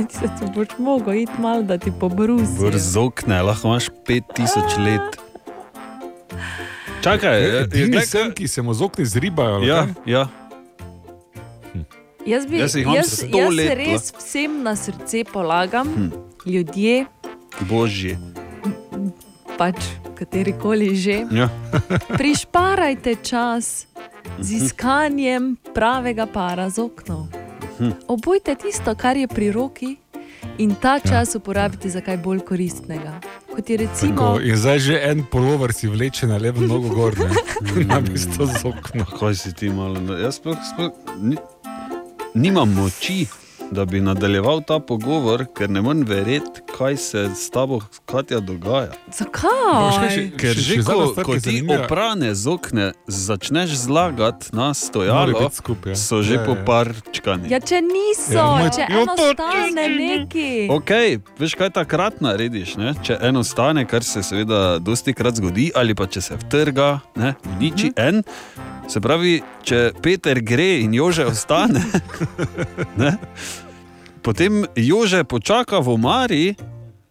Se 0.09 0.29
ti 0.39 0.49
boš 0.55 0.77
mogel 0.79 1.23
iti 1.23 1.41
malo, 1.41 1.63
da 1.63 1.77
ti 1.77 1.91
pobrusi. 1.99 2.57
Brzokne, 2.59 3.41
lahko 3.41 3.67
imaš 3.67 3.89
5000 4.07 4.77
let. 4.85 5.21
Čakaj, 7.01 7.43
eh, 7.43 7.63
Edini 7.63 7.91
glej, 7.91 8.05
sem, 8.05 8.31
ki 8.33 8.47
se 8.47 8.61
mu 8.61 8.73
z 8.73 8.81
okni 8.81 9.05
zribajo. 9.05 9.63
Ja, 9.65 9.87
ja. 10.05 10.27
Jaz, 12.21 12.45
bi, 12.45 12.57
Jaz 12.57 12.75
jaz, 12.75 13.23
jaz 13.25 13.49
let, 13.51 13.73
res 13.73 14.13
vsem 14.13 14.63
na 14.63 14.75
srce 14.75 15.23
polagam, 15.25 15.87
Hm. 15.87 16.07
hm. 16.07 16.11
ljudje, 16.45 17.05
Božji. 17.61 18.17
pač 19.57 19.77
katerikoli 20.15 20.95
že. 20.95 21.25
Ja. 21.31 21.49
Prišparajte 22.19 23.15
čas 23.17 23.87
z 24.39 24.47
Mhm. 24.47 24.57
iskanjem 24.57 25.43
pravega 25.73 26.25
para 26.25 26.69
z 26.69 26.79
oknom. 26.79 27.27
Mhm. 27.73 27.91
Obujte 28.07 28.55
tisto, 28.55 28.95
kar 28.95 29.17
je 29.17 29.27
pri 29.27 29.51
roki, 29.51 29.97
in 30.57 30.75
ta 30.75 30.99
čas 30.99 31.35
uporabite 31.35 31.89
za 31.89 32.01
kaj 32.01 32.17
bolj 32.17 32.39
koristnega. 32.41 33.17
Kot 33.47 33.69
je 33.69 33.77
recimo. 33.77 34.15
Tako, 34.15 34.39
in 34.39 34.55
zdaj 34.55 34.79
že 34.79 34.95
en 35.03 35.23
polover 35.23 35.73
si 35.73 35.87
vleče 35.87 36.27
na 36.27 36.37
levo 36.37 36.61
nogo 36.61 36.89
gor, 36.89 37.13
ne? 37.13 37.29
na 37.85 37.99
mesto 37.99 38.45
z 38.45 38.61
oknom. 38.63 39.05
Kaj 39.11 39.35
si 39.35 39.53
ti 39.53 39.69
malo? 39.69 39.99
Jaz 40.15 40.35
sploh, 40.35 40.57
sploh 40.63 40.91
ni, 41.19 41.35
nimam 42.33 42.69
moči, 42.71 43.25
da 43.71 43.85
bi 43.85 44.01
nadaljeval 44.01 44.61
ta 44.61 44.79
pogovor, 44.81 45.45
ker 45.55 45.69
ne 45.69 45.81
morem 45.81 46.03
verjeti, 46.03 46.59
kaj 46.69 46.97
se 46.97 47.29
s 47.31 47.49
tabo, 47.49 47.79
Katja, 48.05 48.39
dogaja. 48.39 48.91
Zakaj? 49.09 50.31
Ker 50.35 50.51
še- 50.51 50.59
že 50.59 50.73
še 50.73 50.83
ko, 50.83 51.07
stvar, 51.07 51.25
ko 51.25 51.33
je 51.33 51.39
ti 51.39 51.53
oprane 51.65 52.35
z 52.35 52.47
okne 52.47 52.91
začneš 53.07 53.69
zlagati 53.77 54.51
na 54.51 54.73
stojalo, 54.73 55.47
skupaj, 55.49 55.91
ja. 55.91 55.95
so 55.97 56.19
že 56.19 56.33
Ja, 56.33 56.41
ja. 56.41 56.45
poparčkani. 56.45 57.47
Ja, 57.47 57.59
če 57.61 57.79
niso, 57.81 58.33
Ja, 58.33 58.67
če 58.69 58.83
Jo, 58.83 59.01
eno 59.01 59.15
to- 59.15 59.31
stane 59.31 59.87
neki. 59.89 60.67
Ok, 60.69 60.91
veš 61.39 61.55
kaj 61.55 61.69
takrat 61.71 62.19
narediš, 62.19 62.75
ne? 62.75 62.91
če 62.97 63.17
eno 63.21 63.39
stane, 63.41 63.85
kar 63.85 64.03
se 64.03 64.19
seveda 64.21 64.79
dosti 64.79 65.13
krat 65.13 65.35
zgodi, 65.35 65.71
ali 65.73 65.95
pa 65.95 66.07
če 66.07 66.21
se 66.21 66.35
vtrga, 66.35 66.99
ne? 67.15 67.35
uniči 67.47 67.93
en. 67.95 68.19
Se 68.87 69.01
pravi, 69.01 69.39
če 69.63 69.91
Peter 70.01 70.41
gre 70.41 70.81
in 70.81 70.93
Jože 70.93 71.25
ostane, 71.29 71.83
ne? 73.01 73.15
potem 74.21 74.65
Jože 74.75 75.23
počaka 75.23 75.79
v 75.79 75.93
omari, 75.93 76.45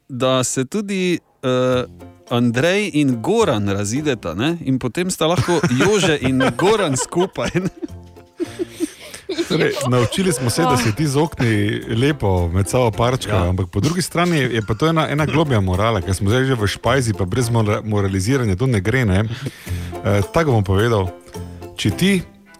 da 0.08 0.44
se 0.44 0.64
tudi 0.64 1.18
uh, 1.18 1.86
Andrej 2.30 2.90
in 2.94 3.18
Goran 3.22 3.68
razideta, 3.68 4.34
ne? 4.34 4.56
in 4.64 4.78
potem 4.78 5.10
sta 5.10 5.26
lahko 5.26 5.60
Jože 5.70 6.18
in 6.22 6.42
Goran 6.56 6.96
skupaj. 6.96 7.50
ne. 7.54 7.98
Torej, 9.48 9.72
naučili 9.88 10.32
smo 10.32 10.50
se, 10.50 10.62
da 10.62 10.76
se 10.76 10.94
ti 10.94 11.06
z 11.06 11.16
okni 11.16 11.80
lepo 11.88 12.48
med 12.48 12.68
sabo 12.68 12.90
parčkajo, 12.90 13.44
ja. 13.44 13.48
ampak 13.48 13.70
po 13.70 13.80
drugi 13.80 14.02
strani 14.02 14.36
je, 14.36 14.54
je 14.54 14.62
pa 14.66 14.74
to 14.74 14.88
ena, 14.88 15.08
ena 15.10 15.26
globja 15.26 15.60
morala, 15.60 16.00
ker 16.00 16.14
smo 16.14 16.30
zdaj 16.30 16.44
že 16.44 16.54
v 16.54 16.66
špajzi, 16.66 17.14
pa 17.14 17.24
brez 17.24 17.50
mora, 17.50 17.80
moraliziranja 17.84 18.56
to 18.56 18.66
ne 18.66 18.80
gre. 18.80 19.04
Ne? 19.04 19.24
E, 20.04 20.22
tako 20.34 20.52
bom 20.52 20.64
povedal. 20.64 21.10
Če 21.80 21.88
ti 21.96 22.08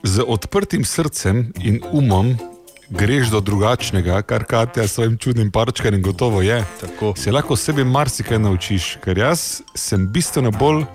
z 0.01 0.24
odprtim 0.24 0.80
srcem 0.88 1.42
in 1.60 1.82
umom 1.92 2.30
greš 2.88 3.28
do 3.28 3.42
drugačnega, 3.44 4.22
kar 4.24 4.47
Katja 4.48 4.86
s 4.88 4.94
svojim 4.97 5.18
čudnim 5.20 5.51
parčkanjem 5.52 6.01
gotovo 6.01 6.40
je, 6.40 6.62
Tako. 6.80 7.12
se 7.16 7.28
lahko 7.28 7.56
sebi 7.56 7.84
marsikaj 7.84 8.40
naučiš, 8.40 8.94
ker 9.05 9.20
jaz 9.20 9.60
sem 9.76 10.09
bistveno 10.09 10.55
bolj 10.56 10.86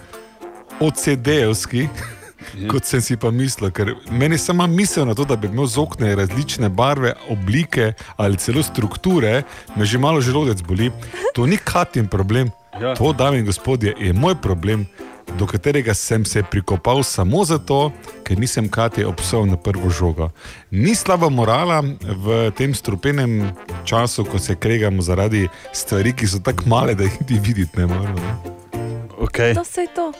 OCD-ovski. 0.81 1.85
Kot 2.71 2.89
sem 2.89 3.01
si 3.01 3.13
pa 3.17 3.29
mislil, 3.29 3.69
ker 3.69 3.93
meni 4.09 4.41
sama 4.41 4.65
misel 4.67 5.05
na 5.05 5.13
to, 5.13 5.25
da 5.25 5.37
bi 5.37 5.45
imel 5.45 5.69
z 5.69 5.77
okne 5.81 6.15
različne 6.17 6.69
barve, 6.69 7.13
oblike 7.29 7.93
ali 8.17 8.41
celo 8.41 8.63
strukture, 8.65 9.43
me 9.77 9.85
že 9.85 10.01
malo 10.01 10.21
želodec 10.21 10.65
boli. 10.65 10.89
To 11.37 11.45
ni 11.45 11.61
katin 11.61 12.09
problem. 12.09 12.49
Ja. 12.81 12.95
To, 12.97 13.13
dame 13.13 13.39
in 13.39 13.45
gospodje, 13.45 13.93
je 13.99 14.13
moj 14.13 14.35
problem, 14.41 14.87
do 15.33 15.45
katerega 15.45 15.93
sem 15.93 16.25
se 16.25 16.43
prikopal 16.43 17.03
samo 17.03 17.45
zato, 17.45 17.91
ker 18.23 18.39
nisem 18.39 18.69
Katje 18.69 19.07
obsojal 19.07 19.45
na 19.45 19.57
prvo 19.57 19.89
žogo. 19.89 20.29
Ni 20.71 20.95
slaba 20.95 21.29
morala 21.29 21.81
v 22.01 22.51
tem 22.51 22.73
strupenem 22.73 23.51
času, 23.83 24.25
ko 24.25 24.39
se 24.39 24.55
kregamo 24.55 25.01
zaradi 25.01 25.47
stvari, 25.73 26.13
ki 26.13 26.27
so 26.27 26.39
tako 26.39 26.63
male, 26.65 26.95
da 26.95 27.03
jih 27.03 27.21
niti 27.21 27.39
videti 27.41 27.77
ne 27.77 27.85
moremo. 27.85 28.19
Ne? 28.19 28.35
Okay. 29.19 29.53
To 29.53 29.63
se 29.63 29.81
je 29.81 29.87
to. 29.87 30.13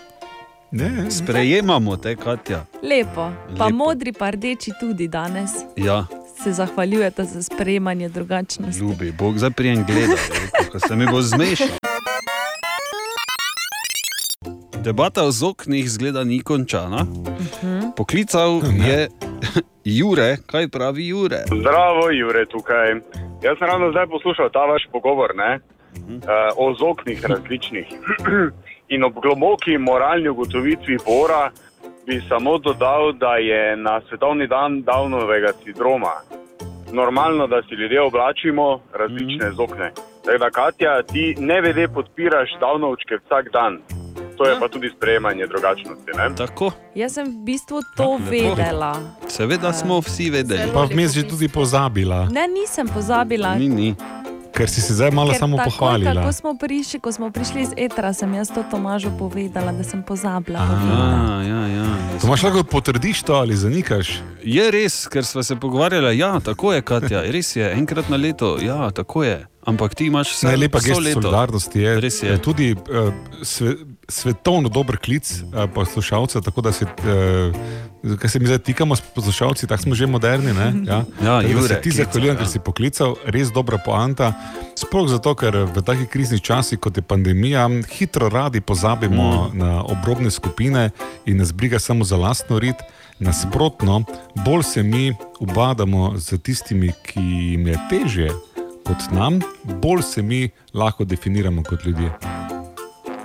Ne, 0.71 1.11
Sprejemamo 1.11 1.97
te, 1.97 2.15
Katja. 2.15 2.65
Lepo. 2.83 3.31
Pa 3.57 3.65
Lepo. 3.65 3.69
modri, 3.69 4.11
pa 4.11 4.29
rdeči 4.29 4.71
tudi 4.79 5.07
danes 5.07 5.51
Ja. 5.77 6.05
se 6.43 6.51
zahvaljujete 6.53 7.23
za 7.23 7.43
sprejemanje 7.43 8.09
drugačnosti. 8.09 8.79
Ljubi, 8.79 9.11
Bog 9.11 9.37
zdaj 9.37 9.51
prijem 9.51 9.85
gleda, 9.85 10.15
ko 10.71 10.79
se 10.79 10.95
mi 10.95 11.05
bo 11.05 11.21
zmešal. 11.21 11.67
Debata 14.85 15.23
o 15.23 15.31
oknih 15.49 15.89
zgleda 15.89 16.23
ni 16.23 16.43
končana. 16.43 17.05
Poklical 17.97 18.61
je 18.87 19.07
Jure, 19.97 20.37
kaj 20.45 20.67
pravi 20.67 21.07
Jure. 21.07 21.41
Zdravo, 21.59 22.11
Jure, 22.11 22.45
tukaj. 22.45 22.91
Jaz 23.43 23.57
sem 23.57 23.67
ravno 23.67 23.89
zdaj 23.91 24.05
poslušal 24.07 24.49
ta 24.53 24.59
vaš 24.59 24.83
pogovor 24.91 25.33
ne, 25.35 25.57
uh, 25.57 26.21
o 26.57 26.73
zoknih 26.73 27.25
različnih. 27.25 27.87
In 28.93 29.03
ob 29.03 29.13
globoki 29.21 29.77
moralni 29.77 30.29
ugotovitvi 30.29 30.97
Bora 31.05 31.49
bi 32.05 32.21
samo 32.29 32.57
dodal, 32.57 33.13
da 33.13 33.35
je 33.35 33.77
na 33.77 34.01
svetovni 34.09 34.47
dan 34.47 34.83
Downovega 34.83 35.51
sindroma 35.63 36.13
normalno, 36.91 37.47
da 37.47 37.61
si 37.61 37.75
ljudje 37.75 38.01
oblačimo 38.01 38.79
različne 38.93 39.51
zokne. 39.51 39.91
Tako 40.25 40.37
da, 40.37 40.49
Katja, 40.49 41.03
ti 41.03 41.35
ne 41.39 41.61
vede 41.61 41.87
podpiraš 41.87 42.49
Downovčke 42.61 43.17
vsak 43.25 43.51
dan. 43.51 44.04
To 44.37 44.45
je 44.45 44.59
pa 44.59 44.67
tudi 44.67 44.89
sprejemanje 44.89 45.47
drugačnosti. 45.47 46.11
Ne? 46.17 46.35
Tako. 46.35 46.71
Jaz 46.95 47.13
sem 47.13 47.25
v 47.27 47.37
bistvu 47.43 47.79
to 47.95 48.19
lepo. 48.19 48.55
vedela. 48.55 48.91
Seveda 49.27 49.73
smo 49.73 49.99
vsi 49.99 50.29
vedeli. 50.29 50.71
Pa 50.73 50.83
vmes 50.83 51.13
že 51.13 51.23
tudi 51.23 51.47
pozabila, 51.47 52.27
Ne, 52.27 52.47
nisem 52.47 52.87
pozabila. 52.87 53.55
Ni, 53.55 53.69
ni. 53.69 53.95
Ker 54.55 54.69
si 54.69 54.81
se 54.81 54.93
zdaj 54.93 55.11
malo 55.11 55.31
Ker 55.35 55.39
samo 55.39 55.57
takoj, 55.57 55.71
pohvalila. 55.71 56.23
Ko 56.23 56.31
smo, 56.31 56.55
prišli, 56.55 56.99
ko 56.99 57.11
smo 57.11 57.31
prišli 57.31 57.61
iz 57.61 57.71
Etra, 57.77 58.13
sem 58.13 58.33
jaz 58.33 58.51
to 58.55 58.63
Tomažu 58.71 59.11
povedala, 59.19 59.71
da 59.75 59.83
sem 59.83 60.03
pozabila. 60.03 60.59
Ja, 60.59 61.43
ja, 61.43 61.61
ja. 61.67 61.87
To 62.21 62.27
imaš 62.27 62.43
lahko 62.43 62.63
potrdiš 62.63 63.23
to 63.23 63.33
ali 63.35 63.55
zanikaš? 63.55 64.21
Je 64.43 64.71
res, 64.71 65.07
ker 65.11 65.25
smo 65.25 65.43
se 65.43 65.55
pogovarjali, 65.55 66.17
ja, 66.17 66.39
tako 66.39 66.73
je, 66.73 66.81
Katja, 66.81 67.25
res 67.31 67.55
je, 67.55 67.71
enkrat 67.71 68.09
na 68.09 68.17
leto, 68.17 68.55
ja, 68.61 68.91
tako 68.91 69.23
je. 69.23 69.43
Ampak 69.65 69.95
ti 69.95 70.05
imaš 70.05 70.31
vse 70.31 70.47
Najlepa 70.47 70.77
vso 70.77 70.87
gest 70.87 71.01
leto. 71.01 71.21
solidarnosti 71.21 71.79
je, 71.81 71.99
Res 71.99 72.23
je. 72.23 72.29
je. 72.29 72.41
tudi 72.41 72.67
uh, 72.73 73.13
sve, 73.41 73.73
svetovno 74.07 74.69
dober 74.69 74.97
klic 74.97 75.41
uh, 75.41 75.65
poslušalcev, 75.73 76.41
tako 76.41 76.61
da 76.61 76.71
se, 76.71 76.85
uh, 76.85 77.55
kar 78.19 78.29
se 78.29 78.39
mi 78.39 78.47
zdaj 78.47 78.59
tikamo 78.59 78.95
s 78.95 79.01
poslušalci, 79.01 79.67
tako 79.67 79.81
smo 79.81 79.95
že 79.95 80.07
moderni. 80.07 80.53
Ne? 80.53 80.73
Ja, 80.85 81.03
Ja, 81.21 81.41
Tako 81.41 81.51
Jure, 81.51 81.67
se 81.67 81.81
ti 81.81 81.91
zahvaljujem, 81.91 82.35
ja. 82.35 82.39
ker 82.39 82.47
si 82.47 82.59
poklical, 82.59 83.15
res 83.25 83.51
dobra 83.51 83.77
poanta. 83.77 84.33
Sploh 84.75 85.09
zato, 85.09 85.35
ker 85.35 85.57
v 85.65 85.81
takih 85.81 86.07
kriznih 86.09 86.41
časih, 86.41 86.79
kot 86.79 86.97
je 86.97 87.03
pandemija, 87.03 87.69
hitro 87.91 88.29
radi 88.29 88.61
pozabimo 88.61 89.49
mm. 89.53 89.57
na 89.57 89.83
obrobne 89.83 90.31
skupine 90.31 90.89
in 91.25 91.37
nas 91.37 91.53
briga 91.53 91.79
samo 91.79 92.03
za 92.03 92.17
lastno 92.17 92.59
rit. 92.59 92.77
Nasprotno, 93.19 94.03
bolj 94.45 94.63
se 94.63 94.83
mi 94.83 95.13
ubadamo 95.39 96.17
z 96.17 96.37
tistimi, 96.37 96.91
ki 97.03 97.21
jim 97.21 97.67
je 97.67 97.77
težje 97.89 98.31
kot 98.85 99.07
nam, 99.11 99.39
bolj 99.63 100.01
se 100.01 100.21
mi 100.21 100.49
lahko 100.73 101.05
definiramo 101.05 101.63
kot 101.63 101.85
ljudje. 101.85 102.11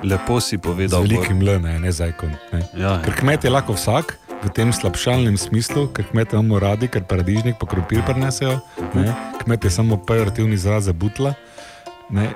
Lepo 0.02 0.40
si 0.40 0.56
Z 0.56 0.60
povedal. 0.62 1.02
velikim 1.02 1.42
L, 1.42 1.60
ne, 1.60 1.78
ne 1.78 1.92
zakon. 1.92 2.30
Ne. 2.52 2.62
Ja, 2.74 2.80
ja. 2.80 3.02
Ker 3.04 3.14
kmet 3.20 3.44
je 3.44 3.50
lahko 3.50 3.72
vsak, 3.76 4.16
v 4.40 4.48
tem 4.48 4.72
slabšalnem 4.72 5.36
smislu, 5.36 5.92
ker 5.92 6.08
kmete 6.08 6.36
imamo 6.36 6.56
radi, 6.56 6.88
ker 6.88 7.04
paradižnik 7.04 7.60
pa 7.60 7.68
krompir 7.68 8.00
prenesejo, 8.08 8.60
ne? 8.96 9.12
kmete 9.44 9.68
samo 9.68 10.00
pejorativni 10.00 10.56
izraz 10.56 10.88
za 10.88 10.96
butla. 10.96 11.36
Ne? 12.08 12.32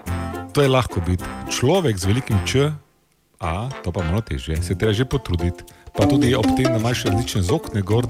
To 0.53 0.61
je 0.61 0.69
lahko 0.69 1.01
biti. 1.01 1.25
Človek 1.49 1.97
z 1.97 2.05
velikim 2.05 2.39
č, 2.45 2.69
a 3.41 3.73
to 3.81 3.89
pa 3.89 4.05
malo 4.05 4.21
težje, 4.21 4.61
se 4.61 4.77
treba 4.77 4.93
že 4.93 5.09
potruditi. 5.09 5.65
Pa 5.95 6.05
tudi 6.05 6.35
ob 6.37 6.45
tem, 6.59 6.69
da 6.69 6.77
imaš 6.77 7.09
različne 7.09 7.43
zokne 7.43 7.81
gor, 7.81 8.05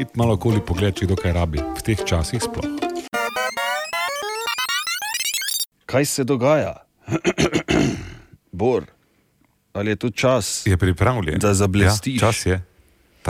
id 0.00 0.16
malo 0.18 0.34
okoli 0.34 0.60
pogled, 0.64 0.96
če 0.96 1.06
kdo 1.06 1.16
kaj 1.16 1.36
rabi, 1.36 1.62
v 1.62 1.80
teh 1.84 2.00
časih 2.02 2.42
sploh. 2.42 2.66
Kaj 5.86 6.04
se 6.08 6.24
dogaja? 6.24 6.82
Bor, 8.60 8.88
ali 9.76 9.92
je 9.92 9.96
to 9.96 10.08
čas? 10.10 10.64
Je 10.66 10.76
pripravljen. 10.76 11.36
Da 11.38 11.52
zablestiš. 11.54 12.16
Ja, 12.16 12.32
čas 12.32 12.46
je. 12.48 12.71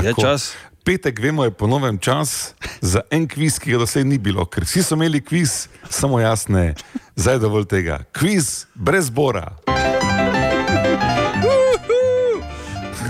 Je 0.00 0.14
čas? 0.20 0.54
Petek, 0.84 1.20
vemo, 1.20 1.44
je 1.44 1.50
ponovem 1.50 1.98
čas 1.98 2.54
za 2.80 3.00
en 3.10 3.28
kviz, 3.28 3.58
ki 3.58 3.70
ga 3.70 3.78
do 3.78 3.86
sedaj 3.86 4.08
ni 4.08 4.18
bilo, 4.18 4.42
ker 4.48 4.64
vsi 4.66 4.82
so 4.82 4.96
imeli 4.98 5.20
kviz, 5.20 5.68
samo 5.90 6.18
jasne, 6.20 6.74
zdaj 7.14 7.38
dovolj 7.38 7.68
tega. 7.70 8.00
Kviz 8.12 8.66
brez 8.74 9.10
bora. 9.10 9.52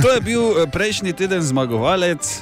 To 0.03 0.11
je 0.11 0.21
bil 0.21 0.43
eh, 0.43 0.67
prejšnji 0.67 1.13
teden 1.13 1.43
zmagovalec. 1.43 2.41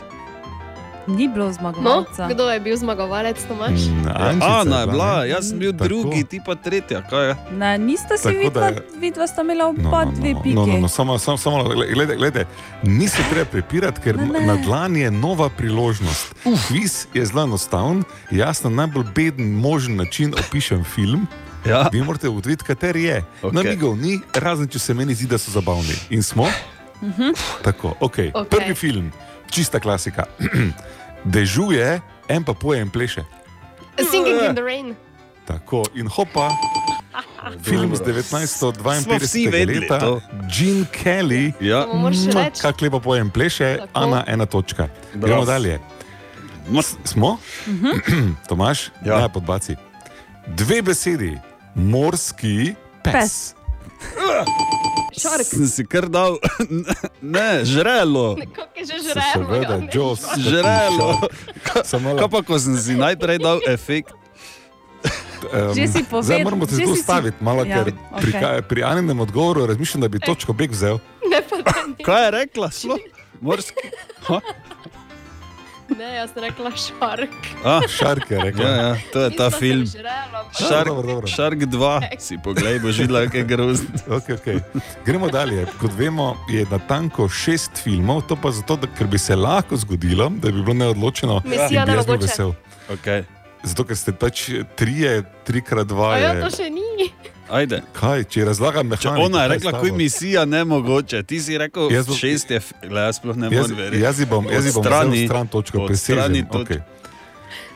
Ni 1.06 1.28
bilo 1.28 1.46
No, 1.46 1.52
zmagovalca. 1.52 2.28
kdo 2.28 2.50
je 2.50 2.60
bil 2.60 2.76
zmagovalec, 2.76 3.36
Tomaš? 3.42 3.80
Mm, 3.82 4.08
Ana 4.40 4.76
je 4.76 4.86
bila, 4.86 5.24
jaz 5.24 5.48
sem 5.48 5.58
bil 5.58 5.72
drugi, 5.72 6.24
ti 6.24 6.40
pa 6.46 6.54
tretja. 6.54 7.02
Ne, 7.50 7.78
si 7.88 8.04
Tako 8.08 8.22
da 8.24 8.30
videla, 8.30 8.66
je- 8.66 8.82
vidva 8.96 9.26
sta 9.26 9.42
imela 9.42 9.66
oba 9.66 10.04
dve 10.06 10.34
piki. 10.34 10.54
No, 10.54 10.66
no, 10.66 10.78
no, 10.78 10.88
samo, 10.88 11.18
samo, 11.18 11.36
samo 11.36 11.64
glede, 11.64 12.16
glede, 12.16 12.46
ni 12.82 13.08
se 13.08 13.22
treba 13.30 13.44
prepirati, 13.46 14.00
ker 14.00 14.16
Ne, 14.16 14.26
ne. 14.26 14.40
na 14.42 14.56
dlani 14.56 15.00
je 15.00 15.10
nova 15.10 15.48
priložnost. 15.48 16.34
Kviz 16.68 17.06
je 17.14 17.26
zelo 17.26 17.42
enostaven, 17.42 18.02
jaz 18.30 18.62
na 18.62 18.70
najbolj 18.70 19.04
beden 19.14 19.52
možen 19.52 19.96
način 19.96 20.34
opišem 20.40 20.84
film. 20.84 21.26
Ja. 21.66 21.88
Vi 21.92 22.02
morate 22.02 22.28
ugotoviti, 22.28 22.64
kateri 22.64 23.02
je. 23.02 23.18
Ok. 23.42 23.52
Okay. 23.52 23.54
Namigov 23.54 23.96
ni, 23.96 24.20
razen 24.34 24.68
če 24.68 24.78
se 24.78 24.94
meni 24.94 25.14
zdi, 25.14 25.26
da 25.26 25.38
so 25.38 25.50
zabavni. 25.50 25.94
In 26.10 26.22
smo? 26.22 26.46
Mhm. 27.02 27.32
Tako, 27.62 27.94
okay. 28.00 28.30
Ok. 28.30 28.34
Okay. 28.36 28.48
Prvi 28.50 28.74
film, 28.74 29.12
čista 29.50 29.80
klasika. 29.80 30.24
Dežuje, 31.26 32.00
en 32.28 32.44
pa 32.44 32.54
poje 32.54 32.80
in 32.80 32.90
pleše. 32.90 33.24
Singing 34.00 34.40
in 34.40 34.54
the 34.54 34.62
rain. 34.62 34.96
Tako, 35.44 35.82
in 35.94 36.06
hopa. 36.06 36.48
Film 37.62 37.90
z 37.90 38.00
Smo 38.00 39.16
vsi 39.16 39.38
1952 39.40 39.50
vedeli 39.50 39.80
leta. 39.80 39.98
Jean 40.48 40.86
Kelly, 40.86 41.52
Ja. 41.60 41.84
To 41.84 41.94
moraš 41.94 42.16
Mua, 42.24 42.44
reči. 42.44 42.62
Kak 42.62 42.80
lepo 42.80 43.00
pojem 43.00 43.30
pleše, 43.30 43.76
Tako. 43.78 43.90
Ana, 43.94 44.24
ena 44.26 44.46
točka. 44.46 44.88
Gremo 45.14 45.44
dalje. 45.44 45.80
S- 46.72 46.96
Smo? 47.04 47.38
Tomaš, 48.48 48.90
Ja. 49.04 49.18
ja. 49.18 49.28
podbaci. 49.28 49.76
Dve 50.46 50.82
besedi, 50.82 51.38
morski 51.74 52.74
pes. 53.02 53.12
Pes. 53.12 53.54
Šark. 55.20 55.44
Sem 55.46 55.66
si 55.68 55.84
kar 55.84 56.08
dal, 56.08 56.38
ne, 57.36 57.64
žrelo. 57.68 58.36
Kako 58.40 58.78
je 58.78 58.84
že 58.84 58.96
Se 58.98 59.12
žrelo? 59.12 59.44
Seveda, 59.44 59.76
Jaws. 59.92 60.22
Žrelo. 60.38 61.10
Kaj 62.16 62.28
pa, 62.32 62.40
ko 62.40 62.56
sem 62.56 62.76
si 62.80 62.96
najprej 62.96 63.38
dal 63.38 63.60
efekt? 63.68 64.16
Um, 65.40 65.72
Že 65.72 65.86
si 65.88 66.00
povedal, 66.04 66.22
Zdaj 66.28 66.44
moramo 66.44 66.64
se 66.68 66.76
tu 66.84 66.92
ustaviti, 66.92 67.40
malo, 67.40 67.64
Ja, 67.64 67.80
ker 67.80 67.96
pri, 68.20 68.32
okay. 68.32 68.60
pri 68.60 68.80
Aninem 68.84 69.24
odgovoru 69.24 69.64
razmišljam, 69.66 70.04
da 70.04 70.08
bi 70.12 70.20
točko 70.20 70.52
beg 70.52 70.68
vzel. 70.68 71.00
Ne, 71.24 71.40
pa 71.40 71.56
ne. 71.56 71.96
Kaj 72.04 72.24
je 72.24 72.30
rekla? 72.30 72.68
Slo? 72.68 72.98
Morski. 73.44 73.88
Ha? 74.28 74.40
Ne, 75.98 76.14
jaz 76.16 76.30
sem 76.32 76.42
rekla 76.42 76.70
šark. 76.76 77.34
A, 77.64 77.80
Šark 77.88 78.30
je 78.30 78.38
rekel. 78.40 78.62
ja, 78.66 78.74
ja, 78.76 78.96
to 79.12 79.20
je 79.20 79.30
ta 79.36 79.50
sem 79.50 79.60
film. 79.60 79.84
žrelo, 79.86 80.44
Shark, 80.52 80.86
Dobro, 80.86 81.02
dobro. 81.02 81.26
Shark 81.28 81.58
2, 81.58 81.90
si 82.18 82.38
poglej, 82.44 82.78
boš 82.78 82.98
videla, 82.98 83.26
kaj 83.26 83.40
je 83.40 83.44
grozno. 83.44 83.88
Okay, 84.20 84.36
okay. 84.38 84.60
Gremo 85.04 85.28
dalje. 85.28 85.66
Kot 85.80 85.90
vemo, 85.98 86.36
je 86.48 86.66
na 86.70 86.78
tanko 86.78 87.28
šest 87.28 87.82
filmov, 87.82 88.22
to 88.22 88.36
pa 88.36 88.50
zato, 88.50 88.76
da, 88.76 88.86
ker 88.88 89.06
bi 89.06 89.18
se 89.18 89.36
lahko 89.36 89.76
zgodilo, 89.76 90.28
da 90.30 90.50
bi 90.50 90.62
bilo 90.62 90.74
neodločeno. 90.74 91.42
Misija 91.44 91.82
in 91.84 91.90
bi 91.90 91.98
jaz 91.98 92.06
bil 92.06 92.18
vesel. 92.22 92.52
Okay. 92.88 93.24
Zato, 93.62 93.84
ker 93.84 93.96
ste 93.96 94.12
pač 94.12 94.46
trije, 94.76 95.22
trikrat 95.44 95.86
dva. 95.86 96.14
A 96.14 96.18
ja, 96.18 96.32
to 96.40 96.48
še 96.56 96.70
ni. 96.70 97.10
Ajde. 97.50 97.82
kaj, 97.92 98.24
če 98.24 98.44
razlagam 98.44 98.82
Če 98.82 98.88
mehaniko. 98.88 99.26
ona 99.26 99.38
je 99.38 99.48
kaj 99.48 99.56
rekla, 99.56 99.72
ko 99.72 99.86
je 99.86 99.92
misija 99.94 100.44
nemogoče, 100.44 101.22
ti 101.22 101.40
si 101.40 101.58
rekel, 101.58 101.90
Jaz 101.90 102.06
bom- 102.06 102.16
šest 102.16 102.50
je, 102.50 102.60
glej, 102.82 103.02
jaz 103.02 103.16
sploh 103.16 103.36
ne 103.36 103.46
Jaz, 103.46 103.60
morem 103.62 103.76
verjeti. 103.76 104.00
jaz 104.00 104.20
ji 104.20 104.26
bom, 104.26 104.44
jaz 104.46 104.66
ji 104.66 104.72
bom 104.72 104.84
vzel 104.84 105.26
stran 105.26 105.46
točko, 105.48 105.86
presežem. 105.86 106.46
točko. 106.46 106.58
Okay. 106.64 106.80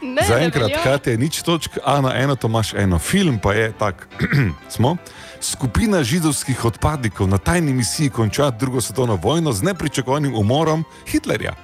Ne, 0.02 0.22
Zaenkrat, 0.22 0.62
velja. 0.64 0.82
Katja 0.84 1.12
je 1.12 1.18
nič 1.18 1.42
točk, 1.42 1.78
Ana 1.82 2.12
eno, 2.14 2.36
Tomaš 2.36 2.74
eno. 2.74 2.98
Film 2.98 3.38
pa 3.38 3.52
je 3.52 3.72
tak. 3.72 4.08
Smo? 4.68 4.96
Skupina 5.40 6.02
židovskih 6.02 6.64
odpadnikov 6.64 7.28
na 7.28 7.38
tajni 7.38 7.72
misiji 7.72 8.10
konča 8.10 8.50
drugo 8.50 8.80
svetovno 8.80 9.16
vojno 9.16 9.52
z 9.52 9.62
nepričakovanim 9.62 10.34
umorom 10.34 10.84
Hitlerja. 11.06 11.54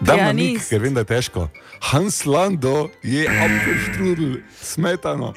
Da, 0.00 0.16
na 0.16 0.32
nik, 0.32 0.60
ker 0.68 0.80
vem, 0.80 0.94
da 0.94 1.00
je 1.00 1.04
težko. 1.06 1.48
Hans 1.80 2.24
Lando 2.24 2.88
je 3.02 3.28
apelštrudel, 3.28 4.36
smetano. 4.62 5.32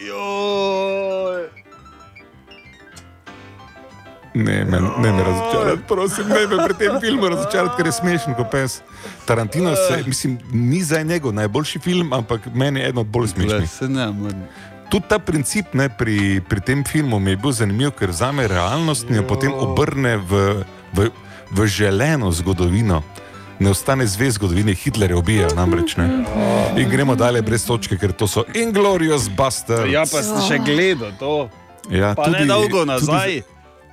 Ne, 4.33 4.65
me, 4.65 4.79
ne 4.99 5.11
me 5.11 5.23
razočarati, 5.23 5.81
prosim, 5.87 6.27
ne 6.27 6.47
me 6.47 6.63
pri 6.63 6.73
tem 6.73 6.99
filmu 7.01 7.29
razočarati, 7.29 7.73
ker 7.77 7.85
je 7.85 7.91
smešen 7.91 8.35
kot 8.37 8.51
pes. 8.51 8.81
Tarantino 9.25 9.75
se, 9.75 10.03
mislim, 10.05 10.37
ni 10.53 10.83
za 10.83 11.03
njegov 11.03 11.33
najboljši 11.33 11.79
film, 11.79 12.13
ampak 12.13 12.41
meni 12.53 12.79
je 12.79 12.89
eden 12.89 12.97
od 12.97 13.07
bolj 13.07 13.27
smešnih. 13.27 13.69
Tudi 14.89 15.05
ta 15.09 15.19
princip 15.19 15.73
ne, 15.73 15.89
pri, 15.89 16.41
pri 16.49 16.61
tem 16.61 16.83
filmu 16.83 17.19
mi 17.19 17.31
je 17.31 17.37
bil 17.37 17.51
zanimiv, 17.51 17.91
ker 17.91 18.09
vzame 18.09 18.47
realnost 18.47 19.09
in 19.09 19.19
jo 19.21 19.23
potem 19.27 19.53
obrne 19.53 20.17
v, 20.17 20.63
v, 20.97 21.09
v 21.51 21.67
želeno 21.67 22.31
zgodovino. 22.31 23.03
Ne 23.59 23.69
ostane 23.69 24.07
zvez 24.07 24.33
zgodovine, 24.33 24.73
Hitler 24.73 25.11
je 25.11 25.15
ubija, 25.15 25.47
namreč 25.55 25.97
ne. 25.97 26.07
In 26.77 26.89
gremo 26.89 27.15
dalje 27.15 27.41
brez 27.41 27.65
točke, 27.67 27.97
ker 27.97 28.11
to 28.11 28.27
so 28.27 28.43
Inglorious 28.55 29.27
Busters. 29.29 29.91
Ja, 29.91 30.05
pa 30.07 30.23
si 30.23 30.45
še 30.47 30.59
gledal 30.63 31.11
to. 31.19 31.49
Ja, 31.91 32.13
Pa 32.15 32.29
ne 32.29 32.45
dolgo 32.45 32.85
nazaj. 32.85 33.41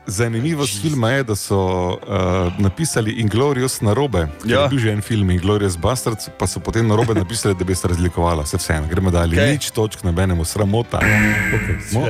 Zanimivost 0.06 0.78
filma 0.82 1.10
je, 1.10 1.22
da 1.26 1.34
so 1.34 1.58
uh, 1.58 2.52
napisali 2.62 3.10
Inglorious 3.18 3.80
na 3.80 3.92
robe. 3.92 4.18
Ja. 4.18 4.28
Ja. 4.44 4.60
Je 4.62 4.68
bil 4.68 4.78
že 4.78 4.92
en 4.92 5.02
film 5.02 5.30
Inglorious 5.34 5.74
Bastards, 5.76 6.30
pa 6.38 6.46
so 6.46 6.62
potem 6.62 6.86
na 6.86 6.94
robe 6.94 7.14
napisali, 7.14 7.54
da 7.58 7.64
bi 7.64 7.74
se 7.74 7.88
razlikovala. 7.88 8.46
Se 8.46 8.56
vseeno, 8.56 8.86
gremo 8.86 9.10
dalje. 9.10 9.34
Okay. 9.34 9.58
Nič 9.58 9.70
točk, 9.70 10.04
nobenemu 10.06 10.44
sramota. 10.44 11.02
Okay, 11.02 11.80
smo. 11.90 12.06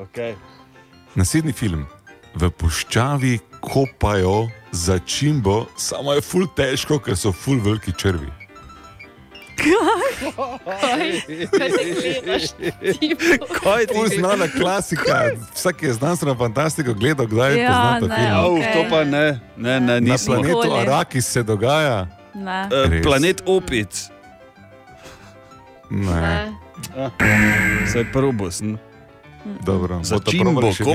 Okay. 0.00 0.32
Naslednji 1.20 1.52
film. 1.52 1.84
V 2.34 2.50
puščavi 2.50 3.38
kopajo 3.72 4.48
za 4.72 4.98
čimbo, 4.98 5.66
samo 5.76 6.12
je 6.12 6.20
ful 6.20 6.46
težko, 6.56 6.98
ker 6.98 7.16
so 7.16 7.32
ful 7.32 7.60
veliki 7.64 7.92
črvi. 7.98 8.28
Kaj? 10.64 11.20
Ti? 11.26 11.48
Kaj 13.62 13.86
ti 13.86 13.94
Ful 13.94 14.08
znana 14.18 14.48
klasika. 14.60 15.30
Vsak 15.54 15.82
je 15.82 15.92
znanstveno 15.92 16.34
fantastiko 16.34 16.94
gledal, 16.94 17.26
kdaj 17.26 17.52
je 17.52 17.62
Ja, 17.62 18.00
ne, 18.00 18.00
film. 18.00 18.32
Au, 18.34 18.56
Okej. 18.56 18.72
to 18.72 18.84
pa 18.90 19.04
ne, 19.04 19.40
ne, 19.56 19.80
ne 19.80 20.00
Na 20.00 20.16
planetu 20.26 20.48
Nikoli. 20.48 20.80
Arakis 20.80 21.26
se 21.26 21.42
dogaja. 21.42 22.06
Ne. 22.34 22.68
Res. 22.70 23.02
Planet 23.02 23.42
opic. 23.46 24.08
Ne, 25.90 26.20
Ne. 26.20 26.52
Zdaj 27.86 28.12
probo 28.12 28.50
sem. 28.50 28.78
Dobro. 29.44 30.00
Za 30.02 30.18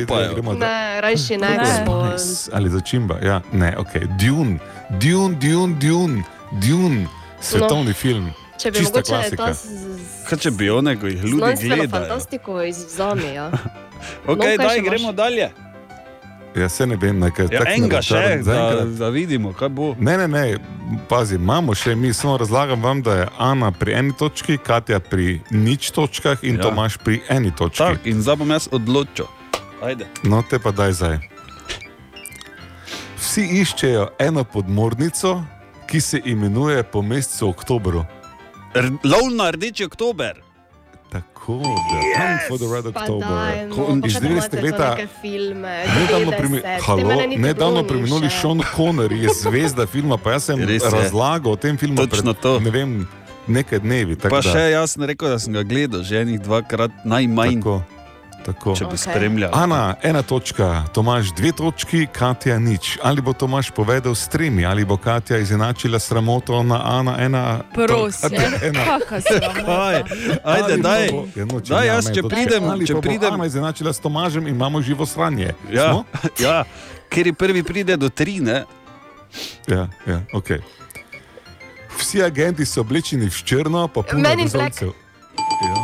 kopajo. 0.02 0.34
gremo 0.34 0.54
dalje. 0.54 0.60
Ne, 0.62 1.02
rajši 1.02 1.38
ne. 1.38 1.48
Spice 1.48 2.52
Ali 2.54 2.70
za 2.70 2.80
čimba? 2.82 3.18
Ja, 3.20 3.42
ne, 3.52 3.78
ok. 3.78 3.88
Dune, 4.20 4.60
Dune, 4.92 5.36
Dune, 5.36 5.76
Dune, 5.76 6.24
Dune. 6.54 7.08
svetovni 7.42 7.86
no. 7.86 7.94
film. 7.94 8.32
Če 8.58 8.72
bi 8.72 8.78
Čista 8.78 8.92
mogoče 8.92 9.12
klasika. 9.12 9.48
to 9.48 9.54
z- 9.54 9.60
z- 9.60 10.28
Kaj 10.30 10.38
če 10.38 10.52
bi 10.52 10.70
one, 10.70 11.00
ko 11.00 11.08
jih 11.08 11.16
ljudje 11.18 11.38
znanstveno 11.38 11.76
gledajo? 11.76 11.90
fantastiko 12.02 12.62
izvzame, 12.64 13.34
ja. 13.34 13.52
Ok, 14.28 14.38
No, 14.38 14.58
daj, 14.58 14.82
gremo 14.82 15.12
dalje. 15.12 15.52
Ja, 16.56 16.70
se 16.70 16.88
ne 16.88 16.96
vem, 16.96 17.20
nekaj 17.20 17.46
Ja, 17.52 17.62
takšnega 17.62 17.78
enega 17.78 18.02
še, 18.02 18.22
da, 18.44 18.86
da 18.98 19.10
vidimo, 19.14 19.54
kaj 19.54 19.70
bo. 19.70 19.92
Ne, 20.00 20.18
ne, 20.18 20.28
ne, 20.28 20.44
pazi, 21.10 21.38
imamo 21.38 21.76
še 21.78 21.94
mi, 21.96 22.10
samo 22.14 22.38
razlagam 22.42 22.82
vam, 22.84 23.04
da 23.06 23.16
je 23.16 23.28
Ana 23.38 23.72
pri 23.72 23.94
eni 24.00 24.16
točki, 24.18 24.58
Katja 24.58 25.00
pri 25.00 25.40
nič 25.52 25.92
točkah 25.94 26.42
in 26.42 26.58
ja. 26.58 26.66
Tomaš 26.66 26.98
pri 27.06 27.22
eni 27.30 27.54
točki. 27.56 27.84
Tak, 27.84 28.10
in 28.10 28.24
zdaj 28.26 28.42
bom 28.42 28.56
jaz 28.56 28.70
odločil. 28.72 29.30
Ajde. 29.86 30.10
No, 30.24 30.42
te 30.42 30.60
pa 30.60 30.74
daj 30.76 30.98
zdaj. 30.98 31.20
Vsi 33.20 33.46
iščejo 33.62 34.10
eno 34.20 34.44
podmornico, 34.44 35.38
ki 35.88 36.02
se 36.02 36.22
imenuje 36.26 36.84
po 36.84 37.02
mesecu 37.06 37.54
oktobru. 37.54 38.04
R 38.74 38.92
lov 39.06 39.30
na 39.34 39.52
rdeči 39.54 39.86
oktober. 39.86 40.49
Tako, 41.10 41.62
The 41.62 42.22
Hunt 42.22 42.42
for 42.48 42.58
the 42.58 42.68
Red 42.68 42.86
October. 42.86 43.28
no, 43.68 43.76
Ko- 43.76 43.98
iz 44.06 44.14
še 44.14 44.20
90 44.20 44.30
imate 44.30 44.62
leta. 44.62 44.98
Nedavno, 45.96 46.32
90, 46.32 46.38
primi, 46.38 46.62
halo, 46.86 47.10
nedavno 47.38 47.84
preminuli. 47.84 48.30
Sean 48.32 48.62
Connery 48.76 49.18
je 49.18 49.30
zvezda 49.34 49.88
filma, 49.88 50.18
pa 50.18 50.32
jaz 50.32 50.44
sem 50.44 50.60
razlagal 50.92 51.52
o 51.52 51.56
tem 51.56 51.78
filmu 51.78 51.98
Točno 51.98 52.34
pred 52.34 52.62
ne 52.62 52.70
vem, 52.70 53.08
nekaj 53.48 53.80
dnevi. 53.80 54.16
Pa 54.16 54.30
da- 54.30 54.42
še 54.42 54.72
jaz 54.72 54.92
sem 54.92 55.04
rekel, 55.04 55.30
da 55.30 55.40
sem 55.40 55.54
ga 55.54 55.64
gledal 55.64 56.04
že 56.04 56.22
enih 56.22 56.40
dvakrat, 56.40 56.92
najmanj. 57.04 57.58
Tako, 57.60 57.82
tako. 58.50 58.74
Če 58.76 58.86
bi 58.86 58.98
okay. 58.98 59.04
spremljal. 59.06 59.52
Ana, 59.54 59.96
ena 60.04 60.22
točka, 60.26 60.84
Tomaš 60.94 61.32
dve 61.38 61.52
točki, 61.52 62.08
Katja 62.12 62.60
nič. 62.60 62.98
Ali 63.04 63.22
bo 63.22 63.34
Tomaš 63.34 63.70
povedal 63.72 64.16
s 64.16 64.28
tremi, 64.28 64.66
ali 64.66 64.86
bo 64.86 64.98
Katja 64.98 65.38
izenačila 65.38 66.00
sramoto 66.00 66.64
na 66.64 66.82
Ana 67.00 67.16
ena. 67.22 67.44
Prosim, 67.74 68.34
kakšna 68.74 69.22
sramota. 69.22 70.04
Ajde, 70.44 70.74
Ali 70.74 70.82
daj. 70.82 71.08
bo- 71.12 71.26
Ja, 71.36 71.46
no, 71.46 71.62
če 71.62 71.74
Daj, 71.74 71.86
ne, 71.86 71.94
jaz, 71.94 72.10
če 72.12 72.22
pridem, 72.26 72.64
ali 72.70 72.88
če 72.88 72.96
pridem. 73.02 73.34
Ana 73.34 73.46
izenačila 73.46 73.94
s 73.94 74.00
Tomažem 74.00 74.48
in 74.48 74.56
imamo 74.56 74.82
živo 74.82 75.06
sranje. 75.06 75.54
Ja, 75.72 75.92
Smo? 75.94 76.04
ja, 76.46 76.64
ker 77.10 77.28
je 77.28 77.34
prvi 77.34 77.64
pride 77.64 77.98
do 77.98 78.10
tri, 78.10 78.40
ne? 78.40 78.64
Ja, 79.68 79.88
ja, 80.08 80.22
okay. 80.34 80.60
Vsi 82.00 82.24
agenti 82.24 82.66
so 82.66 82.82
oblečeni 82.82 83.30
v 83.30 83.44
črno, 83.44 83.88
pa 83.88 84.02
Men 84.14 84.40
in 84.40 84.50
Black. 84.50 84.82
vezalcev. 84.82 84.92
Ja. 85.60 85.76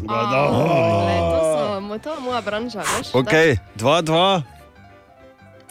Glej, 0.00 1.20
to 1.20 1.39
mo- 1.80 1.98
To 1.98 2.10
je 2.10 2.20
moja 2.20 2.40
branža, 2.40 2.82
veš? 2.88 3.10
Ok, 3.12 3.32
dva, 3.74 4.00
dva. 4.00 4.42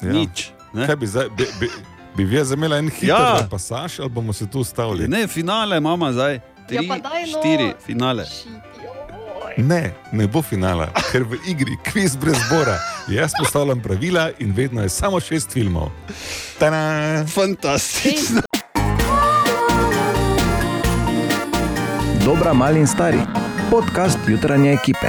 Ja. 0.01 0.11
Nič. 0.11 0.51
Ne? 0.73 0.85
Kaj 0.85 0.95
bi 0.95 1.07
zdaj, 1.07 1.29
bi, 1.29 1.45
bi, 1.59 1.67
bi 2.15 2.23
vi 2.25 2.45
zamela 2.45 2.77
en 2.77 2.89
hiter 2.89 3.09
Ja. 3.09 3.47
pasaž, 3.49 3.99
ali 3.99 4.09
bomo 4.09 4.33
se 4.33 4.45
tu 4.45 4.59
ustavili? 4.59 5.07
Ne, 5.07 5.27
finale 5.27 5.77
imamo 5.77 6.11
zdaj. 6.11 6.39
Tri, 6.67 6.75
Ja, 6.77 6.97
daj, 6.99 7.21
no. 7.23 7.27
štiri, 7.33 7.73
finale. 7.81 8.25
Ne, 9.57 9.81
ne 10.11 10.27
bo 10.27 10.41
finala, 10.41 10.87
ker 11.11 11.23
v 11.23 11.35
igri 11.45 11.75
kviz 11.83 12.15
brez 12.15 12.37
zbora. 12.39 12.77
Jaz 13.09 13.31
postavljam 13.35 13.81
pravila 13.81 14.29
in 14.39 14.53
vedno 14.53 14.81
je 14.81 14.89
samo 14.89 15.19
šest 15.19 15.51
filmov. 15.51 15.89
Tada! 16.59 17.25
Fantastično. 17.27 18.41
Dobra, 22.21 22.53
mali 22.53 22.79
in 22.79 22.87
stari. 22.87 23.19
Podcast 23.69 24.19
jutranje 24.27 24.73
ekipe. 24.73 25.07